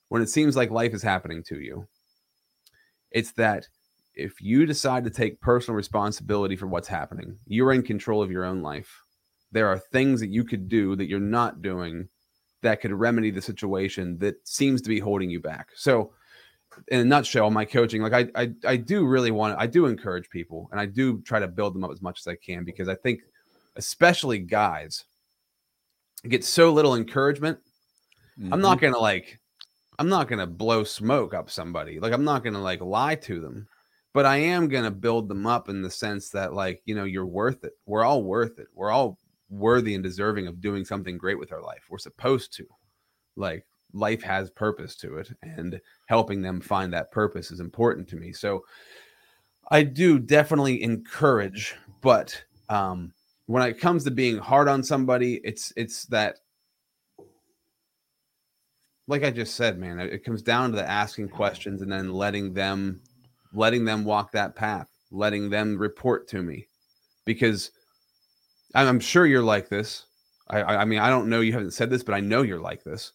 when 0.10 0.22
it 0.22 0.30
seems 0.30 0.56
like 0.56 0.70
life 0.70 0.94
is 0.94 1.02
happening 1.02 1.42
to 1.48 1.60
you, 1.60 1.88
it's 3.10 3.32
that 3.32 3.68
if 4.14 4.40
you 4.40 4.68
decide 4.68 5.06
to 5.06 5.10
take 5.10 5.42
personal 5.42 5.76
responsibility 5.76 6.56
for 6.56 6.68
what's 6.68 6.88
happening, 6.88 7.40
you're 7.48 7.74
in 7.74 7.82
control 7.82 8.22
of 8.22 8.30
your 8.30 8.46
own 8.46 8.62
life. 8.62 9.03
There 9.54 9.68
are 9.68 9.78
things 9.78 10.20
that 10.20 10.30
you 10.30 10.44
could 10.44 10.68
do 10.68 10.96
that 10.96 11.08
you're 11.08 11.20
not 11.20 11.62
doing 11.62 12.10
that 12.64 12.82
could 12.82 12.92
remedy 12.92 13.30
the 13.30 13.42
situation 13.42 14.18
that 14.18 14.36
seems 14.48 14.82
to 14.82 14.90
be 14.90 15.00
holding 15.00 15.30
you 15.30 15.40
back. 15.40 15.70
So, 15.76 16.12
in 16.88 17.00
a 17.00 17.06
nutshell, 17.06 17.52
my 17.52 17.66
coaching, 17.66 18.02
like 18.02 18.14
I, 18.14 18.28
I, 18.36 18.52
I 18.66 18.78
do 18.78 19.06
really 19.06 19.30
want, 19.30 19.56
I 19.60 19.68
do 19.68 19.86
encourage 19.86 20.28
people, 20.30 20.70
and 20.72 20.80
I 20.82 20.88
do 20.88 21.22
try 21.22 21.40
to 21.40 21.48
build 21.48 21.76
them 21.76 21.84
up 21.84 21.92
as 21.92 22.02
much 22.02 22.20
as 22.20 22.28
I 22.28 22.36
can 22.36 22.64
because 22.64 22.90
I 22.90 22.96
think, 22.96 23.22
especially 23.76 24.40
guys, 24.40 25.06
get 26.28 26.44
so 26.44 26.74
little 26.74 26.96
encouragement. 26.96 27.60
Mm-hmm. 28.40 28.54
I'm 28.54 28.62
not 28.62 28.78
mm-hmm. 28.78 28.88
gonna 28.88 29.00
like, 29.00 29.40
I'm 30.00 30.10
not 30.10 30.28
gonna 30.28 30.48
blow 30.48 30.84
smoke 30.84 31.36
up 31.36 31.52
somebody. 31.52 32.00
Like 32.00 32.14
I'm 32.14 32.24
not 32.24 32.44
gonna 32.44 32.62
like 32.62 32.82
lie 32.82 33.16
to 33.16 33.40
them, 33.40 33.68
but 34.14 34.26
I 34.26 34.38
am 34.38 34.68
gonna 34.68 34.90
build 34.90 35.30
them 35.30 35.46
up 35.46 35.70
in 35.70 35.84
the 35.84 35.92
sense 35.92 36.30
that 36.30 36.54
like 36.54 36.82
you 36.86 36.96
know 36.96 37.04
you're 37.04 37.26
worth 37.26 37.64
it. 37.64 37.74
We're 37.86 38.04
all 38.04 38.24
worth 38.24 38.58
it. 38.58 38.68
We're 38.74 38.92
all 38.92 39.20
worthy 39.54 39.96
and 39.96 40.04
deserving 40.04 40.48
of 40.48 40.62
doing 40.62 40.86
something 40.86 41.18
great 41.18 41.40
with 41.40 41.52
our 41.52 41.62
life. 41.62 41.84
We're 41.90 41.98
supposed 41.98 42.54
to. 42.58 42.66
Like 43.36 43.66
life 43.94 44.24
has 44.24 44.50
purpose 44.50 44.96
to 44.98 45.18
it 45.18 45.30
and 45.44 45.80
helping 46.08 46.42
them 46.42 46.60
find 46.60 46.92
that 46.92 47.12
purpose 47.12 47.52
is 47.52 47.60
important 47.60 48.08
to 48.08 48.16
me 48.16 48.34
so 48.34 48.64
i 49.70 49.84
do 49.84 50.20
definitely 50.20 50.82
encourage 50.82 51.76
but 52.02 52.44
um 52.70 53.14
when 53.46 53.64
it 53.64 53.80
comes 53.80 54.04
to 54.04 54.12
being 54.12 54.38
hard 54.38 54.68
on 54.68 54.84
somebody 54.84 55.40
it's 55.44 55.72
it's 55.78 56.06
that 56.06 56.38
like 59.08 59.24
i 59.24 59.30
just 59.30 59.56
said 59.56 59.78
man 59.78 60.00
it 60.00 60.24
comes 60.24 60.42
down 60.42 60.72
to 60.72 60.76
the 60.76 60.90
asking 60.90 61.30
questions 61.30 61.82
and 61.82 61.92
then 61.92 62.12
letting 62.12 62.54
them 62.54 63.00
letting 63.54 63.86
them 63.86 64.04
walk 64.04 64.32
that 64.32 64.56
path 64.56 64.90
letting 65.12 65.50
them 65.50 65.78
report 65.78 66.28
to 66.28 66.42
me 66.42 66.68
because 67.26 67.70
i'm 68.74 69.00
sure 69.00 69.26
you're 69.26 69.44
like 69.44 69.70
this 69.70 70.06
I, 70.50 70.62
I 70.62 70.86
mean 70.86 71.00
i 71.00 71.10
don't 71.10 71.30
know 71.30 71.42
you 71.42 71.54
haven't 71.54 71.72
said 71.72 71.90
this 71.90 72.04
but 72.04 72.16
i 72.16 72.20
know 72.20 72.42
you're 72.42 72.60
like 72.60 72.84
this 72.84 73.14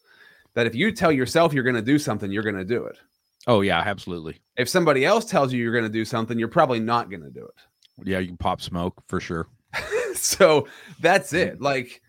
that 0.59 0.67
if 0.67 0.75
you 0.75 0.91
tell 0.91 1.13
yourself 1.13 1.53
you're 1.53 1.63
going 1.63 1.77
to 1.77 1.83
do 1.83 2.01
something, 2.01 2.33
you're 2.33 2.43
going 2.43 2.57
to 2.57 2.65
do 2.65 2.85
it. 2.85 2.99
Oh 3.47 3.61
yeah, 3.61 3.79
absolutely. 3.79 4.41
If 4.57 4.69
somebody 4.69 5.05
else 5.05 5.25
tells 5.25 5.53
you 5.53 5.63
you're 5.63 5.73
going 5.73 5.85
to 5.85 5.89
do 5.89 6.05
something, 6.05 6.37
you're 6.37 6.49
probably 6.49 6.81
not 6.81 7.11
going 7.11 7.23
to 7.23 7.31
do 7.31 7.45
it. 7.45 8.09
Yeah, 8.09 8.19
you 8.19 8.27
can 8.27 8.37
pop 8.37 8.61
smoke 8.61 9.01
for 9.07 9.21
sure. 9.21 9.47
so 10.15 10.67
that's 11.01 11.33
it. 11.33 11.55
Mm-hmm. 11.55 11.65
Like 11.65 12.03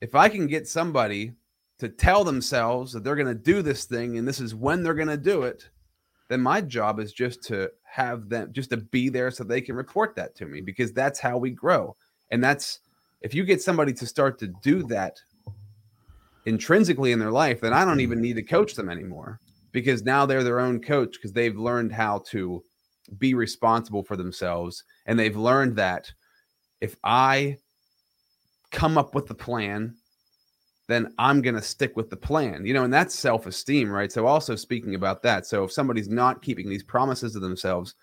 if 0.00 0.16
I 0.16 0.28
can 0.28 0.48
get 0.48 0.66
somebody 0.66 1.34
to 1.78 1.88
tell 1.88 2.24
themselves 2.24 2.92
that 2.92 3.04
they're 3.04 3.14
going 3.14 3.28
to 3.28 3.34
do 3.34 3.62
this 3.62 3.84
thing 3.84 4.18
and 4.18 4.26
this 4.26 4.40
is 4.40 4.52
when 4.52 4.82
they're 4.82 4.94
going 4.94 5.06
to 5.06 5.16
do 5.16 5.42
it, 5.42 5.68
then 6.28 6.40
my 6.40 6.60
job 6.60 6.98
is 6.98 7.12
just 7.12 7.40
to 7.44 7.70
have 7.84 8.28
them 8.28 8.52
just 8.52 8.70
to 8.70 8.78
be 8.78 9.08
there 9.08 9.30
so 9.30 9.44
they 9.44 9.60
can 9.60 9.76
report 9.76 10.16
that 10.16 10.34
to 10.34 10.46
me 10.46 10.60
because 10.60 10.92
that's 10.92 11.20
how 11.20 11.38
we 11.38 11.50
grow. 11.50 11.96
And 12.30 12.42
that's 12.42 12.80
if 13.20 13.34
you 13.34 13.44
get 13.44 13.62
somebody 13.62 13.92
to 13.94 14.06
start 14.06 14.38
to 14.40 14.48
do 14.62 14.82
that 14.84 15.18
intrinsically 16.44 17.12
in 17.12 17.18
their 17.18 17.32
life, 17.32 17.60
then 17.60 17.72
I 17.72 17.84
don't 17.84 18.00
even 18.00 18.20
need 18.20 18.36
to 18.36 18.42
coach 18.42 18.74
them 18.74 18.88
anymore 18.88 19.40
because 19.72 20.04
now 20.04 20.26
they're 20.26 20.44
their 20.44 20.60
own 20.60 20.80
coach 20.80 21.14
because 21.14 21.32
they've 21.32 21.58
learned 21.58 21.92
how 21.92 22.22
to 22.28 22.62
be 23.18 23.34
responsible 23.34 24.02
for 24.02 24.16
themselves. 24.16 24.84
And 25.06 25.18
they've 25.18 25.36
learned 25.36 25.76
that 25.76 26.12
if 26.80 26.96
I 27.04 27.58
come 28.70 28.98
up 28.98 29.14
with 29.14 29.26
the 29.26 29.34
plan, 29.34 29.96
then 30.88 31.12
I'm 31.18 31.42
going 31.42 31.56
to 31.56 31.62
stick 31.62 31.96
with 31.96 32.10
the 32.10 32.16
plan, 32.16 32.64
you 32.64 32.72
know, 32.72 32.84
and 32.84 32.92
that's 32.92 33.14
self 33.14 33.46
esteem, 33.46 33.90
right? 33.90 34.12
So, 34.12 34.26
also 34.26 34.54
speaking 34.54 34.94
about 34.94 35.22
that. 35.22 35.46
So, 35.46 35.64
if 35.64 35.72
somebody's 35.72 36.08
not 36.08 36.42
keeping 36.42 36.68
these 36.68 36.84
promises 36.84 37.32
to 37.32 37.40
themselves, 37.40 37.94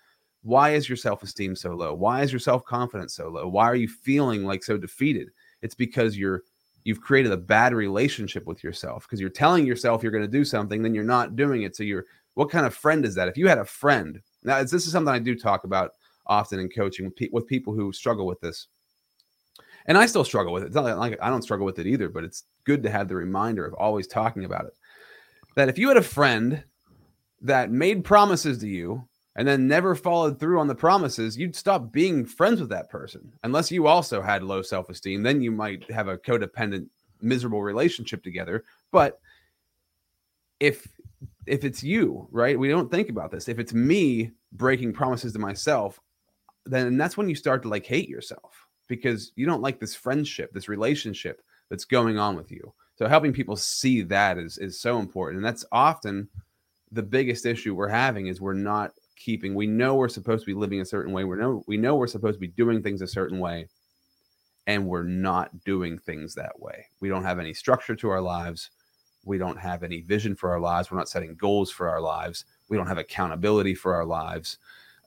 why 0.44 0.74
is 0.74 0.88
your 0.88 0.96
self 0.96 1.22
esteem 1.22 1.56
so 1.56 1.74
low? 1.74 1.94
Why 1.94 2.22
is 2.22 2.30
your 2.30 2.38
self 2.38 2.64
confidence 2.64 3.14
so 3.14 3.28
low? 3.28 3.48
Why 3.48 3.64
are 3.64 3.74
you 3.74 3.88
feeling 3.88 4.44
like 4.44 4.62
so 4.62 4.76
defeated? 4.76 5.30
It's 5.62 5.74
because 5.74 6.16
you're 6.16 6.42
you've 6.84 7.00
created 7.00 7.32
a 7.32 7.36
bad 7.36 7.72
relationship 7.72 8.46
with 8.46 8.62
yourself 8.62 9.04
because 9.04 9.20
you're 9.20 9.30
telling 9.30 9.66
yourself 9.66 10.02
you're 10.02 10.12
going 10.12 10.22
to 10.22 10.28
do 10.28 10.44
something, 10.44 10.82
then 10.82 10.94
you're 10.94 11.02
not 11.02 11.34
doing 11.34 11.62
it. 11.62 11.74
So 11.74 11.82
you're 11.82 12.04
what 12.34 12.50
kind 12.50 12.66
of 12.66 12.74
friend 12.74 13.06
is 13.06 13.14
that? 13.14 13.26
If 13.26 13.38
you 13.38 13.48
had 13.48 13.58
a 13.58 13.64
friend, 13.64 14.20
now 14.42 14.62
this 14.62 14.74
is 14.74 14.92
something 14.92 15.12
I 15.12 15.18
do 15.18 15.34
talk 15.34 15.64
about 15.64 15.92
often 16.26 16.60
in 16.60 16.68
coaching 16.68 17.06
with, 17.06 17.16
pe- 17.16 17.30
with 17.32 17.46
people 17.46 17.72
who 17.72 17.92
struggle 17.92 18.26
with 18.26 18.40
this. 18.40 18.68
And 19.86 19.96
I 19.96 20.04
still 20.06 20.24
struggle 20.24 20.52
with 20.52 20.62
it. 20.62 20.66
It's 20.66 20.74
not 20.74 20.98
like 20.98 21.18
I 21.22 21.30
don't 21.30 21.42
struggle 21.42 21.66
with 21.66 21.78
it 21.78 21.86
either, 21.86 22.10
but 22.10 22.24
it's 22.24 22.44
good 22.64 22.82
to 22.82 22.90
have 22.90 23.08
the 23.08 23.16
reminder 23.16 23.64
of 23.64 23.74
always 23.74 24.06
talking 24.06 24.44
about 24.44 24.66
it. 24.66 24.74
That 25.56 25.70
if 25.70 25.78
you 25.78 25.88
had 25.88 25.96
a 25.96 26.02
friend 26.02 26.64
that 27.40 27.70
made 27.70 28.04
promises 28.04 28.58
to 28.58 28.68
you 28.68 29.06
and 29.36 29.46
then 29.48 29.66
never 29.66 29.94
followed 29.94 30.38
through 30.38 30.60
on 30.60 30.68
the 30.68 30.74
promises, 30.74 31.36
you'd 31.36 31.56
stop 31.56 31.90
being 31.90 32.24
friends 32.24 32.60
with 32.60 32.70
that 32.70 32.88
person. 32.88 33.32
Unless 33.42 33.72
you 33.72 33.86
also 33.86 34.22
had 34.22 34.42
low 34.42 34.62
self 34.62 34.88
esteem, 34.88 35.22
then 35.22 35.42
you 35.42 35.50
might 35.50 35.90
have 35.90 36.08
a 36.08 36.18
codependent, 36.18 36.88
miserable 37.20 37.62
relationship 37.62 38.22
together. 38.22 38.64
But 38.92 39.20
if 40.60 40.88
if 41.46 41.64
it's 41.64 41.82
you, 41.82 42.28
right? 42.30 42.58
We 42.58 42.68
don't 42.68 42.90
think 42.90 43.08
about 43.08 43.30
this. 43.30 43.48
If 43.48 43.58
it's 43.58 43.74
me 43.74 44.30
breaking 44.52 44.92
promises 44.92 45.32
to 45.32 45.38
myself, 45.38 46.00
then 46.64 46.96
that's 46.96 47.16
when 47.16 47.28
you 47.28 47.34
start 47.34 47.62
to 47.62 47.68
like 47.68 47.84
hate 47.84 48.08
yourself 48.08 48.66
because 48.86 49.32
you 49.36 49.46
don't 49.46 49.62
like 49.62 49.80
this 49.80 49.94
friendship, 49.94 50.52
this 50.52 50.68
relationship 50.68 51.42
that's 51.70 51.84
going 51.84 52.18
on 52.18 52.36
with 52.36 52.50
you. 52.50 52.72
So 52.96 53.08
helping 53.08 53.32
people 53.32 53.56
see 53.56 54.02
that 54.02 54.38
is 54.38 54.58
is 54.58 54.80
so 54.80 54.98
important. 55.00 55.38
And 55.38 55.44
that's 55.44 55.64
often 55.72 56.28
the 56.92 57.02
biggest 57.02 57.44
issue 57.44 57.74
we're 57.74 57.88
having 57.88 58.28
is 58.28 58.40
we're 58.40 58.54
not 58.54 58.92
keeping. 59.16 59.54
We 59.54 59.66
know 59.66 59.94
we're 59.94 60.08
supposed 60.08 60.44
to 60.44 60.46
be 60.46 60.58
living 60.58 60.80
a 60.80 60.84
certain 60.84 61.12
way. 61.12 61.24
We 61.24 61.36
know 61.36 61.64
we 61.66 61.76
know 61.76 61.96
we're 61.96 62.06
supposed 62.06 62.36
to 62.36 62.40
be 62.40 62.48
doing 62.48 62.82
things 62.82 63.02
a 63.02 63.06
certain 63.06 63.38
way, 63.38 63.68
and 64.66 64.86
we're 64.86 65.02
not 65.02 65.64
doing 65.64 65.98
things 65.98 66.34
that 66.34 66.58
way. 66.60 66.86
We 67.00 67.08
don't 67.08 67.24
have 67.24 67.38
any 67.38 67.54
structure 67.54 67.96
to 67.96 68.10
our 68.10 68.20
lives. 68.20 68.70
We 69.24 69.38
don't 69.38 69.58
have 69.58 69.82
any 69.82 70.02
vision 70.02 70.34
for 70.34 70.50
our 70.50 70.60
lives. 70.60 70.90
We're 70.90 70.98
not 70.98 71.08
setting 71.08 71.34
goals 71.34 71.70
for 71.70 71.88
our 71.88 72.00
lives. 72.00 72.44
We 72.68 72.76
don't 72.76 72.86
have 72.86 72.98
accountability 72.98 73.74
for 73.74 73.94
our 73.94 74.04
lives. 74.04 74.58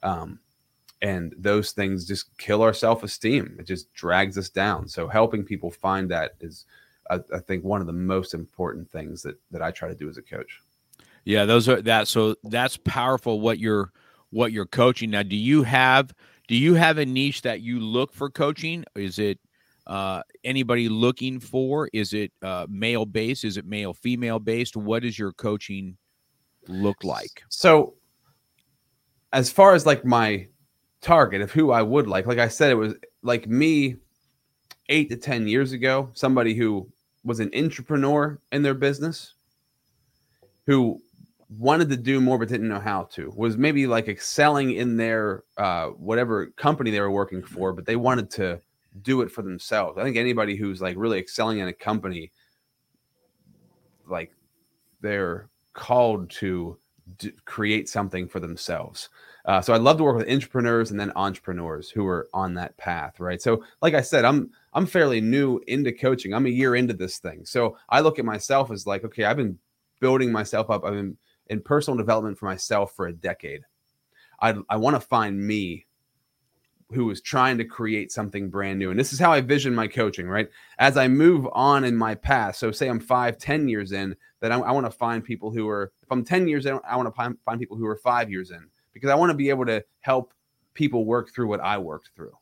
Um, 0.02 0.40
and 1.02 1.32
those 1.38 1.70
things 1.70 2.04
just 2.04 2.36
kill 2.38 2.62
our 2.62 2.72
self-esteem. 2.72 3.56
It 3.60 3.66
just 3.66 3.92
drags 3.92 4.36
us 4.36 4.48
down. 4.48 4.88
So 4.88 5.06
helping 5.06 5.44
people 5.44 5.70
find 5.70 6.10
that 6.10 6.32
is, 6.40 6.64
I, 7.08 7.20
I 7.32 7.38
think, 7.38 7.62
one 7.62 7.80
of 7.80 7.86
the 7.86 7.92
most 7.92 8.34
important 8.34 8.90
things 8.90 9.22
that 9.22 9.36
that 9.52 9.62
I 9.62 9.70
try 9.70 9.88
to 9.88 9.94
do 9.94 10.08
as 10.08 10.18
a 10.18 10.22
coach. 10.22 10.60
Yeah, 11.24 11.44
those 11.44 11.68
are 11.68 11.80
that. 11.82 12.08
So 12.08 12.34
that's 12.42 12.76
powerful. 12.76 13.40
What 13.40 13.58
you're 13.60 13.92
what 14.30 14.52
you're 14.52 14.66
coaching 14.66 15.10
now. 15.10 15.22
Do 15.22 15.36
you 15.36 15.62
have 15.62 16.12
do 16.48 16.56
you 16.56 16.74
have 16.74 16.98
a 16.98 17.06
niche 17.06 17.42
that 17.42 17.60
you 17.60 17.78
look 17.78 18.12
for 18.12 18.30
coaching? 18.30 18.84
Is 18.96 19.18
it 19.18 19.38
uh, 19.86 20.22
anybody 20.44 20.88
looking 20.88 21.40
for? 21.40 21.88
Is 21.92 22.12
it 22.14 22.32
uh, 22.42 22.66
male 22.68 23.06
based? 23.06 23.44
Is 23.44 23.56
it 23.56 23.66
male 23.66 23.92
female 23.92 24.38
based? 24.38 24.76
What 24.76 25.02
does 25.02 25.18
your 25.18 25.32
coaching 25.32 25.96
look 26.66 27.04
like? 27.04 27.42
So, 27.48 27.94
as 29.32 29.50
far 29.50 29.74
as 29.74 29.84
like 29.84 30.04
my 30.04 30.48
target 31.00 31.42
of 31.42 31.50
who 31.50 31.70
I 31.70 31.82
would 31.82 32.06
like, 32.06 32.26
like 32.26 32.38
I 32.38 32.48
said, 32.48 32.70
it 32.70 32.76
was 32.76 32.94
like 33.22 33.46
me 33.46 33.96
eight 34.88 35.10
to 35.10 35.16
10 35.16 35.48
years 35.48 35.72
ago, 35.72 36.10
somebody 36.14 36.54
who 36.54 36.90
was 37.24 37.40
an 37.40 37.50
entrepreneur 37.54 38.38
in 38.52 38.62
their 38.62 38.74
business, 38.74 39.34
who 40.66 40.98
wanted 41.50 41.88
to 41.88 41.96
do 41.96 42.20
more 42.20 42.38
but 42.38 42.48
didn't 42.48 42.68
know 42.68 42.80
how 42.80 43.04
to 43.04 43.32
was 43.34 43.56
maybe 43.56 43.86
like 43.86 44.08
excelling 44.08 44.72
in 44.72 44.96
their 44.96 45.44
uh, 45.56 45.86
whatever 45.88 46.46
company 46.56 46.90
they 46.90 47.00
were 47.00 47.10
working 47.10 47.42
for 47.42 47.72
but 47.72 47.86
they 47.86 47.96
wanted 47.96 48.30
to 48.30 48.60
do 49.02 49.22
it 49.22 49.30
for 49.30 49.42
themselves. 49.42 49.98
I 49.98 50.02
think 50.02 50.16
anybody 50.16 50.56
who's 50.56 50.80
like 50.80 50.96
really 50.96 51.18
excelling 51.18 51.58
in 51.58 51.68
a 51.68 51.72
company 51.72 52.32
like 54.06 54.32
they're 55.00 55.48
called 55.72 56.30
to 56.30 56.78
d- 57.18 57.32
create 57.44 57.88
something 57.88 58.28
for 58.28 58.40
themselves. 58.40 59.08
Uh, 59.44 59.62
so 59.62 59.72
i'd 59.72 59.80
love 59.80 59.96
to 59.96 60.04
work 60.04 60.16
with 60.16 60.28
entrepreneurs 60.28 60.90
and 60.90 61.00
then 61.00 61.12
entrepreneurs 61.16 61.88
who 61.88 62.06
are 62.06 62.28
on 62.34 62.52
that 62.54 62.76
path 62.76 63.18
right? 63.20 63.40
So 63.40 63.64
like 63.80 63.94
i 63.94 64.02
said 64.02 64.26
i'm 64.26 64.50
i'm 64.74 64.84
fairly 64.84 65.20
new 65.20 65.60
into 65.66 65.92
coaching. 65.92 66.34
I'm 66.34 66.46
a 66.46 66.50
year 66.50 66.76
into 66.76 66.92
this 66.92 67.18
thing. 67.18 67.46
So 67.46 67.78
i 67.88 68.00
look 68.00 68.18
at 68.18 68.26
myself 68.26 68.70
as 68.70 68.86
like 68.86 69.04
okay 69.04 69.24
i've 69.24 69.38
been 69.38 69.58
building 70.00 70.32
myself 70.32 70.70
up. 70.70 70.84
I've 70.84 70.94
been 70.94 71.16
in 71.48 71.60
personal 71.60 71.96
development 71.96 72.38
for 72.38 72.46
myself 72.46 72.94
for 72.94 73.06
a 73.06 73.12
decade. 73.12 73.62
I, 74.40 74.54
I 74.68 74.76
want 74.76 74.96
to 74.96 75.00
find 75.00 75.40
me 75.40 75.86
who 76.92 77.10
is 77.10 77.20
trying 77.20 77.58
to 77.58 77.64
create 77.64 78.10
something 78.10 78.48
brand 78.48 78.78
new. 78.78 78.90
And 78.90 78.98
this 78.98 79.12
is 79.12 79.18
how 79.18 79.32
I 79.32 79.42
vision 79.42 79.74
my 79.74 79.88
coaching, 79.88 80.26
right? 80.26 80.48
As 80.78 80.96
I 80.96 81.08
move 81.08 81.46
on 81.52 81.84
in 81.84 81.96
my 81.96 82.14
path. 82.14 82.56
So 82.56 82.70
say 82.70 82.88
I'm 82.88 83.00
five, 83.00 83.36
ten 83.36 83.68
years 83.68 83.92
in, 83.92 84.16
that 84.40 84.52
I, 84.52 84.58
I 84.58 84.72
want 84.72 84.86
to 84.86 84.90
find 84.90 85.22
people 85.22 85.50
who 85.50 85.68
are, 85.68 85.92
if 86.02 86.10
I'm 86.10 86.24
10 86.24 86.48
years 86.48 86.66
in, 86.66 86.78
I 86.88 86.96
want 86.96 87.08
to 87.08 87.14
find, 87.14 87.36
find 87.44 87.60
people 87.60 87.76
who 87.76 87.86
are 87.86 87.96
five 87.96 88.30
years 88.30 88.50
in 88.50 88.68
because 88.92 89.10
I 89.10 89.14
want 89.14 89.30
to 89.30 89.36
be 89.36 89.50
able 89.50 89.66
to 89.66 89.84
help 90.00 90.32
people 90.74 91.04
work 91.04 91.32
through 91.32 91.48
what 91.48 91.60
I 91.60 91.78
worked 91.78 92.10
through. 92.14 92.32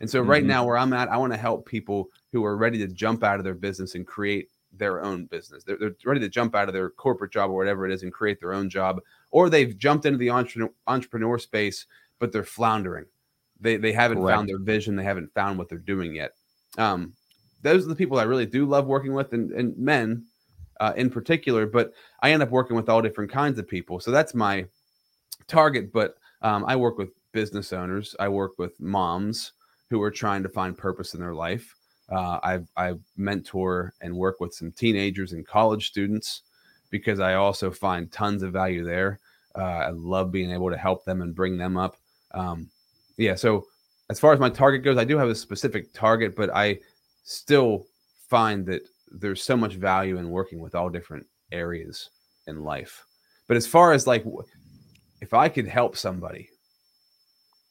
And 0.00 0.10
so 0.10 0.20
right 0.20 0.42
mm-hmm. 0.42 0.48
now 0.48 0.66
where 0.66 0.76
I'm 0.76 0.92
at, 0.92 1.08
I 1.08 1.16
want 1.16 1.32
to 1.32 1.38
help 1.38 1.66
people 1.66 2.08
who 2.32 2.44
are 2.44 2.56
ready 2.56 2.78
to 2.78 2.88
jump 2.88 3.24
out 3.24 3.38
of 3.38 3.44
their 3.44 3.54
business 3.54 3.94
and 3.94 4.06
create 4.06 4.50
their 4.78 5.02
own 5.02 5.26
business. 5.26 5.64
They're, 5.64 5.76
they're 5.76 5.94
ready 6.04 6.20
to 6.20 6.28
jump 6.28 6.54
out 6.54 6.68
of 6.68 6.74
their 6.74 6.90
corporate 6.90 7.32
job 7.32 7.50
or 7.50 7.56
whatever 7.56 7.86
it 7.86 7.92
is 7.92 8.02
and 8.02 8.12
create 8.12 8.40
their 8.40 8.52
own 8.52 8.68
job, 8.68 9.00
or 9.30 9.48
they've 9.48 9.76
jumped 9.76 10.06
into 10.06 10.18
the 10.18 10.30
entrepreneur, 10.30 10.70
entrepreneur 10.86 11.38
space, 11.38 11.86
but 12.18 12.32
they're 12.32 12.44
floundering. 12.44 13.06
They, 13.60 13.76
they 13.76 13.92
haven't 13.92 14.18
Correct. 14.18 14.36
found 14.36 14.48
their 14.48 14.58
vision. 14.58 14.96
They 14.96 15.04
haven't 15.04 15.32
found 15.34 15.58
what 15.58 15.68
they're 15.68 15.78
doing 15.78 16.14
yet. 16.14 16.32
Um, 16.78 17.14
those 17.62 17.84
are 17.84 17.88
the 17.88 17.96
people 17.96 18.18
I 18.18 18.24
really 18.24 18.46
do 18.46 18.66
love 18.66 18.86
working 18.86 19.14
with, 19.14 19.32
and, 19.32 19.50
and 19.52 19.76
men 19.78 20.24
uh, 20.80 20.92
in 20.96 21.10
particular. 21.10 21.66
But 21.66 21.92
I 22.22 22.32
end 22.32 22.42
up 22.42 22.50
working 22.50 22.76
with 22.76 22.88
all 22.88 23.02
different 23.02 23.30
kinds 23.30 23.58
of 23.58 23.66
people. 23.66 24.00
So 24.00 24.10
that's 24.10 24.34
my 24.34 24.66
target. 25.46 25.92
But 25.92 26.16
um, 26.42 26.64
I 26.66 26.76
work 26.76 26.98
with 26.98 27.10
business 27.32 27.72
owners. 27.72 28.14
I 28.18 28.28
work 28.28 28.52
with 28.58 28.78
moms 28.80 29.52
who 29.90 30.02
are 30.02 30.10
trying 30.10 30.42
to 30.42 30.48
find 30.48 30.76
purpose 30.76 31.14
in 31.14 31.20
their 31.20 31.34
life. 31.34 31.75
Uh, 32.08 32.38
I 32.42 32.60
I 32.76 32.94
mentor 33.16 33.94
and 34.00 34.16
work 34.16 34.40
with 34.40 34.54
some 34.54 34.72
teenagers 34.72 35.32
and 35.32 35.46
college 35.46 35.88
students 35.88 36.42
because 36.90 37.20
I 37.20 37.34
also 37.34 37.70
find 37.70 38.10
tons 38.10 38.42
of 38.42 38.52
value 38.52 38.84
there. 38.84 39.18
Uh, 39.56 39.62
I 39.62 39.90
love 39.90 40.30
being 40.30 40.50
able 40.50 40.70
to 40.70 40.76
help 40.76 41.04
them 41.04 41.22
and 41.22 41.34
bring 41.34 41.56
them 41.56 41.76
up. 41.76 41.96
Um, 42.32 42.68
yeah. 43.16 43.34
So 43.34 43.66
as 44.10 44.20
far 44.20 44.32
as 44.32 44.40
my 44.40 44.50
target 44.50 44.84
goes, 44.84 44.98
I 44.98 45.04
do 45.04 45.18
have 45.18 45.28
a 45.28 45.34
specific 45.34 45.92
target, 45.92 46.36
but 46.36 46.54
I 46.54 46.78
still 47.24 47.86
find 48.28 48.64
that 48.66 48.82
there's 49.10 49.42
so 49.42 49.56
much 49.56 49.74
value 49.74 50.18
in 50.18 50.30
working 50.30 50.60
with 50.60 50.74
all 50.74 50.90
different 50.90 51.26
areas 51.52 52.10
in 52.46 52.62
life. 52.62 53.04
But 53.48 53.56
as 53.56 53.66
far 53.66 53.92
as 53.92 54.06
like, 54.06 54.24
if 55.20 55.34
I 55.34 55.48
could 55.48 55.66
help 55.66 55.96
somebody 55.96 56.50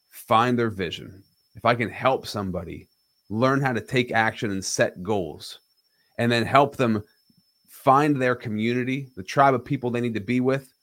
find 0.10 0.58
their 0.58 0.70
vision, 0.70 1.24
if 1.56 1.66
I 1.66 1.76
can 1.76 1.90
help 1.90 2.26
somebody 2.26 2.88
learn 3.30 3.62
how 3.62 3.74
to 3.74 3.82
take 3.82 4.12
action 4.12 4.52
and 4.52 4.64
set 4.64 5.02
goals, 5.04 5.60
and 6.18 6.32
then 6.32 6.46
help 6.46 6.76
them 6.78 7.04
find 7.70 8.20
their 8.20 8.36
community, 8.36 9.10
the 9.16 9.24
tribe 9.24 9.54
of 9.54 9.64
people 9.64 9.92
they 9.92 10.02
need 10.02 10.14
to 10.14 10.20
be 10.20 10.40
with, 10.40 10.74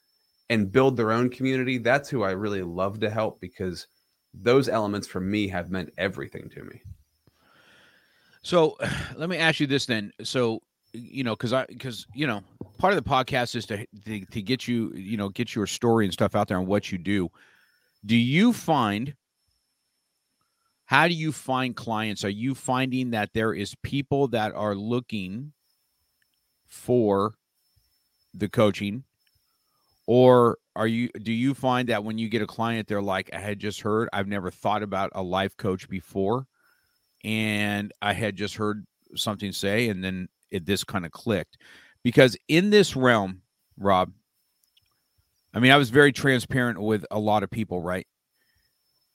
and 0.50 0.70
build 0.70 0.96
their 0.96 1.12
own 1.12 1.30
community. 1.30 1.78
That's 1.78 2.08
who 2.08 2.22
I 2.22 2.32
really 2.32 2.62
love 2.62 3.00
to 3.00 3.10
help 3.10 3.40
because 3.40 3.86
those 4.34 4.68
elements 4.68 5.06
for 5.06 5.20
me 5.20 5.48
have 5.48 5.70
meant 5.70 5.92
everything 5.98 6.48
to 6.50 6.62
me. 6.64 6.80
So 8.42 8.76
let 9.16 9.28
me 9.28 9.36
ask 9.36 9.60
you 9.60 9.66
this 9.66 9.86
then. 9.86 10.12
So, 10.22 10.62
you 10.92 11.24
know, 11.24 11.34
because 11.34 11.52
I, 11.52 11.66
because, 11.66 12.06
you 12.14 12.26
know, 12.26 12.42
part 12.78 12.92
of 12.92 13.02
the 13.02 13.08
podcast 13.08 13.56
is 13.56 13.66
to, 13.66 13.86
to, 14.04 14.24
to 14.26 14.42
get 14.42 14.68
you, 14.68 14.92
you 14.94 15.16
know, 15.16 15.28
get 15.30 15.54
your 15.54 15.66
story 15.66 16.04
and 16.04 16.12
stuff 16.12 16.34
out 16.34 16.48
there 16.48 16.58
and 16.58 16.66
what 16.66 16.92
you 16.92 16.98
do. 16.98 17.30
Do 18.04 18.16
you 18.16 18.52
find 18.52 19.14
how 20.86 21.08
do 21.08 21.14
you 21.14 21.32
find 21.32 21.74
clients? 21.74 22.24
Are 22.24 22.28
you 22.28 22.54
finding 22.54 23.10
that 23.10 23.30
there 23.32 23.54
is 23.54 23.74
people 23.82 24.28
that 24.28 24.54
are 24.54 24.74
looking 24.74 25.52
for 26.66 27.34
the 28.34 28.48
coaching? 28.48 29.04
Or 30.06 30.58
are 30.74 30.86
you 30.86 31.10
do 31.22 31.32
you 31.32 31.54
find 31.54 31.88
that 31.88 32.02
when 32.02 32.18
you 32.18 32.28
get 32.28 32.42
a 32.42 32.46
client 32.46 32.88
they're 32.88 33.02
like 33.02 33.30
I 33.32 33.38
had 33.38 33.58
just 33.58 33.82
heard 33.82 34.08
I've 34.12 34.26
never 34.26 34.50
thought 34.50 34.82
about 34.82 35.10
a 35.14 35.22
life 35.22 35.56
coach 35.56 35.88
before 35.88 36.46
and 37.24 37.92
I 38.00 38.14
had 38.14 38.36
just 38.36 38.56
heard 38.56 38.86
something 39.14 39.52
say 39.52 39.88
and 39.90 40.02
then 40.02 40.28
it 40.50 40.66
this 40.66 40.82
kind 40.82 41.04
of 41.06 41.12
clicked. 41.12 41.58
Because 42.02 42.36
in 42.48 42.70
this 42.70 42.96
realm 42.96 43.42
Rob 43.78 44.12
I 45.54 45.60
mean 45.60 45.72
I 45.72 45.76
was 45.76 45.90
very 45.90 46.12
transparent 46.12 46.80
with 46.80 47.04
a 47.10 47.18
lot 47.18 47.42
of 47.42 47.50
people 47.50 47.80
right 47.80 48.06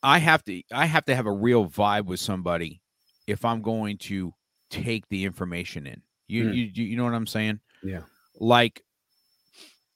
I 0.04 0.20
have 0.20 0.44
to 0.46 0.62
I 0.72 0.86
have 0.86 1.06
to 1.06 1.16
have 1.16 1.26
a 1.26 1.32
real 1.32 1.68
vibe 1.68 2.06
with 2.06 2.20
somebody 2.20 2.82
if 3.26 3.44
I'm 3.44 3.62
going 3.62 3.98
to 3.98 4.34
take 4.70 5.08
the 5.10 5.26
information 5.26 5.88
in. 5.88 6.02
You 6.28 6.46
mm. 6.46 6.56
you 6.56 6.84
you 6.84 6.98
know 6.98 7.04
what 7.04 7.14
I'm 7.14 7.28
saying? 7.28 7.60
Yeah. 7.84 8.02
Like 8.40 8.84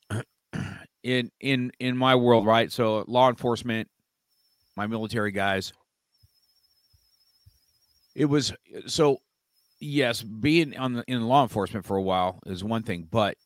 in 1.03 1.31
in 1.39 1.71
in 1.79 1.97
my 1.97 2.15
world, 2.15 2.45
right? 2.45 2.71
So 2.71 3.05
law 3.07 3.29
enforcement, 3.29 3.89
my 4.75 4.87
military 4.87 5.31
guys. 5.31 5.73
It 8.13 8.25
was 8.25 8.53
so 8.87 9.21
yes, 9.79 10.21
being 10.21 10.77
on 10.77 10.93
the, 10.93 11.03
in 11.07 11.25
law 11.27 11.43
enforcement 11.43 11.85
for 11.85 11.95
a 11.95 12.01
while 12.01 12.39
is 12.45 12.63
one 12.63 12.83
thing, 12.83 13.07
but 13.09 13.37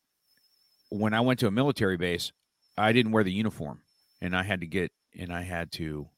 when 0.90 1.14
I 1.14 1.22
went 1.22 1.40
to 1.42 1.48
a 1.48 1.52
military 1.52 1.98
base, 1.98 2.32
I 2.78 2.92
didn't 2.92 3.12
wear 3.12 3.24
the 3.24 3.32
uniform 3.32 3.82
and 4.22 4.36
I 4.36 4.44
had 4.44 4.62
to 4.62 4.68
get 4.68 4.92
and 5.18 5.32
I 5.32 5.44
had 5.44 5.72
to 5.74 6.10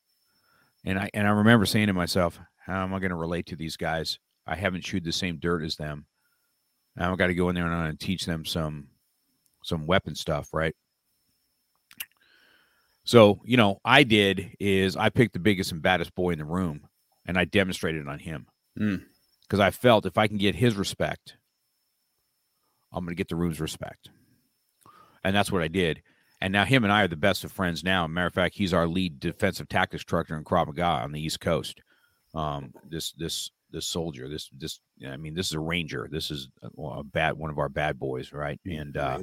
and 0.87 0.97
I 0.97 1.09
and 1.13 1.27
I 1.27 1.31
remember 1.31 1.65
saying 1.65 1.87
to 1.87 1.93
myself, 1.93 2.39
how 2.65 2.83
am 2.83 2.93
I 2.93 2.99
going 2.99 3.09
to 3.09 3.15
relate 3.15 3.47
to 3.47 3.57
these 3.57 3.75
guys? 3.75 4.19
I 4.47 4.55
haven't 4.55 4.85
chewed 4.85 5.03
the 5.03 5.11
same 5.11 5.37
dirt 5.37 5.61
as 5.63 5.75
them. 5.75 6.05
Now 6.95 7.11
I've 7.11 7.17
got 7.17 7.27
to 7.27 7.35
go 7.35 7.49
in 7.49 7.55
there 7.55 7.67
and 7.67 7.99
teach 7.99 8.25
them 8.25 8.45
some 8.45 8.87
some 9.63 9.85
weapon 9.85 10.15
stuff, 10.15 10.53
right? 10.53 10.73
So, 13.03 13.41
you 13.43 13.57
know, 13.57 13.79
I 13.83 14.03
did 14.03 14.55
is 14.61 14.95
I 14.95 15.09
picked 15.09 15.33
the 15.33 15.39
biggest 15.39 15.73
and 15.73 15.81
baddest 15.81 16.15
boy 16.15 16.31
in 16.31 16.39
the 16.39 16.45
room 16.45 16.87
and 17.25 17.37
I 17.37 17.43
demonstrated 17.43 18.07
on 18.07 18.19
him. 18.19 18.47
Because 18.75 19.59
mm. 19.59 19.63
I 19.63 19.71
felt 19.71 20.05
if 20.05 20.17
I 20.17 20.27
can 20.27 20.37
get 20.37 20.55
his 20.55 20.75
respect, 20.75 21.35
I'm 22.93 23.03
going 23.03 23.15
to 23.15 23.19
get 23.19 23.27
the 23.27 23.35
room's 23.35 23.59
respect. 23.59 24.09
And 25.23 25.35
that's 25.35 25.51
what 25.51 25.63
I 25.63 25.67
did. 25.67 26.01
And 26.39 26.53
now 26.53 26.65
him 26.65 26.83
and 26.83 26.93
I 26.93 27.03
are 27.03 27.07
the 27.07 27.15
best 27.15 27.43
of 27.43 27.51
friends 27.51 27.83
now. 27.83 28.05
Matter 28.05 28.27
of 28.27 28.33
fact, 28.33 28.55
he's 28.55 28.73
our 28.73 28.87
lead 28.87 29.19
defensive 29.19 29.67
tactics 29.67 30.01
instructor 30.01 30.37
in 30.37 30.43
Krav 30.43 30.67
Maga 30.67 30.83
on 30.83 31.11
the 31.11 31.21
East 31.21 31.39
Coast. 31.39 31.81
Um, 32.35 32.73
this 32.89 33.13
this 33.13 33.49
this 33.71 33.87
soldier, 33.87 34.29
this 34.29 34.49
this 34.57 34.79
I 35.07 35.17
mean, 35.17 35.33
this 35.33 35.47
is 35.47 35.53
a 35.53 35.59
ranger. 35.59 36.07
This 36.11 36.29
is 36.29 36.49
a, 36.61 36.81
a 36.81 37.03
bad 37.03 37.37
one 37.37 37.49
of 37.49 37.57
our 37.57 37.69
bad 37.69 37.97
boys, 37.99 38.31
right? 38.33 38.59
And 38.65 38.95
uh, 38.97 39.19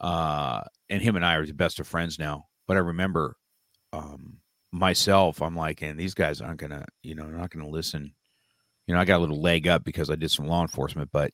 uh, 0.00 0.62
and 0.88 1.00
him 1.00 1.16
and 1.16 1.24
I 1.24 1.34
are 1.34 1.46
the 1.46 1.52
best 1.52 1.78
of 1.78 1.86
friends 1.86 2.18
now. 2.18 2.46
But 2.66 2.76
I 2.76 2.80
remember 2.80 3.36
um, 3.92 4.38
myself, 4.72 5.40
I'm 5.40 5.56
like, 5.56 5.82
and 5.82 5.98
these 5.98 6.14
guys 6.14 6.40
aren't 6.40 6.60
gonna, 6.60 6.84
you 7.02 7.14
know, 7.14 7.26
not 7.26 7.50
gonna 7.50 7.68
listen. 7.68 8.12
You 8.86 8.94
know, 8.94 9.00
I 9.00 9.04
got 9.04 9.18
a 9.18 9.20
little 9.20 9.40
leg 9.40 9.68
up 9.68 9.84
because 9.84 10.10
I 10.10 10.16
did 10.16 10.30
some 10.30 10.46
law 10.46 10.62
enforcement, 10.62 11.10
but 11.12 11.32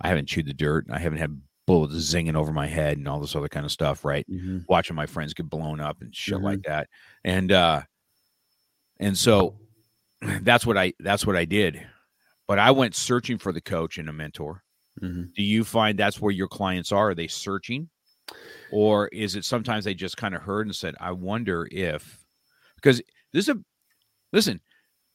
I 0.00 0.08
haven't 0.08 0.28
chewed 0.28 0.46
the 0.46 0.54
dirt. 0.54 0.86
I 0.90 0.98
haven't 0.98 1.18
had 1.18 1.40
bullets 1.66 1.94
zinging 1.94 2.34
over 2.34 2.52
my 2.52 2.66
head 2.66 2.98
and 2.98 3.08
all 3.08 3.20
this 3.20 3.36
other 3.36 3.48
kind 3.48 3.64
of 3.64 3.72
stuff, 3.72 4.04
right? 4.04 4.26
Mm-hmm. 4.28 4.58
Watching 4.68 4.96
my 4.96 5.06
friends 5.06 5.34
get 5.34 5.48
blown 5.48 5.80
up 5.80 6.00
and 6.00 6.14
shit 6.14 6.36
mm-hmm. 6.36 6.44
like 6.44 6.62
that. 6.62 6.88
And 7.24 7.52
uh 7.52 7.82
and 8.98 9.16
so 9.16 9.56
that's 10.42 10.66
what 10.66 10.76
I 10.76 10.92
that's 11.00 11.26
what 11.26 11.36
I 11.36 11.44
did. 11.44 11.86
But 12.48 12.58
I 12.58 12.70
went 12.70 12.94
searching 12.94 13.38
for 13.38 13.52
the 13.52 13.60
coach 13.60 13.98
and 13.98 14.08
a 14.08 14.12
mentor. 14.12 14.62
Mm-hmm. 15.00 15.24
Do 15.34 15.42
you 15.42 15.64
find 15.64 15.98
that's 15.98 16.20
where 16.20 16.32
your 16.32 16.48
clients 16.48 16.92
are? 16.92 17.10
Are 17.10 17.14
they 17.14 17.28
searching? 17.28 17.88
Or 18.70 19.08
is 19.08 19.36
it 19.36 19.44
sometimes 19.44 19.84
they 19.84 19.94
just 19.94 20.16
kind 20.16 20.34
of 20.34 20.42
heard 20.42 20.66
and 20.66 20.74
said, 20.74 20.94
I 21.00 21.12
wonder 21.12 21.68
if 21.70 22.18
because 22.76 23.00
this 23.32 23.48
is 23.48 23.56
a 23.56 23.58
listen, 24.32 24.60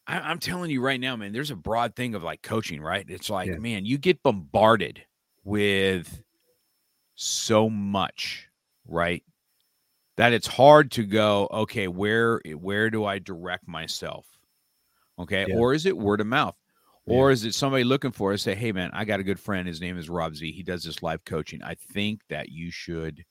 I, 0.07 0.31
am 0.31 0.39
telling 0.39 0.71
you 0.71 0.81
right 0.81 0.99
now, 0.99 1.15
man, 1.15 1.33
there's 1.33 1.51
a 1.51 1.55
broad 1.55 1.95
thing 1.95 2.15
of 2.15 2.23
like 2.23 2.41
coaching, 2.41 2.81
right? 2.81 3.05
It's 3.07 3.29
like, 3.29 3.49
yeah. 3.49 3.57
man, 3.57 3.85
you 3.85 3.97
get 3.97 4.23
bombarded 4.23 5.03
with 5.43 6.21
so 7.18 7.70
much, 7.70 8.47
right? 8.88 9.24
That 10.15 10.34
it's 10.34 10.47
hard 10.47 10.91
to 10.91 11.03
go, 11.03 11.47
okay, 11.51 11.88
where 11.88 12.41
where 12.55 12.89
do 12.89 13.03
I 13.05 13.20
direct 13.20 13.68
myself? 13.68 14.26
Okay. 15.20 15.45
Yeah. 15.49 15.55
Or 15.55 15.74
is 15.74 15.86
it 15.86 15.97
word 15.97 16.22
of 16.22 16.28
mouth? 16.28 16.55
Yeah. 17.05 17.15
Or 17.15 17.32
is 17.32 17.43
it 17.43 17.53
somebody 17.53 17.84
looking 17.84 18.11
for 18.11 18.34
it? 18.34 18.39
Say, 18.39 18.55
hey 18.55 18.72
man, 18.72 18.91
I 18.93 19.03
got 19.03 19.20
a 19.20 19.24
good 19.24 19.39
friend. 19.39 19.68
His 19.68 19.82
name 19.82 19.97
is 19.97 20.09
Rob 20.09 20.36
Z. 20.36 20.51
He 20.51 20.63
does 20.63 20.84
this 20.84 21.03
live 21.03 21.26
coaching. 21.26 21.61
I 21.63 21.76
think 21.76 22.22
that 22.30 22.49
you 22.49 22.72
should 22.72 23.26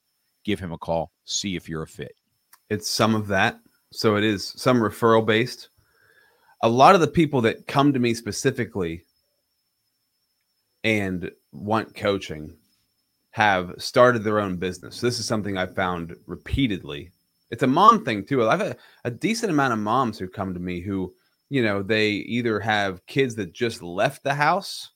give 0.45 0.61
him 0.61 0.73
a 0.73 0.79
call, 0.79 1.13
see 1.25 1.57
if 1.57 1.69
you're 1.69 1.83
a 1.83 1.89
fit. 1.89 2.15
It's 2.71 2.91
some 2.91 3.15
of 3.15 3.29
that. 3.29 3.59
So 3.93 4.17
it 4.17 4.25
is 4.25 4.53
some 4.57 4.79
referral 4.79 5.25
based. 5.25 5.69
A 6.63 6.69
lot 6.69 6.95
of 6.95 7.01
the 7.01 7.07
people 7.07 7.41
that 7.43 7.67
come 7.67 7.93
to 7.93 7.99
me 7.99 8.15
specifically 8.15 9.03
and 10.83 11.31
want 11.53 11.95
coaching 11.95 12.55
have 13.37 13.75
started 13.77 14.25
their 14.25 14.41
own 14.41 14.57
business. 14.57 14.99
This 14.99 15.21
is 15.21 15.27
something 15.27 15.59
I've 15.59 15.75
found 15.75 16.17
repeatedly. 16.27 17.11
It's 17.51 17.63
a 17.63 17.67
mom 17.67 18.03
thing 18.03 18.25
too. 18.25 18.49
I've 18.49 18.75
a 19.05 19.11
decent 19.11 19.53
amount 19.53 19.75
of 19.75 19.79
moms 19.79 20.19
who 20.19 20.27
come 20.27 20.55
to 20.55 20.59
me 20.59 20.81
who, 20.81 21.13
you 21.51 21.63
know, 21.63 21.83
they 21.83 22.13
either 22.13 22.59
have 22.59 23.05
kids 23.05 23.35
that 23.35 23.53
just 23.53 23.83
left 23.83 24.25
the 24.25 24.33
house 24.33 24.89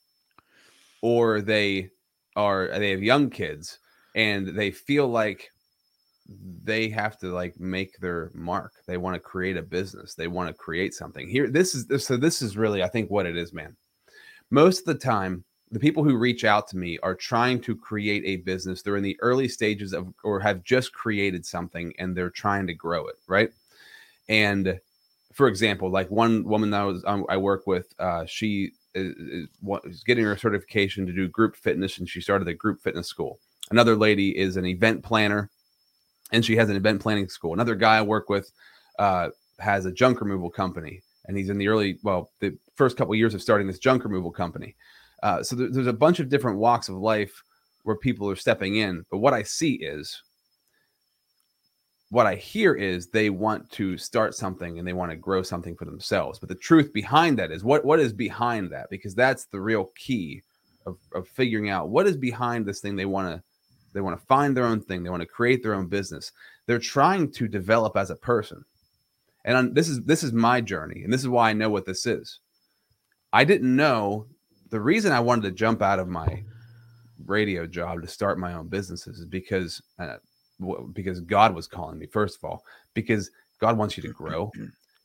or 1.03 1.43
they 1.43 1.91
are 2.35 2.71
they 2.79 2.93
have 2.93 3.03
young 3.03 3.29
kids 3.29 3.79
and 4.17 4.49
they 4.49 4.71
feel 4.71 5.07
like 5.07 5.51
they 6.65 6.89
have 6.89 7.19
to 7.19 7.27
like 7.27 7.61
make 7.61 7.99
their 7.99 8.31
mark. 8.33 8.73
They 8.87 8.97
want 8.97 9.17
to 9.17 9.21
create 9.21 9.59
a 9.59 9.63
business. 9.63 10.15
They 10.15 10.29
want 10.29 10.49
to 10.49 10.55
create 10.55 10.95
something. 10.95 11.29
Here 11.29 11.51
this 11.51 11.75
is 11.75 12.07
so 12.07 12.17
this 12.17 12.41
is 12.41 12.57
really 12.57 12.83
I 12.83 12.89
think 12.89 13.11
what 13.11 13.27
it 13.27 13.37
is, 13.37 13.53
man. 13.53 13.77
Most 14.51 14.79
of 14.79 14.87
the 14.87 14.95
time 14.95 15.45
the 15.73 15.79
people 15.79 16.03
who 16.03 16.17
reach 16.17 16.45
out 16.45 16.67
to 16.69 16.77
me 16.77 16.99
are 17.03 17.15
trying 17.15 17.61
to 17.61 17.77
create 17.77 18.25
a 18.25 18.37
business. 18.37 18.83
They're 18.83 18.97
in 18.97 19.05
the 19.05 19.19
early 19.21 19.49
stages 19.49 19.93
of 19.93 20.13
or 20.25 20.41
have 20.41 20.65
just 20.65 20.93
created 20.93 21.47
something 21.47 21.93
and 21.99 22.17
they're 22.17 22.31
trying 22.31 22.67
to 22.67 22.75
grow 22.75 23.07
it, 23.07 23.17
right? 23.29 23.51
And 24.29 24.81
for 25.33 25.47
example, 25.47 25.91
like 25.91 26.11
one 26.11 26.45
woman 26.45 26.71
that 26.71 26.81
I 26.81 26.85
was 26.85 27.05
um, 27.07 27.25
I 27.29 27.37
work 27.37 27.67
with, 27.67 27.95
uh, 27.99 28.27
she 28.27 28.73
is, 28.95 29.15
is, 29.17 29.49
is 29.85 30.05
getting 30.05 30.25
her 30.25 30.37
certification 30.37 31.07
to 31.07 31.13
do 31.13 31.29
group 31.29 31.55
fitness, 31.55 31.99
and 31.99 32.09
she 32.09 32.21
started 32.21 32.49
a 32.49 32.55
group 32.55 32.81
fitness 32.81 33.07
school. 33.07 33.39
Another 33.71 33.95
lady 33.95 34.37
is 34.37 34.57
an 34.57 34.67
event 34.67 35.05
planner, 35.05 35.51
and 36.33 36.45
she 36.45 36.57
has 36.57 36.69
an 36.69 36.77
event 36.77 37.01
planning 37.01 37.29
school. 37.29 37.53
Another 37.53 37.77
guy 37.77 37.99
I 37.99 38.03
work 38.03 38.29
with 38.29 38.51
uh, 38.99 39.29
has 39.61 39.87
a 39.87 39.93
junk 39.93 40.21
removal 40.21 40.51
company, 40.51 41.03
and 41.27 41.37
he's 41.37 41.49
in 41.49 41.59
the 41.59 41.69
early 41.69 41.99
well 42.03 42.31
the 42.41 42.57
first 42.75 42.97
couple 42.97 43.15
years 43.15 43.35
of 43.35 43.43
starting 43.43 43.69
this 43.69 43.79
junk 43.79 44.03
removal 44.03 44.33
company 44.33 44.75
uh, 45.23 45.43
so 45.43 45.57
there, 45.57 45.69
there's 45.71 45.87
a 45.87 45.93
bunch 45.93 46.21
of 46.21 46.29
different 46.29 46.59
walks 46.59 46.89
of 46.89 46.97
life 46.97 47.43
where 47.83 47.97
people 47.97 48.29
are 48.29 48.37
stepping 48.37 48.77
in. 48.77 49.05
But 49.11 49.19
what 49.19 49.35
I 49.35 49.43
see 49.43 49.75
is, 49.75 50.23
what 52.11 52.27
I 52.27 52.35
hear 52.35 52.75
is 52.75 53.07
they 53.07 53.31
want 53.31 53.71
to 53.71 53.97
start 53.97 54.35
something 54.35 54.79
and 54.79 54.87
they 54.87 54.93
want 54.93 55.13
to 55.13 55.17
grow 55.17 55.43
something 55.43 55.77
for 55.77 55.85
themselves. 55.85 56.39
But 56.39 56.49
the 56.49 56.57
truth 56.57 56.93
behind 56.93 57.39
that 57.39 57.53
is 57.53 57.63
what 57.63 57.85
what 57.85 58.01
is 58.01 58.13
behind 58.13 58.73
that? 58.73 58.91
Because 58.91 59.15
that's 59.15 59.45
the 59.47 59.61
real 59.61 59.91
key 59.97 60.43
of, 60.87 60.99
of 61.15 61.29
figuring 61.29 61.71
out 61.71 61.89
what 61.89 62.07
is 62.07 62.17
behind 62.17 62.67
this 62.67 62.81
thing 62.81 62.97
they 62.97 63.07
want 63.07 63.29
to 63.29 63.43
they 63.93 64.01
want 64.01 64.19
to 64.19 64.27
find 64.27 64.57
their 64.57 64.65
own 64.65 64.81
thing 64.81 65.03
they 65.03 65.11
want 65.11 65.23
to 65.23 65.27
create 65.27 65.63
their 65.63 65.75
own 65.75 65.87
business 65.87 66.33
they're 66.67 66.79
trying 66.79 67.31
to 67.31 67.49
develop 67.49 67.97
as 67.97 68.11
a 68.11 68.17
person 68.17 68.65
and 69.45 69.57
I'm, 69.57 69.75
this 69.75 69.89
is 69.89 70.03
this 70.05 70.23
is 70.23 70.33
my 70.33 70.61
journey 70.61 71.03
and 71.03 71.13
this 71.13 71.21
is 71.21 71.29
why 71.29 71.51
i 71.51 71.53
know 71.53 71.71
what 71.71 71.87
this 71.87 72.07
is 72.07 72.41
i 73.33 73.45
didn't 73.45 73.75
know 73.75 74.27
the 74.71 74.81
reason 74.81 75.13
I 75.13 75.21
wanted 75.21 75.43
to 75.43 75.51
jump 75.51 75.83
out 75.83 75.99
of 75.99 76.09
my 76.09 76.43
radio 77.27 77.67
job 77.67 78.01
to 78.03 78.09
start 78.09 78.39
my 78.39 78.55
own 78.55 78.69
businesses 78.69 79.19
is 79.19 79.27
because 79.27 79.83
uh, 79.99 80.17
because 80.93 81.21
God 81.21 81.55
was 81.55 81.67
calling 81.67 81.99
me 81.99 82.07
first 82.07 82.39
of 82.39 82.45
all 82.45 82.65
because 82.95 83.31
God 83.61 83.77
wants 83.77 83.97
you 83.97 84.03
to 84.03 84.11
grow. 84.11 84.51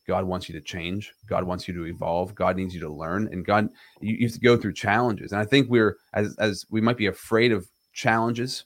God 0.08 0.26
wants 0.26 0.48
you 0.48 0.54
to 0.54 0.62
change. 0.62 1.14
God 1.28 1.44
wants 1.44 1.68
you 1.68 1.74
to 1.74 1.88
evolve. 1.88 2.36
God 2.36 2.58
needs 2.58 2.74
you 2.76 2.82
to 2.82 2.90
learn. 2.90 3.28
And 3.32 3.46
God 3.46 3.70
you, 4.02 4.16
you 4.16 4.28
have 4.28 4.34
to 4.34 4.40
go 4.40 4.56
through 4.56 4.74
challenges. 4.74 5.32
And 5.32 5.42
I 5.42 5.46
think 5.46 5.70
we're 5.70 5.98
as 6.14 6.36
as 6.38 6.66
we 6.70 6.82
might 6.82 6.98
be 6.98 7.08
afraid 7.08 7.52
of 7.52 7.68
challenges 7.94 8.66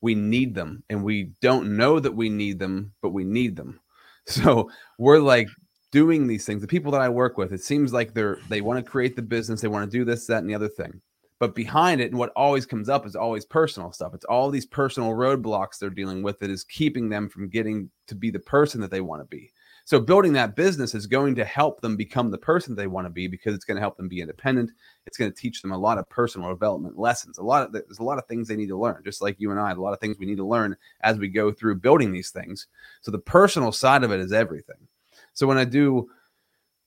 we 0.00 0.16
need 0.16 0.52
them. 0.54 0.82
And 0.90 1.04
we 1.04 1.30
don't 1.40 1.76
know 1.76 2.00
that 2.00 2.14
we 2.14 2.28
need 2.28 2.58
them 2.58 2.92
but 3.00 3.10
we 3.10 3.24
need 3.24 3.56
them. 3.56 3.80
So 4.24 4.70
we're 4.98 5.18
like 5.18 5.48
doing 5.92 6.26
these 6.26 6.44
things 6.44 6.60
the 6.60 6.66
people 6.66 6.90
that 6.90 7.00
i 7.00 7.08
work 7.08 7.38
with 7.38 7.52
it 7.52 7.62
seems 7.62 7.92
like 7.92 8.12
they're 8.12 8.38
they 8.48 8.60
want 8.60 8.84
to 8.84 8.90
create 8.90 9.14
the 9.14 9.22
business 9.22 9.60
they 9.60 9.68
want 9.68 9.88
to 9.88 9.98
do 9.98 10.04
this 10.04 10.26
that 10.32 10.38
and 10.38 10.50
the 10.50 10.54
other 10.54 10.68
thing. 10.68 11.00
But 11.38 11.56
behind 11.56 12.00
it 12.00 12.10
and 12.10 12.18
what 12.18 12.30
always 12.36 12.66
comes 12.66 12.88
up 12.88 13.04
is 13.04 13.16
always 13.16 13.44
personal 13.44 13.90
stuff. 13.90 14.14
It's 14.14 14.24
all 14.26 14.48
these 14.48 14.66
personal 14.66 15.10
roadblocks 15.10 15.78
they're 15.78 15.90
dealing 15.90 16.22
with 16.22 16.38
that 16.38 16.50
is 16.50 16.62
keeping 16.62 17.08
them 17.08 17.28
from 17.28 17.48
getting 17.48 17.90
to 18.06 18.14
be 18.14 18.30
the 18.30 18.38
person 18.38 18.80
that 18.80 18.92
they 18.92 19.00
want 19.00 19.22
to 19.22 19.26
be. 19.26 19.50
So 19.84 19.98
building 19.98 20.32
that 20.34 20.54
business 20.54 20.94
is 20.94 21.08
going 21.08 21.34
to 21.34 21.44
help 21.44 21.80
them 21.80 21.96
become 21.96 22.30
the 22.30 22.38
person 22.38 22.76
they 22.76 22.86
want 22.86 23.06
to 23.06 23.10
be 23.10 23.26
because 23.26 23.56
it's 23.56 23.64
going 23.64 23.74
to 23.74 23.80
help 23.80 23.96
them 23.96 24.08
be 24.08 24.20
independent. 24.20 24.70
It's 25.04 25.16
going 25.16 25.32
to 25.32 25.36
teach 25.36 25.60
them 25.60 25.72
a 25.72 25.78
lot 25.78 25.98
of 25.98 26.08
personal 26.08 26.48
development 26.48 26.96
lessons 26.96 27.38
a 27.38 27.42
lot 27.42 27.66
of 27.66 27.72
there's 27.72 27.98
a 27.98 28.04
lot 28.04 28.18
of 28.18 28.26
things 28.26 28.46
they 28.46 28.54
need 28.54 28.68
to 28.68 28.78
learn 28.78 29.02
just 29.04 29.20
like 29.20 29.34
you 29.40 29.50
and 29.50 29.58
i 29.58 29.72
a 29.72 29.74
lot 29.74 29.92
of 29.92 29.98
things 29.98 30.18
we 30.20 30.26
need 30.26 30.36
to 30.36 30.46
learn 30.46 30.76
as 31.00 31.18
we 31.18 31.28
go 31.28 31.50
through 31.50 31.74
building 31.74 32.12
these 32.12 32.30
things. 32.30 32.68
So 33.00 33.10
the 33.10 33.18
personal 33.18 33.72
side 33.72 34.04
of 34.04 34.12
it 34.12 34.20
is 34.20 34.32
everything 34.32 34.86
so 35.34 35.46
when 35.46 35.58
I 35.58 35.64
do 35.64 36.08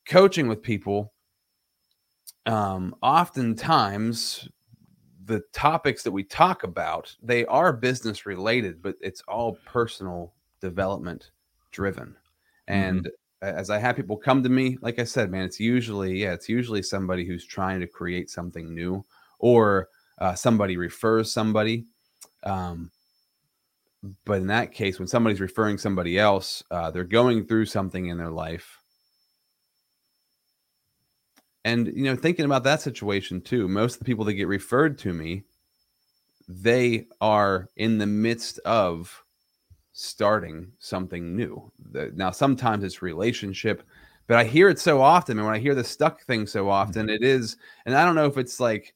coaching 0.07 0.47
with 0.47 0.61
people, 0.61 1.13
um, 2.45 2.95
oftentimes 3.01 4.47
the 5.25 5.41
topics 5.53 6.03
that 6.03 6.11
we 6.11 6.23
talk 6.23 6.63
about 6.63 7.15
they 7.21 7.45
are 7.45 7.73
business 7.73 8.25
related, 8.25 8.81
but 8.81 8.95
it's 9.01 9.21
all 9.27 9.57
personal 9.65 10.33
development 10.61 11.31
driven. 11.71 12.15
And 12.67 13.05
mm-hmm. 13.05 13.57
as 13.57 13.69
I 13.69 13.79
have 13.79 13.95
people 13.95 14.17
come 14.17 14.43
to 14.43 14.49
me, 14.49 14.77
like 14.81 14.99
I 14.99 15.03
said, 15.03 15.31
man, 15.31 15.43
it's 15.43 15.59
usually 15.59 16.21
yeah, 16.21 16.33
it's 16.33 16.49
usually 16.49 16.83
somebody 16.83 17.25
who's 17.25 17.45
trying 17.45 17.79
to 17.79 17.87
create 17.87 18.29
something 18.29 18.73
new, 18.73 19.03
or 19.39 19.89
uh, 20.19 20.35
somebody 20.35 20.77
refers 20.77 21.31
somebody. 21.31 21.85
Um, 22.43 22.91
but 24.25 24.37
in 24.37 24.47
that 24.47 24.71
case, 24.71 24.99
when 24.99 25.07
somebody's 25.07 25.41
referring 25.41 25.77
somebody 25.77 26.19
else, 26.19 26.63
uh, 26.71 26.91
they're 26.91 27.03
going 27.03 27.45
through 27.45 27.65
something 27.65 28.07
in 28.07 28.17
their 28.17 28.29
life. 28.29 28.79
And, 31.63 31.87
you 31.87 32.03
know, 32.03 32.15
thinking 32.15 32.45
about 32.45 32.63
that 32.65 32.81
situation 32.81 33.41
too, 33.41 33.67
most 33.67 33.93
of 33.95 33.99
the 33.99 34.05
people 34.05 34.25
that 34.25 34.33
get 34.33 34.47
referred 34.47 34.99
to 34.99 35.13
me, 35.13 35.43
they 36.47 37.07
are 37.21 37.69
in 37.75 37.97
the 37.97 38.05
midst 38.05 38.59
of 38.59 39.23
starting 39.93 40.71
something 40.77 41.35
new. 41.35 41.71
Now, 42.13 42.29
sometimes 42.29 42.83
it's 42.83 43.01
relationship, 43.01 43.81
but 44.27 44.37
I 44.37 44.43
hear 44.43 44.69
it 44.69 44.77
so 44.77 45.01
often. 45.01 45.37
And 45.39 45.45
when 45.47 45.55
I 45.55 45.59
hear 45.59 45.73
the 45.73 45.83
stuck 45.83 46.21
thing 46.23 46.45
so 46.45 46.69
often, 46.69 47.07
mm-hmm. 47.07 47.15
it 47.15 47.23
is, 47.23 47.57
and 47.85 47.95
I 47.95 48.05
don't 48.05 48.15
know 48.15 48.27
if 48.27 48.37
it's 48.37 48.59
like 48.59 48.93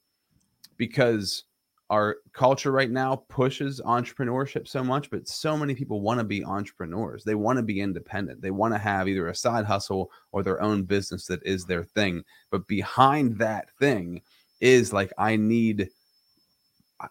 because 0.78 1.46
our 1.90 2.18
culture 2.34 2.72
right 2.72 2.92
now 2.92 3.16
pushes 3.30 3.82
entrepreneurship 3.84 4.68
so 4.68 4.84
much, 4.84 5.10
but 5.10 5.28
so 5.28 5.58
many 5.58 5.74
people 5.74 6.02
want 6.02 6.20
to 6.20 6.24
be 6.24 6.46
entrepreneurs. 6.46 7.24
They 7.24 7.36
want 7.36 7.58
to 7.58 7.64
be 7.64 7.82
independent. 7.82 8.42
They 8.42 8.52
want 8.52 8.74
to 8.76 8.78
have 8.78 9.08
either 9.08 9.28
a 9.28 9.36
side 9.36 9.66
hustle 9.66 10.12
or 10.32 10.44
their 10.44 10.62
own 10.62 10.84
business 10.84 11.26
that 11.28 11.42
is 11.44 11.66
their 11.66 11.84
thing. 11.84 12.24
But 12.52 12.68
behind 12.68 13.40
that 13.40 13.70
thing 13.80 14.22
is 14.60 14.94
like, 14.94 15.12
I 15.18 15.36
need. 15.36 15.90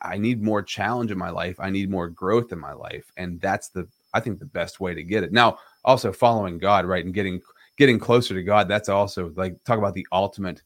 I 0.03 0.19
need 0.19 0.43
more 0.43 0.61
challenge 0.63 1.11
in 1.11 1.17
my 1.17 1.31
life. 1.31 1.57
I 1.59 1.71
need 1.71 1.89
more 1.89 2.11
growth 2.11 2.53
in 2.53 2.59
my 2.59 2.75
life. 2.75 3.11
And 3.17 3.41
that's 3.41 3.71
the 3.71 3.89
I 4.13 4.21
think 4.21 4.39
the 4.39 4.45
best 4.45 4.81
way 4.81 4.93
to 4.93 5.03
get 5.03 5.23
it. 5.23 5.33
Now, 5.33 5.59
also 5.83 6.13
following 6.13 6.59
God, 6.59 6.85
right? 6.85 7.03
And 7.03 7.15
getting 7.15 7.41
getting 7.79 7.99
closer 7.99 8.35
to 8.35 8.43
God, 8.43 8.69
that's 8.69 8.91
also 8.91 9.33
like 9.35 9.57
talk 9.65 9.79
about 9.79 9.95
the 9.95 10.07
ultimate 10.13 10.63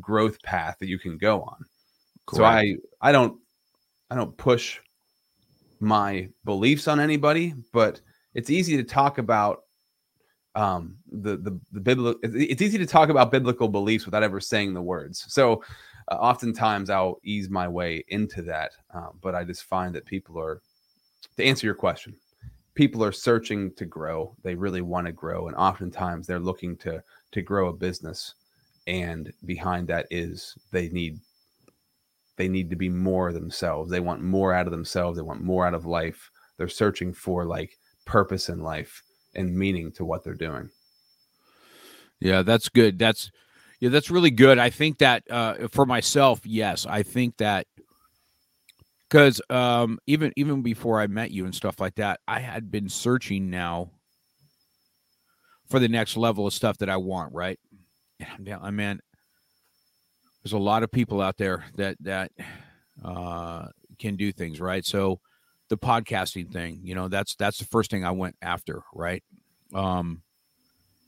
growth 0.00 0.42
path 0.42 0.76
that 0.80 0.88
you 0.88 0.98
can 0.98 1.18
go 1.18 1.42
on. 1.42 1.64
Correct. 2.28 2.36
So 2.36 2.44
I 2.44 2.76
I 3.00 3.12
don't 3.12 3.38
I 4.10 4.14
don't 4.14 4.36
push 4.36 4.80
my 5.80 6.28
beliefs 6.44 6.86
on 6.86 7.00
anybody, 7.00 7.54
but 7.72 8.00
it's 8.34 8.50
easy 8.50 8.76
to 8.76 8.84
talk 8.84 9.18
about 9.18 9.62
um 10.54 10.96
the 11.10 11.36
the 11.36 11.58
the 11.72 11.80
biblical 11.80 12.20
it's 12.22 12.60
easy 12.62 12.78
to 12.78 12.86
talk 12.86 13.08
about 13.08 13.30
biblical 13.30 13.68
beliefs 13.68 14.04
without 14.04 14.22
ever 14.22 14.40
saying 14.40 14.74
the 14.74 14.82
words. 14.82 15.24
So 15.28 15.62
uh, 16.10 16.16
oftentimes 16.16 16.90
I'll 16.90 17.18
ease 17.22 17.48
my 17.48 17.66
way 17.66 18.04
into 18.08 18.42
that, 18.42 18.72
um, 18.92 19.18
but 19.22 19.34
I 19.34 19.44
just 19.44 19.64
find 19.64 19.94
that 19.94 20.04
people 20.04 20.38
are 20.38 20.60
to 21.38 21.44
answer 21.44 21.66
your 21.66 21.74
question, 21.74 22.14
people 22.74 23.02
are 23.02 23.12
searching 23.12 23.72
to 23.74 23.86
grow. 23.86 24.36
They 24.42 24.54
really 24.54 24.82
want 24.82 25.06
to 25.06 25.12
grow, 25.12 25.48
and 25.48 25.56
oftentimes 25.56 26.26
they're 26.26 26.38
looking 26.38 26.76
to 26.78 27.02
to 27.32 27.42
grow 27.42 27.68
a 27.68 27.72
business, 27.72 28.34
and 28.86 29.32
behind 29.46 29.88
that 29.88 30.06
is 30.10 30.54
they 30.72 30.90
need 30.90 31.18
they 32.38 32.48
need 32.48 32.70
to 32.70 32.76
be 32.76 32.88
more 32.88 33.32
themselves. 33.32 33.90
They 33.90 34.00
want 34.00 34.22
more 34.22 34.54
out 34.54 34.66
of 34.66 34.70
themselves. 34.70 35.18
They 35.18 35.22
want 35.22 35.42
more 35.42 35.66
out 35.66 35.74
of 35.74 35.84
life. 35.84 36.30
They're 36.56 36.68
searching 36.68 37.12
for 37.12 37.44
like 37.44 37.76
purpose 38.06 38.48
in 38.48 38.62
life 38.62 39.02
and 39.34 39.56
meaning 39.56 39.92
to 39.92 40.04
what 40.04 40.24
they're 40.24 40.34
doing. 40.34 40.70
Yeah, 42.20 42.42
that's 42.42 42.68
good. 42.68 42.98
That's 42.98 43.30
yeah, 43.80 43.90
that's 43.90 44.10
really 44.10 44.30
good. 44.30 44.58
I 44.58 44.70
think 44.70 44.98
that 44.98 45.24
uh, 45.30 45.68
for 45.68 45.84
myself, 45.84 46.40
yes, 46.44 46.86
I 46.86 47.02
think 47.02 47.36
that 47.36 47.66
because 49.08 49.40
um, 49.50 49.98
even 50.06 50.32
even 50.36 50.62
before 50.62 51.00
I 51.00 51.06
met 51.06 51.30
you 51.30 51.44
and 51.44 51.54
stuff 51.54 51.80
like 51.80 51.96
that, 51.96 52.20
I 52.26 52.40
had 52.40 52.70
been 52.70 52.88
searching 52.88 53.50
now 53.50 53.90
for 55.68 55.78
the 55.78 55.88
next 55.88 56.16
level 56.16 56.46
of 56.46 56.54
stuff 56.54 56.78
that 56.78 56.88
I 56.88 56.96
want. 56.96 57.34
Right? 57.34 57.58
Yeah, 58.42 58.58
I 58.60 58.70
mean, 58.70 59.00
there's 60.42 60.52
a 60.52 60.58
lot 60.58 60.82
of 60.82 60.90
people 60.90 61.20
out 61.20 61.36
there 61.36 61.64
that 61.76 61.96
that 62.00 62.32
uh, 63.04 63.66
can 63.98 64.16
do 64.16 64.32
things 64.32 64.60
right. 64.60 64.84
So 64.84 65.20
the 65.68 65.78
podcasting 65.78 66.52
thing. 66.52 66.80
You 66.82 66.94
know, 66.94 67.08
that's 67.08 67.34
that's 67.34 67.58
the 67.58 67.64
first 67.64 67.90
thing 67.90 68.04
I 68.04 68.10
went 68.10 68.36
after, 68.42 68.82
right? 68.94 69.22
Um, 69.74 70.22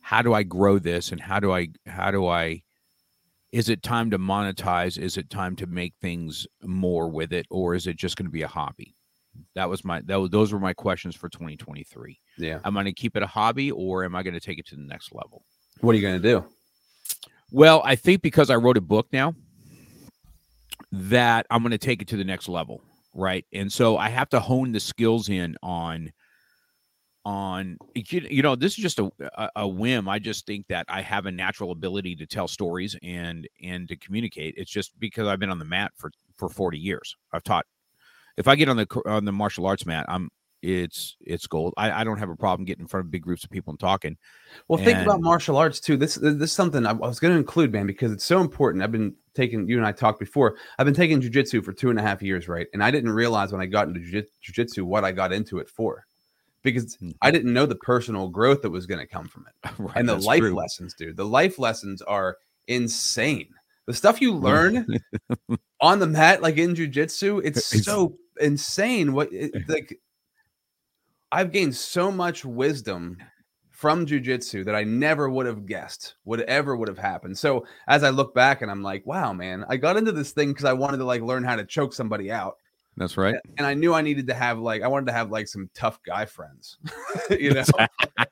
how 0.00 0.22
do 0.22 0.34
I 0.34 0.42
grow 0.42 0.78
this, 0.78 1.12
and 1.12 1.20
how 1.20 1.40
do 1.40 1.52
I 1.52 1.68
how 1.86 2.10
do 2.10 2.26
I 2.26 2.62
is 3.52 3.68
it 3.68 3.82
time 3.82 4.10
to 4.10 4.18
monetize? 4.18 4.98
Is 4.98 5.16
it 5.16 5.30
time 5.30 5.56
to 5.56 5.66
make 5.66 5.94
things 6.00 6.46
more 6.62 7.08
with 7.08 7.32
it, 7.32 7.46
or 7.50 7.74
is 7.74 7.86
it 7.86 7.96
just 7.96 8.16
going 8.16 8.26
to 8.26 8.32
be 8.32 8.42
a 8.42 8.48
hobby? 8.48 8.94
That 9.54 9.68
was 9.68 9.84
my 9.84 10.02
that 10.06 10.16
was, 10.16 10.30
those 10.30 10.52
were 10.52 10.60
my 10.60 10.74
questions 10.74 11.16
for 11.16 11.28
2023. 11.28 12.18
Yeah. 12.38 12.60
Am 12.64 12.76
I 12.76 12.82
going 12.82 12.94
to 12.94 13.00
keep 13.00 13.16
it 13.16 13.22
a 13.22 13.26
hobby, 13.26 13.70
or 13.70 14.04
am 14.04 14.14
I 14.14 14.22
going 14.22 14.34
to 14.34 14.40
take 14.40 14.58
it 14.58 14.66
to 14.68 14.76
the 14.76 14.82
next 14.82 15.14
level? 15.14 15.44
What 15.80 15.92
are 15.92 15.98
you 15.98 16.02
going 16.02 16.20
to 16.20 16.28
do? 16.28 16.44
Well, 17.52 17.82
I 17.84 17.96
think 17.96 18.22
because 18.22 18.50
I 18.50 18.56
wrote 18.56 18.76
a 18.76 18.80
book 18.80 19.08
now, 19.12 19.34
that 20.92 21.46
I'm 21.50 21.62
going 21.62 21.72
to 21.72 21.78
take 21.78 22.02
it 22.02 22.08
to 22.08 22.16
the 22.16 22.24
next 22.24 22.48
level, 22.48 22.82
right? 23.14 23.44
And 23.52 23.72
so 23.72 23.96
I 23.96 24.08
have 24.08 24.28
to 24.30 24.40
hone 24.40 24.72
the 24.72 24.80
skills 24.80 25.28
in 25.28 25.56
on 25.62 26.12
on 27.26 27.76
you 27.94 28.42
know 28.42 28.56
this 28.56 28.78
is 28.78 28.82
just 28.82 28.98
a, 28.98 29.10
a 29.54 29.68
whim. 29.68 30.08
I 30.08 30.18
just 30.18 30.46
think 30.46 30.66
that 30.68 30.86
i 30.88 31.02
have 31.02 31.26
a 31.26 31.30
natural 31.30 31.70
ability 31.70 32.16
to 32.16 32.26
tell 32.26 32.48
stories 32.48 32.96
and 33.02 33.46
and 33.62 33.88
to 33.88 33.96
communicate. 33.96 34.54
It's 34.56 34.70
just 34.70 34.98
because 34.98 35.26
i've 35.28 35.38
been 35.38 35.50
on 35.50 35.58
the 35.58 35.64
mat 35.66 35.92
for 35.96 36.10
for 36.36 36.48
40 36.48 36.78
years. 36.78 37.14
I've 37.32 37.44
taught 37.44 37.66
if 38.36 38.48
i 38.48 38.56
get 38.56 38.68
on 38.68 38.76
the 38.78 39.02
on 39.06 39.24
the 39.26 39.32
martial 39.32 39.66
arts 39.66 39.84
mat 39.84 40.06
i'm 40.08 40.30
it's 40.62 41.16
it's 41.20 41.46
gold 41.46 41.72
i, 41.76 41.90
I 41.90 42.04
don't 42.04 42.18
have 42.18 42.28
a 42.28 42.36
problem 42.36 42.66
getting 42.66 42.82
in 42.82 42.86
front 42.86 43.06
of 43.06 43.10
big 43.10 43.22
groups 43.22 43.44
of 43.44 43.50
people 43.50 43.70
and 43.70 43.80
talking 43.80 44.16
well 44.68 44.82
think 44.82 44.98
about 44.98 45.22
martial 45.22 45.56
arts 45.56 45.80
too 45.80 45.96
this 45.96 46.16
this 46.16 46.34
is 46.34 46.52
something 46.52 46.84
i 46.84 46.92
was 46.92 47.18
going 47.18 47.32
to 47.32 47.38
include 47.38 47.72
man 47.72 47.86
because 47.86 48.12
it's 48.12 48.24
so 48.24 48.40
important 48.40 48.84
i've 48.84 48.92
been 48.92 49.14
taking 49.34 49.66
you 49.68 49.78
and 49.78 49.86
i 49.86 49.92
talked 49.92 50.18
before 50.18 50.56
i've 50.78 50.84
been 50.84 50.94
taking 50.94 51.20
jiu-jitsu 51.20 51.62
for 51.62 51.72
two 51.72 51.88
and 51.88 51.98
a 51.98 52.02
half 52.02 52.20
years 52.20 52.46
right 52.46 52.66
and 52.74 52.84
i 52.84 52.90
didn't 52.90 53.10
realize 53.10 53.52
when 53.52 53.60
i 53.62 53.66
got 53.66 53.88
into 53.88 54.00
jiu-jitsu 54.00 54.84
what 54.84 55.02
i 55.02 55.10
got 55.10 55.32
into 55.32 55.58
it 55.58 55.68
for 55.68 56.04
because 56.62 56.96
mm-hmm. 56.96 57.10
I 57.22 57.30
didn't 57.30 57.52
know 57.52 57.66
the 57.66 57.76
personal 57.76 58.28
growth 58.28 58.62
that 58.62 58.70
was 58.70 58.86
going 58.86 59.00
to 59.00 59.06
come 59.06 59.26
from 59.26 59.46
it. 59.46 59.70
right, 59.78 59.96
and 59.96 60.08
the 60.08 60.16
life 60.16 60.40
true. 60.40 60.54
lessons, 60.54 60.94
dude. 60.94 61.16
The 61.16 61.24
life 61.24 61.58
lessons 61.58 62.02
are 62.02 62.36
insane. 62.68 63.48
The 63.86 63.94
stuff 63.94 64.20
you 64.20 64.34
learn 64.36 64.86
on 65.80 65.98
the 65.98 66.06
mat, 66.06 66.42
like 66.42 66.58
in 66.58 66.74
jujitsu, 66.74 67.40
it's, 67.44 67.72
it's 67.74 67.84
so 67.84 68.16
insane. 68.40 69.12
What 69.12 69.32
it, 69.32 69.68
like 69.68 69.98
I've 71.32 71.52
gained 71.52 71.76
so 71.76 72.10
much 72.10 72.44
wisdom 72.44 73.16
from 73.70 74.04
jujitsu 74.04 74.64
that 74.64 74.74
I 74.74 74.84
never 74.84 75.30
would 75.30 75.46
have 75.46 75.64
guessed 75.64 76.16
would 76.24 76.42
ever 76.42 76.76
would 76.76 76.88
have 76.88 76.98
happened. 76.98 77.38
So 77.38 77.64
as 77.88 78.02
I 78.02 78.10
look 78.10 78.34
back 78.34 78.60
and 78.60 78.70
I'm 78.70 78.82
like, 78.82 79.06
wow, 79.06 79.32
man, 79.32 79.64
I 79.68 79.78
got 79.78 79.96
into 79.96 80.12
this 80.12 80.32
thing 80.32 80.48
because 80.48 80.66
I 80.66 80.74
wanted 80.74 80.98
to 80.98 81.04
like 81.04 81.22
learn 81.22 81.44
how 81.44 81.56
to 81.56 81.64
choke 81.64 81.94
somebody 81.94 82.30
out. 82.30 82.56
That's 82.96 83.16
right. 83.16 83.36
And 83.56 83.66
I 83.66 83.72
knew 83.72 83.94
I 83.94 84.02
needed 84.02 84.26
to 84.26 84.34
have 84.34 84.58
like 84.58 84.82
I 84.82 84.88
wanted 84.88 85.06
to 85.06 85.12
have 85.12 85.30
like 85.30 85.48
some 85.48 85.70
tough 85.74 85.98
guy 86.04 86.26
friends, 86.26 86.76
you 87.30 87.54
know. 87.54 87.64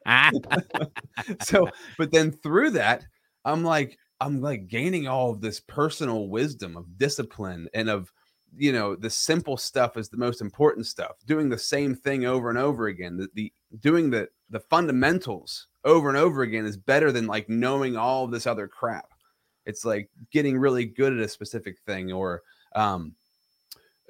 so, 1.42 1.70
but 1.96 2.12
then 2.12 2.32
through 2.32 2.70
that, 2.70 3.05
I'm 3.44 3.64
like 3.64 3.96
I'm 4.20 4.42
like 4.42 4.68
gaining 4.68 5.07
all 5.07 5.30
of 5.30 5.40
this 5.40 5.61
personal 5.61 6.28
wisdom 6.28 6.76
of 6.76 6.99
discipline 6.99 7.68
and 7.72 7.88
of 7.88 8.12
you 8.57 8.72
know 8.72 8.96
the 8.96 9.11
simple 9.11 9.57
stuff 9.57 9.96
is 9.96 10.09
the 10.09 10.16
most 10.16 10.40
important 10.40 10.86
stuff. 10.86 11.16
Doing 11.26 11.49
the 11.49 11.59
same 11.59 11.94
thing 11.94 12.24
over 12.24 12.51
and 12.51 12.59
over 12.59 12.86
again. 12.86 13.16
The, 13.16 13.28
the 13.34 13.53
doing 13.80 14.11
the 14.11 14.28
the 14.51 14.61
fundamentals 14.61 15.66
over 15.84 16.09
and 16.09 16.18
over 16.18 16.42
again 16.42 16.66
is 16.66 16.76
better 16.76 17.12
than 17.12 17.26
like 17.26 17.49
knowing 17.49 17.96
all 17.96 18.26
this 18.26 18.46
other 18.46 18.68
crap. 18.68 19.09
It's 19.66 19.84
like 19.84 20.11
getting 20.32 20.59
really 20.59 20.86
good 20.86 21.12
at 21.12 21.18
a 21.20 21.28
specific 21.28 21.78
thing 21.86 22.12
or 22.12 22.42
um 22.74 23.14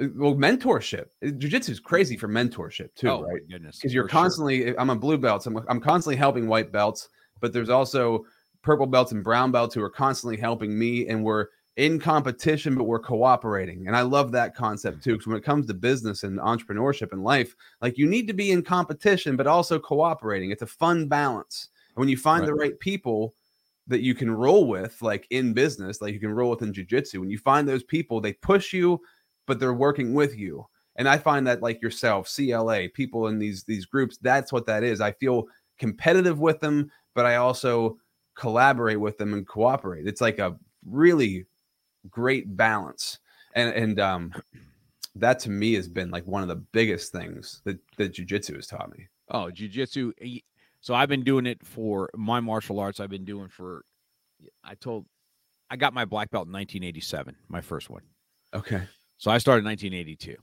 uh, 0.00 0.06
well 0.16 0.34
mentorship 0.34 1.06
uh, 1.24 1.30
jiu-jitsu 1.30 1.72
is 1.72 1.80
crazy 1.80 2.16
for 2.16 2.28
mentorship 2.28 2.92
too 2.96 3.08
oh, 3.08 3.22
right 3.22 3.42
because 3.48 3.94
you're 3.94 4.08
constantly 4.08 4.66
sure. 4.66 4.80
i'm 4.80 4.90
a 4.90 4.96
blue 4.96 5.16
belt 5.16 5.44
so 5.44 5.50
I'm, 5.50 5.64
I'm 5.68 5.80
constantly 5.80 6.16
helping 6.16 6.48
white 6.48 6.72
belts 6.72 7.08
but 7.40 7.52
there's 7.52 7.68
also 7.68 8.24
purple 8.62 8.86
belts 8.86 9.12
and 9.12 9.22
brown 9.22 9.52
belts 9.52 9.74
who 9.74 9.82
are 9.82 9.90
constantly 9.90 10.36
helping 10.36 10.76
me 10.76 11.08
and 11.08 11.22
we're 11.22 11.46
in 11.78 11.98
competition 11.98 12.74
but 12.74 12.84
we're 12.84 12.98
cooperating 12.98 13.86
and 13.86 13.96
i 13.96 14.02
love 14.02 14.32
that 14.32 14.54
concept 14.54 15.02
too 15.02 15.12
because 15.12 15.26
when 15.26 15.36
it 15.36 15.44
comes 15.44 15.66
to 15.66 15.74
business 15.74 16.24
and 16.24 16.38
entrepreneurship 16.38 17.12
and 17.12 17.22
life 17.22 17.54
like 17.80 17.96
you 17.96 18.06
need 18.06 18.26
to 18.26 18.34
be 18.34 18.50
in 18.50 18.62
competition 18.62 19.36
but 19.36 19.46
also 19.46 19.78
cooperating 19.78 20.50
it's 20.50 20.62
a 20.62 20.66
fun 20.66 21.08
balance 21.08 21.68
and 21.94 22.00
when 22.00 22.08
you 22.08 22.16
find 22.16 22.42
right. 22.42 22.46
the 22.46 22.54
right 22.54 22.80
people 22.80 23.34
that 23.86 24.02
you 24.02 24.14
can 24.14 24.30
roll 24.30 24.66
with 24.66 25.00
like 25.00 25.26
in 25.30 25.52
business 25.52 26.02
like 26.02 26.12
you 26.12 26.20
can 26.20 26.32
roll 26.32 26.50
with 26.50 26.62
in 26.62 26.72
jiu-jitsu 26.72 27.20
when 27.20 27.30
you 27.30 27.38
find 27.38 27.66
those 27.66 27.84
people 27.84 28.20
they 28.20 28.32
push 28.34 28.72
you 28.72 29.00
but 29.48 29.58
they're 29.58 29.74
working 29.74 30.14
with 30.14 30.38
you. 30.38 30.64
And 30.94 31.08
I 31.08 31.18
find 31.18 31.44
that 31.48 31.62
like 31.62 31.82
yourself, 31.82 32.32
CLA, 32.32 32.90
people 32.94 33.26
in 33.26 33.40
these 33.40 33.64
these 33.64 33.86
groups, 33.86 34.18
that's 34.18 34.52
what 34.52 34.66
that 34.66 34.84
is. 34.84 35.00
I 35.00 35.12
feel 35.12 35.46
competitive 35.78 36.38
with 36.38 36.60
them, 36.60 36.90
but 37.14 37.26
I 37.26 37.36
also 37.36 37.98
collaborate 38.36 39.00
with 39.00 39.18
them 39.18 39.32
and 39.32 39.46
cooperate. 39.46 40.06
It's 40.06 40.20
like 40.20 40.38
a 40.38 40.56
really 40.86 41.46
great 42.10 42.56
balance. 42.56 43.18
And 43.54 43.74
and 43.74 44.00
um 44.00 44.32
that 45.16 45.38
to 45.40 45.50
me 45.50 45.74
has 45.74 45.88
been 45.88 46.10
like 46.10 46.26
one 46.26 46.42
of 46.42 46.48
the 46.48 46.56
biggest 46.56 47.12
things 47.12 47.60
that 47.64 47.78
that 47.96 48.14
jujitsu 48.14 48.56
has 48.56 48.66
taught 48.66 48.90
me. 48.96 49.08
Oh, 49.30 49.50
jujitsu. 49.52 50.12
So 50.80 50.94
I've 50.94 51.08
been 51.08 51.24
doing 51.24 51.46
it 51.46 51.64
for 51.66 52.08
my 52.14 52.40
martial 52.40 52.78
arts. 52.80 53.00
I've 53.00 53.10
been 53.10 53.24
doing 53.24 53.48
for. 53.48 53.84
I 54.62 54.74
told, 54.76 55.06
I 55.68 55.76
got 55.76 55.92
my 55.92 56.04
black 56.04 56.30
belt 56.30 56.46
in 56.46 56.52
1987, 56.52 57.34
my 57.48 57.60
first 57.60 57.90
one. 57.90 58.02
Okay. 58.54 58.82
So 59.18 59.32
I 59.32 59.38
started 59.38 59.60
in 59.60 59.66
1982, 59.66 60.36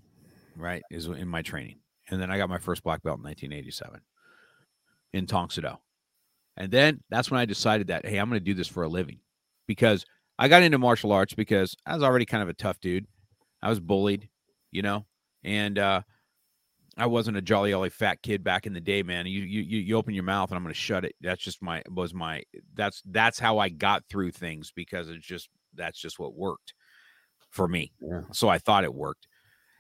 right? 0.58 0.84
Is 0.92 1.06
in 1.08 1.30
my 1.30 1.42
training. 1.42 1.78
And 2.10 2.22
then 2.22 2.30
I 2.30 2.38
got 2.38 2.50
my 2.50 2.60
first 2.60 2.84
black 2.84 3.02
belt 3.02 3.20
in 3.20 3.24
1987 3.24 4.02
in 5.14 5.26
Tong 5.26 5.48
Do. 5.48 5.78
And 6.58 6.72
then 6.72 7.02
that's 7.10 7.32
when 7.32 7.40
I 7.40 7.46
decided 7.46 7.88
that, 7.88 8.06
hey, 8.06 8.18
I'm 8.18 8.30
going 8.30 8.40
to 8.40 8.46
do 8.46 8.54
this 8.54 8.68
for 8.68 8.84
a 8.84 8.88
living 8.88 9.20
because 9.66 10.06
I 10.38 10.48
got 10.48 10.64
into 10.64 10.78
martial 10.78 11.12
arts 11.12 11.34
because 11.34 11.76
I 11.86 11.94
was 11.94 12.04
already 12.04 12.26
kind 12.26 12.44
of 12.44 12.50
a 12.50 12.54
tough 12.54 12.80
dude. 12.80 13.08
I 13.62 13.70
was 13.70 13.80
bullied, 13.80 14.30
you 14.72 14.82
know, 14.82 15.06
and 15.44 15.80
uh, 15.80 16.02
I 16.98 17.08
wasn't 17.08 17.38
a 17.38 17.42
jolly 17.42 17.72
jolly 17.72 17.90
fat 17.90 18.22
kid 18.22 18.44
back 18.44 18.66
in 18.66 18.74
the 18.74 18.82
day, 18.82 19.04
man. 19.04 19.26
You 19.28 19.42
you 19.42 19.62
you 19.62 19.98
open 19.98 20.14
your 20.14 20.24
mouth 20.24 20.50
and 20.50 20.58
I'm 20.58 20.64
going 20.64 20.74
to 20.74 20.80
shut 20.80 21.06
it. 21.06 21.16
That's 21.22 21.44
just 21.44 21.62
my 21.62 21.82
was 21.90 22.14
my 22.14 22.44
that's 22.74 23.02
that's 23.06 23.40
how 23.40 23.58
I 23.60 23.70
got 23.70 24.04
through 24.10 24.32
things 24.32 24.72
because 24.76 25.10
it's 25.10 25.26
just 25.26 25.50
that's 25.74 26.00
just 26.00 26.20
what 26.20 26.36
worked 26.36 26.74
for 27.50 27.68
me. 27.68 27.92
Yeah. 28.02 28.22
So 28.32 28.50
I 28.50 28.58
thought 28.60 28.84
it 28.84 28.94
worked. 28.94 29.28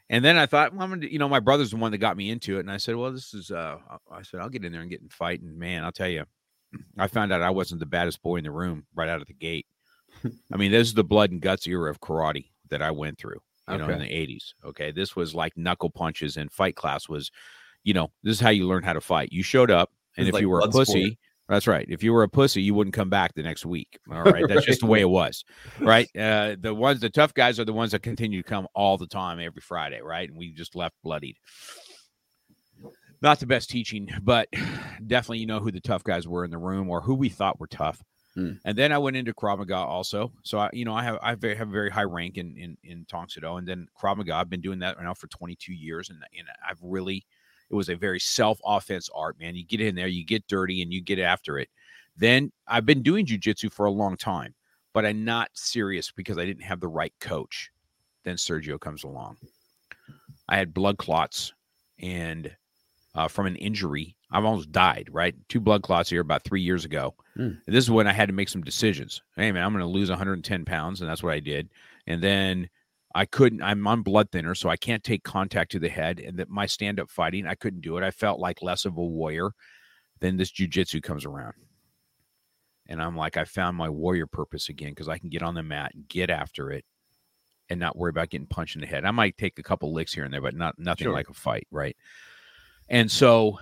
And 0.10 0.24
then 0.24 0.38
I 0.38 0.45
thought, 0.45 0.74
well, 0.74 0.84
I'm 0.84 0.89
gonna, 0.89 1.08
you 1.08 1.18
know, 1.20 1.30
my 1.30 1.39
brother's 1.39 1.72
the 1.72 1.78
one 1.78 1.91
that 1.91 1.97
got 1.97 2.18
me 2.18 2.30
into 2.30 2.58
it. 2.58 2.62
And 2.62 2.72
I 2.72 2.78
said, 2.78 2.95
well, 2.95 3.12
this 3.12 3.34
is, 3.34 3.49
uh, 3.49 3.78
I 4.12 4.22
said, 4.22 4.39
I'll 4.39 4.49
get 4.49 4.64
in 4.64 4.72
there 4.72 4.82
and 4.82 4.89
get 4.89 5.01
in 5.01 5.10
fight. 5.10 5.41
And 5.41 5.58
man, 5.58 5.84
I'll 5.84 5.91
tell 5.91 6.08
you, 6.08 6.26
I 6.97 7.08
found 7.08 7.34
out 7.34 7.41
I 7.41 7.49
wasn't 7.49 7.80
the 7.80 7.88
baddest 7.88 8.22
boy 8.22 8.38
in 8.38 8.43
the 8.43 8.51
room 8.51 8.86
right 8.93 9.10
out 9.10 9.22
of 9.22 9.28
the 9.28 9.34
gate. 9.34 9.66
I 10.53 10.57
mean, 10.57 10.72
this 10.72 10.88
is 10.88 10.93
the 10.93 11.03
blood 11.03 11.32
and 11.32 11.41
guts 11.41 11.68
era 11.68 11.89
of 11.89 12.01
karate 12.01 12.49
that 12.70 12.82
I 12.82 12.91
went 12.91 13.18
through, 13.18 13.39
you 13.68 13.76
okay. 13.76 13.86
know, 13.86 13.93
in 13.93 13.99
the 13.99 14.05
80s. 14.05 14.53
Okay. 14.63 14.91
This 14.91 15.16
was 15.16 15.36
like 15.36 15.55
knuckle 15.57 15.89
punches 15.89 16.38
and 16.38 16.51
fight 16.51 16.76
class 16.76 17.07
was, 17.07 17.32
you 17.84 17.93
know, 17.93 18.11
this 18.24 18.34
is 18.34 18.39
how 18.39 18.49
you 18.49 18.68
learn 18.68 18.84
how 18.84 18.93
to 18.93 19.01
fight. 19.01 19.32
You 19.32 19.43
showed 19.43 19.72
up, 19.72 19.91
and 20.18 20.28
if 20.28 20.34
like 20.34 20.41
you 20.41 20.49
were 20.49 20.61
a 20.61 20.70
pussy, 20.70 21.05
sport. 21.05 21.18
That's 21.47 21.68
right. 21.68 21.86
If 21.88 22.01
you 22.01 22.11
were 22.11 22.24
a 22.24 22.30
pussy, 22.30 22.61
you 22.61 22.74
wouldn't 22.74 22.95
come 22.95 23.09
back 23.09 23.36
the 23.36 23.43
next 23.43 23.66
week. 23.66 23.99
All 24.11 24.24
right. 24.24 24.47
That's 24.47 24.59
right. 24.59 24.66
just 24.66 24.80
the 24.80 24.88
way 24.88 25.01
it 25.01 25.09
was. 25.09 25.45
Right. 25.80 26.09
Uh, 26.18 26.55
the 26.59 26.74
ones, 26.74 27.01
the 27.01 27.09
tough 27.09 27.34
guys 27.34 27.59
are 27.59 27.66
the 27.66 27.74
ones 27.74 27.91
that 27.91 28.01
continue 28.01 28.41
to 28.41 28.47
come 28.47 28.68
all 28.74 28.97
the 28.97 29.07
time 29.07 29.39
every 29.39 29.61
Friday. 29.61 30.01
Right. 30.01 30.28
And 30.28 30.38
we 30.38 30.51
just 30.51 30.76
left 30.76 30.95
bloodied. 31.03 31.38
Not 33.22 33.39
the 33.39 33.45
best 33.45 33.70
teaching, 33.70 34.09
but 34.22 34.49
definitely 35.07 35.39
you 35.39 35.45
know 35.45 35.59
who 35.59 35.72
the 35.72 35.82
tough 35.82 36.03
guys 36.03 36.28
were 36.28 36.45
in 36.45 36.51
the 36.51 36.57
room 36.57 36.89
or 36.89 37.01
who 37.01 37.13
we 37.13 37.30
thought 37.30 37.59
were 37.59 37.68
tough. 37.68 38.03
Hmm. 38.36 38.53
And 38.65 38.77
then 38.77 38.91
I 38.91 38.97
went 38.97 39.15
into 39.15 39.33
Krav 39.33 39.59
Maga 39.59 39.77
also. 39.77 40.31
So 40.43 40.59
I, 40.59 40.69
you 40.73 40.83
know, 40.83 40.93
I 40.93 41.03
have 41.03 41.17
I 41.21 41.29
have 41.29 41.43
a 41.43 41.71
very 41.71 41.89
high 41.89 42.03
rank 42.03 42.38
in 42.38 42.55
in 42.57 42.77
in 42.83 43.05
Tang 43.05 43.27
Soo 43.29 43.39
Do, 43.39 43.55
and 43.55 43.67
then 43.67 43.88
Krav 43.99 44.17
Maga. 44.17 44.36
I've 44.36 44.49
been 44.49 44.61
doing 44.61 44.79
that 44.79 45.01
now 45.01 45.13
for 45.13 45.27
22 45.27 45.73
years, 45.73 46.09
and 46.09 46.19
and 46.38 46.47
I've 46.69 46.79
really 46.81 47.25
it 47.69 47.75
was 47.75 47.89
a 47.89 47.95
very 47.95 48.19
self 48.19 48.59
offense 48.65 49.09
art, 49.15 49.39
man. 49.39 49.55
You 49.55 49.65
get 49.65 49.81
in 49.81 49.95
there, 49.95 50.07
you 50.07 50.25
get 50.25 50.47
dirty, 50.47 50.81
and 50.81 50.91
you 50.91 51.01
get 51.01 51.19
after 51.19 51.57
it. 51.57 51.69
Then 52.17 52.51
I've 52.67 52.86
been 52.86 53.03
doing 53.03 53.25
jujitsu 53.25 53.71
for 53.71 53.86
a 53.86 53.91
long 53.91 54.17
time, 54.17 54.53
but 54.93 55.05
I'm 55.05 55.23
not 55.25 55.49
serious 55.53 56.11
because 56.11 56.38
I 56.38 56.45
didn't 56.45 56.63
have 56.63 56.79
the 56.79 56.88
right 56.88 57.13
coach. 57.19 57.71
Then 58.23 58.36
Sergio 58.36 58.79
comes 58.79 59.03
along. 59.03 59.38
I 60.47 60.57
had 60.57 60.73
blood 60.73 60.97
clots 60.97 61.53
and 61.99 62.55
uh, 63.16 63.28
from 63.28 63.47
an 63.47 63.55
injury. 63.55 64.16
I've 64.32 64.45
almost 64.45 64.72
died, 64.72 65.09
right? 65.11 65.34
Two 65.47 65.59
blood 65.61 65.82
clots 65.82 66.09
here 66.09 66.22
about 66.22 66.43
three 66.43 66.61
years 66.61 66.86
ago. 66.86 67.16
Mm. 67.38 67.59
This 67.66 67.84
is 67.86 67.91
when 67.91 68.07
I 68.07 68.13
had 68.13 68.28
to 68.28 68.34
make 68.34 68.49
some 68.49 68.61
decisions. 68.61 69.22
Hey, 69.36 69.51
man, 69.51 69.63
I'm 69.63 69.72
going 69.72 69.82
to 69.82 69.88
lose 69.89 70.09
110 70.09 70.66
pounds. 70.66 71.01
And 71.01 71.09
that's 71.09 71.24
what 71.24 71.34
I 71.34 71.39
did. 71.39 71.70
And 72.05 72.22
then 72.22 72.70
I 73.16 73.26
couldn't, 73.26 73.61
I'm 73.63 73.88
on 73.88 74.01
blood 74.01 74.30
thinner, 74.32 74.53
so 74.53 74.68
I 74.70 74.76
can't 74.76 75.03
take 75.03 75.24
contact 75.24 75.72
to 75.72 75.80
the 75.80 75.89
head. 75.89 76.20
And 76.20 76.38
that 76.38 76.49
my 76.49 76.66
stand 76.66 76.99
up 76.99 77.09
fighting, 77.09 77.47
I 77.47 77.55
couldn't 77.55 77.82
do 77.82 77.97
it. 77.97 78.03
I 78.03 78.11
felt 78.11 78.39
like 78.39 78.61
less 78.61 78.84
of 78.86 78.97
a 78.97 79.03
warrior. 79.03 79.51
Then 80.20 80.36
this 80.38 80.51
jujitsu 80.51 81.01
comes 81.01 81.26
around. 81.26 81.53
And 82.88 83.01
I'm 83.01 83.16
like, 83.16 83.38
I 83.38 83.45
found 83.45 83.78
my 83.78 83.89
warrior 83.89 84.28
purpose 84.28 84.70
again 84.70 84.89
because 84.89 85.07
I 85.09 85.18
can 85.18 85.30
get 85.30 85.41
on 85.41 85.55
the 85.55 85.63
mat 85.63 85.91
and 85.95 86.07
get 86.07 86.30
after 86.30 86.72
it 86.72 86.86
and 87.70 87.80
not 87.80 87.97
worry 87.97 88.09
about 88.11 88.30
getting 88.30 88.45
punched 88.47 88.76
in 88.76 88.82
the 88.82 88.88
head. 88.88 89.05
I 89.05 89.11
might 89.11 89.38
take 89.38 89.57
a 89.57 89.63
couple 89.63 89.91
licks 89.93 90.13
here 90.13 90.24
and 90.24 90.32
there, 90.34 90.41
but 90.41 90.53
not 90.55 90.78
nothing 90.78 91.05
Sure. 91.05 91.13
like 91.13 91.30
a 91.30 91.34
fight, 91.34 91.68
right? 91.72 91.95
And 92.89 93.09
so, 93.09 93.59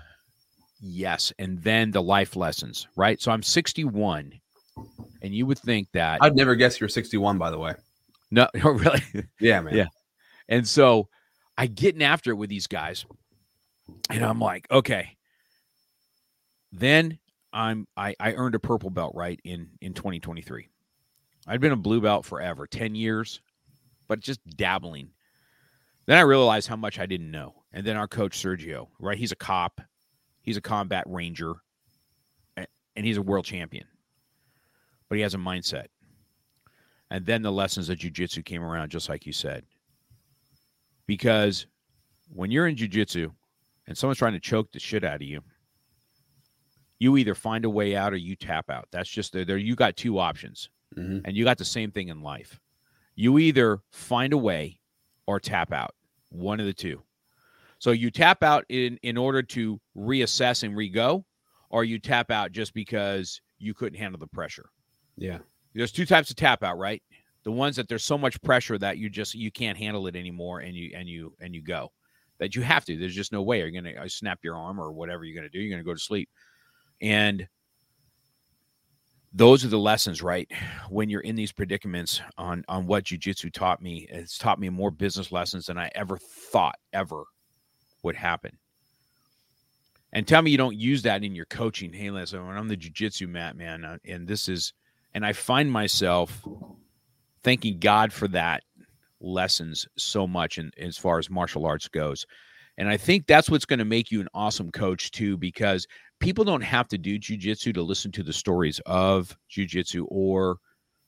yes, 0.82 1.32
and 1.40 1.62
then 1.64 1.92
the 1.92 2.02
life 2.02 2.36
lessons, 2.36 2.88
right? 2.96 3.22
So 3.22 3.32
I'm 3.32 3.44
61, 3.44 4.34
and 5.22 5.34
you 5.34 5.46
would 5.46 5.60
think 5.60 5.88
that 5.94 6.20
I'd 6.22 6.36
never 6.36 6.56
guess 6.56 6.80
you're 6.80 6.90
61, 6.90 7.38
by 7.38 7.50
the 7.50 7.58
way. 7.58 7.76
no, 8.32 8.48
oh, 8.64 8.70
really, 8.72 9.02
Yeah, 9.40 9.62
man. 9.62 9.76
Yeah. 9.76 9.88
and 10.50 10.68
so 10.68 11.08
I 11.58 11.68
getting 11.68 12.04
after 12.04 12.32
it 12.32 12.36
with 12.36 12.50
these 12.50 12.68
guys, 12.68 13.06
and 14.10 14.24
I'm 14.24 14.40
like, 14.40 14.68
okay. 14.72 15.16
Then 16.72 17.20
I'm 17.54 17.88
I 17.96 18.16
I 18.20 18.34
earned 18.34 18.56
a 18.56 18.60
purple 18.60 18.90
belt 18.90 19.14
right 19.16 19.40
in 19.44 19.70
in 19.80 19.94
2023. 19.94 20.68
I'd 21.48 21.62
been 21.62 21.72
a 21.72 21.78
blue 21.78 22.02
belt 22.02 22.26
forever, 22.26 22.66
10 22.66 22.96
years, 22.96 23.42
but 24.08 24.20
just 24.20 24.40
dabbling. 24.58 25.10
Then 26.06 26.18
I 26.18 26.22
realized 26.22 26.68
how 26.68 26.76
much 26.78 27.00
I 27.00 27.06
didn't 27.06 27.32
know. 27.32 27.63
And 27.74 27.86
then 27.86 27.98
our 27.98 28.08
coach 28.08 28.38
Sergio, 28.42 28.88
right? 29.00 29.18
He's 29.18 29.32
a 29.32 29.36
cop, 29.36 29.82
he's 30.42 30.58
a 30.58 30.62
combat 30.62 31.04
ranger, 31.08 31.54
and 32.56 33.06
he's 33.06 33.18
a 33.18 33.22
world 33.22 33.46
champion. 33.46 33.86
But 35.10 35.16
he 35.16 35.22
has 35.22 35.34
a 35.34 35.38
mindset. 35.40 35.88
And 37.10 37.26
then 37.26 37.42
the 37.42 37.52
lessons 37.52 37.90
of 37.90 37.98
jujitsu 37.98 38.44
came 38.46 38.64
around, 38.64 38.90
just 38.90 39.10
like 39.10 39.26
you 39.26 39.34
said. 39.34 39.66
Because 41.06 41.66
when 42.30 42.52
you're 42.52 42.68
in 42.68 42.76
jujitsu 42.76 43.32
and 43.88 43.98
someone's 43.98 44.18
trying 44.20 44.34
to 44.34 44.40
choke 44.40 44.72
the 44.72 44.80
shit 44.80 45.04
out 45.04 45.16
of 45.16 45.22
you, 45.24 45.42
you 47.00 47.18
either 47.18 47.36
find 47.36 47.66
a 47.66 47.70
way 47.70 47.96
out 47.96 48.14
or 48.14 48.18
you 48.18 48.36
tap 48.36 48.70
out. 48.70 48.88
That's 48.92 49.10
just 49.10 49.34
there. 49.34 49.46
There, 49.46 49.58
you 49.58 49.76
got 49.76 49.98
two 49.98 50.20
options, 50.20 50.70
Mhm. 50.96 51.22
and 51.26 51.36
you 51.36 51.44
got 51.44 51.58
the 51.58 51.66
same 51.66 51.92
thing 51.92 52.08
in 52.08 52.22
life. 52.22 52.60
You 53.16 53.38
either 53.40 53.80
find 53.92 54.32
a 54.32 54.38
way 54.38 54.80
or 55.28 55.40
tap 55.40 55.72
out. 55.74 55.96
One 56.30 56.60
of 56.60 56.66
the 56.66 56.74
two. 56.74 57.04
So 57.84 57.92
you 57.92 58.12
tap 58.12 58.44
out 58.44 58.64
in 58.70 58.98
in 59.04 59.18
order 59.18 59.44
to 59.44 59.78
reassess 59.94 60.64
and 60.64 60.74
re-go, 60.74 61.26
or 61.70 61.84
you 61.84 62.00
tap 62.00 62.32
out 62.32 62.54
just 62.54 62.74
because 62.74 63.42
you 63.58 63.74
couldn't 63.74 64.00
handle 64.00 64.18
the 64.18 64.28
pressure. 64.28 64.70
Yeah. 65.18 65.40
There's 65.74 65.92
two 65.92 66.06
types 66.06 66.30
of 66.30 66.38
tap 66.38 66.64
out, 66.64 66.78
right? 66.78 67.04
The 67.44 67.52
ones 67.52 67.76
that 67.76 67.90
there's 67.90 68.06
so 68.06 68.18
much 68.18 68.42
pressure 68.42 68.78
that 68.78 69.00
you 69.00 69.10
just 69.10 69.36
you 69.36 69.52
can't 69.52 69.78
handle 69.78 70.08
it 70.08 70.16
anymore, 70.16 70.62
and 70.62 70.74
you 70.74 70.94
and 70.96 71.10
you 71.10 71.36
and 71.42 71.54
you 71.54 71.62
go. 71.62 71.92
That 72.40 72.56
you 72.56 72.62
have 72.62 72.86
to. 72.86 72.98
There's 72.98 73.14
just 73.14 73.34
no 73.34 73.42
way. 73.42 73.60
You're 73.60 73.72
gonna 73.72 74.02
uh, 74.02 74.08
snap 74.08 74.40
your 74.44 74.56
arm 74.56 74.80
or 74.80 74.94
whatever 74.94 75.26
you're 75.26 75.36
gonna 75.36 75.50
do. 75.50 75.60
You're 75.60 75.76
gonna 75.76 75.84
go 75.84 75.94
to 75.94 76.00
sleep, 76.00 76.30
and 77.02 77.46
those 79.34 79.66
are 79.66 79.68
the 79.68 79.78
lessons, 79.78 80.22
right? 80.22 80.50
When 80.88 81.10
you're 81.10 81.20
in 81.20 81.36
these 81.36 81.52
predicaments 81.52 82.22
on 82.38 82.64
on 82.70 82.88
what 82.88 83.04
jujitsu 83.04 83.52
taught 83.52 83.82
me, 83.82 84.08
it's 84.10 84.38
taught 84.38 84.58
me 84.58 84.70
more 84.70 84.90
business 84.90 85.34
lessons 85.34 85.66
than 85.66 85.78
I 85.78 85.92
ever 85.96 86.18
thought 86.18 86.76
ever 86.94 87.26
would 88.04 88.16
happen. 88.16 88.58
And 90.12 90.28
tell 90.28 90.42
me 90.42 90.52
you 90.52 90.58
don't 90.58 90.78
use 90.78 91.02
that 91.04 91.24
in 91.24 91.34
your 91.34 91.46
coaching. 91.46 91.92
Hey, 91.92 92.12
listen, 92.12 92.46
when 92.46 92.56
I'm 92.56 92.68
the 92.68 92.78
jujitsu 92.78 93.28
mat, 93.28 93.56
man, 93.58 93.84
uh, 93.84 93.98
and 94.06 94.28
this 94.28 94.48
is, 94.48 94.74
and 95.16 95.26
I 95.26 95.34
find 95.34 95.72
myself 95.72 96.44
thanking 97.44 97.80
God 97.80 98.14
for 98.14 98.28
that 98.30 98.64
lessons 99.20 99.88
so 99.98 100.28
much 100.28 100.58
in 100.58 100.70
as 100.78 100.98
far 100.98 101.18
as 101.18 101.30
martial 101.30 101.66
arts 101.66 101.88
goes. 101.88 102.26
And 102.78 102.90
I 102.90 102.98
think 102.98 103.26
that's 103.26 103.50
what's 103.50 103.66
going 103.66 103.80
to 103.80 103.86
make 103.86 104.12
you 104.12 104.22
an 104.22 104.28
awesome 104.34 104.72
coach 104.72 105.12
too, 105.12 105.38
because 105.38 105.88
people 106.20 106.44
don't 106.44 106.62
have 106.62 106.88
to 106.90 106.98
do 106.98 107.20
jujitsu 107.20 107.74
to 107.74 107.82
listen 107.84 108.12
to 108.12 108.24
the 108.24 108.34
stories 108.34 108.80
of 108.86 109.36
jujitsu 109.50 110.06
or 110.10 110.58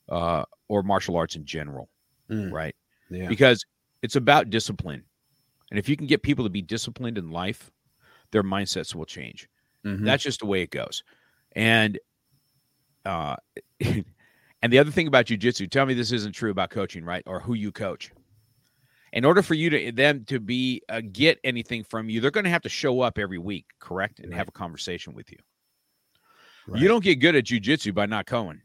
uh, 0.08 0.44
or 0.68 0.82
martial 0.84 1.16
arts 1.16 1.34
in 1.36 1.44
general, 1.44 1.88
Mm. 2.30 2.52
right? 2.52 2.74
Yeah. 3.10 3.26
Because 3.28 3.64
it's 4.02 4.14
about 4.16 4.50
discipline, 4.50 5.04
and 5.70 5.78
if 5.78 5.88
you 5.88 5.96
can 5.96 6.06
get 6.06 6.22
people 6.22 6.44
to 6.44 6.50
be 6.50 6.62
disciplined 6.62 7.18
in 7.18 7.30
life, 7.30 7.70
their 8.32 8.42
mindsets 8.42 8.94
will 8.94 9.06
change. 9.06 9.48
Mhm. 9.84 10.04
That's 10.04 10.22
just 10.22 10.40
the 10.40 10.46
way 10.46 10.62
it 10.62 10.70
goes. 10.70 11.02
And 11.52 11.98
uh 13.04 13.36
and 13.80 14.72
the 14.72 14.78
other 14.78 14.90
thing 14.90 15.06
about 15.06 15.26
jujitsu, 15.26 15.70
tell 15.70 15.86
me 15.86 15.94
this 15.94 16.12
isn't 16.12 16.32
true 16.32 16.50
about 16.50 16.70
coaching, 16.70 17.04
right? 17.04 17.22
Or 17.26 17.40
who 17.40 17.54
you 17.54 17.72
coach. 17.72 18.10
In 19.12 19.24
order 19.24 19.42
for 19.42 19.54
you 19.54 19.70
to 19.70 19.92
them 19.92 20.24
to 20.26 20.40
be 20.40 20.82
uh, 20.88 21.00
get 21.12 21.40
anything 21.44 21.84
from 21.84 22.10
you, 22.10 22.20
they're 22.20 22.30
going 22.30 22.44
to 22.44 22.50
have 22.50 22.62
to 22.62 22.68
show 22.68 23.00
up 23.00 23.18
every 23.18 23.38
week, 23.38 23.66
correct, 23.78 24.20
and 24.20 24.32
Right. 24.32 24.38
have 24.38 24.48
a 24.48 24.52
conversation 24.52 25.14
with 25.14 25.30
you. 25.32 25.38
Right. 26.66 26.82
You 26.82 26.88
don't 26.88 27.04
get 27.04 27.16
good 27.16 27.36
at 27.36 27.44
jujitsu 27.44 27.94
by 27.94 28.06
not 28.06 28.26
going. 28.26 28.62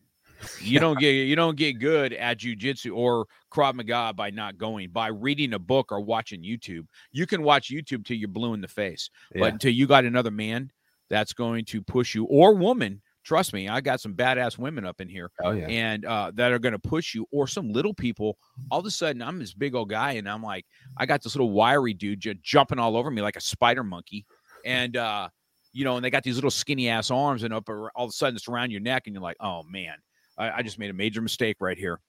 You 0.60 0.80
don't 0.80 1.00
get 1.00 1.12
you 1.12 1.36
don't 1.36 1.58
get 1.58 1.80
good 1.80 2.14
at 2.14 2.40
jujitsu 2.40 2.96
or 2.96 3.28
Krav 3.52 3.76
Maga 3.76 4.14
by 4.14 4.30
not 4.30 4.58
going. 4.58 4.90
By 4.90 5.08
reading 5.08 5.54
a 5.54 5.60
book 5.60 5.92
or 5.92 6.02
watching 6.02 6.44
YouTube, 6.44 6.88
you 7.12 7.26
can 7.26 7.44
watch 7.44 7.70
YouTube 7.70 8.06
till 8.06 8.18
you're 8.18 8.30
blue 8.30 8.54
in 8.54 8.62
the 8.62 8.68
face. 8.68 9.10
Yeah. 9.34 9.42
But 9.42 9.54
until 9.54 9.72
you 9.72 9.88
got 9.88 10.06
another 10.06 10.32
man 10.32 10.72
that's 11.10 11.34
going 11.34 11.66
to 11.66 11.82
push 11.82 12.16
you 12.16 12.26
or 12.26 12.54
woman, 12.54 13.02
trust 13.24 13.54
me, 13.54 13.70
I 13.70 13.82
got 13.82 14.02
some 14.02 14.14
badass 14.14 14.58
women 14.58 14.86
up 14.86 15.02
in 15.02 15.10
here 15.10 15.32
oh 15.44 15.52
yeah. 15.52 15.68
and 15.68 16.06
uh, 16.06 16.32
that 16.36 16.52
are 16.52 16.60
going 16.60 16.74
to 16.74 16.80
push 16.80 17.14
you, 17.14 17.28
or 17.32 17.48
some 17.48 17.72
little 17.72 17.94
people. 17.94 18.38
All 18.70 18.80
of 18.80 18.86
a 18.86 18.92
sudden, 18.92 19.22
I'm 19.22 19.40
this 19.40 19.54
big 19.54 19.76
old 19.76 19.90
guy, 19.90 20.14
and 20.14 20.30
I'm 20.30 20.44
like, 20.44 20.66
I 20.98 21.06
got 21.06 21.22
this 21.22 21.36
little 21.36 21.52
wiry 21.52 21.94
dude 21.94 22.20
j- 22.20 22.40
jumping 22.42 22.80
all 22.80 22.98
over 22.98 23.12
me 23.12 23.22
like 23.22 23.36
a 23.36 23.42
spider 23.42 23.84
monkey, 23.84 24.26
and 24.66 24.98
uh, 24.98 25.30
you 25.74 25.84
know, 25.84 25.96
and 25.96 26.06
they 26.06 26.10
got 26.10 26.24
these 26.24 26.36
little 26.36 26.52
skinny 26.52 26.90
ass 26.90 27.12
arms, 27.12 27.44
and 27.44 27.54
up 27.54 27.70
all 27.70 28.06
of 28.06 28.10
a 28.10 28.14
sudden 28.14 28.36
it's 28.36 28.48
around 28.48 28.72
your 28.72 28.82
neck, 28.82 29.04
and 29.06 29.14
you're 29.14 29.24
like, 29.24 29.38
oh 29.40 29.64
man, 29.64 29.96
I, 30.42 30.58
I 30.58 30.62
just 30.62 30.80
made 30.80 30.90
a 30.90 30.94
major 30.94 31.22
mistake 31.22 31.58
right 31.60 31.78
here, 31.78 32.00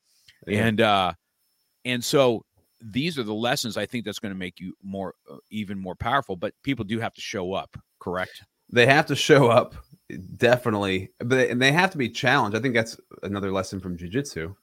Yeah. 0.47 0.67
and 0.67 0.81
uh, 0.81 1.13
and 1.85 2.03
so 2.05 2.45
these 2.81 3.19
are 3.19 3.23
the 3.23 3.35
lessons 3.35 3.77
I 3.77 3.87
think 3.87 4.05
that's 4.05 4.19
going 4.19 4.33
to 4.35 4.39
make 4.39 4.59
you 4.59 4.75
more, 4.83 5.15
uh, 5.31 5.37
even 5.51 5.79
more 5.79 5.95
powerful. 5.95 6.35
But 6.37 6.53
people 6.65 6.85
do 6.85 6.99
have 6.99 7.15
to 7.15 7.21
show 7.21 7.53
up, 7.53 7.77
correct? 8.01 8.43
they 8.75 8.87
have 8.87 9.05
to 9.07 9.15
show 9.15 9.49
up 9.49 9.75
definitely 10.37 11.11
but 11.19 11.49
and 11.51 11.61
they 11.61 11.73
have 11.73 11.91
to 11.91 11.99
be 11.99 12.09
challenged 12.09 12.57
i 12.57 12.61
think 12.61 12.75
that's 12.75 12.99
another 13.23 13.51
lesson 13.53 13.79
from 13.81 13.97
jiu-jitsu 13.99 14.55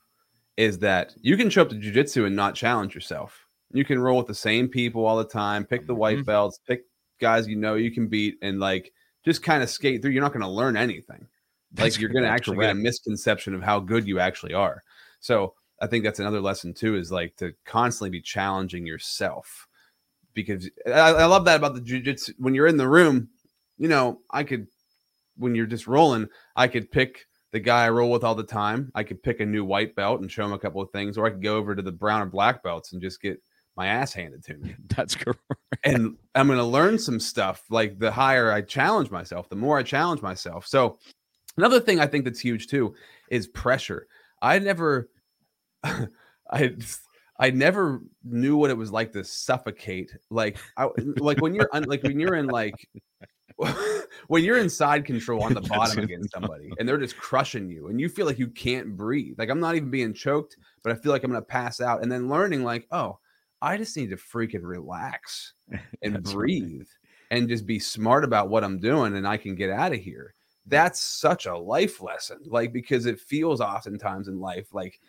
is 0.58 0.80
that 0.80 1.14
you 1.22 1.38
can 1.38 1.50
show 1.50 1.62
up 1.62 1.70
to 1.70 1.76
jiu-jitsu 1.76 2.26
and 2.26 2.36
not 2.36 2.56
challenge 2.56 2.96
yourself 2.96 3.46
you 3.72 3.86
can 3.86 4.00
roll 4.00 4.18
with 4.18 4.26
the 4.28 4.34
same 4.34 4.68
people 4.68 5.06
all 5.06 5.18
the 5.18 5.24
time 5.24 5.64
pick 5.66 5.86
the 5.86 5.94
white 5.94 6.20
Mhm. 6.20 6.26
belts 6.26 6.60
pick 6.68 6.84
guys 7.22 7.48
you 7.48 7.56
know 7.56 7.76
you 7.76 7.92
can 7.92 8.08
beat 8.08 8.36
and 8.42 8.60
like 8.60 8.92
just 9.26 9.44
kind 9.44 9.62
of 9.62 9.70
skate 9.70 10.02
through 10.02 10.12
you're 10.12 10.24
not 10.24 10.34
going 10.34 10.42
to 10.42 10.48
learn 10.48 10.76
anything 10.78 11.28
That's- 11.74 11.96
like 11.96 12.02
you're 12.02 12.10
going 12.10 12.24
to 12.24 12.30
actually 12.30 12.58
get 12.58 12.72
a 12.72 12.76
misconception 12.76 13.54
of 13.54 13.62
how 13.62 13.80
good 13.80 14.08
you 14.08 14.20
actually 14.20 14.54
are 14.54 14.84
so 15.20 15.54
i 15.82 15.88
think 15.88 16.04
that's 16.04 16.20
another 16.20 16.42
lesson 16.42 16.74
too 16.74 16.96
is 16.96 17.12
like 17.12 17.36
to 17.38 17.54
constantly 17.66 18.10
be 18.10 18.22
challenging 18.22 18.86
yourself 18.86 19.68
because 20.34 20.70
i, 20.88 20.90
I 20.92 21.26
love 21.26 21.46
that 21.46 21.58
about 21.58 21.76
the 21.76 21.82
jiu-jitsu 21.82 22.34
when 22.38 22.56
you're 22.56 22.68
in 22.68 22.78
the 22.78 22.88
room 22.88 23.30
you 23.78 23.88
know 23.88 24.20
i 24.32 24.44
could 24.44 24.68
when 25.38 25.56
you're 25.56 25.66
just 25.66 25.88
rolling 25.88 26.28
i 26.56 26.68
could 26.68 26.92
pick 26.92 27.26
the 27.52 27.60
guy 27.60 27.86
i 27.86 27.90
roll 27.90 28.12
with 28.12 28.24
all 28.24 28.36
the 28.36 28.44
time 28.44 28.92
i 28.96 29.04
could 29.04 29.22
pick 29.22 29.40
a 29.40 29.46
new 29.46 29.64
white 29.64 29.96
belt 29.96 30.22
and 30.22 30.32
show 30.32 30.46
him 30.46 30.54
a 30.54 30.60
couple 30.60 30.82
of 30.82 30.92
things 30.92 31.18
or 31.18 31.26
i 31.26 31.30
could 31.30 31.44
go 31.44 31.58
over 31.58 31.76
to 31.76 31.82
the 31.82 31.92
brown 31.92 32.22
or 32.22 32.26
black 32.26 32.64
belts 32.64 32.94
and 32.94 33.02
just 33.02 33.22
get 33.22 33.42
my 33.78 33.88
ass 33.88 34.12
handed 34.12 34.44
to 34.44 34.58
me 34.58 34.76
That's 34.96 35.16
correct. 35.16 35.40
and 35.86 36.18
I'm 36.36 36.48
going 36.48 36.60
to 36.60 36.66
learn 36.66 37.00
some 37.00 37.18
stuff. 37.18 37.64
Like 37.70 37.98
the 37.98 38.12
higher 38.12 38.52
I 38.52 38.60
challenge 38.62 39.10
myself, 39.10 39.48
the 39.48 39.56
more 39.56 39.78
I 39.78 39.84
challenge 39.84 40.22
myself. 40.22 40.68
So, 40.68 41.00
another 41.58 41.80
thing 41.80 42.00
I 42.00 42.08
think 42.08 42.26
that's 42.26 42.40
huge 42.40 42.68
too 42.68 42.96
is 43.30 43.48
pressure. 43.48 44.08
I 44.42 44.60
never, 44.60 45.10
I, 45.84 46.76
I 47.40 47.52
never 47.52 48.02
knew 48.24 48.58
what 48.58 48.70
it 48.70 48.78
was 48.78 48.92
like 48.92 49.12
to 49.14 49.24
suffocate. 49.24 50.16
Like, 50.30 50.58
I, 50.78 50.90
like 51.18 51.42
when 51.42 51.54
you're 51.54 51.70
un, 51.74 51.84
like 51.84 52.04
when 52.04 52.20
you're 52.20 52.36
in 52.36 52.48
like. 52.48 52.76
when 54.28 54.42
you're 54.42 54.58
inside 54.58 55.04
control 55.04 55.44
on 55.44 55.54
the 55.54 55.60
bottom 55.70 56.02
against 56.02 56.32
somebody 56.32 56.70
and 56.80 56.88
they're 56.88 56.98
just 56.98 57.18
crushing 57.18 57.70
you 57.70 57.90
and 57.90 58.00
you 58.00 58.08
feel 58.08 58.26
like 58.26 58.40
you 58.40 58.48
can't 58.48 58.96
breathe 58.96 59.36
like 59.38 59.50
i'm 59.50 59.60
not 59.60 59.76
even 59.76 59.90
being 59.90 60.14
choked 60.14 60.56
but 60.82 60.94
i 60.94 60.96
feel 60.96 61.12
like 61.12 61.26
i'm 61.26 61.32
gonna 61.32 61.42
pass 61.42 61.82
out 61.82 62.02
and 62.02 62.10
then 62.10 62.30
learning 62.30 62.64
like 62.64 62.88
oh 62.92 63.20
i 63.62 63.76
just 63.76 63.98
need 63.98 64.12
to 64.12 64.16
freaking 64.16 64.64
relax 64.64 65.56
and 66.02 66.16
That's 66.16 66.30
right. 66.30 66.36
breathe 66.38 66.88
and 67.32 67.48
just 67.48 67.66
be 67.66 67.80
smart 67.80 68.24
about 68.24 68.50
what 68.50 68.64
I'm 68.64 68.80
doing 68.80 69.16
and 69.16 69.28
I 69.28 69.38
can 69.38 69.56
get 69.56 69.70
out 69.70 69.94
of 69.94 70.00
here. 70.00 70.34
That's 70.70 71.00
such 71.00 71.46
a 71.46 71.58
life 71.58 72.02
lesson. 72.02 72.40
Like 72.46 72.72
because 72.72 73.06
it 73.06 73.20
feels 73.20 73.62
oftentimes 73.62 74.28
in 74.28 74.40
life 74.40 74.74
like 74.74 75.00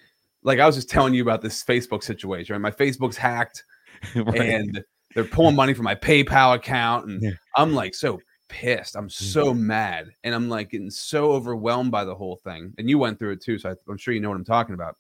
like 0.43 0.59
I 0.59 0.67
was 0.67 0.75
just 0.75 0.91
telling 0.91 1.15
you 1.15 1.23
about 1.23 1.43
this 1.43 1.63
Facebook 1.63 2.03
situation. 2.03 2.55
Right? 2.55 2.63
My 2.63 2.71
Facebook's 2.71 3.17
hacked 3.17 3.65
Right. 4.15 4.41
and 4.41 4.83
they're 5.15 5.25
pulling 5.25 5.57
money 5.57 5.75
from 5.75 5.85
my 5.85 5.95
PayPal 5.95 6.55
account 6.55 7.07
and 7.07 7.23
Yeah. 7.23 7.31
I'm 7.57 7.75
like 7.75 7.95
so 7.95 8.21
pissed. 8.49 8.97
I'm 8.97 9.09
mm. 9.09 9.13
so 9.13 9.53
mad 9.55 10.11
and 10.25 10.35
I'm 10.35 10.49
like 10.49 10.71
getting 10.71 10.91
so 10.91 11.33
overwhelmed 11.33 11.91
by 11.91 12.05
the 12.05 12.15
whole 12.15 12.37
thing. 12.37 12.75
And 12.79 12.89
you 12.89 12.99
went 12.99 13.19
through 13.19 13.33
it 13.33 13.43
too, 13.43 13.59
so 13.59 13.71
I, 13.71 13.75
I'm 13.89 13.99
sure 13.99 14.15
you 14.15 14.21
know 14.21 14.31
what 14.31 14.37
I'm 14.37 14.45
talking 14.45 14.75
about. 14.75 14.97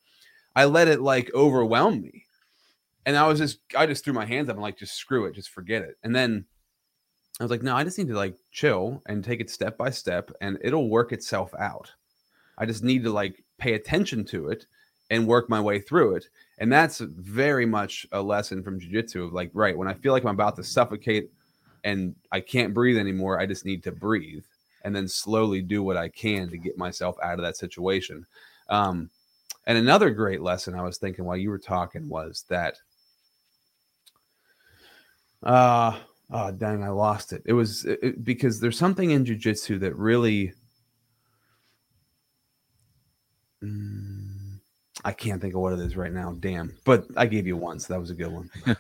I 0.54 0.64
let 0.64 0.88
it 0.88 1.00
like 1.00 1.30
overwhelm 1.34 2.00
me. 2.00 2.24
And 3.06 3.16
I 3.16 3.26
was 3.26 3.38
just 3.38 3.60
I 3.76 3.86
just 3.86 4.04
threw 4.04 4.12
my 4.12 4.26
hands 4.26 4.48
up 4.48 4.56
and 4.56 4.62
like 4.62 4.78
just 4.78 4.94
screw 4.94 5.24
it, 5.24 5.34
just 5.34 5.50
forget 5.50 5.82
it. 5.82 5.96
And 6.02 6.14
then 6.14 6.44
I 7.38 7.44
was 7.44 7.50
like, 7.50 7.62
no, 7.62 7.74
I 7.74 7.84
just 7.84 7.98
need 7.98 8.08
to 8.08 8.14
like 8.14 8.36
chill 8.50 9.02
and 9.06 9.24
take 9.24 9.40
it 9.40 9.50
step 9.50 9.78
by 9.78 9.90
step 9.90 10.30
and 10.40 10.58
it'll 10.62 10.88
work 10.88 11.12
itself 11.12 11.54
out. 11.58 11.90
I 12.58 12.66
just 12.66 12.84
need 12.84 13.04
to 13.04 13.10
like 13.10 13.42
pay 13.58 13.74
attention 13.74 14.24
to 14.26 14.48
it 14.48 14.66
and 15.10 15.26
work 15.26 15.48
my 15.48 15.60
way 15.60 15.80
through 15.80 16.16
it. 16.16 16.28
And 16.58 16.72
that's 16.72 16.98
very 16.98 17.66
much 17.66 18.06
a 18.12 18.20
lesson 18.20 18.62
from 18.62 18.78
jujitsu 18.80 19.24
of 19.26 19.32
like, 19.32 19.50
right, 19.54 19.76
when 19.76 19.88
I 19.88 19.94
feel 19.94 20.12
like 20.12 20.24
I'm 20.24 20.30
about 20.34 20.56
to 20.56 20.64
suffocate 20.64 21.30
and 21.84 22.14
I 22.30 22.40
can't 22.40 22.74
breathe 22.74 22.98
anymore, 22.98 23.40
I 23.40 23.46
just 23.46 23.64
need 23.64 23.82
to 23.84 23.92
breathe 23.92 24.44
and 24.84 24.94
then 24.94 25.08
slowly 25.08 25.62
do 25.62 25.82
what 25.82 25.96
I 25.96 26.08
can 26.08 26.48
to 26.50 26.58
get 26.58 26.78
myself 26.78 27.16
out 27.22 27.38
of 27.38 27.42
that 27.42 27.56
situation. 27.56 28.26
Um, 28.68 29.10
and 29.66 29.76
another 29.76 30.10
great 30.10 30.42
lesson 30.42 30.74
I 30.74 30.82
was 30.82 30.98
thinking 30.98 31.24
while 31.24 31.36
you 31.36 31.50
were 31.50 31.58
talking 31.58 32.08
was 32.08 32.44
that, 32.48 32.76
uh, 35.42 35.98
oh 36.30 36.50
dang, 36.50 36.82
I 36.82 36.88
lost 36.88 37.32
it. 37.32 37.42
It 37.44 37.52
was 37.52 37.84
it, 37.84 38.24
because 38.24 38.60
there's 38.60 38.78
something 38.78 39.10
in 39.10 39.24
jujitsu 39.24 39.80
that 39.80 39.96
really, 39.96 40.52
mm, 43.62 44.58
I 45.04 45.12
can't 45.12 45.40
think 45.40 45.54
of 45.54 45.60
what 45.60 45.72
it 45.72 45.80
is 45.80 45.96
right 45.96 46.12
now. 46.12 46.36
Damn, 46.38 46.76
but 46.84 47.06
I 47.16 47.26
gave 47.26 47.46
you 47.46 47.56
one, 47.56 47.80
so 47.80 47.92
that 47.92 48.00
was 48.00 48.10
a 48.10 48.14
good 48.14 48.32
one. 48.32 48.50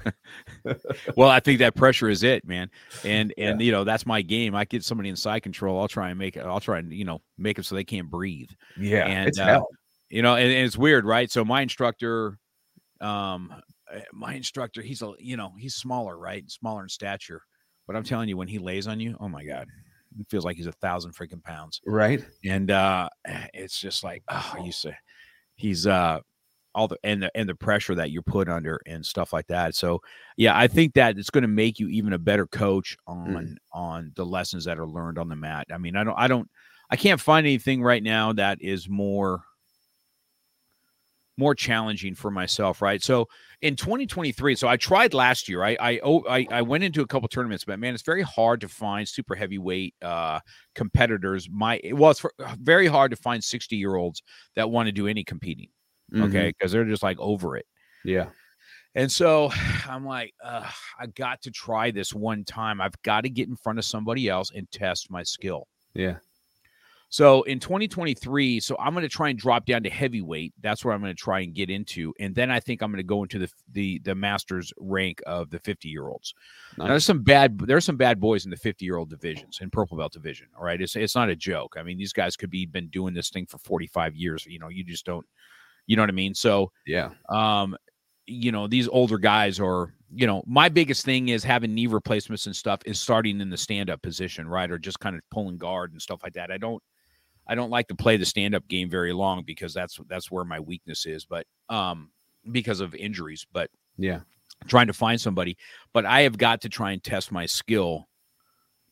well, 1.16 1.30
I 1.30 1.40
think 1.40 1.58
that 1.60 1.74
pressure 1.74 2.08
is 2.08 2.22
it, 2.22 2.44
man. 2.44 2.70
And 3.04 3.32
and 3.38 3.60
yeah. 3.60 3.64
you 3.64 3.72
know 3.72 3.84
that's 3.84 4.06
my 4.06 4.22
game. 4.22 4.54
I 4.54 4.64
get 4.64 4.84
somebody 4.84 5.08
in 5.08 5.16
side 5.16 5.42
control. 5.42 5.80
I'll 5.80 5.88
try 5.88 6.10
and 6.10 6.18
make 6.18 6.36
it. 6.36 6.44
I'll 6.44 6.60
try 6.60 6.78
and 6.78 6.92
you 6.92 7.04
know 7.04 7.20
make 7.38 7.58
it 7.58 7.64
so 7.64 7.74
they 7.74 7.84
can't 7.84 8.10
breathe. 8.10 8.50
Yeah, 8.78 9.06
and 9.06 9.28
it's 9.28 9.38
uh, 9.38 9.46
hell. 9.46 9.68
you 10.08 10.22
know, 10.22 10.36
and, 10.36 10.50
and 10.50 10.66
it's 10.66 10.76
weird, 10.76 11.04
right? 11.04 11.30
So 11.30 11.44
my 11.44 11.62
instructor, 11.62 12.38
um, 13.00 13.52
uh, 13.54 13.60
my 14.12 14.34
instructor, 14.34 14.82
he's 14.82 15.02
a 15.02 15.12
you 15.18 15.36
know 15.36 15.52
he's 15.58 15.74
smaller, 15.74 16.18
right? 16.18 16.48
Smaller 16.50 16.82
in 16.82 16.88
stature, 16.88 17.42
but 17.86 17.96
I'm 17.96 18.04
telling 18.04 18.28
you, 18.28 18.36
when 18.36 18.48
he 18.48 18.58
lays 18.58 18.86
on 18.86 19.00
you, 19.00 19.16
oh 19.20 19.28
my 19.28 19.44
god, 19.44 19.68
it 20.18 20.26
feels 20.28 20.44
like 20.44 20.56
he's 20.56 20.66
a 20.66 20.72
thousand 20.72 21.14
freaking 21.14 21.42
pounds, 21.42 21.80
right? 21.86 22.24
And 22.44 22.70
uh, 22.70 23.08
it's 23.52 23.78
just 23.78 24.04
like, 24.04 24.22
oh, 24.28 24.56
used 24.62 24.82
to. 24.82 24.96
He's 25.56 25.86
uh 25.86 26.20
all 26.74 26.88
the 26.88 26.96
and 27.02 27.22
the 27.22 27.30
and 27.34 27.48
the 27.48 27.54
pressure 27.54 27.94
that 27.94 28.10
you're 28.10 28.22
put 28.22 28.48
under 28.48 28.80
and 28.86 29.04
stuff 29.04 29.32
like 29.32 29.46
that. 29.48 29.74
So 29.74 30.00
yeah, 30.36 30.56
I 30.56 30.68
think 30.68 30.94
that 30.94 31.18
it's 31.18 31.30
going 31.30 31.42
to 31.42 31.48
make 31.48 31.78
you 31.78 31.88
even 31.88 32.12
a 32.12 32.18
better 32.18 32.46
coach 32.46 32.96
on 33.06 33.28
mm. 33.28 33.56
on 33.72 34.12
the 34.16 34.24
lessons 34.24 34.64
that 34.64 34.78
are 34.78 34.86
learned 34.86 35.18
on 35.18 35.28
the 35.28 35.36
mat. 35.36 35.66
I 35.72 35.78
mean, 35.78 35.96
I 35.96 36.04
don't 36.04 36.18
I 36.18 36.28
don't 36.28 36.48
I 36.90 36.96
can't 36.96 37.20
find 37.20 37.46
anything 37.46 37.82
right 37.82 38.02
now 38.02 38.32
that 38.34 38.58
is 38.60 38.88
more 38.88 39.42
more 41.40 41.54
challenging 41.54 42.14
for 42.14 42.30
myself, 42.30 42.82
right? 42.82 43.02
So 43.02 43.26
in 43.62 43.74
2023, 43.74 44.54
so 44.54 44.68
I 44.68 44.76
tried 44.76 45.14
last 45.14 45.48
year. 45.48 45.64
I 45.64 45.76
I 45.80 46.00
oh, 46.04 46.22
I, 46.28 46.46
I 46.50 46.62
went 46.62 46.84
into 46.84 47.00
a 47.00 47.06
couple 47.06 47.26
tournaments, 47.28 47.64
but 47.64 47.80
man, 47.80 47.94
it's 47.94 48.02
very 48.02 48.22
hard 48.22 48.60
to 48.60 48.68
find 48.68 49.08
super 49.08 49.34
heavyweight 49.34 49.94
uh, 50.02 50.40
competitors. 50.74 51.48
My 51.50 51.80
well, 51.92 52.10
it's 52.10 52.24
very 52.60 52.86
hard 52.86 53.10
to 53.10 53.16
find 53.16 53.42
60 53.42 53.74
year 53.74 53.96
olds 53.96 54.22
that 54.54 54.70
want 54.70 54.86
to 54.86 54.92
do 54.92 55.08
any 55.08 55.24
competing. 55.24 55.68
Mm-hmm. 56.12 56.24
Okay, 56.24 56.48
because 56.48 56.70
they're 56.70 56.84
just 56.84 57.02
like 57.02 57.18
over 57.18 57.56
it. 57.56 57.66
Yeah. 58.04 58.26
And 58.94 59.10
so 59.10 59.50
I'm 59.88 60.04
like, 60.04 60.34
I 60.44 61.06
got 61.14 61.42
to 61.42 61.50
try 61.50 61.90
this 61.90 62.14
one 62.14 62.44
time. 62.44 62.80
I've 62.80 63.00
got 63.02 63.22
to 63.22 63.30
get 63.30 63.48
in 63.48 63.56
front 63.56 63.78
of 63.78 63.84
somebody 63.84 64.28
else 64.28 64.50
and 64.54 64.70
test 64.70 65.10
my 65.10 65.22
skill. 65.22 65.66
Yeah. 65.94 66.16
So 67.10 67.42
in 67.42 67.58
2023, 67.58 68.60
so 68.60 68.76
I'm 68.78 68.94
going 68.94 69.02
to 69.02 69.08
try 69.08 69.30
and 69.30 69.38
drop 69.38 69.66
down 69.66 69.82
to 69.82 69.90
heavyweight. 69.90 70.54
That's 70.60 70.84
where 70.84 70.94
I'm 70.94 71.00
going 71.00 71.14
to 71.14 71.20
try 71.20 71.40
and 71.40 71.52
get 71.52 71.68
into, 71.68 72.14
and 72.20 72.34
then 72.34 72.52
I 72.52 72.60
think 72.60 72.82
I'm 72.82 72.90
going 72.90 72.98
to 72.98 73.02
go 73.02 73.22
into 73.22 73.40
the 73.40 73.50
the 73.72 73.98
the 74.04 74.14
masters 74.14 74.72
rank 74.78 75.20
of 75.26 75.50
the 75.50 75.58
50 75.58 75.88
year 75.88 76.06
olds. 76.06 76.34
Nice. 76.78 76.88
there's 76.88 77.04
some 77.04 77.22
bad 77.22 77.58
there's 77.58 77.84
some 77.84 77.96
bad 77.96 78.20
boys 78.20 78.44
in 78.44 78.50
the 78.50 78.56
50 78.56 78.84
year 78.84 78.96
old 78.96 79.10
divisions 79.10 79.58
in 79.60 79.70
purple 79.70 79.96
belt 79.96 80.12
division. 80.12 80.46
All 80.56 80.64
right, 80.64 80.80
it's 80.80 80.94
it's 80.94 81.16
not 81.16 81.28
a 81.28 81.36
joke. 81.36 81.74
I 81.76 81.82
mean, 81.82 81.98
these 81.98 82.12
guys 82.12 82.36
could 82.36 82.50
be 82.50 82.64
been 82.64 82.88
doing 82.88 83.12
this 83.12 83.30
thing 83.30 83.46
for 83.46 83.58
45 83.58 84.14
years. 84.14 84.46
You 84.46 84.60
know, 84.60 84.68
you 84.68 84.84
just 84.84 85.04
don't. 85.04 85.26
You 85.86 85.96
know 85.96 86.02
what 86.02 86.10
I 86.10 86.12
mean? 86.12 86.34
So 86.34 86.70
yeah, 86.86 87.10
um, 87.28 87.76
you 88.30 88.52
know 88.52 88.68
these 88.68 88.86
older 88.86 89.18
guys 89.18 89.58
are 89.58 89.92
you 90.14 90.28
know 90.28 90.44
my 90.46 90.68
biggest 90.68 91.04
thing 91.04 91.28
is 91.28 91.42
having 91.42 91.74
knee 91.74 91.88
replacements 91.88 92.46
and 92.46 92.54
stuff 92.54 92.80
is 92.86 93.00
starting 93.00 93.40
in 93.40 93.50
the 93.50 93.56
stand 93.56 93.90
up 93.90 94.00
position 94.02 94.46
right 94.46 94.70
or 94.70 94.78
just 94.78 95.00
kind 95.00 95.16
of 95.16 95.22
pulling 95.30 95.58
guard 95.58 95.92
and 95.92 96.00
stuff 96.00 96.20
like 96.22 96.32
that 96.34 96.50
i 96.50 96.56
don't 96.56 96.82
I 97.50 97.56
don't 97.56 97.70
like 97.70 97.88
to 97.88 97.96
play 97.96 98.16
the 98.16 98.24
stand 98.24 98.54
up 98.54 98.66
game 98.68 98.88
very 98.88 99.12
long 99.12 99.42
because 99.44 99.74
that's 99.74 99.98
that's 100.08 100.30
where 100.30 100.44
my 100.44 100.60
weakness 100.60 101.04
is, 101.04 101.24
but 101.24 101.46
um 101.68 102.12
because 102.52 102.78
of 102.80 102.94
injuries, 102.94 103.44
but 103.52 103.70
yeah, 103.98 104.20
trying 104.68 104.86
to 104.86 104.92
find 104.92 105.20
somebody, 105.20 105.56
but 105.92 106.06
I 106.06 106.20
have 106.22 106.38
got 106.38 106.60
to 106.60 106.68
try 106.68 106.92
and 106.92 107.02
test 107.02 107.32
my 107.32 107.46
skill. 107.46 108.06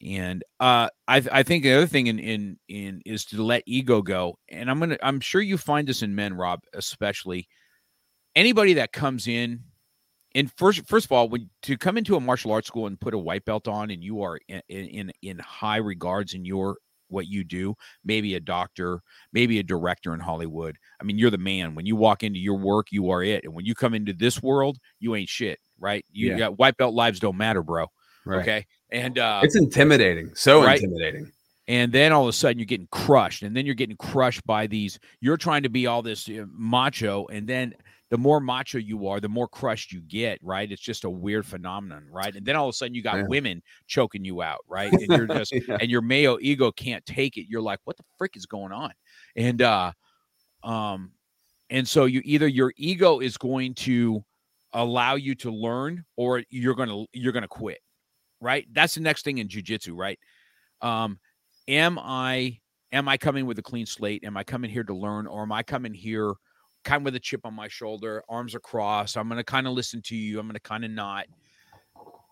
And 0.05 0.43
uh 0.59 0.89
I 1.07 1.23
I 1.31 1.43
think 1.45 1.63
the 1.63 1.73
other 1.73 1.87
thing 1.87 2.09
in 2.09 2.19
in 2.19 2.59
in 2.67 3.01
is 3.07 3.25
to 3.27 3.41
let 3.41 3.63
ego 3.65 4.03
go. 4.03 4.39
And 4.49 4.69
I'm 4.69 4.79
going 4.79 4.91
to 4.91 5.07
I'm 5.07 5.21
sure 5.21 5.41
you 5.41 5.57
find 5.57 5.87
this 5.87 6.03
in 6.03 6.17
men, 6.17 6.35
Rob, 6.35 6.61
especially 6.75 7.47
anybody 8.35 8.75
that 8.75 8.93
comes 8.93 9.29
in 9.29 9.63
and 10.35 10.53
first 10.57 10.85
first 10.89 11.07
of 11.07 11.13
all 11.13 11.29
when 11.29 11.49
to 11.63 11.79
come 11.79 11.97
into 11.97 12.17
a 12.17 12.21
martial 12.21 12.51
arts 12.51 12.67
school 12.67 12.89
and 12.89 13.01
put 13.01 13.15
a 13.15 13.19
white 13.19 13.45
belt 13.45 13.69
on 13.69 13.93
and 13.93 14.03
you 14.03 14.21
are 14.21 14.41
in 14.49 14.63
in, 14.69 15.13
in 15.23 15.39
high 15.39 15.77
regards 15.77 16.35
in 16.35 16.45
your 16.45 16.77
what 17.09 17.27
you 17.27 17.45
do, 17.45 17.75
maybe 18.05 18.35
a 18.35 18.41
doctor, 18.41 19.01
maybe 19.33 19.59
a 19.59 19.63
director 19.63 20.15
in 20.15 20.21
Hollywood. 20.21 20.77
I 21.01 21.05
mean, 21.05 21.19
you're 21.19 21.31
the 21.31 21.39
man. 21.39 21.75
When 21.75 21.87
you 21.87 21.97
walk 21.97 22.23
into 22.23 22.39
your 22.39 22.59
work, 22.59 22.89
you 22.91 23.11
are 23.11 23.23
it. 23.23 23.45
And 23.45 23.55
when 23.55 23.65
you 23.65 23.75
come 23.75 23.95
into 23.95 24.13
this 24.13 24.43
world, 24.43 24.79
you 25.01 25.15
ain't 25.15 25.29
shit, 25.29 25.59
right? 25.79 26.05
You 26.11 26.31
yeah. 26.31 26.39
got 26.39 26.59
white 26.59 26.77
belt 26.77 26.95
lives 26.95 27.21
don't 27.21 27.37
matter, 27.37 27.63
bro. 27.63 27.87
Right. 28.25 28.41
Okay. 28.41 28.67
And 28.91 29.19
uh 29.19 29.41
it's 29.43 29.57
intimidating. 29.57 30.35
So 30.35 30.63
right? 30.63 30.77
intimidating. 30.77 31.33
And 31.67 31.93
then 31.93 32.13
all 32.13 32.23
of 32.23 32.29
a 32.29 32.33
sudden 32.33 32.59
you're 32.59 32.67
getting 32.67 32.89
crushed. 32.91 33.43
And 33.43 33.57
then 33.57 33.67
you're 33.67 33.75
getting 33.75 33.97
crushed 33.97 34.45
by 34.47 34.67
these, 34.67 34.99
you're 35.21 35.37
trying 35.37 35.63
to 35.65 35.69
be 35.69 35.87
all 35.87 36.03
this 36.03 36.29
macho. 36.51 37.27
And 37.27 37.47
then 37.47 37.75
the 38.11 38.19
more 38.19 38.41
macho 38.41 38.79
you 38.79 39.07
are, 39.09 39.21
the 39.21 39.29
more 39.29 39.49
crushed 39.49 39.93
you 39.93 40.01
get, 40.01 40.39
right? 40.43 40.71
It's 40.71 40.81
just 40.81 41.05
a 41.05 41.11
weird 41.11 41.45
phenomenon, 41.45 42.07
right? 42.11 42.35
And 42.35 42.45
then 42.45 42.57
all 42.57 42.69
of 42.69 42.73
a 42.73 42.73
sudden 42.73 42.95
you 42.95 43.03
got 43.03 43.17
yeah. 43.17 43.27
women 43.29 43.63
choking 43.87 44.25
you 44.25 44.41
out, 44.41 44.61
right? 44.67 44.93
And 44.93 45.09
you're 45.09 45.27
just 45.27 45.53
yeah. 45.69 45.77
and 45.81 45.91
your 45.91 46.01
male 46.01 46.39
ego 46.41 46.73
can't 46.73 47.05
take 47.05 47.37
it. 47.37 47.47
You're 47.49 47.63
like, 47.63 47.81
what 47.85 47.97
the 47.97 48.05
frick 48.17 48.37
is 48.37 48.47
going 48.47 48.73
on? 48.73 48.93
And 49.37 49.61
uh 49.61 49.93
um 50.65 51.13
and 51.71 51.87
so 51.87 52.07
you 52.07 52.23
either 52.25 52.49
your 52.49 52.73
ego 52.77 53.21
is 53.21 53.37
going 53.37 53.75
to 53.75 54.25
allow 54.73 55.15
you 55.15 55.35
to 55.35 55.51
learn 55.51 56.05
or 56.17 56.43
you're 56.49 56.75
gonna 56.75 57.05
you're 57.13 57.33
gonna 57.33 57.49
quit. 57.49 57.81
Right? 58.41 58.67
That's 58.73 58.95
the 58.95 59.01
next 59.01 59.25
thing 59.25 59.39
in 59.39 59.49
jujitsu, 59.49 59.97
right? 59.97 60.19
Um, 60.81 61.19
am 61.67 61.99
I 61.99 62.59
am 62.93 63.09
I 63.09 63.19
coming 63.19 63.45
with 63.45 63.59
a 63.59 63.63
clean 63.63 63.85
slate? 63.85 64.25
Am 64.25 64.37
I 64.37 64.45
coming 64.45 64.71
here 64.71 64.85
to 64.85 64.95
learn, 64.95 65.27
or 65.27 65.43
am 65.43 65.53
I 65.53 65.63
coming 65.63 65.93
here 65.93 66.33
kind 66.89 67.03
of 67.03 67.05
with 67.05 67.14
a 67.14 67.20
chip 67.20 67.45
on 67.45 67.55
my 67.55 67.68
shoulder, 67.68 68.22
arms 68.28 68.55
across. 68.55 69.16
I'm 69.16 69.28
going 69.28 69.36
to 69.36 69.45
kind 69.45 69.66
of 69.66 69.74
listen 69.74 70.01
to 70.03 70.16
you. 70.16 70.41
I'm 70.41 70.47
going 70.47 70.55
to 70.55 70.61
kind 70.61 70.84
of 70.84 70.91
not. 70.91 71.26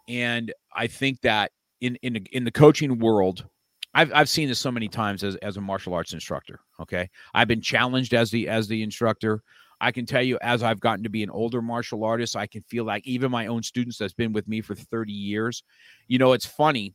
And 0.09 0.53
I 0.75 0.87
think 0.87 1.21
that 1.21 1.53
in 1.81 1.97
in 1.97 2.17
in 2.33 2.45
the 2.45 2.51
coaching 2.51 2.99
world, 2.99 3.45
I've 3.93 4.13
I've 4.15 4.29
seen 4.29 4.49
this 4.49 4.59
so 4.59 4.73
many 4.73 4.89
times 4.89 5.23
as 5.23 5.37
as 5.37 5.59
a 5.59 5.61
martial 5.61 5.93
arts 5.93 6.15
instructor. 6.15 6.61
Okay, 6.81 7.09
I've 7.35 7.49
been 7.49 7.61
challenged 7.61 8.15
as 8.15 8.31
the 8.31 8.49
as 8.49 8.67
the 8.67 8.83
instructor. 8.83 9.43
I 9.79 9.93
can 9.93 10.07
tell 10.07 10.23
you, 10.23 10.39
as 10.41 10.63
I've 10.63 10.81
gotten 10.81 11.03
to 11.03 11.11
be 11.11 11.23
an 11.23 11.29
older 11.29 11.61
martial 11.61 12.03
artist, 12.03 12.35
I 12.35 12.47
can 12.47 12.63
feel 12.63 12.85
like 12.85 13.07
even 13.07 13.31
my 13.31 13.49
own 13.49 13.63
students 13.63 13.99
that's 13.99 14.15
been 14.15 14.33
with 14.33 14.49
me 14.49 14.63
for 14.63 14.75
30 14.75 15.13
years, 15.13 15.65
you 16.09 16.19
know, 16.19 16.33
it's 16.33 16.47
funny. 16.47 16.95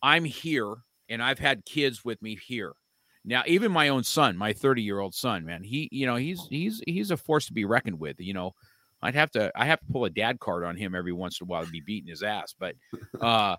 I'm 0.00 0.24
here 0.24 0.76
and 1.08 1.20
I've 1.20 1.40
had 1.40 1.64
kids 1.64 2.04
with 2.04 2.22
me 2.22 2.36
here 2.36 2.74
now, 3.24 3.42
even 3.46 3.70
my 3.70 3.88
own 3.88 4.02
son, 4.02 4.36
my 4.36 4.52
30 4.52 4.82
year 4.82 4.98
old 4.98 5.14
son, 5.14 5.44
man, 5.44 5.62
he, 5.62 5.88
you 5.92 6.06
know, 6.06 6.16
he's 6.16 6.46
he's 6.48 6.82
he's 6.86 7.10
a 7.10 7.16
force 7.16 7.46
to 7.46 7.52
be 7.52 7.64
reckoned 7.64 8.00
with. 8.00 8.16
You 8.18 8.32
know, 8.32 8.52
I'd 9.02 9.14
have 9.14 9.30
to 9.32 9.52
I 9.54 9.66
have 9.66 9.80
to 9.80 9.92
pull 9.92 10.04
a 10.06 10.10
dad 10.10 10.40
card 10.40 10.64
on 10.64 10.76
him 10.76 10.94
every 10.94 11.12
once 11.12 11.40
in 11.40 11.46
a 11.46 11.48
while 11.48 11.64
to 11.64 11.70
be 11.70 11.82
beating 11.84 12.08
his 12.08 12.22
ass. 12.22 12.54
But 12.58 12.76
uh 13.20 13.56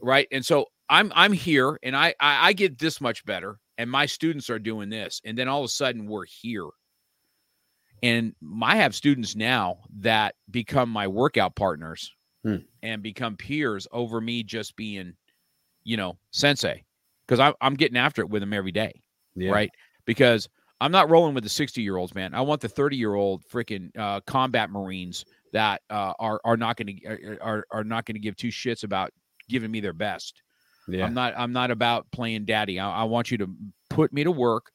right. 0.00 0.28
And 0.30 0.44
so 0.44 0.66
I'm 0.88 1.12
I'm 1.14 1.32
here 1.32 1.78
and 1.82 1.96
I, 1.96 2.14
I 2.20 2.48
I 2.48 2.52
get 2.52 2.78
this 2.78 3.00
much 3.00 3.24
better, 3.24 3.58
and 3.76 3.90
my 3.90 4.06
students 4.06 4.48
are 4.50 4.60
doing 4.60 4.88
this, 4.88 5.20
and 5.24 5.36
then 5.36 5.48
all 5.48 5.60
of 5.60 5.66
a 5.66 5.68
sudden 5.68 6.06
we're 6.06 6.26
here. 6.26 6.68
And 8.04 8.34
I 8.62 8.76
have 8.76 8.96
students 8.96 9.36
now 9.36 9.78
that 10.00 10.34
become 10.50 10.88
my 10.88 11.06
workout 11.06 11.54
partners 11.54 12.12
hmm. 12.42 12.56
and 12.82 13.00
become 13.00 13.36
peers 13.36 13.86
over 13.92 14.20
me 14.20 14.42
just 14.42 14.74
being, 14.74 15.14
you 15.84 15.96
know, 15.96 16.18
sensei 16.32 16.84
because 17.26 17.54
I'm 17.60 17.74
getting 17.74 17.96
after 17.96 18.22
it 18.22 18.28
with 18.28 18.42
them 18.42 18.52
every 18.52 18.72
day, 18.72 19.02
yeah. 19.34 19.50
right? 19.50 19.70
Because 20.04 20.48
I'm 20.80 20.92
not 20.92 21.10
rolling 21.10 21.34
with 21.34 21.44
the 21.44 21.50
60 21.50 21.80
year 21.80 21.96
olds, 21.96 22.14
man. 22.14 22.34
I 22.34 22.40
want 22.40 22.60
the 22.60 22.68
30 22.68 22.96
year 22.96 23.14
old 23.14 23.44
freaking 23.44 23.96
uh, 23.96 24.20
combat 24.26 24.70
Marines 24.70 25.24
that 25.52 25.82
uh, 25.90 26.12
are 26.18 26.40
are 26.44 26.56
not 26.56 26.76
going 26.76 26.98
to 26.98 27.38
are 27.40 27.64
are 27.70 27.84
not 27.84 28.04
going 28.04 28.14
to 28.14 28.20
give 28.20 28.36
two 28.36 28.48
shits 28.48 28.84
about 28.84 29.10
giving 29.48 29.70
me 29.70 29.80
their 29.80 29.92
best. 29.92 30.42
Yeah. 30.88 31.06
I'm 31.06 31.14
not 31.14 31.34
I'm 31.36 31.52
not 31.52 31.70
about 31.70 32.10
playing 32.10 32.46
daddy. 32.46 32.80
I, 32.80 33.02
I, 33.02 33.04
want 33.04 33.30
you 33.30 33.38
to 33.38 33.54
put 33.90 34.12
me 34.12 34.24
to 34.24 34.32
work, 34.32 34.72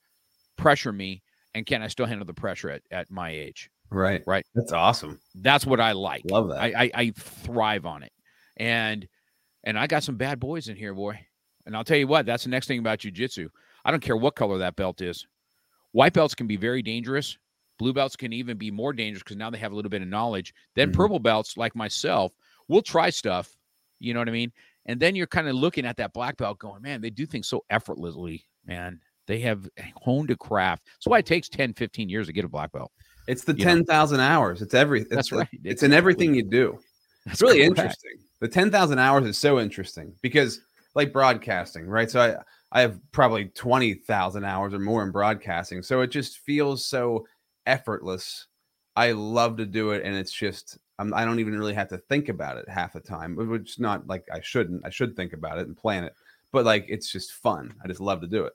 pressure 0.56 0.93
me, 0.93 1.24
and 1.54 1.66
can 1.66 1.82
I 1.82 1.88
still 1.88 2.06
handle 2.06 2.26
the 2.26 2.34
pressure 2.34 2.70
at, 2.70 2.82
at 2.91 3.12
my 3.12 3.30
age? 3.32 3.70
Right. 3.89 4.24
Right. 4.26 4.45
That's 4.56 4.72
awesome. 4.72 5.20
That's 5.36 5.66
what 5.66 5.82
I 5.82 5.91
like. 5.93 6.24
Love 6.30 6.50
that. 6.50 6.62
I, 6.62 6.68
I, 6.68 6.91
I 6.93 7.14
thrive 7.18 7.86
on 7.86 8.04
it. 8.04 8.12
And 8.56 9.08
and 9.64 9.78
I 9.78 9.88
got 9.88 10.04
some 10.04 10.16
bad 10.16 10.39
boys 10.39 10.70
in 10.70 10.78
here, 10.78 10.93
boy. 10.93 11.20
And 11.68 11.76
I'll 11.76 11.84
tell 11.84 11.97
you 11.97 12.07
what, 12.07 12.26
that's 12.26 12.45
the 12.45 12.49
next 12.49 12.65
thing 12.68 12.80
about 12.80 12.99
jujitsu. 12.99 13.49
I 13.86 13.91
don't 13.91 13.99
care 13.99 14.15
what 14.18 14.36
color 14.36 14.57
that 14.59 14.78
belt 14.78 15.01
is. 15.01 15.28
White 15.91 16.13
belts 16.13 16.34
can 16.34 16.47
be 16.47 16.55
very 16.55 16.82
dangerous. 16.82 17.38
Blue 17.78 17.93
belts 17.93 18.15
can 18.15 18.32
even 18.34 18.57
be 18.57 18.72
more 18.72 18.93
dangerous 18.93 19.22
because 19.22 19.36
now 19.36 19.49
they 19.49 19.57
have 19.59 19.74
a 19.74 19.76
little 19.76 19.89
bit 19.91 20.01
of 20.01 20.07
knowledge. 20.07 20.53
Then 20.76 20.89
Mhm. 20.89 20.93
purple 20.93 21.20
belts, 21.20 21.57
like 21.57 21.76
myself, 21.76 22.32
will 22.70 22.82
try 22.82 23.09
stuff. 23.09 23.55
You 23.99 24.13
know 24.13 24.22
what 24.22 24.30
I 24.30 24.32
mean? 24.32 24.51
And 24.86 24.99
then 24.99 25.15
you're 25.15 25.28
kind 25.28 25.47
of 25.49 25.55
looking 25.55 25.86
at 25.86 25.97
that 25.97 26.13
black 26.13 26.38
belt 26.38 26.57
going, 26.57 26.82
man, 26.82 27.01
they 27.01 27.09
do 27.09 27.26
things 27.26 27.47
so 27.47 27.65
effortlessly, 27.70 28.45
man. 28.65 29.01
They 29.28 29.39
have 29.39 29.68
honed 29.95 30.32
a 30.32 30.38
craft. 30.38 30.86
That's 30.86 31.07
why 31.07 31.20
it 31.20 31.26
takes 31.26 31.49
10, 31.49 31.74
15 31.74 32.07
years 32.07 32.28
to 32.28 32.34
get 32.34 32.45
a 32.45 32.49
black 32.49 32.72
belt. 32.72 32.91
It's 33.28 33.43
the 33.43 33.53
You 33.53 33.65
know. 33.65 33.74
ten 33.76 33.84
thousand 33.86 34.22
hours. 34.22 34.61
It's 34.61 34.74
every. 34.74 35.01
It's 35.01 35.09
That's 35.09 35.32
right. 35.34 35.49
It's 35.65 35.84
in 35.84 35.91
everything 35.91 36.34
you 36.34 36.43
do. 36.43 36.80
That's 37.26 37.34
It's 37.34 37.41
really 37.41 37.57
correct. 37.65 37.80
interesting. 37.80 38.20
The 38.39 38.47
ten 38.47 38.72
thousand 38.72 38.99
hours 38.99 39.26
is 39.26 39.38
so 39.38 39.59
interesting 39.59 40.15
because, 40.22 40.61
like 40.98 41.14
broadcasting, 41.14 41.86
right? 41.86 42.10
So 42.10 42.20
I 42.20 42.78
I 42.78 42.82
have 42.82 43.00
probably 43.12 43.45
twenty 43.45 43.93
thousand 43.93 44.43
hours 44.43 44.74
or 44.74 44.80
more 44.80 45.04
in 45.04 45.12
broadcasting. 45.12 45.84
So 45.84 46.02
it 46.02 46.08
just 46.08 46.39
feels 46.39 46.84
so 46.84 47.26
effortless. 47.68 48.48
I 48.95 49.12
love 49.12 49.58
to 49.58 49.66
do 49.66 49.91
it, 49.91 50.04
and 50.04 50.16
it's 50.16 50.32
just 50.32 50.80
I'm, 50.98 51.14
I 51.14 51.24
don't 51.24 51.39
even 51.39 51.58
really 51.58 51.76
have 51.76 51.89
to 51.89 52.00
think 52.00 52.30
about 52.30 52.58
it 52.58 52.68
half 52.68 52.93
the 52.93 53.00
time, 53.00 53.36
which 53.36 53.74
is 53.74 53.80
not 53.80 54.08
like 54.08 54.26
I 54.34 54.41
shouldn't. 54.41 54.84
I 54.86 54.89
should 54.89 55.16
think 55.16 55.34
about 55.34 55.60
it 55.60 55.68
and 55.68 55.78
plan 55.78 56.04
it, 56.04 56.16
but 56.52 56.66
like 56.66 56.86
it's 56.89 57.12
just 57.12 57.32
fun. 57.32 57.76
I 57.84 57.88
just 57.88 58.02
love 58.02 58.20
to 58.22 58.28
do 58.28 58.45
it. 58.45 58.54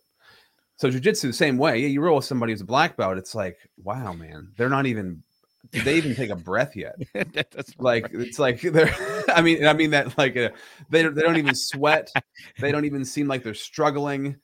So 0.76 0.90
jujitsu 0.90 1.22
the 1.22 1.32
same 1.32 1.58
way. 1.58 1.78
Yeah, 1.78 1.88
you 1.88 2.00
roll 2.00 2.16
with 2.16 2.24
somebody 2.24 2.52
who's 2.52 2.60
a 2.60 2.64
black 2.64 2.96
belt. 2.96 3.18
It's 3.18 3.36
like, 3.36 3.56
wow, 3.84 4.12
man, 4.14 4.48
they're 4.56 4.68
not 4.68 4.86
even. 4.86 5.22
Did 5.70 5.84
they 5.84 5.96
even 5.96 6.16
take 6.16 6.30
a 6.30 6.36
breath 6.36 6.74
yet? 6.74 6.96
Like 7.78 8.08
it's 8.12 8.40
like 8.40 8.60
they're 8.62 8.92
i 9.36 9.42
mean 9.42 9.66
i 9.66 9.72
mean 9.72 9.90
that 9.90 10.16
like 10.18 10.36
uh, 10.36 10.50
they, 10.90 11.02
they 11.02 11.22
don't 11.22 11.36
even 11.36 11.54
sweat. 11.54 12.10
They 12.60 12.72
don't 12.72 12.84
even 12.84 13.04
seem 13.04 13.28
like 13.28 13.42
they're 13.42 13.54
struggling. 13.54 14.36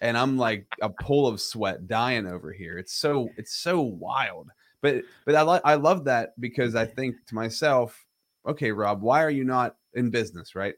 And 0.00 0.16
i'm 0.16 0.36
like 0.36 0.66
a 0.82 0.90
pool 0.90 1.26
of 1.26 1.40
sweat 1.40 1.86
dying 1.86 2.26
over 2.26 2.52
here. 2.52 2.78
It's 2.78 2.94
so 2.94 3.28
it's 3.36 3.56
so 3.56 3.80
wild. 3.80 4.50
But 4.82 5.02
but 5.24 5.34
i 5.34 5.42
like 5.42 5.62
i 5.64 5.74
love 5.74 6.04
that 6.04 6.38
because 6.40 6.74
i 6.74 6.84
think 6.84 7.16
to 7.26 7.34
myself 7.34 8.04
okay 8.46 8.70
rob 8.70 9.02
why 9.02 9.24
are 9.24 9.30
you 9.30 9.44
not 9.44 9.76
in 9.94 10.10
business 10.10 10.54
right? 10.54 10.74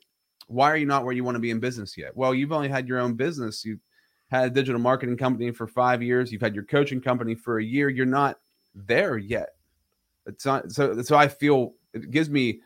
Why 0.46 0.70
are 0.70 0.76
you 0.76 0.86
not 0.86 1.04
where 1.04 1.12
you 1.12 1.24
want 1.24 1.34
to 1.34 1.40
be 1.40 1.50
in 1.50 1.60
business 1.60 1.96
yet? 1.96 2.16
Well 2.16 2.34
you've 2.34 2.52
only 2.52 2.68
had 2.68 2.88
your 2.88 3.00
own 3.00 3.14
business. 3.14 3.64
You've 3.64 3.84
had 4.30 4.46
a 4.46 4.50
digital 4.50 4.80
marketing 4.80 5.16
company 5.16 5.50
for 5.50 5.66
five 5.66 6.02
years. 6.02 6.30
You've 6.30 6.42
had 6.42 6.54
your 6.54 6.64
coaching 6.64 7.00
company 7.00 7.34
for 7.34 7.58
a 7.58 7.64
year. 7.64 7.88
You're 7.88 8.06
not 8.06 8.38
there 8.74 9.18
yet. 9.18 9.50
It's 10.26 10.44
not 10.44 10.70
so 10.70 11.02
so 11.02 11.16
i 11.16 11.26
feel 11.26 11.72
it 11.94 12.10
gives 12.10 12.28
me 12.30 12.60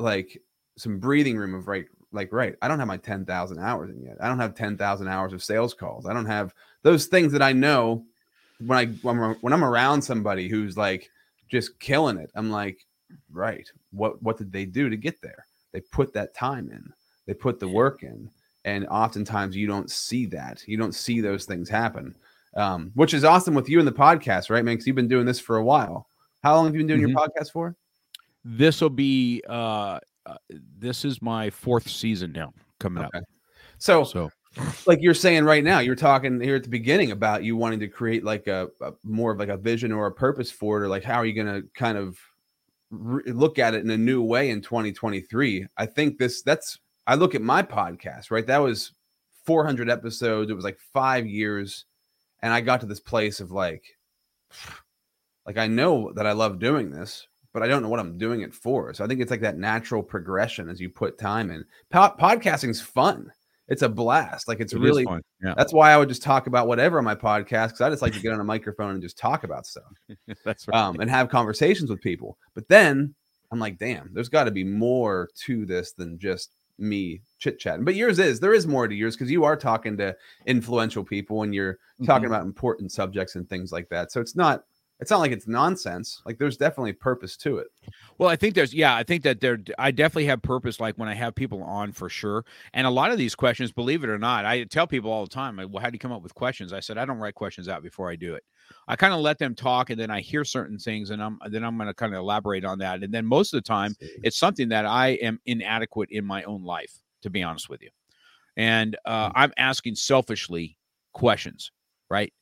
like 0.00 0.40
some 0.76 0.98
breathing 0.98 1.36
room 1.36 1.54
of 1.54 1.68
right 1.68 1.86
like 2.12 2.32
right 2.32 2.56
i 2.62 2.68
don't 2.68 2.78
have 2.78 2.88
my 2.88 2.96
10,000 2.96 3.58
hours 3.58 3.90
in 3.90 4.02
yet. 4.02 4.16
I 4.20 4.28
don't 4.28 4.40
have 4.40 4.54
10,000 4.54 5.08
hours 5.08 5.32
of 5.32 5.42
sales 5.42 5.74
calls. 5.74 6.06
I 6.06 6.12
don't 6.12 6.26
have 6.26 6.54
those 6.82 7.06
things 7.06 7.32
that 7.32 7.42
i 7.42 7.52
know 7.52 8.04
when 8.64 8.78
i 8.78 8.86
when 9.02 9.18
I'm, 9.18 9.34
when 9.36 9.52
I'm 9.52 9.64
around 9.64 10.02
somebody 10.02 10.48
who's 10.48 10.76
like 10.76 11.10
just 11.48 11.78
killing 11.80 12.16
it 12.18 12.30
i'm 12.34 12.50
like 12.50 12.86
right 13.32 13.68
what 13.92 14.22
what 14.22 14.38
did 14.38 14.52
they 14.52 14.64
do 14.64 14.88
to 14.88 14.96
get 14.96 15.20
there? 15.20 15.46
They 15.72 15.80
put 15.80 16.12
that 16.14 16.34
time 16.34 16.70
in. 16.70 16.92
They 17.26 17.34
put 17.34 17.60
the 17.60 17.68
work 17.68 18.02
in. 18.02 18.30
And 18.64 18.86
oftentimes 18.88 19.56
you 19.56 19.66
don't 19.66 19.90
see 19.90 20.26
that. 20.26 20.66
You 20.66 20.76
don't 20.76 20.94
see 20.94 21.20
those 21.20 21.44
things 21.44 21.68
happen. 21.68 22.14
Um, 22.56 22.90
which 22.94 23.14
is 23.14 23.24
awesome 23.24 23.54
with 23.54 23.68
you 23.68 23.78
in 23.78 23.86
the 23.86 23.92
podcast 23.92 24.50
right 24.50 24.64
man? 24.64 24.74
Because 24.74 24.86
you've 24.86 24.96
been 24.96 25.08
doing 25.08 25.26
this 25.26 25.40
for 25.40 25.56
a 25.56 25.64
while. 25.64 26.08
How 26.42 26.56
long 26.56 26.66
have 26.66 26.74
you 26.74 26.80
been 26.80 26.88
doing 26.88 27.00
your 27.00 27.10
podcast 27.10 27.52
for 27.52 27.76
This 28.44 28.80
will 28.80 28.90
be 28.90 29.42
uh, 29.48 29.98
uh 30.26 30.36
this 30.50 31.04
is 31.04 31.20
my 31.22 31.50
fourth 31.50 31.88
season 31.88 32.32
now 32.32 32.52
coming 32.78 33.04
Okay. 33.04 33.18
up. 33.18 33.24
so 33.78 34.04
So 34.04 34.30
like 34.86 34.98
you're 35.00 35.14
saying 35.14 35.44
right 35.44 35.62
now 35.62 35.78
you're 35.78 35.94
talking 35.94 36.40
here 36.40 36.56
at 36.56 36.64
the 36.64 36.68
beginning 36.68 37.12
about 37.12 37.44
you 37.44 37.56
wanting 37.56 37.78
to 37.80 37.88
create 37.88 38.24
like 38.24 38.46
a, 38.48 38.68
a 38.80 38.92
more 39.04 39.30
of 39.30 39.38
like 39.38 39.48
a 39.48 39.56
vision 39.56 39.92
or 39.92 40.06
a 40.06 40.12
purpose 40.12 40.50
for 40.50 40.78
it 40.78 40.84
or 40.84 40.88
like 40.88 41.04
how 41.04 41.16
are 41.16 41.24
you 41.26 41.32
going 41.32 41.62
to 41.62 41.68
kind 41.74 41.96
of 41.96 42.18
re- 42.90 43.30
look 43.32 43.58
at 43.58 43.74
it 43.74 43.84
in 43.84 43.90
a 43.90 43.96
new 43.96 44.22
way 44.22 44.50
in 44.50 44.60
2023 44.60 45.66
i 45.76 45.86
think 45.86 46.18
this 46.18 46.42
that's 46.42 46.78
i 47.06 47.14
look 47.14 47.34
at 47.36 47.42
my 47.42 47.62
podcast 47.62 48.30
right 48.30 48.46
that 48.46 48.58
was 48.58 48.92
400 49.46 49.88
episodes 49.88 50.50
it 50.50 50.54
was 50.54 50.64
like 50.64 50.78
five 50.92 51.26
years 51.26 51.84
and 52.42 52.52
i 52.52 52.60
got 52.60 52.80
to 52.80 52.86
this 52.86 53.00
place 53.00 53.38
of 53.38 53.52
like 53.52 53.84
like 55.46 55.58
i 55.58 55.68
know 55.68 56.12
that 56.14 56.26
i 56.26 56.32
love 56.32 56.58
doing 56.58 56.90
this 56.90 57.28
but 57.52 57.62
i 57.62 57.66
don't 57.66 57.82
know 57.82 57.88
what 57.88 58.00
i'm 58.00 58.16
doing 58.18 58.40
it 58.42 58.54
for 58.54 58.92
so 58.94 59.04
i 59.04 59.06
think 59.06 59.20
it's 59.20 59.30
like 59.30 59.40
that 59.40 59.58
natural 59.58 60.02
progression 60.02 60.68
as 60.68 60.80
you 60.80 60.88
put 60.88 61.18
time 61.18 61.50
in 61.50 61.64
po- 61.90 62.14
podcasting's 62.18 62.80
fun 62.80 63.30
it's 63.68 63.82
a 63.82 63.88
blast 63.88 64.48
like 64.48 64.58
it's 64.58 64.72
it 64.72 64.80
really 64.80 65.04
fun. 65.04 65.22
Yeah, 65.40 65.54
that's 65.56 65.72
why 65.72 65.92
I 65.92 65.96
would 65.96 66.08
just 66.08 66.24
talk 66.24 66.48
about 66.48 66.66
whatever 66.66 66.98
on 66.98 67.04
my 67.04 67.14
podcast 67.14 67.68
because 67.68 67.80
I 67.82 67.90
just 67.90 68.02
like 68.02 68.12
to 68.14 68.20
get 68.20 68.32
on 68.32 68.40
a 68.40 68.44
microphone 68.44 68.94
and 68.94 69.00
just 69.02 69.16
talk 69.16 69.44
about 69.44 69.64
stuff 69.64 69.84
that's 70.44 70.66
right. 70.66 70.76
um, 70.76 70.98
and 70.98 71.08
have 71.08 71.28
conversations 71.28 71.88
with 71.88 72.00
people. 72.00 72.36
But 72.54 72.66
then 72.66 73.14
I'm 73.52 73.60
like, 73.60 73.78
damn, 73.78 74.10
there's 74.12 74.28
got 74.28 74.44
to 74.44 74.50
be 74.50 74.64
more 74.64 75.28
to 75.44 75.64
this 75.66 75.92
than 75.92 76.18
just 76.18 76.50
me 76.80 77.22
chit 77.38 77.60
chatting. 77.60 77.84
But 77.84 77.94
yours 77.94 78.18
is 78.18 78.40
there 78.40 78.54
is 78.54 78.66
more 78.66 78.88
to 78.88 78.94
yours 78.94 79.14
because 79.14 79.30
you 79.30 79.44
are 79.44 79.56
talking 79.56 79.96
to 79.98 80.16
influential 80.46 81.04
people 81.04 81.44
and 81.44 81.54
you're 81.54 81.78
talking 82.04 82.24
Mhm. 82.24 82.32
about 82.32 82.46
important 82.46 82.90
subjects 82.90 83.36
and 83.36 83.48
things 83.48 83.70
like 83.70 83.88
that. 83.90 84.10
So 84.10 84.20
it's 84.20 84.34
not 84.34 84.64
it's 85.00 85.10
not 85.10 85.20
like 85.20 85.32
it's 85.32 85.48
nonsense. 85.48 86.20
Like 86.26 86.38
there's 86.38 86.58
definitely 86.58 86.92
purpose 86.92 87.36
to 87.38 87.58
it. 87.58 87.68
Well, 88.18 88.28
I 88.28 88.36
think 88.36 88.54
there's 88.54 88.74
yeah, 88.74 88.94
I 88.94 89.02
think 89.02 89.22
that 89.22 89.40
there 89.40 89.58
I 89.78 89.90
definitely 89.90 90.26
have 90.26 90.42
purpose 90.42 90.78
like 90.78 90.96
when 90.96 91.08
I 91.08 91.14
have 91.14 91.34
people 91.34 91.62
on 91.62 91.92
for 91.92 92.10
sure. 92.10 92.44
And 92.74 92.86
a 92.86 92.90
lot 92.90 93.10
of 93.10 93.16
these 93.16 93.34
questions, 93.34 93.72
believe 93.72 94.04
it 94.04 94.10
or 94.10 94.18
not, 94.18 94.44
I 94.44 94.64
tell 94.64 94.86
people 94.86 95.10
all 95.10 95.24
the 95.24 95.30
time, 95.30 95.56
like, 95.56 95.68
well, 95.70 95.82
how 95.82 95.88
do 95.88 95.94
you 95.94 95.98
come 95.98 96.12
up 96.12 96.22
with 96.22 96.34
questions? 96.34 96.72
I 96.72 96.80
said 96.80 96.98
I 96.98 97.06
don't 97.06 97.18
write 97.18 97.34
questions 97.34 97.68
out 97.68 97.82
before 97.82 98.10
I 98.10 98.16
do 98.16 98.34
it. 98.34 98.44
I 98.88 98.96
kind 98.96 99.14
of 99.14 99.20
let 99.20 99.38
them 99.38 99.54
talk 99.54 99.88
and 99.90 99.98
then 99.98 100.10
I 100.10 100.20
hear 100.20 100.44
certain 100.44 100.78
things 100.78 101.10
and 101.10 101.22
I'm 101.22 101.38
then 101.46 101.64
I'm 101.64 101.76
going 101.78 101.88
to 101.88 101.94
kind 101.94 102.12
of 102.12 102.18
elaborate 102.18 102.64
on 102.64 102.78
that. 102.80 103.02
And 103.02 103.12
then 103.12 103.24
most 103.24 103.54
of 103.54 103.58
the 103.58 103.66
time 103.66 103.96
it's 104.22 104.36
something 104.36 104.68
that 104.68 104.84
I 104.84 105.10
am 105.22 105.40
inadequate 105.46 106.10
in 106.10 106.26
my 106.26 106.42
own 106.44 106.62
life, 106.62 106.92
to 107.22 107.30
be 107.30 107.42
honest 107.42 107.70
with 107.70 107.82
you. 107.82 107.90
And 108.56 108.96
uh, 109.06 109.30
I'm 109.34 109.52
asking 109.56 109.94
selfishly 109.94 110.76
questions, 111.12 111.72
right? 112.10 112.32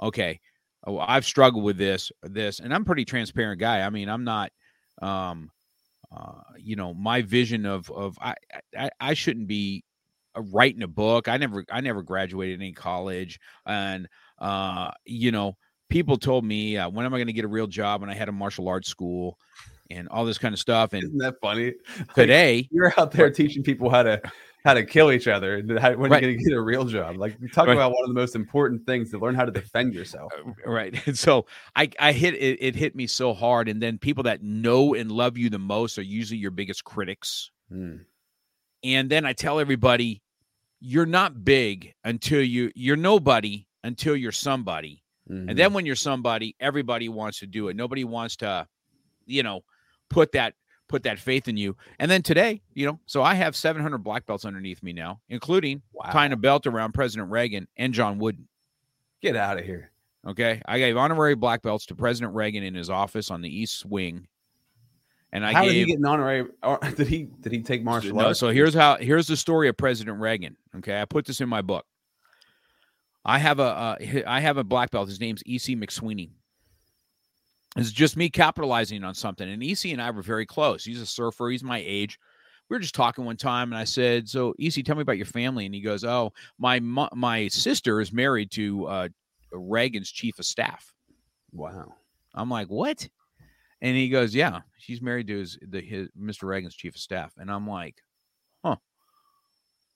Okay, 0.00 0.40
oh, 0.86 0.98
I've 0.98 1.24
struggled 1.24 1.64
with 1.64 1.76
this, 1.76 2.10
this, 2.22 2.60
and 2.60 2.74
I'm 2.74 2.82
a 2.82 2.84
pretty 2.84 3.04
transparent 3.04 3.60
guy. 3.60 3.82
I 3.82 3.90
mean, 3.90 4.08
I'm 4.08 4.24
not, 4.24 4.50
um, 5.02 5.50
uh, 6.14 6.40
you 6.58 6.76
know, 6.76 6.94
my 6.94 7.22
vision 7.22 7.66
of 7.66 7.90
of 7.90 8.16
I 8.20 8.34
I, 8.76 8.90
I 9.00 9.14
shouldn't 9.14 9.48
be 9.48 9.84
uh, 10.36 10.42
writing 10.42 10.82
a 10.82 10.88
book. 10.88 11.28
I 11.28 11.36
never 11.36 11.64
I 11.70 11.80
never 11.80 12.02
graduated 12.02 12.60
any 12.60 12.72
college, 12.72 13.40
and 13.66 14.08
uh, 14.38 14.90
you 15.04 15.32
know, 15.32 15.56
people 15.88 16.16
told 16.16 16.44
me 16.44 16.76
uh, 16.76 16.88
when 16.88 17.06
am 17.06 17.14
I 17.14 17.18
going 17.18 17.26
to 17.26 17.32
get 17.32 17.44
a 17.44 17.48
real 17.48 17.66
job? 17.66 18.02
And 18.02 18.10
I 18.10 18.14
had 18.14 18.28
a 18.28 18.32
martial 18.32 18.68
arts 18.68 18.88
school 18.88 19.38
and 19.90 20.08
all 20.08 20.24
this 20.24 20.38
kind 20.38 20.52
of 20.52 20.58
stuff. 20.58 20.92
And 20.92 21.04
Isn't 21.04 21.18
that 21.18 21.36
funny? 21.40 21.74
Like, 21.98 22.14
today, 22.14 22.68
you're 22.70 22.92
out 22.98 23.12
there 23.12 23.30
teaching 23.30 23.62
people 23.62 23.90
how 23.90 24.02
to 24.02 24.20
how 24.64 24.72
to 24.74 24.84
kill 24.84 25.12
each 25.12 25.28
other 25.28 25.56
and 25.56 25.78
how, 25.78 25.92
when 25.94 26.10
Right. 26.10 26.22
you're 26.22 26.32
going 26.32 26.38
to 26.38 26.44
get 26.50 26.56
a 26.56 26.60
real 26.60 26.84
job. 26.84 27.16
Like 27.18 27.36
you 27.40 27.48
talk 27.48 27.66
Right. 27.66 27.74
about 27.74 27.90
one 27.92 28.02
of 28.04 28.08
the 28.08 28.14
most 28.14 28.34
important 28.34 28.86
things 28.86 29.10
to 29.10 29.18
learn 29.18 29.34
how 29.34 29.44
to 29.44 29.52
defend 29.52 29.92
yourself. 29.94 30.32
Uh, 30.38 30.70
right 30.70 30.94
and 31.06 31.18
so 31.18 31.44
i 31.76 31.88
i 32.00 32.12
hit 32.12 32.34
it 32.34 32.58
it 32.60 32.74
hit 32.74 32.96
me 32.96 33.06
so 33.06 33.34
hard 33.34 33.68
and 33.68 33.80
then 33.82 33.98
people 33.98 34.22
that 34.24 34.42
know 34.42 34.94
and 34.94 35.12
love 35.12 35.36
you 35.36 35.50
the 35.50 35.58
most 35.58 35.98
are 35.98 36.02
usually 36.02 36.38
your 36.38 36.50
biggest 36.50 36.82
critics 36.84 37.50
Hmm. 37.70 37.96
and 38.82 39.10
then 39.10 39.24
i 39.26 39.32
tell 39.32 39.58
everybody 39.60 40.22
you're 40.80 41.06
not 41.06 41.44
big 41.44 41.92
until 42.04 42.42
you 42.42 42.70
you're 42.74 42.96
nobody 42.96 43.66
until 43.84 44.16
you're 44.16 44.32
somebody 44.32 45.02
Mhm. 45.30 45.48
and 45.50 45.58
then 45.58 45.72
when 45.72 45.86
you're 45.86 45.96
somebody 45.96 46.54
everybody 46.60 47.08
wants 47.08 47.38
to 47.40 47.46
do 47.46 47.68
it 47.68 47.76
nobody 47.76 48.04
wants 48.04 48.36
to 48.36 48.66
you 49.26 49.42
know 49.42 49.60
put 50.10 50.32
that 50.32 50.54
put 50.88 51.02
that 51.02 51.18
faith 51.18 51.48
in 51.48 51.56
you 51.56 51.74
and 51.98 52.10
then 52.10 52.22
today 52.22 52.60
you 52.74 52.86
know 52.86 53.00
so 53.06 53.22
i 53.22 53.34
have 53.34 53.56
700 53.56 53.98
black 53.98 54.26
belts 54.26 54.44
underneath 54.44 54.82
me 54.82 54.92
now 54.92 55.20
including 55.28 55.80
wow. 55.92 56.10
tying 56.10 56.32
a 56.32 56.36
belt 56.36 56.66
around 56.66 56.92
president 56.92 57.30
reagan 57.30 57.66
and 57.76 57.94
john 57.94 58.18
wooden 58.18 58.46
get 59.24 59.36
out 59.36 59.58
of 59.58 59.64
here. 59.64 59.90
Okay. 60.26 60.60
I 60.66 60.78
gave 60.78 60.96
honorary 60.96 61.34
black 61.34 61.62
belts 61.62 61.86
to 61.86 61.94
President 61.94 62.34
Reagan 62.34 62.62
in 62.62 62.74
his 62.74 62.90
office 62.90 63.30
on 63.30 63.40
the 63.40 63.48
East 63.48 63.84
Wing. 63.84 64.26
And 65.32 65.44
I 65.44 65.52
how 65.52 65.62
did 65.62 65.72
gave 65.72 65.86
he 65.86 65.92
get 65.92 65.98
an 65.98 66.06
honorary? 66.06 66.46
Or 66.62 66.78
did 66.96 67.08
he 67.08 67.28
did 67.40 67.52
he 67.52 67.62
take 67.62 67.82
martial 67.82 68.16
no, 68.16 68.26
arts? 68.26 68.38
so 68.38 68.50
here's 68.50 68.74
how 68.74 68.96
here's 68.96 69.26
the 69.26 69.36
story 69.36 69.68
of 69.68 69.76
President 69.76 70.20
Reagan. 70.20 70.56
Okay. 70.76 71.00
I 71.00 71.06
put 71.06 71.26
this 71.26 71.40
in 71.40 71.48
my 71.48 71.60
book. 71.60 71.84
I 73.24 73.38
have 73.38 73.58
a 73.58 73.62
uh, 73.62 73.96
I 74.26 74.40
have 74.40 74.58
a 74.58 74.64
black 74.64 74.90
belt. 74.90 75.08
His 75.08 75.18
name's 75.18 75.42
EC 75.46 75.76
McSweeney. 75.76 76.30
It's 77.76 77.90
just 77.90 78.16
me 78.16 78.30
capitalizing 78.30 79.02
on 79.02 79.14
something. 79.14 79.48
And 79.48 79.62
EC 79.62 79.86
and 79.86 80.00
I 80.00 80.10
were 80.10 80.22
very 80.22 80.46
close. 80.46 80.84
He's 80.84 81.00
a 81.00 81.06
surfer. 81.06 81.48
He's 81.48 81.64
my 81.64 81.82
age. 81.84 82.18
We 82.70 82.76
were 82.76 82.80
just 82.80 82.94
talking 82.94 83.24
one 83.24 83.36
time, 83.36 83.72
and 83.72 83.78
I 83.78 83.84
said, 83.84 84.28
"So, 84.28 84.54
EC, 84.58 84.84
tell 84.84 84.96
me 84.96 85.02
about 85.02 85.18
your 85.18 85.26
family." 85.26 85.66
And 85.66 85.74
he 85.74 85.82
goes, 85.82 86.02
"Oh, 86.02 86.32
my 86.58 86.80
my 86.80 87.48
sister 87.48 88.00
is 88.00 88.12
married 88.12 88.50
to 88.52 88.86
uh, 88.86 89.08
Reagan's 89.52 90.10
chief 90.10 90.38
of 90.38 90.46
staff." 90.46 90.94
wow. 91.54 91.94
I'm 92.34 92.50
like, 92.50 92.68
what? 92.68 93.08
And 93.80 93.96
he 93.96 94.08
goes, 94.08 94.34
yeah, 94.34 94.60
she's 94.78 95.00
married 95.00 95.28
to 95.28 95.38
his, 95.38 95.58
the, 95.62 95.80
his 95.80 96.08
Mr. 96.18 96.44
Reagan's 96.44 96.74
chief 96.74 96.94
of 96.94 97.00
staff. 97.00 97.32
And 97.38 97.50
I'm 97.50 97.68
like, 97.68 97.96
huh. 98.64 98.76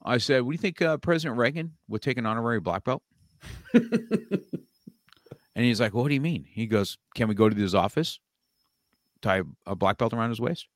I 0.05 0.19
said, 0.19 0.43
what 0.43 0.53
do 0.53 0.55
you 0.55 0.59
think 0.59 0.81
uh, 0.81 0.99
President 0.99 1.39
Reagan 1.39 1.73
would 1.89 2.03
take 2.03 2.19
an 2.19 2.27
honorary 2.27 2.61
black 2.61 2.85
belt? 2.85 3.03
And 5.59 5.67
he's 5.67 5.81
like, 5.81 5.93
well, 5.93 6.05
"What 6.05 6.09
do 6.11 6.15
you 6.15 6.21
mean?" 6.21 6.45
He 6.49 6.67
goes, 6.69 6.99
"Can 7.17 7.27
we 7.27 7.35
go 7.35 7.49
to 7.49 7.57
his 7.57 7.75
office, 7.75 8.21
tie 9.23 9.43
a 9.67 9.75
black 9.75 9.99
belt 9.99 10.15
around 10.15 10.29
his 10.29 10.41
waist?" 10.41 10.69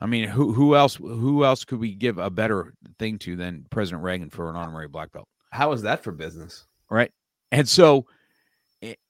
I 0.00 0.06
mean, 0.06 0.28
who 0.28 0.52
who 0.52 0.74
else 0.74 0.96
who 0.96 1.44
else 1.44 1.64
could 1.64 1.78
we 1.78 1.94
give 1.94 2.18
a 2.18 2.30
better 2.30 2.74
thing 2.98 3.20
to 3.20 3.36
than 3.36 3.64
President 3.70 4.02
Reagan 4.02 4.28
for 4.28 4.50
an 4.50 4.56
honorary 4.56 4.88
black 4.88 5.12
belt? 5.12 5.28
How 5.52 5.70
is 5.70 5.82
that 5.82 6.02
for 6.02 6.10
business? 6.10 6.64
Right. 6.90 7.12
And 7.52 7.68
so 7.68 8.06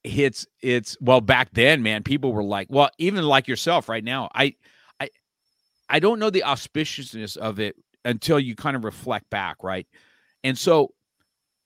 it's 0.03 0.45
it's 0.61 0.95
well 1.01 1.19
back 1.19 1.49
then, 1.53 1.81
man, 1.81 2.03
people 2.03 2.33
were 2.33 2.43
like, 2.43 2.67
well, 2.69 2.91
even 2.99 3.23
like 3.23 3.47
yourself 3.47 3.89
right 3.89 4.03
now, 4.03 4.29
I 4.35 4.53
I 4.99 5.09
I 5.89 5.99
don't 5.99 6.19
know 6.19 6.29
the 6.29 6.43
auspiciousness 6.45 7.35
of 7.35 7.59
it 7.59 7.77
until 8.05 8.39
you 8.39 8.55
kind 8.55 8.75
of 8.75 8.83
reflect 8.83 9.27
back, 9.31 9.63
right? 9.63 9.87
And 10.43 10.55
so 10.55 10.93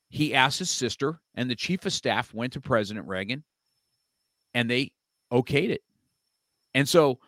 he 0.09 0.33
asked 0.33 0.59
his 0.59 0.69
sister, 0.69 1.19
and 1.35 1.49
the 1.49 1.55
chief 1.55 1.85
of 1.85 1.93
staff 1.93 2.33
went 2.33 2.53
to 2.53 2.61
President 2.61 3.07
Reagan 3.07 3.43
and 4.53 4.69
they 4.69 4.91
okayed 5.31 5.69
it. 5.69 5.81
And 6.73 6.87
so 6.87 7.19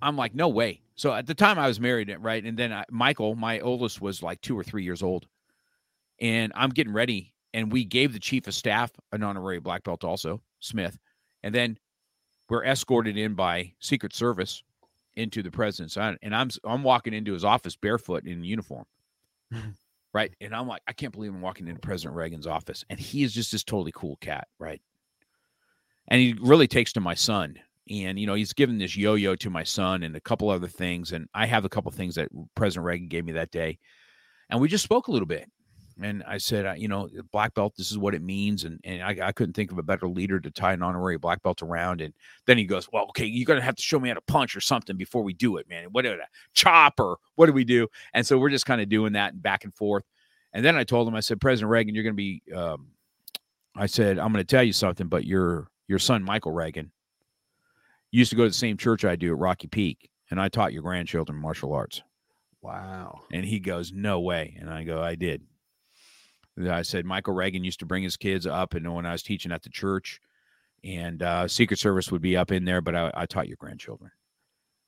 I'm 0.00 0.16
like, 0.16 0.34
no 0.34 0.48
way. 0.48 0.82
So 0.94 1.12
at 1.12 1.26
the 1.26 1.34
time 1.34 1.58
I 1.58 1.66
was 1.66 1.80
married, 1.80 2.14
right? 2.20 2.44
And 2.44 2.56
then 2.56 2.72
I, 2.72 2.84
Michael, 2.90 3.34
my 3.34 3.60
oldest, 3.60 4.00
was 4.00 4.22
like 4.22 4.40
two 4.40 4.58
or 4.58 4.62
three 4.62 4.84
years 4.84 5.02
old. 5.02 5.26
And 6.20 6.52
I'm 6.54 6.70
getting 6.70 6.92
ready. 6.92 7.32
And 7.54 7.72
we 7.72 7.84
gave 7.84 8.12
the 8.12 8.20
chief 8.20 8.46
of 8.46 8.54
staff 8.54 8.92
an 9.12 9.22
honorary 9.22 9.60
black 9.60 9.84
belt 9.84 10.04
also, 10.04 10.40
Smith. 10.60 10.98
And 11.42 11.54
then 11.54 11.78
we're 12.48 12.64
escorted 12.64 13.16
in 13.16 13.34
by 13.34 13.72
Secret 13.80 14.14
Service 14.14 14.62
into 15.16 15.42
the 15.42 15.50
president's 15.50 15.96
and 15.98 16.34
I'm 16.34 16.48
I'm 16.64 16.82
walking 16.82 17.12
into 17.12 17.34
his 17.34 17.44
office 17.44 17.76
barefoot 17.76 18.24
in 18.24 18.44
uniform. 18.44 18.86
Mm-hmm. 19.52 19.70
Right. 20.12 20.32
And 20.40 20.54
I'm 20.54 20.68
like, 20.68 20.82
I 20.86 20.92
can't 20.92 21.12
believe 21.12 21.32
I'm 21.32 21.40
walking 21.40 21.68
into 21.68 21.80
President 21.80 22.16
Reagan's 22.16 22.46
office. 22.46 22.84
And 22.90 22.98
he 22.98 23.22
is 23.22 23.32
just 23.32 23.52
this 23.52 23.64
totally 23.64 23.92
cool 23.94 24.16
cat, 24.20 24.48
right? 24.58 24.80
And 26.08 26.20
he 26.20 26.34
really 26.40 26.68
takes 26.68 26.92
to 26.94 27.00
my 27.00 27.14
son 27.14 27.56
and 27.90 28.18
you 28.18 28.26
know 28.26 28.34
he's 28.34 28.52
given 28.52 28.78
this 28.78 28.96
yo-yo 28.96 29.34
to 29.34 29.50
my 29.50 29.64
son 29.64 30.02
and 30.02 30.14
a 30.16 30.20
couple 30.20 30.48
other 30.48 30.68
things 30.68 31.12
and 31.12 31.26
i 31.34 31.46
have 31.46 31.64
a 31.64 31.68
couple 31.68 31.90
things 31.90 32.14
that 32.14 32.28
president 32.54 32.86
reagan 32.86 33.08
gave 33.08 33.24
me 33.24 33.32
that 33.32 33.50
day 33.50 33.78
and 34.50 34.60
we 34.60 34.68
just 34.68 34.84
spoke 34.84 35.08
a 35.08 35.10
little 35.10 35.26
bit 35.26 35.50
and 36.00 36.22
i 36.26 36.38
said 36.38 36.78
you 36.78 36.88
know 36.88 37.08
black 37.32 37.54
belt 37.54 37.74
this 37.76 37.90
is 37.90 37.98
what 37.98 38.14
it 38.14 38.22
means 38.22 38.64
and, 38.64 38.80
and 38.84 39.02
I, 39.02 39.28
I 39.28 39.32
couldn't 39.32 39.54
think 39.54 39.72
of 39.72 39.78
a 39.78 39.82
better 39.82 40.08
leader 40.08 40.40
to 40.40 40.50
tie 40.50 40.72
an 40.72 40.82
honorary 40.82 41.18
black 41.18 41.42
belt 41.42 41.62
around 41.62 42.00
and 42.00 42.14
then 42.46 42.58
he 42.58 42.64
goes 42.64 42.88
well 42.92 43.04
okay 43.10 43.26
you're 43.26 43.46
gonna 43.46 43.60
have 43.60 43.76
to 43.76 43.82
show 43.82 43.98
me 43.98 44.08
how 44.08 44.14
to 44.14 44.20
punch 44.22 44.56
or 44.56 44.60
something 44.60 44.96
before 44.96 45.22
we 45.22 45.32
do 45.34 45.56
it 45.56 45.68
man 45.68 45.88
what 45.92 46.02
do 46.02 46.16
chop 46.54 47.00
or 47.00 47.18
what 47.34 47.46
do 47.46 47.52
we 47.52 47.64
do 47.64 47.88
and 48.14 48.26
so 48.26 48.38
we're 48.38 48.50
just 48.50 48.66
kind 48.66 48.80
of 48.80 48.88
doing 48.88 49.12
that 49.14 49.32
and 49.32 49.42
back 49.42 49.64
and 49.64 49.74
forth 49.74 50.04
and 50.52 50.64
then 50.64 50.76
i 50.76 50.84
told 50.84 51.08
him 51.08 51.14
i 51.14 51.20
said 51.20 51.40
president 51.40 51.70
reagan 51.70 51.94
you're 51.94 52.04
gonna 52.04 52.14
be 52.14 52.42
um, 52.54 52.88
i 53.76 53.86
said 53.86 54.18
i'm 54.18 54.32
gonna 54.32 54.44
tell 54.44 54.62
you 54.62 54.72
something 54.72 55.08
but 55.08 55.24
your 55.24 55.68
your 55.88 55.98
son 55.98 56.22
michael 56.22 56.52
reagan 56.52 56.90
used 58.12 58.30
to 58.30 58.36
go 58.36 58.44
to 58.44 58.50
the 58.50 58.54
same 58.54 58.76
church 58.76 59.04
I 59.04 59.16
do 59.16 59.32
at 59.32 59.38
Rocky 59.38 59.66
Peak, 59.66 60.10
and 60.30 60.40
I 60.40 60.48
taught 60.48 60.72
your 60.72 60.82
grandchildren 60.82 61.36
martial 61.38 61.72
arts. 61.72 62.02
Wow. 62.60 63.22
And 63.32 63.44
he 63.44 63.58
goes, 63.58 63.90
No 63.92 64.20
way. 64.20 64.56
And 64.60 64.70
I 64.70 64.84
go, 64.84 65.02
I 65.02 65.16
did. 65.16 65.42
I 66.68 66.82
said, 66.82 67.04
Michael 67.04 67.34
Reagan 67.34 67.64
used 67.64 67.80
to 67.80 67.86
bring 67.86 68.02
his 68.02 68.16
kids 68.16 68.46
up, 68.46 68.74
and 68.74 68.94
when 68.94 69.06
I 69.06 69.12
was 69.12 69.22
teaching 69.22 69.52
at 69.52 69.62
the 69.62 69.70
church, 69.70 70.20
and 70.84 71.22
uh, 71.22 71.48
Secret 71.48 71.78
Service 71.78 72.10
would 72.10 72.22
be 72.22 72.36
up 72.36 72.50
in 72.52 72.64
there, 72.64 72.80
but 72.80 72.94
I, 72.94 73.10
I 73.14 73.26
taught 73.26 73.48
your 73.48 73.56
grandchildren. 73.56 74.10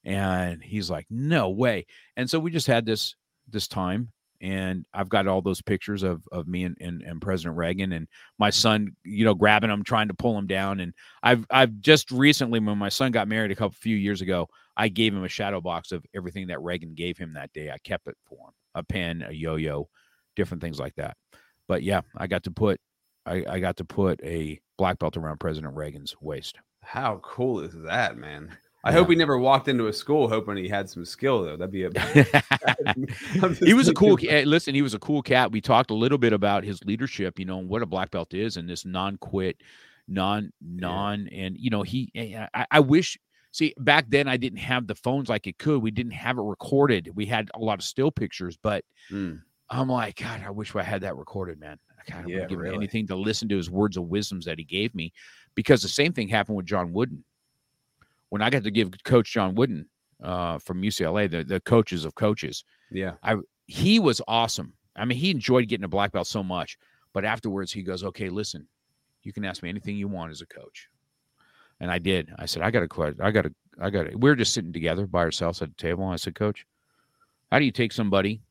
And 0.05 0.63
he's 0.63 0.91
like, 0.91 1.07
No 1.09 1.51
way. 1.51 1.87
And 2.17 2.29
so 2.29 2.39
we 2.39 2.51
just 2.51 2.67
had 2.67 2.85
this 2.85 3.15
this 3.49 3.69
time 3.69 4.13
and 4.45 4.85
I've 4.93 5.09
got 5.09 5.27
all 5.27 5.41
those 5.41 5.63
pictures 5.63 6.03
of 6.03 6.23
of 6.31 6.47
me 6.47 6.65
and, 6.65 6.77
and, 6.79 7.03
and 7.03 7.21
President 7.21 7.57
Reagan 7.57 7.93
and 7.93 8.07
my 8.39 8.51
son, 8.51 8.95
you 9.03 9.25
know, 9.25 9.35
grabbing 9.35 9.71
him, 9.71 9.83
trying 9.83 10.09
to 10.09 10.15
pull 10.15 10.37
him 10.37 10.47
down. 10.47 10.81
And 10.81 10.93
I've 11.23 11.47
I've 11.51 11.81
just 11.81 12.11
recently, 12.11 12.61
when 12.61 12.77
my 12.77 12.91
son 12.91 13.11
got 13.11 13.27
married 13.27 13.53
a 13.53 13.57
couple 13.57 13.73
few 13.73 13.97
years 13.97 14.21
ago, 14.21 14.49
I 14.77 14.89
gave 14.89 15.15
him 15.15 15.25
a 15.25 15.29
shadow 15.29 15.63
box 15.63 15.93
of 15.93 16.05
everything 16.15 16.49
that 16.49 16.63
Reagan 16.63 16.95
gave 16.95 17.17
him 17.17 17.33
that 17.35 17.53
day. 17.55 17.71
I 17.71 17.79
kept 17.79 18.07
it 18.07 18.17
for 18.27 18.49
him, 18.49 18.55
a 18.75 18.83
pen, 18.83 19.25
a 19.27 19.33
yo-yo, 19.33 19.89
different 20.37 20.63
things 20.63 20.79
like 20.79 20.95
that. 20.97 21.17
But 21.69 21.83
yeah, 21.83 22.03
I 22.17 22.27
got 22.27 22.45
to 22.45 22.51
put 22.51 22.81
I, 23.27 23.45
I 23.49 23.59
got 23.61 23.77
to 23.79 23.85
put 23.85 24.21
a 24.23 24.61
black 24.77 24.99
belt 24.99 25.17
around 25.17 25.41
President 25.41 25.75
Reagan's 25.75 26.15
waist. 26.21 26.59
How 26.83 27.21
cool 27.23 27.61
is 27.61 27.73
that, 27.85 28.19
man? 28.19 28.57
I 28.85 28.91
yeah. 28.91 28.97
hope 28.97 29.09
he 29.09 29.17
never 29.17 29.39
walked 29.39 29.69
into 29.69 29.87
a 29.87 29.93
school 29.95 30.29
hoping 30.29 30.59
he 30.59 30.69
had 30.69 30.91
some 30.91 31.07
skill 31.07 31.43
though. 31.43 31.57
That'd 31.57 31.73
be 31.73 31.85
a. 31.85 31.91
he 33.65 33.73
was 33.73 33.89
a 33.89 33.95
cool. 33.95 34.17
cat. 34.19 34.47
listen, 34.47 34.75
he 34.75 34.83
was 34.83 34.93
a 34.93 34.99
cool 34.99 35.23
cat. 35.23 35.53
We 35.53 35.63
talked 35.63 35.91
a 35.91 35.95
little 35.95 36.19
bit 36.19 36.35
about 36.35 36.65
his 36.65 36.85
leadership. 36.85 37.39
You 37.39 37.47
know 37.47 37.59
and 37.59 37.69
what 37.69 37.81
a 37.81 37.87
black 37.87 38.11
belt 38.11 38.35
is, 38.35 38.59
and 38.59 38.69
this 38.69 38.85
non-quit, 38.85 39.57
non 40.07 40.53
non, 40.61 41.29
yeah. 41.33 41.45
and 41.45 41.57
you 41.59 41.71
know 41.71 41.83
he. 41.83 42.11
Eh, 42.15 42.47
I, 42.53 42.67
I 42.71 42.81
wish. 42.81 43.19
See, 43.53 43.73
back 43.79 44.07
then 44.09 44.29
I 44.29 44.37
didn't 44.37 44.59
have 44.59 44.89
the 44.89 44.97
phones 44.97 45.29
like 45.29 45.47
it 45.47 45.59
could. 45.59 45.81
We 45.81 45.93
didn't 45.93 46.13
have 46.13 46.39
it 46.39 46.43
recorded. 46.43 47.11
We 47.15 47.25
had 47.25 47.51
a 47.55 47.61
lot 47.61 47.79
of 47.79 47.85
still 47.85 48.11
pictures, 48.11 48.59
but 48.61 48.85
mm. 49.11 49.41
I'm 49.71 49.89
like, 49.89 50.17
God, 50.17 50.43
I 50.45 50.51
wish 50.51 50.75
I 50.75 50.83
had 50.83 51.03
that 51.03 51.17
recorded, 51.17 51.59
man. 51.59 51.79
I 51.99 52.11
kind 52.11 52.25
of 52.25 52.31
yeah, 52.31 52.47
give 52.47 52.59
really. 52.59 52.75
anything 52.75 53.07
to 53.07 53.17
listen 53.17 53.49
to 53.49 53.57
his 53.57 53.71
words 53.71 53.97
of 53.97 54.05
wisdoms 54.05 54.45
that 54.45 54.59
he 54.59 54.65
gave 54.65 54.95
me, 54.95 55.13
because 55.55 55.83
the 55.83 55.89
same 55.89 56.13
thing 56.13 56.29
happened 56.29 56.57
with 56.57 56.67
John 56.67 56.93
Wooden 56.93 57.25
when 58.35 58.43
I 58.43 58.51
got 58.51 58.65
to 58.65 58.71
give 58.73 58.91
Coach 59.05 59.33
John 59.33 59.55
Wooden 59.55 59.89
uh, 60.21 60.59
from 60.59 60.83
UCLA, 60.83 61.31
the, 61.31 61.45
the 61.45 61.61
coaches 61.61 62.05
of 62.05 62.17
coaches. 62.17 62.65
Yeah. 62.91 63.13
I 63.23 63.37
he 63.67 64.01
was 64.01 64.21
awesome. 64.27 64.73
I 64.97 65.05
mean, 65.05 65.19
he 65.19 65.31
enjoyed 65.31 65.69
getting 65.69 65.85
a 65.85 65.89
black 65.89 66.11
belt 66.11 66.27
so 66.27 66.43
much. 66.43 66.77
But 67.13 67.25
afterwards, 67.25 67.73
he 67.73 67.83
goes, 67.83 68.03
"Okay, 68.03 68.29
listen, 68.29 68.67
you 69.23 69.33
can 69.33 69.45
ask 69.45 69.63
me 69.63 69.69
anything 69.69 69.97
you 69.97 70.09
want 70.09 70.33
as 70.33 70.41
a 70.41 70.47
coach." 70.47 70.89
And 71.79 71.93
I 71.93 71.99
did. 71.99 72.33
I 72.37 72.47
said, 72.47 72.63
"I 72.63 72.73
got 72.73 72.83
a 72.83 72.89
question. 72.89 73.21
I 73.23 73.31
got 73.31 73.47
a. 73.47 73.55
I 73.81 73.91
got 73.91 74.13
a." 74.13 74.19
We 74.19 74.29
were 74.29 74.35
just 74.35 74.53
sitting 74.53 74.73
together 74.73 75.07
by 75.07 75.21
ourselves 75.21 75.63
at 75.63 75.69
the 75.69 75.77
table. 75.77 76.03
And 76.03 76.13
I 76.13 76.17
said, 76.17 76.35
"Coach, 76.35 76.67
how 77.53 77.61
do 77.61 77.65
you 77.65 77.71
take 77.71 77.93
somebody 77.93 78.43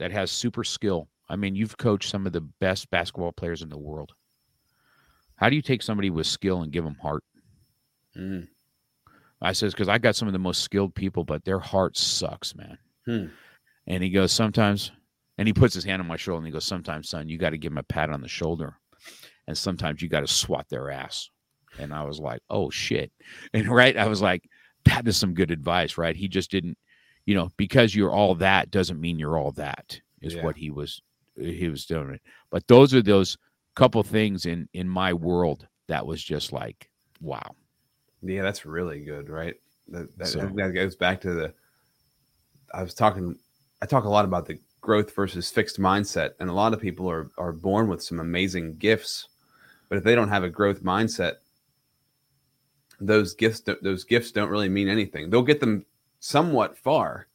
that 0.00 0.10
has 0.10 0.32
super 0.32 0.64
skill? 0.64 1.08
I 1.28 1.36
mean, 1.36 1.54
you've 1.54 1.78
coached 1.78 2.10
some 2.10 2.26
of 2.26 2.32
the 2.32 2.40
best 2.40 2.90
basketball 2.90 3.32
players 3.32 3.62
in 3.62 3.68
the 3.68 3.78
world. 3.78 4.12
How 5.36 5.48
do 5.48 5.56
you 5.56 5.62
take 5.62 5.82
somebody 5.82 6.10
with 6.10 6.26
skill 6.26 6.62
and 6.62 6.72
give 6.72 6.84
them 6.84 6.96
heart?" 6.96 7.22
Mm. 8.16 8.48
I 9.42 9.52
says, 9.52 9.72
because 9.72 9.88
I 9.88 9.98
got 9.98 10.16
some 10.16 10.28
of 10.28 10.32
the 10.32 10.38
most 10.38 10.62
skilled 10.62 10.94
people, 10.94 11.24
but 11.24 11.44
their 11.44 11.58
heart 11.58 11.96
sucks, 11.96 12.54
man. 12.54 12.78
Hmm. 13.06 13.26
And 13.86 14.02
he 14.02 14.10
goes, 14.10 14.32
sometimes, 14.32 14.92
and 15.38 15.48
he 15.48 15.54
puts 15.54 15.74
his 15.74 15.84
hand 15.84 16.02
on 16.02 16.08
my 16.08 16.16
shoulder 16.16 16.38
and 16.38 16.46
he 16.46 16.52
goes, 16.52 16.66
sometimes, 16.66 17.08
son, 17.08 17.28
you 17.28 17.38
got 17.38 17.50
to 17.50 17.58
give 17.58 17.72
him 17.72 17.78
a 17.78 17.82
pat 17.82 18.10
on 18.10 18.20
the 18.20 18.28
shoulder. 18.28 18.76
And 19.46 19.56
sometimes 19.56 20.02
you 20.02 20.08
got 20.08 20.20
to 20.20 20.26
swat 20.26 20.66
their 20.68 20.90
ass. 20.90 21.30
And 21.78 21.94
I 21.94 22.04
was 22.04 22.20
like, 22.20 22.40
oh, 22.50 22.70
shit. 22.70 23.10
And 23.54 23.68
right, 23.68 23.96
I 23.96 24.08
was 24.08 24.20
like, 24.20 24.42
that 24.84 25.08
is 25.08 25.16
some 25.16 25.34
good 25.34 25.50
advice, 25.50 25.96
right? 25.96 26.14
He 26.16 26.28
just 26.28 26.50
didn't, 26.50 26.76
you 27.26 27.34
know, 27.34 27.50
because 27.56 27.94
you're 27.94 28.12
all 28.12 28.34
that 28.36 28.70
doesn't 28.70 29.00
mean 29.00 29.18
you're 29.18 29.38
all 29.38 29.52
that 29.52 30.00
is 30.20 30.34
yeah. 30.34 30.44
what 30.44 30.56
he 30.56 30.70
was, 30.70 31.00
he 31.36 31.68
was 31.68 31.86
doing. 31.86 32.18
But 32.50 32.66
those 32.66 32.94
are 32.94 33.02
those 33.02 33.36
couple 33.74 34.02
things 34.02 34.46
in, 34.46 34.68
in 34.72 34.88
my 34.88 35.12
world 35.12 35.66
that 35.88 36.06
was 36.06 36.22
just 36.22 36.52
like, 36.52 36.88
wow. 37.20 37.54
Yeah, 38.22 38.42
that's 38.42 38.66
really 38.66 39.00
good, 39.00 39.28
right? 39.28 39.54
That 39.88 40.16
that, 40.18 40.28
so, 40.28 40.40
that 40.40 40.74
goes 40.74 40.96
back 40.96 41.20
to 41.22 41.32
the. 41.32 41.54
I 42.72 42.82
was 42.82 42.94
talking. 42.94 43.36
I 43.82 43.86
talk 43.86 44.04
a 44.04 44.10
lot 44.10 44.24
about 44.24 44.46
the 44.46 44.58
growth 44.80 45.14
versus 45.14 45.50
fixed 45.50 45.80
mindset, 45.80 46.32
and 46.38 46.48
a 46.48 46.52
lot 46.52 46.72
of 46.72 46.80
people 46.80 47.10
are 47.10 47.30
are 47.38 47.52
born 47.52 47.88
with 47.88 48.02
some 48.02 48.20
amazing 48.20 48.76
gifts, 48.76 49.28
but 49.88 49.98
if 49.98 50.04
they 50.04 50.14
don't 50.14 50.28
have 50.28 50.44
a 50.44 50.50
growth 50.50 50.82
mindset, 50.82 51.36
those 53.00 53.34
gifts 53.34 53.62
those 53.82 54.04
gifts 54.04 54.32
don't 54.32 54.50
really 54.50 54.68
mean 54.68 54.88
anything. 54.88 55.30
They'll 55.30 55.42
get 55.42 55.60
them 55.60 55.86
somewhat 56.20 56.78
far, 56.78 57.26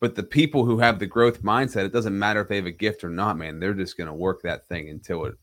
but 0.00 0.16
the 0.16 0.22
people 0.22 0.64
who 0.64 0.78
have 0.80 0.98
the 0.98 1.06
growth 1.06 1.42
mindset, 1.42 1.84
it 1.84 1.92
doesn't 1.92 2.18
matter 2.18 2.40
if 2.40 2.48
they 2.48 2.56
have 2.56 2.66
a 2.66 2.72
gift 2.72 3.04
or 3.04 3.10
not, 3.10 3.38
man. 3.38 3.60
They're 3.60 3.74
just 3.74 3.96
going 3.96 4.08
to 4.08 4.14
work 4.14 4.42
that 4.42 4.66
thing 4.68 4.88
until 4.88 5.26
it 5.26 5.34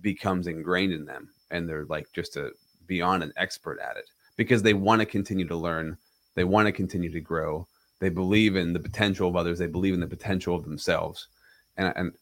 becomes 0.00 0.48
ingrained 0.48 0.92
in 0.92 1.04
them, 1.04 1.28
and 1.50 1.68
they're 1.68 1.84
like 1.84 2.08
just 2.12 2.36
a 2.36 2.50
beyond 2.86 3.22
an 3.22 3.32
expert 3.36 3.78
at 3.78 3.96
it 3.96 4.10
because 4.36 4.62
they 4.62 4.74
want 4.74 5.00
to 5.00 5.06
continue 5.06 5.46
to 5.46 5.54
learn, 5.54 5.96
they 6.34 6.44
want 6.44 6.66
to 6.66 6.72
continue 6.72 7.12
to 7.12 7.20
grow, 7.20 7.66
they 8.00 8.08
believe 8.08 8.56
in 8.56 8.72
the 8.72 8.80
potential 8.80 9.28
of 9.28 9.36
others, 9.36 9.58
they 9.58 9.66
believe 9.66 9.94
in 9.94 10.00
the 10.00 10.06
potential 10.06 10.56
of 10.56 10.64
themselves, 10.64 11.28
and 11.76 11.92
and 11.94 12.12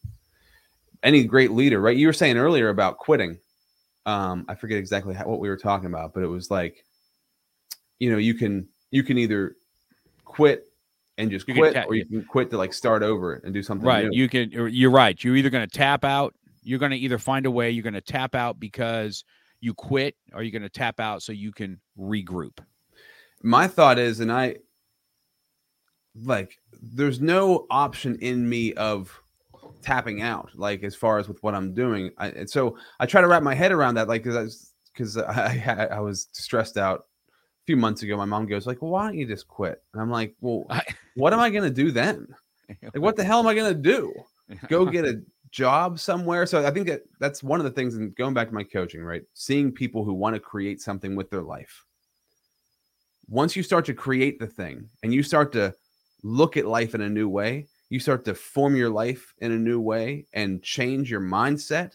any 1.03 1.23
great 1.23 1.51
leader, 1.51 1.81
right? 1.81 1.97
You 1.97 2.07
were 2.07 2.13
saying 2.13 2.37
earlier 2.37 2.69
about 2.69 2.97
quitting. 2.97 3.39
Um, 4.05 4.45
I 4.47 4.55
forget 4.55 4.77
exactly 4.77 5.15
how, 5.15 5.25
what 5.25 5.39
we 5.39 5.49
were 5.49 5.57
talking 5.57 5.87
about, 5.87 6.13
but 6.13 6.23
it 6.23 6.27
was 6.27 6.51
like, 6.51 6.85
you 7.99 8.11
know, 8.11 8.17
you 8.17 8.33
can 8.33 8.67
you 8.91 9.03
can 9.03 9.17
either 9.17 9.55
quit 10.25 10.67
and 11.17 11.31
just 11.31 11.47
you 11.47 11.55
quit, 11.55 11.75
or 11.87 11.95
you 11.95 12.05
can 12.05 12.23
quit 12.25 12.49
to 12.51 12.57
like 12.57 12.73
start 12.73 13.03
over 13.03 13.35
and 13.35 13.53
do 13.53 13.63
something. 13.63 13.87
Right. 13.87 14.07
New. 14.07 14.17
You 14.17 14.29
can. 14.29 14.51
You're 14.51 14.91
right. 14.91 15.21
You're 15.23 15.35
either 15.35 15.49
going 15.49 15.67
to 15.67 15.77
tap 15.77 16.03
out. 16.03 16.35
You're 16.63 16.79
going 16.79 16.91
to 16.91 16.97
either 16.97 17.17
find 17.17 17.45
a 17.45 17.51
way. 17.51 17.71
You're 17.71 17.83
going 17.83 17.93
to 17.93 18.01
tap 18.01 18.35
out 18.35 18.59
because 18.59 19.23
you 19.59 19.73
quit? 19.73 20.15
Or 20.33 20.41
you're 20.41 20.45
you 20.45 20.51
going 20.51 20.61
to 20.63 20.69
tap 20.69 20.99
out 20.99 21.23
so 21.23 21.31
you 21.31 21.51
can 21.51 21.79
regroup? 21.97 22.59
My 23.43 23.67
thought 23.67 23.97
is, 23.97 24.19
and 24.19 24.31
I 24.31 24.57
like, 26.23 26.57
there's 26.81 27.19
no 27.19 27.65
option 27.69 28.17
in 28.19 28.47
me 28.47 28.73
of 28.73 29.17
tapping 29.81 30.21
out 30.21 30.49
like 30.55 30.83
as 30.83 30.95
far 30.95 31.17
as 31.17 31.27
with 31.27 31.41
what 31.41 31.55
i'm 31.55 31.73
doing 31.73 32.11
I, 32.17 32.27
and 32.29 32.49
so 32.49 32.77
i 32.99 33.05
try 33.05 33.21
to 33.21 33.27
wrap 33.27 33.41
my 33.41 33.55
head 33.55 33.71
around 33.71 33.95
that 33.95 34.07
like 34.07 34.23
because 34.23 34.73
because 34.93 35.17
I, 35.17 35.87
I, 35.91 35.95
I 35.95 35.99
was 35.99 36.27
stressed 36.33 36.77
out 36.77 37.05
few 37.67 37.77
months 37.77 38.01
ago 38.01 38.17
my 38.17 38.25
mom 38.25 38.45
goes 38.45 38.65
like 38.65 38.81
well, 38.81 38.91
why 38.91 39.03
don't 39.05 39.17
you 39.17 39.25
just 39.27 39.47
quit? 39.47 39.81
And 39.93 40.01
i'm 40.01 40.09
like 40.09 40.35
well 40.41 40.65
I- 40.69 40.83
what 41.15 41.33
am 41.33 41.39
i 41.39 41.49
going 41.49 41.63
to 41.63 41.69
do 41.69 41.91
then? 41.91 42.27
Like 42.81 43.01
what 43.01 43.17
the 43.17 43.23
hell 43.25 43.39
am 43.39 43.47
i 43.47 43.53
going 43.53 43.73
to 43.73 43.79
do 43.79 44.13
go 44.69 44.85
get 44.85 45.03
a 45.03 45.21
job 45.51 45.99
somewhere? 45.99 46.45
So 46.45 46.65
i 46.65 46.71
think 46.71 46.87
that 46.87 47.01
that's 47.19 47.43
one 47.43 47.59
of 47.59 47.65
the 47.65 47.71
things 47.71 47.95
and 47.95 48.15
going 48.15 48.33
back 48.33 48.47
to 48.47 48.53
my 48.53 48.63
coaching 48.63 49.03
right? 49.03 49.23
Seeing 49.33 49.71
people 49.73 50.05
who 50.05 50.13
want 50.13 50.35
to 50.35 50.39
create 50.39 50.81
something 50.81 51.15
with 51.15 51.29
their 51.29 51.41
life. 51.41 51.83
Once 53.27 53.55
you 53.57 53.63
start 53.63 53.85
to 53.85 53.93
create 53.93 54.39
the 54.39 54.47
thing 54.47 54.89
and 55.03 55.13
you 55.13 55.21
start 55.21 55.51
to 55.53 55.73
look 56.23 56.55
at 56.55 56.65
life 56.65 56.95
in 56.95 57.01
a 57.01 57.09
new 57.09 57.27
way 57.27 57.67
you 57.91 57.99
start 57.99 58.23
to 58.23 58.33
form 58.33 58.73
your 58.77 58.89
life 58.89 59.33
in 59.39 59.51
a 59.51 59.57
new 59.57 59.79
way 59.81 60.25
and 60.33 60.63
change 60.63 61.11
your 61.11 61.19
mindset 61.19 61.91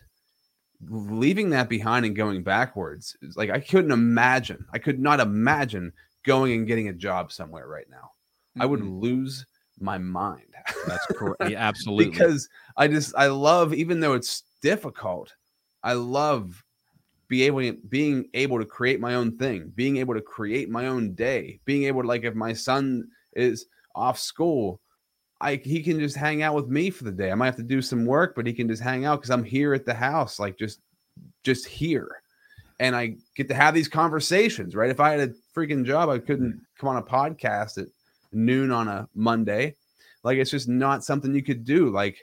leaving 0.88 1.50
that 1.50 1.68
behind 1.68 2.04
and 2.04 2.14
going 2.14 2.42
backwards 2.42 3.16
is 3.22 3.36
like 3.36 3.50
i 3.50 3.58
couldn't 3.58 3.92
imagine 3.92 4.64
i 4.72 4.78
could 4.78 5.00
not 5.00 5.20
imagine 5.20 5.92
going 6.24 6.52
and 6.52 6.66
getting 6.66 6.88
a 6.88 6.92
job 6.92 7.32
somewhere 7.32 7.66
right 7.66 7.88
now 7.90 8.10
i 8.60 8.66
would 8.66 8.82
lose 8.82 9.46
my 9.80 9.98
mind 9.98 10.54
That's 10.86 11.06
correct. 11.06 11.42
Yeah, 11.50 11.60
absolutely. 11.60 12.10
because 12.10 12.48
I 12.76 12.88
just 12.88 13.14
I 13.16 13.26
love 13.26 13.74
even 13.74 14.00
though 14.00 14.14
it's 14.14 14.42
difficult, 14.62 15.34
I 15.82 15.92
love 15.92 16.62
be 17.28 17.42
able 17.42 17.72
being 17.88 18.28
able 18.34 18.58
to 18.58 18.64
create 18.64 19.00
my 19.00 19.14
own 19.14 19.36
thing, 19.36 19.72
being 19.74 19.96
able 19.96 20.14
to 20.14 20.20
create 20.20 20.70
my 20.70 20.86
own 20.86 21.14
day, 21.14 21.60
being 21.64 21.84
able 21.84 22.02
to 22.02 22.08
like 22.08 22.24
if 22.24 22.34
my 22.34 22.52
son 22.52 23.08
is 23.34 23.66
off 23.94 24.18
school, 24.18 24.80
I 25.40 25.56
he 25.56 25.82
can 25.82 25.98
just 25.98 26.16
hang 26.16 26.42
out 26.42 26.54
with 26.54 26.68
me 26.68 26.90
for 26.90 27.04
the 27.04 27.12
day. 27.12 27.30
I 27.30 27.34
might 27.34 27.46
have 27.46 27.56
to 27.56 27.62
do 27.62 27.82
some 27.82 28.06
work, 28.06 28.34
but 28.34 28.46
he 28.46 28.52
can 28.52 28.68
just 28.68 28.82
hang 28.82 29.04
out 29.04 29.20
because 29.20 29.30
I'm 29.30 29.44
here 29.44 29.74
at 29.74 29.84
the 29.84 29.94
house, 29.94 30.38
like 30.38 30.58
just 30.58 30.80
just 31.42 31.66
here. 31.66 32.22
And 32.78 32.94
I 32.94 33.16
get 33.34 33.48
to 33.48 33.54
have 33.54 33.74
these 33.74 33.88
conversations, 33.88 34.74
right? 34.74 34.90
If 34.90 35.00
I 35.00 35.12
had 35.12 35.20
a 35.30 35.34
freaking 35.54 35.84
job, 35.84 36.10
I 36.10 36.18
couldn't 36.18 36.52
mm. 36.52 36.60
come 36.78 36.90
on 36.90 36.96
a 36.96 37.02
podcast 37.02 37.78
at 37.78 37.88
noon 38.32 38.70
on 38.70 38.88
a 38.88 39.08
Monday. 39.14 39.74
Like 40.22 40.38
it's 40.38 40.50
just 40.50 40.68
not 40.68 41.04
something 41.04 41.34
you 41.34 41.42
could 41.42 41.64
do. 41.64 41.88
Like, 41.90 42.18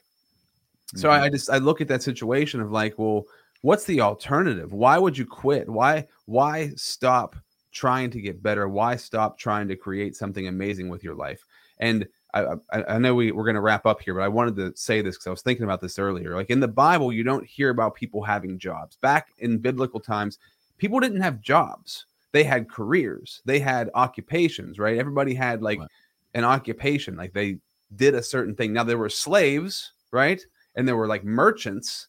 so 0.95 1.09
I, 1.09 1.15
mm-hmm. 1.15 1.23
I 1.23 1.29
just 1.29 1.49
I 1.49 1.57
look 1.57 1.81
at 1.81 1.87
that 1.87 2.03
situation 2.03 2.61
of 2.61 2.71
like, 2.71 2.97
well, 2.97 3.25
what's 3.61 3.85
the 3.85 4.01
alternative? 4.01 4.73
Why 4.73 4.97
would 4.97 5.17
you 5.17 5.25
quit? 5.25 5.69
Why 5.69 6.07
why 6.25 6.71
stop 6.75 7.35
trying 7.71 8.11
to 8.11 8.21
get 8.21 8.43
better? 8.43 8.67
Why 8.67 8.95
stop 8.95 9.37
trying 9.37 9.67
to 9.69 9.75
create 9.75 10.15
something 10.15 10.47
amazing 10.47 10.89
with 10.89 11.03
your 11.03 11.15
life? 11.15 11.43
And 11.79 12.07
I 12.33 12.53
I, 12.71 12.83
I 12.95 12.97
know 12.97 13.15
we 13.15 13.31
we're 13.31 13.45
gonna 13.45 13.61
wrap 13.61 13.85
up 13.85 14.01
here, 14.01 14.13
but 14.13 14.23
I 14.23 14.27
wanted 14.27 14.55
to 14.57 14.73
say 14.75 15.01
this 15.01 15.15
because 15.15 15.27
I 15.27 15.31
was 15.31 15.41
thinking 15.41 15.63
about 15.63 15.81
this 15.81 15.99
earlier. 15.99 16.35
Like 16.35 16.49
in 16.49 16.59
the 16.59 16.67
Bible, 16.67 17.11
you 17.13 17.23
don't 17.23 17.45
hear 17.45 17.69
about 17.69 17.95
people 17.95 18.23
having 18.23 18.57
jobs. 18.59 18.95
Back 18.97 19.29
in 19.39 19.57
biblical 19.59 19.99
times, 19.99 20.39
people 20.77 20.99
didn't 20.99 21.21
have 21.21 21.41
jobs. 21.41 22.05
They 22.31 22.43
had 22.43 22.69
careers. 22.69 23.41
They 23.45 23.59
had 23.59 23.89
occupations. 23.95 24.79
Right? 24.79 24.97
Everybody 24.97 25.33
had 25.33 25.61
like 25.61 25.79
Right. 25.79 25.89
an 26.33 26.43
occupation. 26.43 27.15
Like 27.15 27.33
they 27.33 27.57
did 27.95 28.15
a 28.15 28.23
certain 28.23 28.55
thing. 28.55 28.73
Now 28.73 28.83
there 28.83 28.97
were 28.97 29.09
slaves, 29.09 29.91
right? 30.11 30.41
And 30.75 30.87
there 30.87 30.97
were 30.97 31.07
like 31.07 31.23
merchants, 31.23 32.07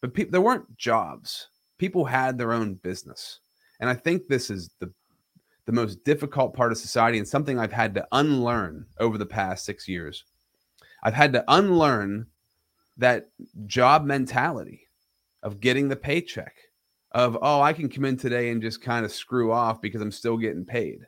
but 0.00 0.14
people 0.14 0.32
there 0.32 0.40
weren't 0.40 0.76
jobs. 0.76 1.48
People 1.78 2.04
had 2.04 2.36
their 2.36 2.52
own 2.52 2.74
business. 2.74 3.38
And 3.80 3.88
I 3.88 3.94
think 3.94 4.28
this 4.28 4.50
is 4.50 4.70
the 4.80 4.92
the 5.70 5.76
most 5.80 6.02
difficult 6.02 6.52
part 6.52 6.72
of 6.72 6.78
society 6.78 7.16
and 7.16 7.28
something 7.28 7.56
I've 7.56 7.72
had 7.72 7.94
to 7.94 8.08
unlearn 8.10 8.86
over 8.98 9.16
the 9.16 9.24
past 9.24 9.64
6 9.66 9.86
years. 9.86 10.24
I've 11.04 11.14
had 11.14 11.32
to 11.34 11.44
unlearn 11.46 12.26
that 12.96 13.28
job 13.66 14.04
mentality 14.04 14.88
of 15.44 15.60
getting 15.60 15.86
the 15.86 15.94
paycheck 15.94 16.56
of 17.12 17.38
oh 17.40 17.60
I 17.60 17.72
can 17.72 17.88
come 17.88 18.04
in 18.04 18.16
today 18.16 18.50
and 18.50 18.60
just 18.60 18.82
kind 18.82 19.04
of 19.04 19.12
screw 19.12 19.52
off 19.52 19.80
because 19.80 20.02
I'm 20.02 20.10
still 20.10 20.36
getting 20.36 20.64
paid. 20.64 21.06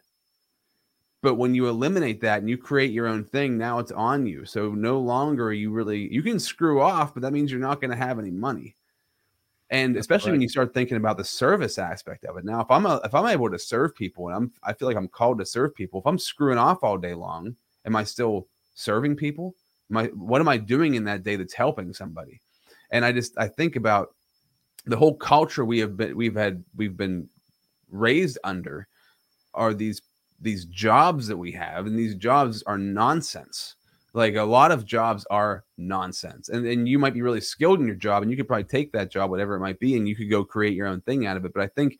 But 1.22 1.34
when 1.34 1.56
you 1.56 1.68
eliminate 1.68 2.20
that 2.20 2.38
and 2.38 2.48
you 2.48 2.56
create 2.56 2.92
your 2.92 3.08
own 3.08 3.24
thing, 3.24 3.58
now 3.58 3.80
it's 3.80 3.92
on 3.92 4.26
you. 4.26 4.44
So 4.44 4.70
no 4.70 5.00
longer 5.00 5.52
you 5.52 5.72
really 5.72 6.12
you 6.12 6.22
can 6.22 6.38
screw 6.38 6.80
off, 6.80 7.14
but 7.14 7.22
that 7.22 7.32
means 7.32 7.50
you're 7.50 7.60
not 7.60 7.80
going 7.80 7.90
to 7.90 7.96
have 7.96 8.20
any 8.20 8.30
money. 8.30 8.76
And 9.72 9.96
That's 9.96 10.04
especially 10.04 10.32
when 10.32 10.42
you 10.42 10.50
start 10.50 10.74
thinking 10.74 10.98
about 10.98 11.16
the 11.16 11.24
service 11.24 11.78
aspect 11.78 12.26
of 12.26 12.36
it. 12.36 12.44
Now, 12.44 12.60
if 12.60 12.70
I'm 12.70 12.84
a, 12.84 13.00
if 13.04 13.14
I'm 13.14 13.26
able 13.26 13.50
to 13.50 13.58
serve 13.58 13.94
people 13.94 14.28
and 14.28 14.36
I'm 14.36 14.52
I 14.62 14.74
feel 14.74 14.86
like 14.86 14.98
I'm 14.98 15.08
called 15.08 15.38
to 15.38 15.46
serve 15.46 15.74
people, 15.74 15.98
if 15.98 16.06
I'm 16.06 16.18
screwing 16.18 16.58
off 16.58 16.84
all 16.84 16.98
day 16.98 17.14
long, 17.14 17.56
am 17.86 17.96
I 17.96 18.04
still 18.04 18.46
serving 18.74 19.16
people? 19.16 19.54
Am 19.90 19.96
I, 19.96 20.04
what 20.08 20.42
am 20.42 20.48
I 20.48 20.58
doing 20.58 20.94
in 20.94 21.04
that 21.04 21.22
day 21.22 21.36
that's 21.36 21.54
helping 21.54 21.94
somebody? 21.94 22.42
And 22.90 23.02
I 23.02 23.12
just 23.12 23.36
I 23.38 23.48
think 23.48 23.76
about 23.76 24.14
the 24.84 24.96
whole 24.96 25.14
culture 25.14 25.64
we 25.64 25.78
have 25.78 25.96
been 25.96 26.14
we've 26.16 26.36
had 26.36 26.62
we've 26.76 26.98
been 26.98 27.26
raised 27.90 28.38
under 28.44 28.88
are 29.54 29.72
these 29.72 30.02
these 30.38 30.66
jobs 30.66 31.26
that 31.28 31.36
we 31.36 31.50
have 31.52 31.86
and 31.86 31.98
these 31.98 32.14
jobs 32.14 32.62
are 32.64 32.76
nonsense 32.76 33.76
like 34.14 34.36
a 34.36 34.42
lot 34.42 34.70
of 34.70 34.84
jobs 34.84 35.26
are 35.30 35.64
nonsense 35.78 36.48
and, 36.48 36.66
and 36.66 36.88
you 36.88 36.98
might 36.98 37.14
be 37.14 37.22
really 37.22 37.40
skilled 37.40 37.80
in 37.80 37.86
your 37.86 37.96
job 37.96 38.22
and 38.22 38.30
you 38.30 38.36
could 38.36 38.46
probably 38.48 38.64
take 38.64 38.92
that 38.92 39.10
job 39.10 39.30
whatever 39.30 39.54
it 39.54 39.60
might 39.60 39.78
be 39.78 39.96
and 39.96 40.08
you 40.08 40.14
could 40.14 40.30
go 40.30 40.44
create 40.44 40.74
your 40.74 40.86
own 40.86 41.00
thing 41.02 41.26
out 41.26 41.36
of 41.36 41.44
it 41.44 41.52
but 41.54 41.62
i 41.62 41.66
think 41.68 41.98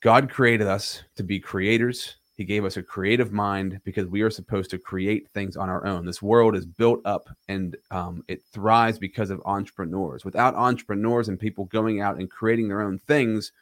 god 0.00 0.30
created 0.30 0.66
us 0.66 1.02
to 1.16 1.22
be 1.22 1.40
creators. 1.40 2.16
He 2.36 2.44
gave 2.44 2.64
us 2.64 2.76
a 2.76 2.82
creative 2.82 3.32
mind 3.32 3.80
because 3.84 4.06
we 4.06 4.20
are 4.22 4.30
supposed 4.30 4.68
to 4.70 4.78
create 4.78 5.30
things 5.30 5.56
on 5.56 5.70
our 5.70 5.86
own. 5.86 6.04
This 6.04 6.20
world 6.20 6.56
is 6.56 6.66
built 6.66 7.00
up 7.04 7.28
and 7.48 7.76
um, 7.92 8.24
it 8.26 8.42
thrives 8.52 8.98
because 8.98 9.30
of 9.30 9.40
entrepreneurs. 9.44 10.24
Without 10.24 10.56
entrepreneurs 10.56 11.28
and 11.28 11.38
people 11.38 11.66
going 11.66 12.00
out 12.00 12.16
and 12.16 12.28
creating 12.28 12.66
their 12.66 12.82
own 12.82 12.98
things 12.98 13.52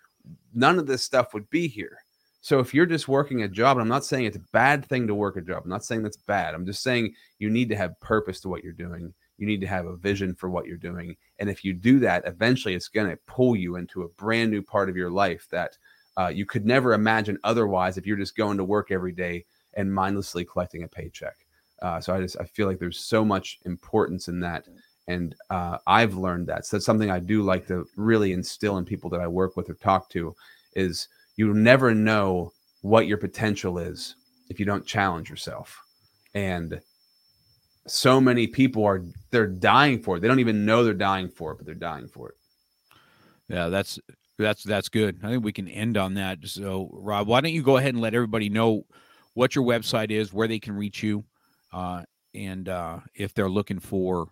none 0.55 0.79
of 0.79 0.87
this 0.87 1.03
stuff 1.03 1.35
would 1.35 1.49
be 1.51 1.69
here 1.69 2.02
so 2.43 2.59
if 2.59 2.75
you're 2.75 2.87
just 2.87 3.07
working 3.07 3.43
a 3.43 3.49
job, 3.49 3.77
and 3.77 3.83
I'm 3.83 3.89
not 3.89 4.05
saying 4.05 4.25
it's 4.25 4.37
a 4.37 4.53
bad 4.53 4.85
thing 4.85 5.07
to 5.07 5.15
work 5.15 5.37
a 5.37 5.41
job, 5.41 5.63
I'm 5.65 5.71
not 5.71 5.85
saying 5.85 6.03
that's 6.03 6.17
bad. 6.17 6.55
I'm 6.55 6.67
just 6.67 6.83
saying 6.83 7.15
you 7.39 7.49
need 7.49 7.69
to 7.69 7.77
have 7.77 7.99
purpose 8.01 8.41
to 8.41 8.49
what 8.49 8.65
you're 8.65 8.73
doing. 8.73 9.15
You 9.39 9.47
need 9.47 9.61
to 9.61 9.69
have 9.69 9.87
a 9.87 9.97
vision 9.97 10.35
for 10.35 10.51
what 10.51 10.67
you're 10.67 10.77
doing. 10.77 11.17
And 11.39 11.49
if 11.49 11.65
you 11.65 11.73
do 11.73 12.01
that, 12.01 12.27
eventually 12.27 12.75
it's 12.75 12.89
going 12.89 13.09
to 13.09 13.19
pull 13.29 13.55
you 13.55 13.77
into 13.77 14.03
a 14.03 14.09
brand 14.09 14.51
new 14.51 14.61
part 14.61 14.91
of 14.91 14.97
your 14.97 15.11
life 15.11 15.47
that 15.53 15.79
uh, 16.19 16.29
you 16.35 16.45
could 16.45 16.67
never 16.67 16.95
imagine 16.95 17.39
otherwise 17.45 17.97
if 17.97 18.07
you're 18.07 18.17
just 18.17 18.37
going 18.37 18.57
to 18.59 18.65
work 18.65 18.91
every 18.91 19.13
day 19.13 19.45
and 19.75 19.95
mindlessly 19.95 20.45
collecting 20.45 20.83
a 20.83 20.89
paycheck. 20.89 21.37
Uh, 21.81 22.01
so 22.01 22.13
I 22.13 22.21
just 22.21 22.37
I 22.41 22.45
feel 22.45 22.67
like 22.67 22.81
there's 22.81 22.99
so 22.99 23.25
much 23.25 23.61
importance 23.67 24.27
in 24.27 24.41
that, 24.41 24.67
and 25.07 25.35
uh, 25.51 25.79
I've 25.87 26.15
learned 26.15 26.49
that. 26.49 26.67
So 26.67 26.77
that's 26.77 26.87
something 26.87 27.11
I 27.11 27.21
do 27.21 27.43
like 27.43 27.69
to 27.69 27.87
really 27.97 28.33
instill 28.33 28.79
in 28.79 28.85
people 28.85 29.11
that 29.11 29.21
I 29.21 29.29
work 29.29 29.57
with 29.57 29.71
or 29.71 29.75
talk 29.75 30.09
to 30.11 30.35
is 30.75 31.09
you 31.43 31.53
never 31.55 31.93
know 31.93 32.53
what 32.83 33.09
your 33.09 33.19
potential 33.19 33.79
is 33.79 34.15
if 34.49 34.61
you 34.61 34.67
don't 34.67 34.87
challenge 34.87 35.29
yourself. 35.29 35.81
And 36.35 36.81
so 37.89 38.21
many 38.21 38.47
people 38.47 38.85
are 38.85 39.03
they're 39.33 39.49
dying 39.49 40.01
for 40.01 40.17
it. 40.17 40.21
They 40.21 40.29
don't 40.29 40.39
even 40.39 40.65
know 40.65 40.85
they're 40.85 40.95
dying 40.95 41.29
for 41.29 41.51
it, 41.51 41.57
but 41.57 41.67
they're 41.67 41.75
dying 41.75 42.07
for 42.07 42.29
it. 42.29 42.37
Yeah, 43.49 43.71
that's 43.71 43.99
that's 44.39 44.63
that's 44.63 44.89
good. 44.89 45.19
I 45.25 45.31
think 45.31 45.45
we 45.45 45.53
can 45.53 45.67
end 45.67 45.97
on 45.97 46.15
that. 46.15 46.39
So, 46.45 46.91
Rob, 46.93 47.27
why 47.27 47.41
don't 47.41 47.53
you 47.53 47.63
go 47.63 47.77
ahead 47.77 47.95
and 47.95 48.01
let 48.01 48.15
everybody 48.15 48.49
know 48.49 48.85
what 49.35 49.57
your 49.57 49.65
website 49.65 50.13
is, 50.13 50.33
where 50.33 50.47
they 50.47 50.61
can 50.61 50.77
reach 50.77 51.03
you, 51.03 51.25
uh, 51.73 52.05
and 52.35 52.69
uh, 52.69 53.01
if 53.17 53.35
they're 53.35 53.51
looking 53.51 53.81
for 53.81 54.29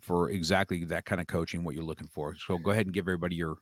for 0.00 0.30
exactly 0.30 0.84
that 0.84 1.06
kind 1.06 1.20
of 1.20 1.26
coaching, 1.26 1.64
what 1.64 1.74
you're 1.74 1.84
looking 1.84 2.08
for. 2.08 2.36
So, 2.46 2.56
go 2.56 2.70
ahead 2.70 2.86
and 2.86 2.94
give 2.94 3.04
everybody 3.04 3.34
your. 3.34 3.56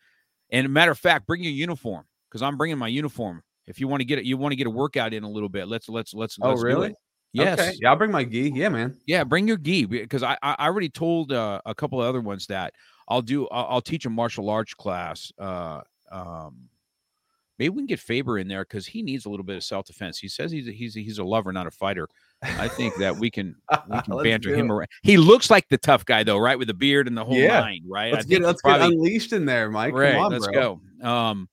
and 0.51 0.66
a 0.66 0.68
matter 0.68 0.90
of 0.90 0.98
fact, 0.98 1.26
bring 1.26 1.42
your 1.42 1.52
uniform 1.52 2.05
because 2.28 2.42
I'm 2.42 2.56
bringing 2.56 2.78
my 2.78 2.88
uniform. 2.88 3.42
If 3.66 3.80
you 3.80 3.88
want 3.88 4.01
to 4.01 4.05
get 4.05 4.18
it, 4.18 4.24
you 4.24 4.36
want 4.36 4.52
to 4.52 4.56
get 4.56 4.66
a 4.66 4.70
workout 4.70 5.14
in 5.14 5.22
a 5.22 5.28
little 5.28 5.48
bit. 5.48 5.68
Let's 5.68 5.88
let's 5.88 6.14
let's. 6.14 6.38
Oh, 6.40 6.51
let's 6.51 6.60
do 6.60 6.66
really? 6.66 6.90
it. 6.90 6.97
Yes. 7.32 7.60
Okay. 7.60 7.72
Yeah, 7.80 7.90
I'll 7.90 7.97
bring 7.97 8.10
my 8.10 8.24
gi. 8.24 8.52
Yeah, 8.55 8.68
man. 8.68 8.97
Yeah, 9.06 9.22
bring 9.24 9.47
your 9.47 9.56
gi 9.56 9.86
because 9.86 10.22
I 10.22 10.36
I 10.42 10.56
I 10.59 10.66
already 10.66 10.88
told 10.88 11.32
uh, 11.32 11.60
a 11.64 11.74
couple 11.74 12.01
of 12.01 12.09
other 12.09 12.20
ones 12.20 12.47
that 12.47 12.74
I'll 13.09 13.22
do. 13.22 13.47
I'll, 13.48 13.66
I'll 13.70 13.80
teach 13.80 14.06
a 14.06 14.10
martial 14.10 14.51
arts 14.51 14.74
class. 14.74 15.30
Uh, 15.38 15.82
um, 16.10 16.68
maybe 17.59 17.70
we 17.70 17.82
can 17.82 17.86
get 17.86 18.01
Faber 18.01 18.38
in 18.38 18.48
there 18.48 18.64
because 18.64 18.86
he 18.86 19.02
needs 19.02 19.26
a 19.26 19.30
little 19.30 19.44
bit 19.44 19.56
of 19.56 19.64
self 19.64 19.86
defense. 19.86 20.18
He 20.18 20.28
says 20.28 20.51
he's 20.51 20.66
a, 20.66 20.72
he's 20.72 20.97
a, 20.97 21.01
he's 21.01 21.18
a 21.18 21.24
lover, 21.24 21.52
not 21.52 21.66
a 21.66 21.70
fighter. 21.70 22.09
I 22.42 22.68
think 22.68 22.94
that 22.96 23.16
we 23.16 23.30
can 23.30 23.54
we 23.88 24.00
can 24.02 24.22
banter 24.22 24.54
him 24.54 24.72
around. 24.72 24.88
He 25.02 25.16
looks 25.16 25.50
like 25.50 25.68
the 25.68 25.78
tough 25.78 26.04
guy 26.04 26.22
though, 26.22 26.38
right, 26.38 26.58
with 26.58 26.68
the 26.68 26.74
beard 26.74 27.06
and 27.06 27.16
the 27.16 27.24
whole 27.24 27.36
Yeah. 27.36 27.60
nine, 27.60 27.82
right? 27.86 28.12
Let's 28.12 28.24
get 28.26 28.42
let's 28.42 28.60
he 28.64 28.70
get 28.70 28.80
unleashed 28.80 29.32
in 29.32 29.44
there, 29.44 29.70
Mike. 29.70 29.92
right. 29.94 30.14
Come 30.14 30.24
on, 30.24 30.32
let's 30.32 30.46
bro. 30.48 30.80
go. 31.02 31.08
Um, 31.08 31.48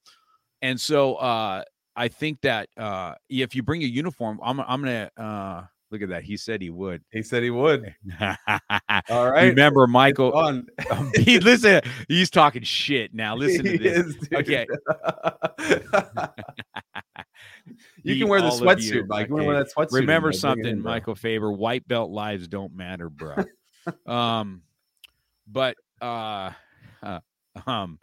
and 0.61 0.79
so 0.79 1.15
uh, 1.15 1.63
I 1.95 2.07
think 2.07 2.41
that 2.41 2.69
uh, 2.77 3.15
if 3.29 3.55
you 3.55 3.63
bring 3.63 3.81
a 3.83 3.85
uniform, 3.85 4.39
I'm 4.43 4.59
I'm 4.61 4.81
gonna 4.81 5.11
uh, 5.17 5.63
look 5.91 6.01
at 6.01 6.09
that. 6.09 6.23
He 6.23 6.37
said 6.37 6.61
he 6.61 6.69
would. 6.69 7.03
He 7.11 7.21
said 7.21 7.43
he 7.43 7.49
would. 7.49 7.93
All 9.09 9.31
right. 9.31 9.49
Remember, 9.49 9.87
Michael. 9.87 10.35
Um, 10.37 10.67
he 11.15 11.39
listen, 11.39 11.81
he's 12.07 12.29
talking 12.29 12.63
shit 12.63 13.13
now. 13.13 13.35
Listen 13.35 13.65
to 13.65 13.77
this. 13.77 14.05
is. 14.05 14.29
Okay. 14.33 14.65
you 18.03 18.17
can 18.17 18.27
wear 18.27 18.41
the 18.41 18.47
all 18.47 18.69
of 18.69 18.79
you. 18.81 18.93
sweatsuit, 19.03 19.07
Mike. 19.07 19.27
You 19.27 19.33
want 19.35 19.43
to 19.43 19.47
wear 19.47 19.63
that 19.63 19.73
sweatsuit? 19.73 19.91
Remember 19.93 20.31
there, 20.31 20.41
bring 20.41 20.65
it 20.65 20.69
in, 20.69 20.75
something. 20.75 20.81
Michael 20.81 21.15
Faber. 21.15 21.51
White 21.51 21.87
belt 21.87 22.11
lives 22.11 22.47
don't 22.47 22.75
matter, 22.75 23.09
bro. 23.09 23.35
um, 24.05 24.61
but 25.47 25.77
uh, 26.01 26.51
uh, 27.01 27.19
um, 27.65 27.99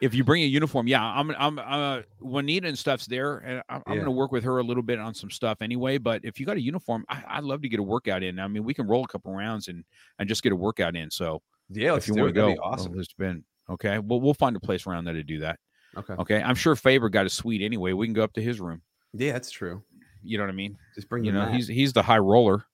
if 0.00 0.14
you 0.14 0.24
bring 0.24 0.42
a 0.42 0.46
uniform, 0.46 0.86
yeah, 0.88 1.02
I'm, 1.02 1.30
I'm, 1.32 1.58
uh, 1.58 2.02
Juanita 2.20 2.68
and 2.68 2.78
stuff's 2.78 3.06
there, 3.06 3.38
and 3.38 3.62
I'm, 3.68 3.82
I'm 3.86 3.98
gonna 3.98 4.10
work 4.10 4.32
with 4.32 4.44
her 4.44 4.58
a 4.58 4.62
little 4.62 4.82
bit 4.82 4.98
on 4.98 5.14
some 5.14 5.30
stuff 5.30 5.58
anyway. 5.60 5.98
But 5.98 6.24
if 6.24 6.38
you 6.40 6.46
got 6.46 6.56
a 6.56 6.60
uniform, 6.60 7.04
I, 7.08 7.22
I'd 7.28 7.44
love 7.44 7.62
to 7.62 7.68
get 7.68 7.80
a 7.80 7.82
workout 7.82 8.22
in. 8.22 8.38
I 8.38 8.48
mean, 8.48 8.64
we 8.64 8.74
can 8.74 8.86
roll 8.86 9.04
a 9.04 9.08
couple 9.08 9.34
rounds 9.34 9.68
and 9.68 9.84
and 10.18 10.28
just 10.28 10.42
get 10.42 10.52
a 10.52 10.56
workout 10.56 10.96
in. 10.96 11.10
So 11.10 11.42
Yeah, 11.68 11.94
if 11.96 12.08
you 12.08 12.14
want 12.14 12.28
to 12.28 12.32
go, 12.32 12.52
be 12.52 12.58
awesome. 12.58 12.98
It's 12.98 13.12
been 13.12 13.44
okay. 13.68 13.98
Well, 13.98 14.20
we'll 14.20 14.34
find 14.34 14.56
a 14.56 14.60
place 14.60 14.86
around 14.86 15.04
there 15.04 15.14
to 15.14 15.22
do 15.24 15.40
that. 15.40 15.58
Okay. 15.96 16.14
Okay, 16.14 16.42
I'm 16.42 16.54
sure 16.54 16.76
Faber 16.76 17.08
got 17.08 17.26
a 17.26 17.30
suite 17.30 17.62
anyway. 17.62 17.92
We 17.92 18.06
can 18.06 18.14
go 18.14 18.22
up 18.22 18.32
to 18.34 18.42
his 18.42 18.60
room. 18.60 18.82
Yeah, 19.12 19.32
that's 19.32 19.50
true. 19.50 19.82
You 20.22 20.38
know 20.38 20.44
what 20.44 20.50
I 20.50 20.54
mean? 20.54 20.76
Just 20.94 21.08
bring 21.08 21.24
You 21.24 21.32
know, 21.32 21.46
mat. 21.46 21.54
he's 21.54 21.66
he's 21.66 21.92
the 21.92 22.02
high 22.02 22.18
roller. 22.18 22.64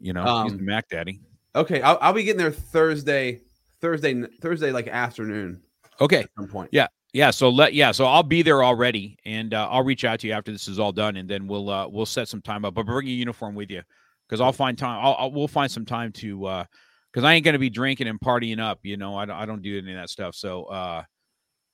You 0.00 0.12
know, 0.12 0.22
he's 0.44 0.52
Um, 0.52 0.58
the 0.58 0.62
Mac 0.62 0.88
Daddy. 0.88 1.20
okay. 1.54 1.80
I'll, 1.82 1.98
I'll 2.00 2.12
be 2.12 2.22
getting 2.22 2.38
there 2.38 2.50
Thursday, 2.52 3.40
Thursday, 3.80 4.22
Thursday, 4.40 4.72
like 4.72 4.88
afternoon 4.88 5.62
Okay, 6.00 6.20
at 6.20 6.30
some 6.36 6.48
point. 6.48 6.68
Yeah. 6.72 6.88
yeah. 7.12 7.30
So 7.30 7.48
let 7.48 7.74
yeah, 7.74 7.92
so 7.92 8.04
I'll 8.06 8.22
be 8.22 8.42
there 8.42 8.62
already, 8.62 9.16
and 9.24 9.54
uh, 9.54 9.68
I'll 9.70 9.84
reach 9.84 10.04
out 10.04 10.20
to 10.20 10.26
you 10.26 10.32
after 10.32 10.52
this 10.52 10.68
is 10.68 10.78
all 10.78 10.92
done, 10.92 11.16
and 11.16 11.28
then 11.28 11.46
we'll 11.46 11.70
uh, 11.70 11.88
we'll 11.88 12.06
set 12.06 12.28
some 12.28 12.42
time 12.42 12.64
up. 12.64 12.74
But 12.74 12.86
bring 12.86 13.06
your 13.06 13.16
uniform 13.16 13.54
with 13.54 13.70
you, 13.70 13.82
because 14.28 14.40
I'll 14.40 14.52
find 14.52 14.76
time. 14.76 15.04
I'll, 15.04 15.16
I'll 15.18 15.32
we'll 15.32 15.48
find 15.48 15.70
some 15.70 15.84
time 15.84 16.12
to 16.12 16.46
uh, 16.46 16.64
because 17.12 17.24
I 17.24 17.34
ain't 17.34 17.44
gonna 17.44 17.58
be 17.58 17.70
drinking 17.70 18.08
and 18.08 18.20
partying 18.20 18.60
up. 18.60 18.80
You 18.82 18.96
know, 18.96 19.16
I 19.16 19.24
don't 19.24 19.36
I 19.36 19.46
don't 19.46 19.62
do 19.62 19.78
any 19.78 19.92
of 19.92 19.98
that 19.98 20.10
stuff. 20.10 20.34
So 20.34 20.64
uh, 20.64 21.02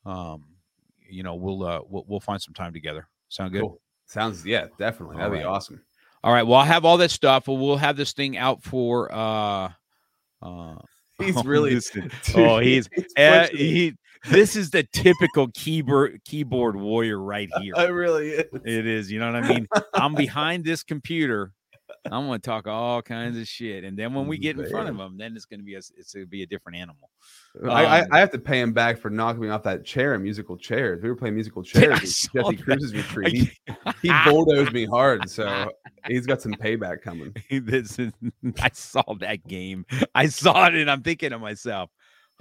um, 0.06 0.44
you 1.08 1.22
know, 1.22 1.34
we'll 1.34 1.64
uh 1.64 1.80
we'll, 1.88 2.04
we'll 2.06 2.20
find 2.20 2.40
some 2.40 2.54
time 2.54 2.72
together. 2.72 3.08
Sound 3.28 3.52
good? 3.52 3.62
Cool. 3.62 3.80
Sounds 4.06 4.44
yeah, 4.46 4.66
definitely. 4.78 5.16
That'd 5.16 5.32
All 5.32 5.38
be 5.38 5.44
right. 5.44 5.50
awesome. 5.50 5.82
All 6.22 6.32
right. 6.32 6.46
Well, 6.46 6.60
I'll 6.60 6.66
have 6.66 6.84
all 6.84 6.98
that 6.98 7.10
stuff. 7.10 7.48
We'll, 7.48 7.58
we'll 7.58 7.76
have 7.76 7.96
this 7.96 8.12
thing 8.12 8.36
out 8.36 8.62
for 8.62 9.12
uh 9.12 9.70
uh 10.42 10.76
He's 11.18 11.36
really. 11.44 11.78
oh, 12.34 12.58
he's 12.58 12.88
he's 12.94 13.14
uh, 13.16 13.48
he 13.52 13.94
this 14.30 14.56
is 14.56 14.70
the 14.70 14.84
typical 14.92 15.48
keyboard 15.54 16.20
keyboard 16.24 16.76
warrior 16.76 17.18
right 17.18 17.48
here. 17.60 17.74
It 17.76 17.90
really 17.90 18.30
is. 18.30 18.44
It 18.64 18.86
is, 18.86 19.10
you 19.10 19.18
know 19.20 19.32
what 19.32 19.44
I 19.44 19.48
mean? 19.48 19.66
I'm 19.94 20.14
behind 20.14 20.64
this 20.64 20.82
computer. 20.82 21.52
I'm 22.06 22.26
gonna 22.26 22.38
talk 22.40 22.66
all 22.66 23.00
kinds 23.02 23.38
of 23.38 23.46
shit, 23.46 23.84
and 23.84 23.96
then 23.96 24.12
when 24.12 24.26
we 24.26 24.36
get 24.36 24.58
in 24.58 24.68
front 24.68 24.88
of 24.88 24.96
him, 24.96 25.16
then 25.18 25.36
it's 25.36 25.44
gonna 25.44 25.62
be 25.62 25.74
a 25.74 25.78
it's 25.78 26.14
gonna 26.14 26.26
be 26.26 26.42
a 26.42 26.46
different 26.46 26.78
animal. 26.78 27.10
I, 27.64 27.68
I, 27.84 28.00
Um, 28.00 28.08
I 28.12 28.18
have 28.18 28.30
to 28.30 28.38
pay 28.38 28.60
him 28.60 28.72
back 28.72 28.98
for 28.98 29.08
knocking 29.10 29.42
me 29.42 29.50
off 29.50 29.62
that 29.64 29.84
chair 29.84 30.14
in 30.14 30.22
musical 30.22 30.56
chairs. 30.56 31.02
We 31.02 31.08
were 31.10 31.14
playing 31.16 31.34
musical 31.34 31.62
chairs 31.62 31.92
I 32.00 32.02
at 32.02 32.08
saw 32.08 32.50
Jesse. 32.50 32.62
Cruz's 32.62 32.94
retreat. 32.94 33.32
He, 33.32 33.50
he 34.02 34.12
bulldozed 34.24 34.72
me 34.72 34.84
hard, 34.84 35.30
so 35.30 35.70
he's 36.08 36.26
got 36.26 36.40
some 36.42 36.54
payback 36.54 37.02
coming. 37.02 37.34
this 37.50 37.98
is, 37.98 38.12
I 38.60 38.70
saw 38.72 39.14
that 39.20 39.46
game. 39.46 39.84
I 40.14 40.26
saw 40.26 40.66
it, 40.66 40.74
and 40.74 40.90
I'm 40.90 41.02
thinking 41.02 41.30
to 41.30 41.38
myself, 41.38 41.90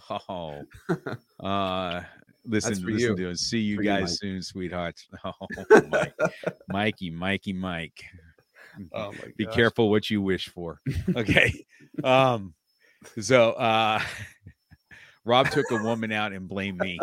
"Oh, 0.09 0.61
uh, 1.39 2.01
listen, 2.45 2.73
listen 2.73 2.97
you. 2.97 3.15
to 3.15 3.29
it. 3.29 3.39
See 3.39 3.59
you 3.59 3.77
For 3.77 3.83
guys 3.83 4.01
Mike. 4.01 4.09
soon, 4.09 4.41
sweethearts." 4.41 5.07
Oh, 5.23 5.31
Mike, 5.89 6.13
Mikey, 6.69 7.09
Mikey, 7.11 7.53
Mike. 7.53 8.03
Oh 8.93 9.11
my 9.11 9.31
Be 9.37 9.45
gosh. 9.45 9.53
careful 9.55 9.89
what 9.89 10.09
you 10.09 10.21
wish 10.21 10.49
for. 10.49 10.79
Okay. 11.15 11.65
um. 12.03 12.53
So, 13.19 13.51
uh, 13.53 13.99
Rob 15.25 15.49
took 15.49 15.69
a 15.71 15.83
woman 15.83 16.11
out 16.11 16.33
and 16.33 16.47
blamed 16.47 16.79
me. 16.79 16.99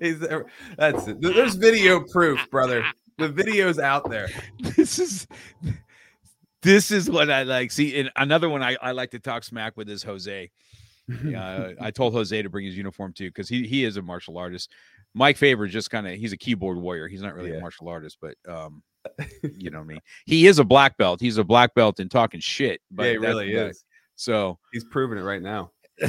There. 0.00 0.46
That's 0.76 1.06
it. 1.06 1.20
There's 1.20 1.54
video 1.54 2.00
proof, 2.00 2.48
brother. 2.50 2.84
The 3.18 3.28
video's 3.28 3.78
out 3.78 4.08
there. 4.10 4.28
this 4.58 4.98
is 4.98 5.26
this 6.62 6.90
is 6.90 7.10
what 7.10 7.30
I 7.30 7.42
like. 7.42 7.70
See, 7.72 7.98
and 7.98 8.10
another 8.16 8.48
one 8.48 8.62
I, 8.62 8.76
I 8.80 8.92
like 8.92 9.10
to 9.10 9.18
talk 9.18 9.44
smack 9.44 9.76
with 9.76 9.88
is 9.88 10.02
Jose. 10.02 10.50
Yeah, 11.24 11.72
I 11.80 11.90
told 11.90 12.12
Jose 12.14 12.40
to 12.40 12.48
bring 12.48 12.66
his 12.66 12.76
uniform 12.76 13.12
too 13.12 13.28
because 13.28 13.48
he 13.48 13.66
he 13.66 13.84
is 13.84 13.96
a 13.96 14.02
martial 14.02 14.38
artist. 14.38 14.70
Mike 15.14 15.36
Faber 15.36 15.66
just 15.66 15.90
kind 15.90 16.06
of 16.06 16.14
he's 16.14 16.32
a 16.32 16.36
keyboard 16.36 16.78
warrior. 16.78 17.08
He's 17.08 17.22
not 17.22 17.34
really 17.34 17.50
Yeah. 17.50 17.56
a 17.58 17.60
martial 17.60 17.88
artist, 17.88 18.18
but 18.20 18.34
um, 18.48 18.82
you 19.42 19.70
know 19.70 19.80
I 19.80 19.84
mean. 19.84 20.00
He 20.26 20.46
is 20.46 20.58
a 20.58 20.64
black 20.64 20.96
belt. 20.96 21.20
He's 21.20 21.38
a 21.38 21.44
black 21.44 21.74
belt 21.74 22.00
in 22.00 22.08
talking 22.08 22.40
shit. 22.40 22.80
But 22.90 23.04
yeah, 23.04 23.10
he 23.12 23.18
really 23.18 23.52
is. 23.52 23.84
So 24.14 24.58
He's 24.72 24.84
proving 24.84 25.18
it 25.18 25.22
right 25.22 25.42
now. 25.42 25.72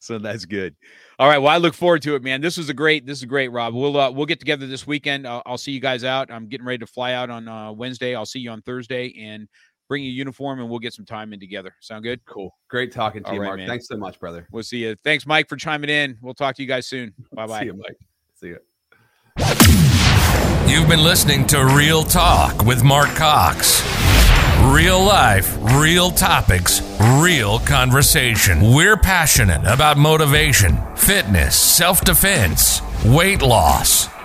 so 0.00 0.18
that's 0.18 0.44
good. 0.44 0.74
All 1.18 1.28
right. 1.28 1.38
Well, 1.38 1.52
I 1.52 1.58
look 1.58 1.74
forward 1.74 2.02
to 2.02 2.14
it, 2.14 2.22
man. 2.22 2.40
This 2.40 2.56
was 2.56 2.68
a 2.68 2.74
great. 2.74 3.06
This 3.06 3.18
is 3.18 3.24
great, 3.24 3.48
Rob. 3.48 3.74
We'll 3.74 3.96
uh, 3.98 4.10
we'll 4.10 4.26
get 4.26 4.38
together 4.40 4.66
this 4.66 4.86
weekend. 4.86 5.26
I'll, 5.26 5.42
I'll 5.46 5.58
see 5.58 5.72
you 5.72 5.80
guys 5.80 6.04
out. 6.04 6.30
I'm 6.30 6.48
getting 6.48 6.66
ready 6.66 6.78
to 6.78 6.86
fly 6.86 7.12
out 7.12 7.30
on 7.30 7.48
uh, 7.48 7.72
Wednesday. 7.72 8.14
I'll 8.14 8.26
see 8.26 8.40
you 8.40 8.50
on 8.50 8.62
Thursday 8.62 9.14
and 9.20 9.48
bring 9.92 10.04
your 10.04 10.14
uniform 10.14 10.58
and 10.58 10.70
we'll 10.70 10.78
get 10.78 10.94
some 10.94 11.04
time 11.04 11.34
in 11.34 11.38
together. 11.38 11.74
Sound 11.80 12.02
good? 12.02 12.24
Cool. 12.24 12.56
Great 12.70 12.92
talking 12.92 13.22
to 13.24 13.28
All 13.28 13.34
you, 13.34 13.40
right, 13.42 13.48
Mark. 13.48 13.58
man. 13.58 13.68
Thanks 13.68 13.88
so 13.88 13.98
much, 13.98 14.18
brother. 14.18 14.48
We'll 14.50 14.62
see 14.62 14.78
you. 14.78 14.96
Thanks, 15.04 15.26
Mike, 15.26 15.50
for 15.50 15.56
chiming 15.56 15.90
in. 15.90 16.16
We'll 16.22 16.32
talk 16.32 16.56
to 16.56 16.62
you 16.62 16.68
guys 16.68 16.86
soon. 16.86 17.12
Bye 17.34 17.46
bye. 17.46 17.60
See 17.60 17.66
you, 17.66 17.74
Mike. 17.74 17.98
See 18.32 18.46
you. 18.46 18.58
You've 20.66 20.88
been 20.88 21.02
listening 21.02 21.46
to 21.48 21.66
Real 21.76 22.04
Talk 22.04 22.64
with 22.64 22.82
Mark 22.82 23.10
Cox. 23.10 23.82
Real 24.62 25.02
life, 25.04 25.58
real 25.78 26.10
topics, 26.10 26.80
real 27.20 27.58
conversation. 27.58 28.72
We're 28.74 28.96
passionate 28.96 29.60
about 29.66 29.98
motivation, 29.98 30.78
fitness, 30.96 31.54
self 31.54 32.00
defense, 32.00 32.80
weight 33.04 33.42
loss, 33.42 34.08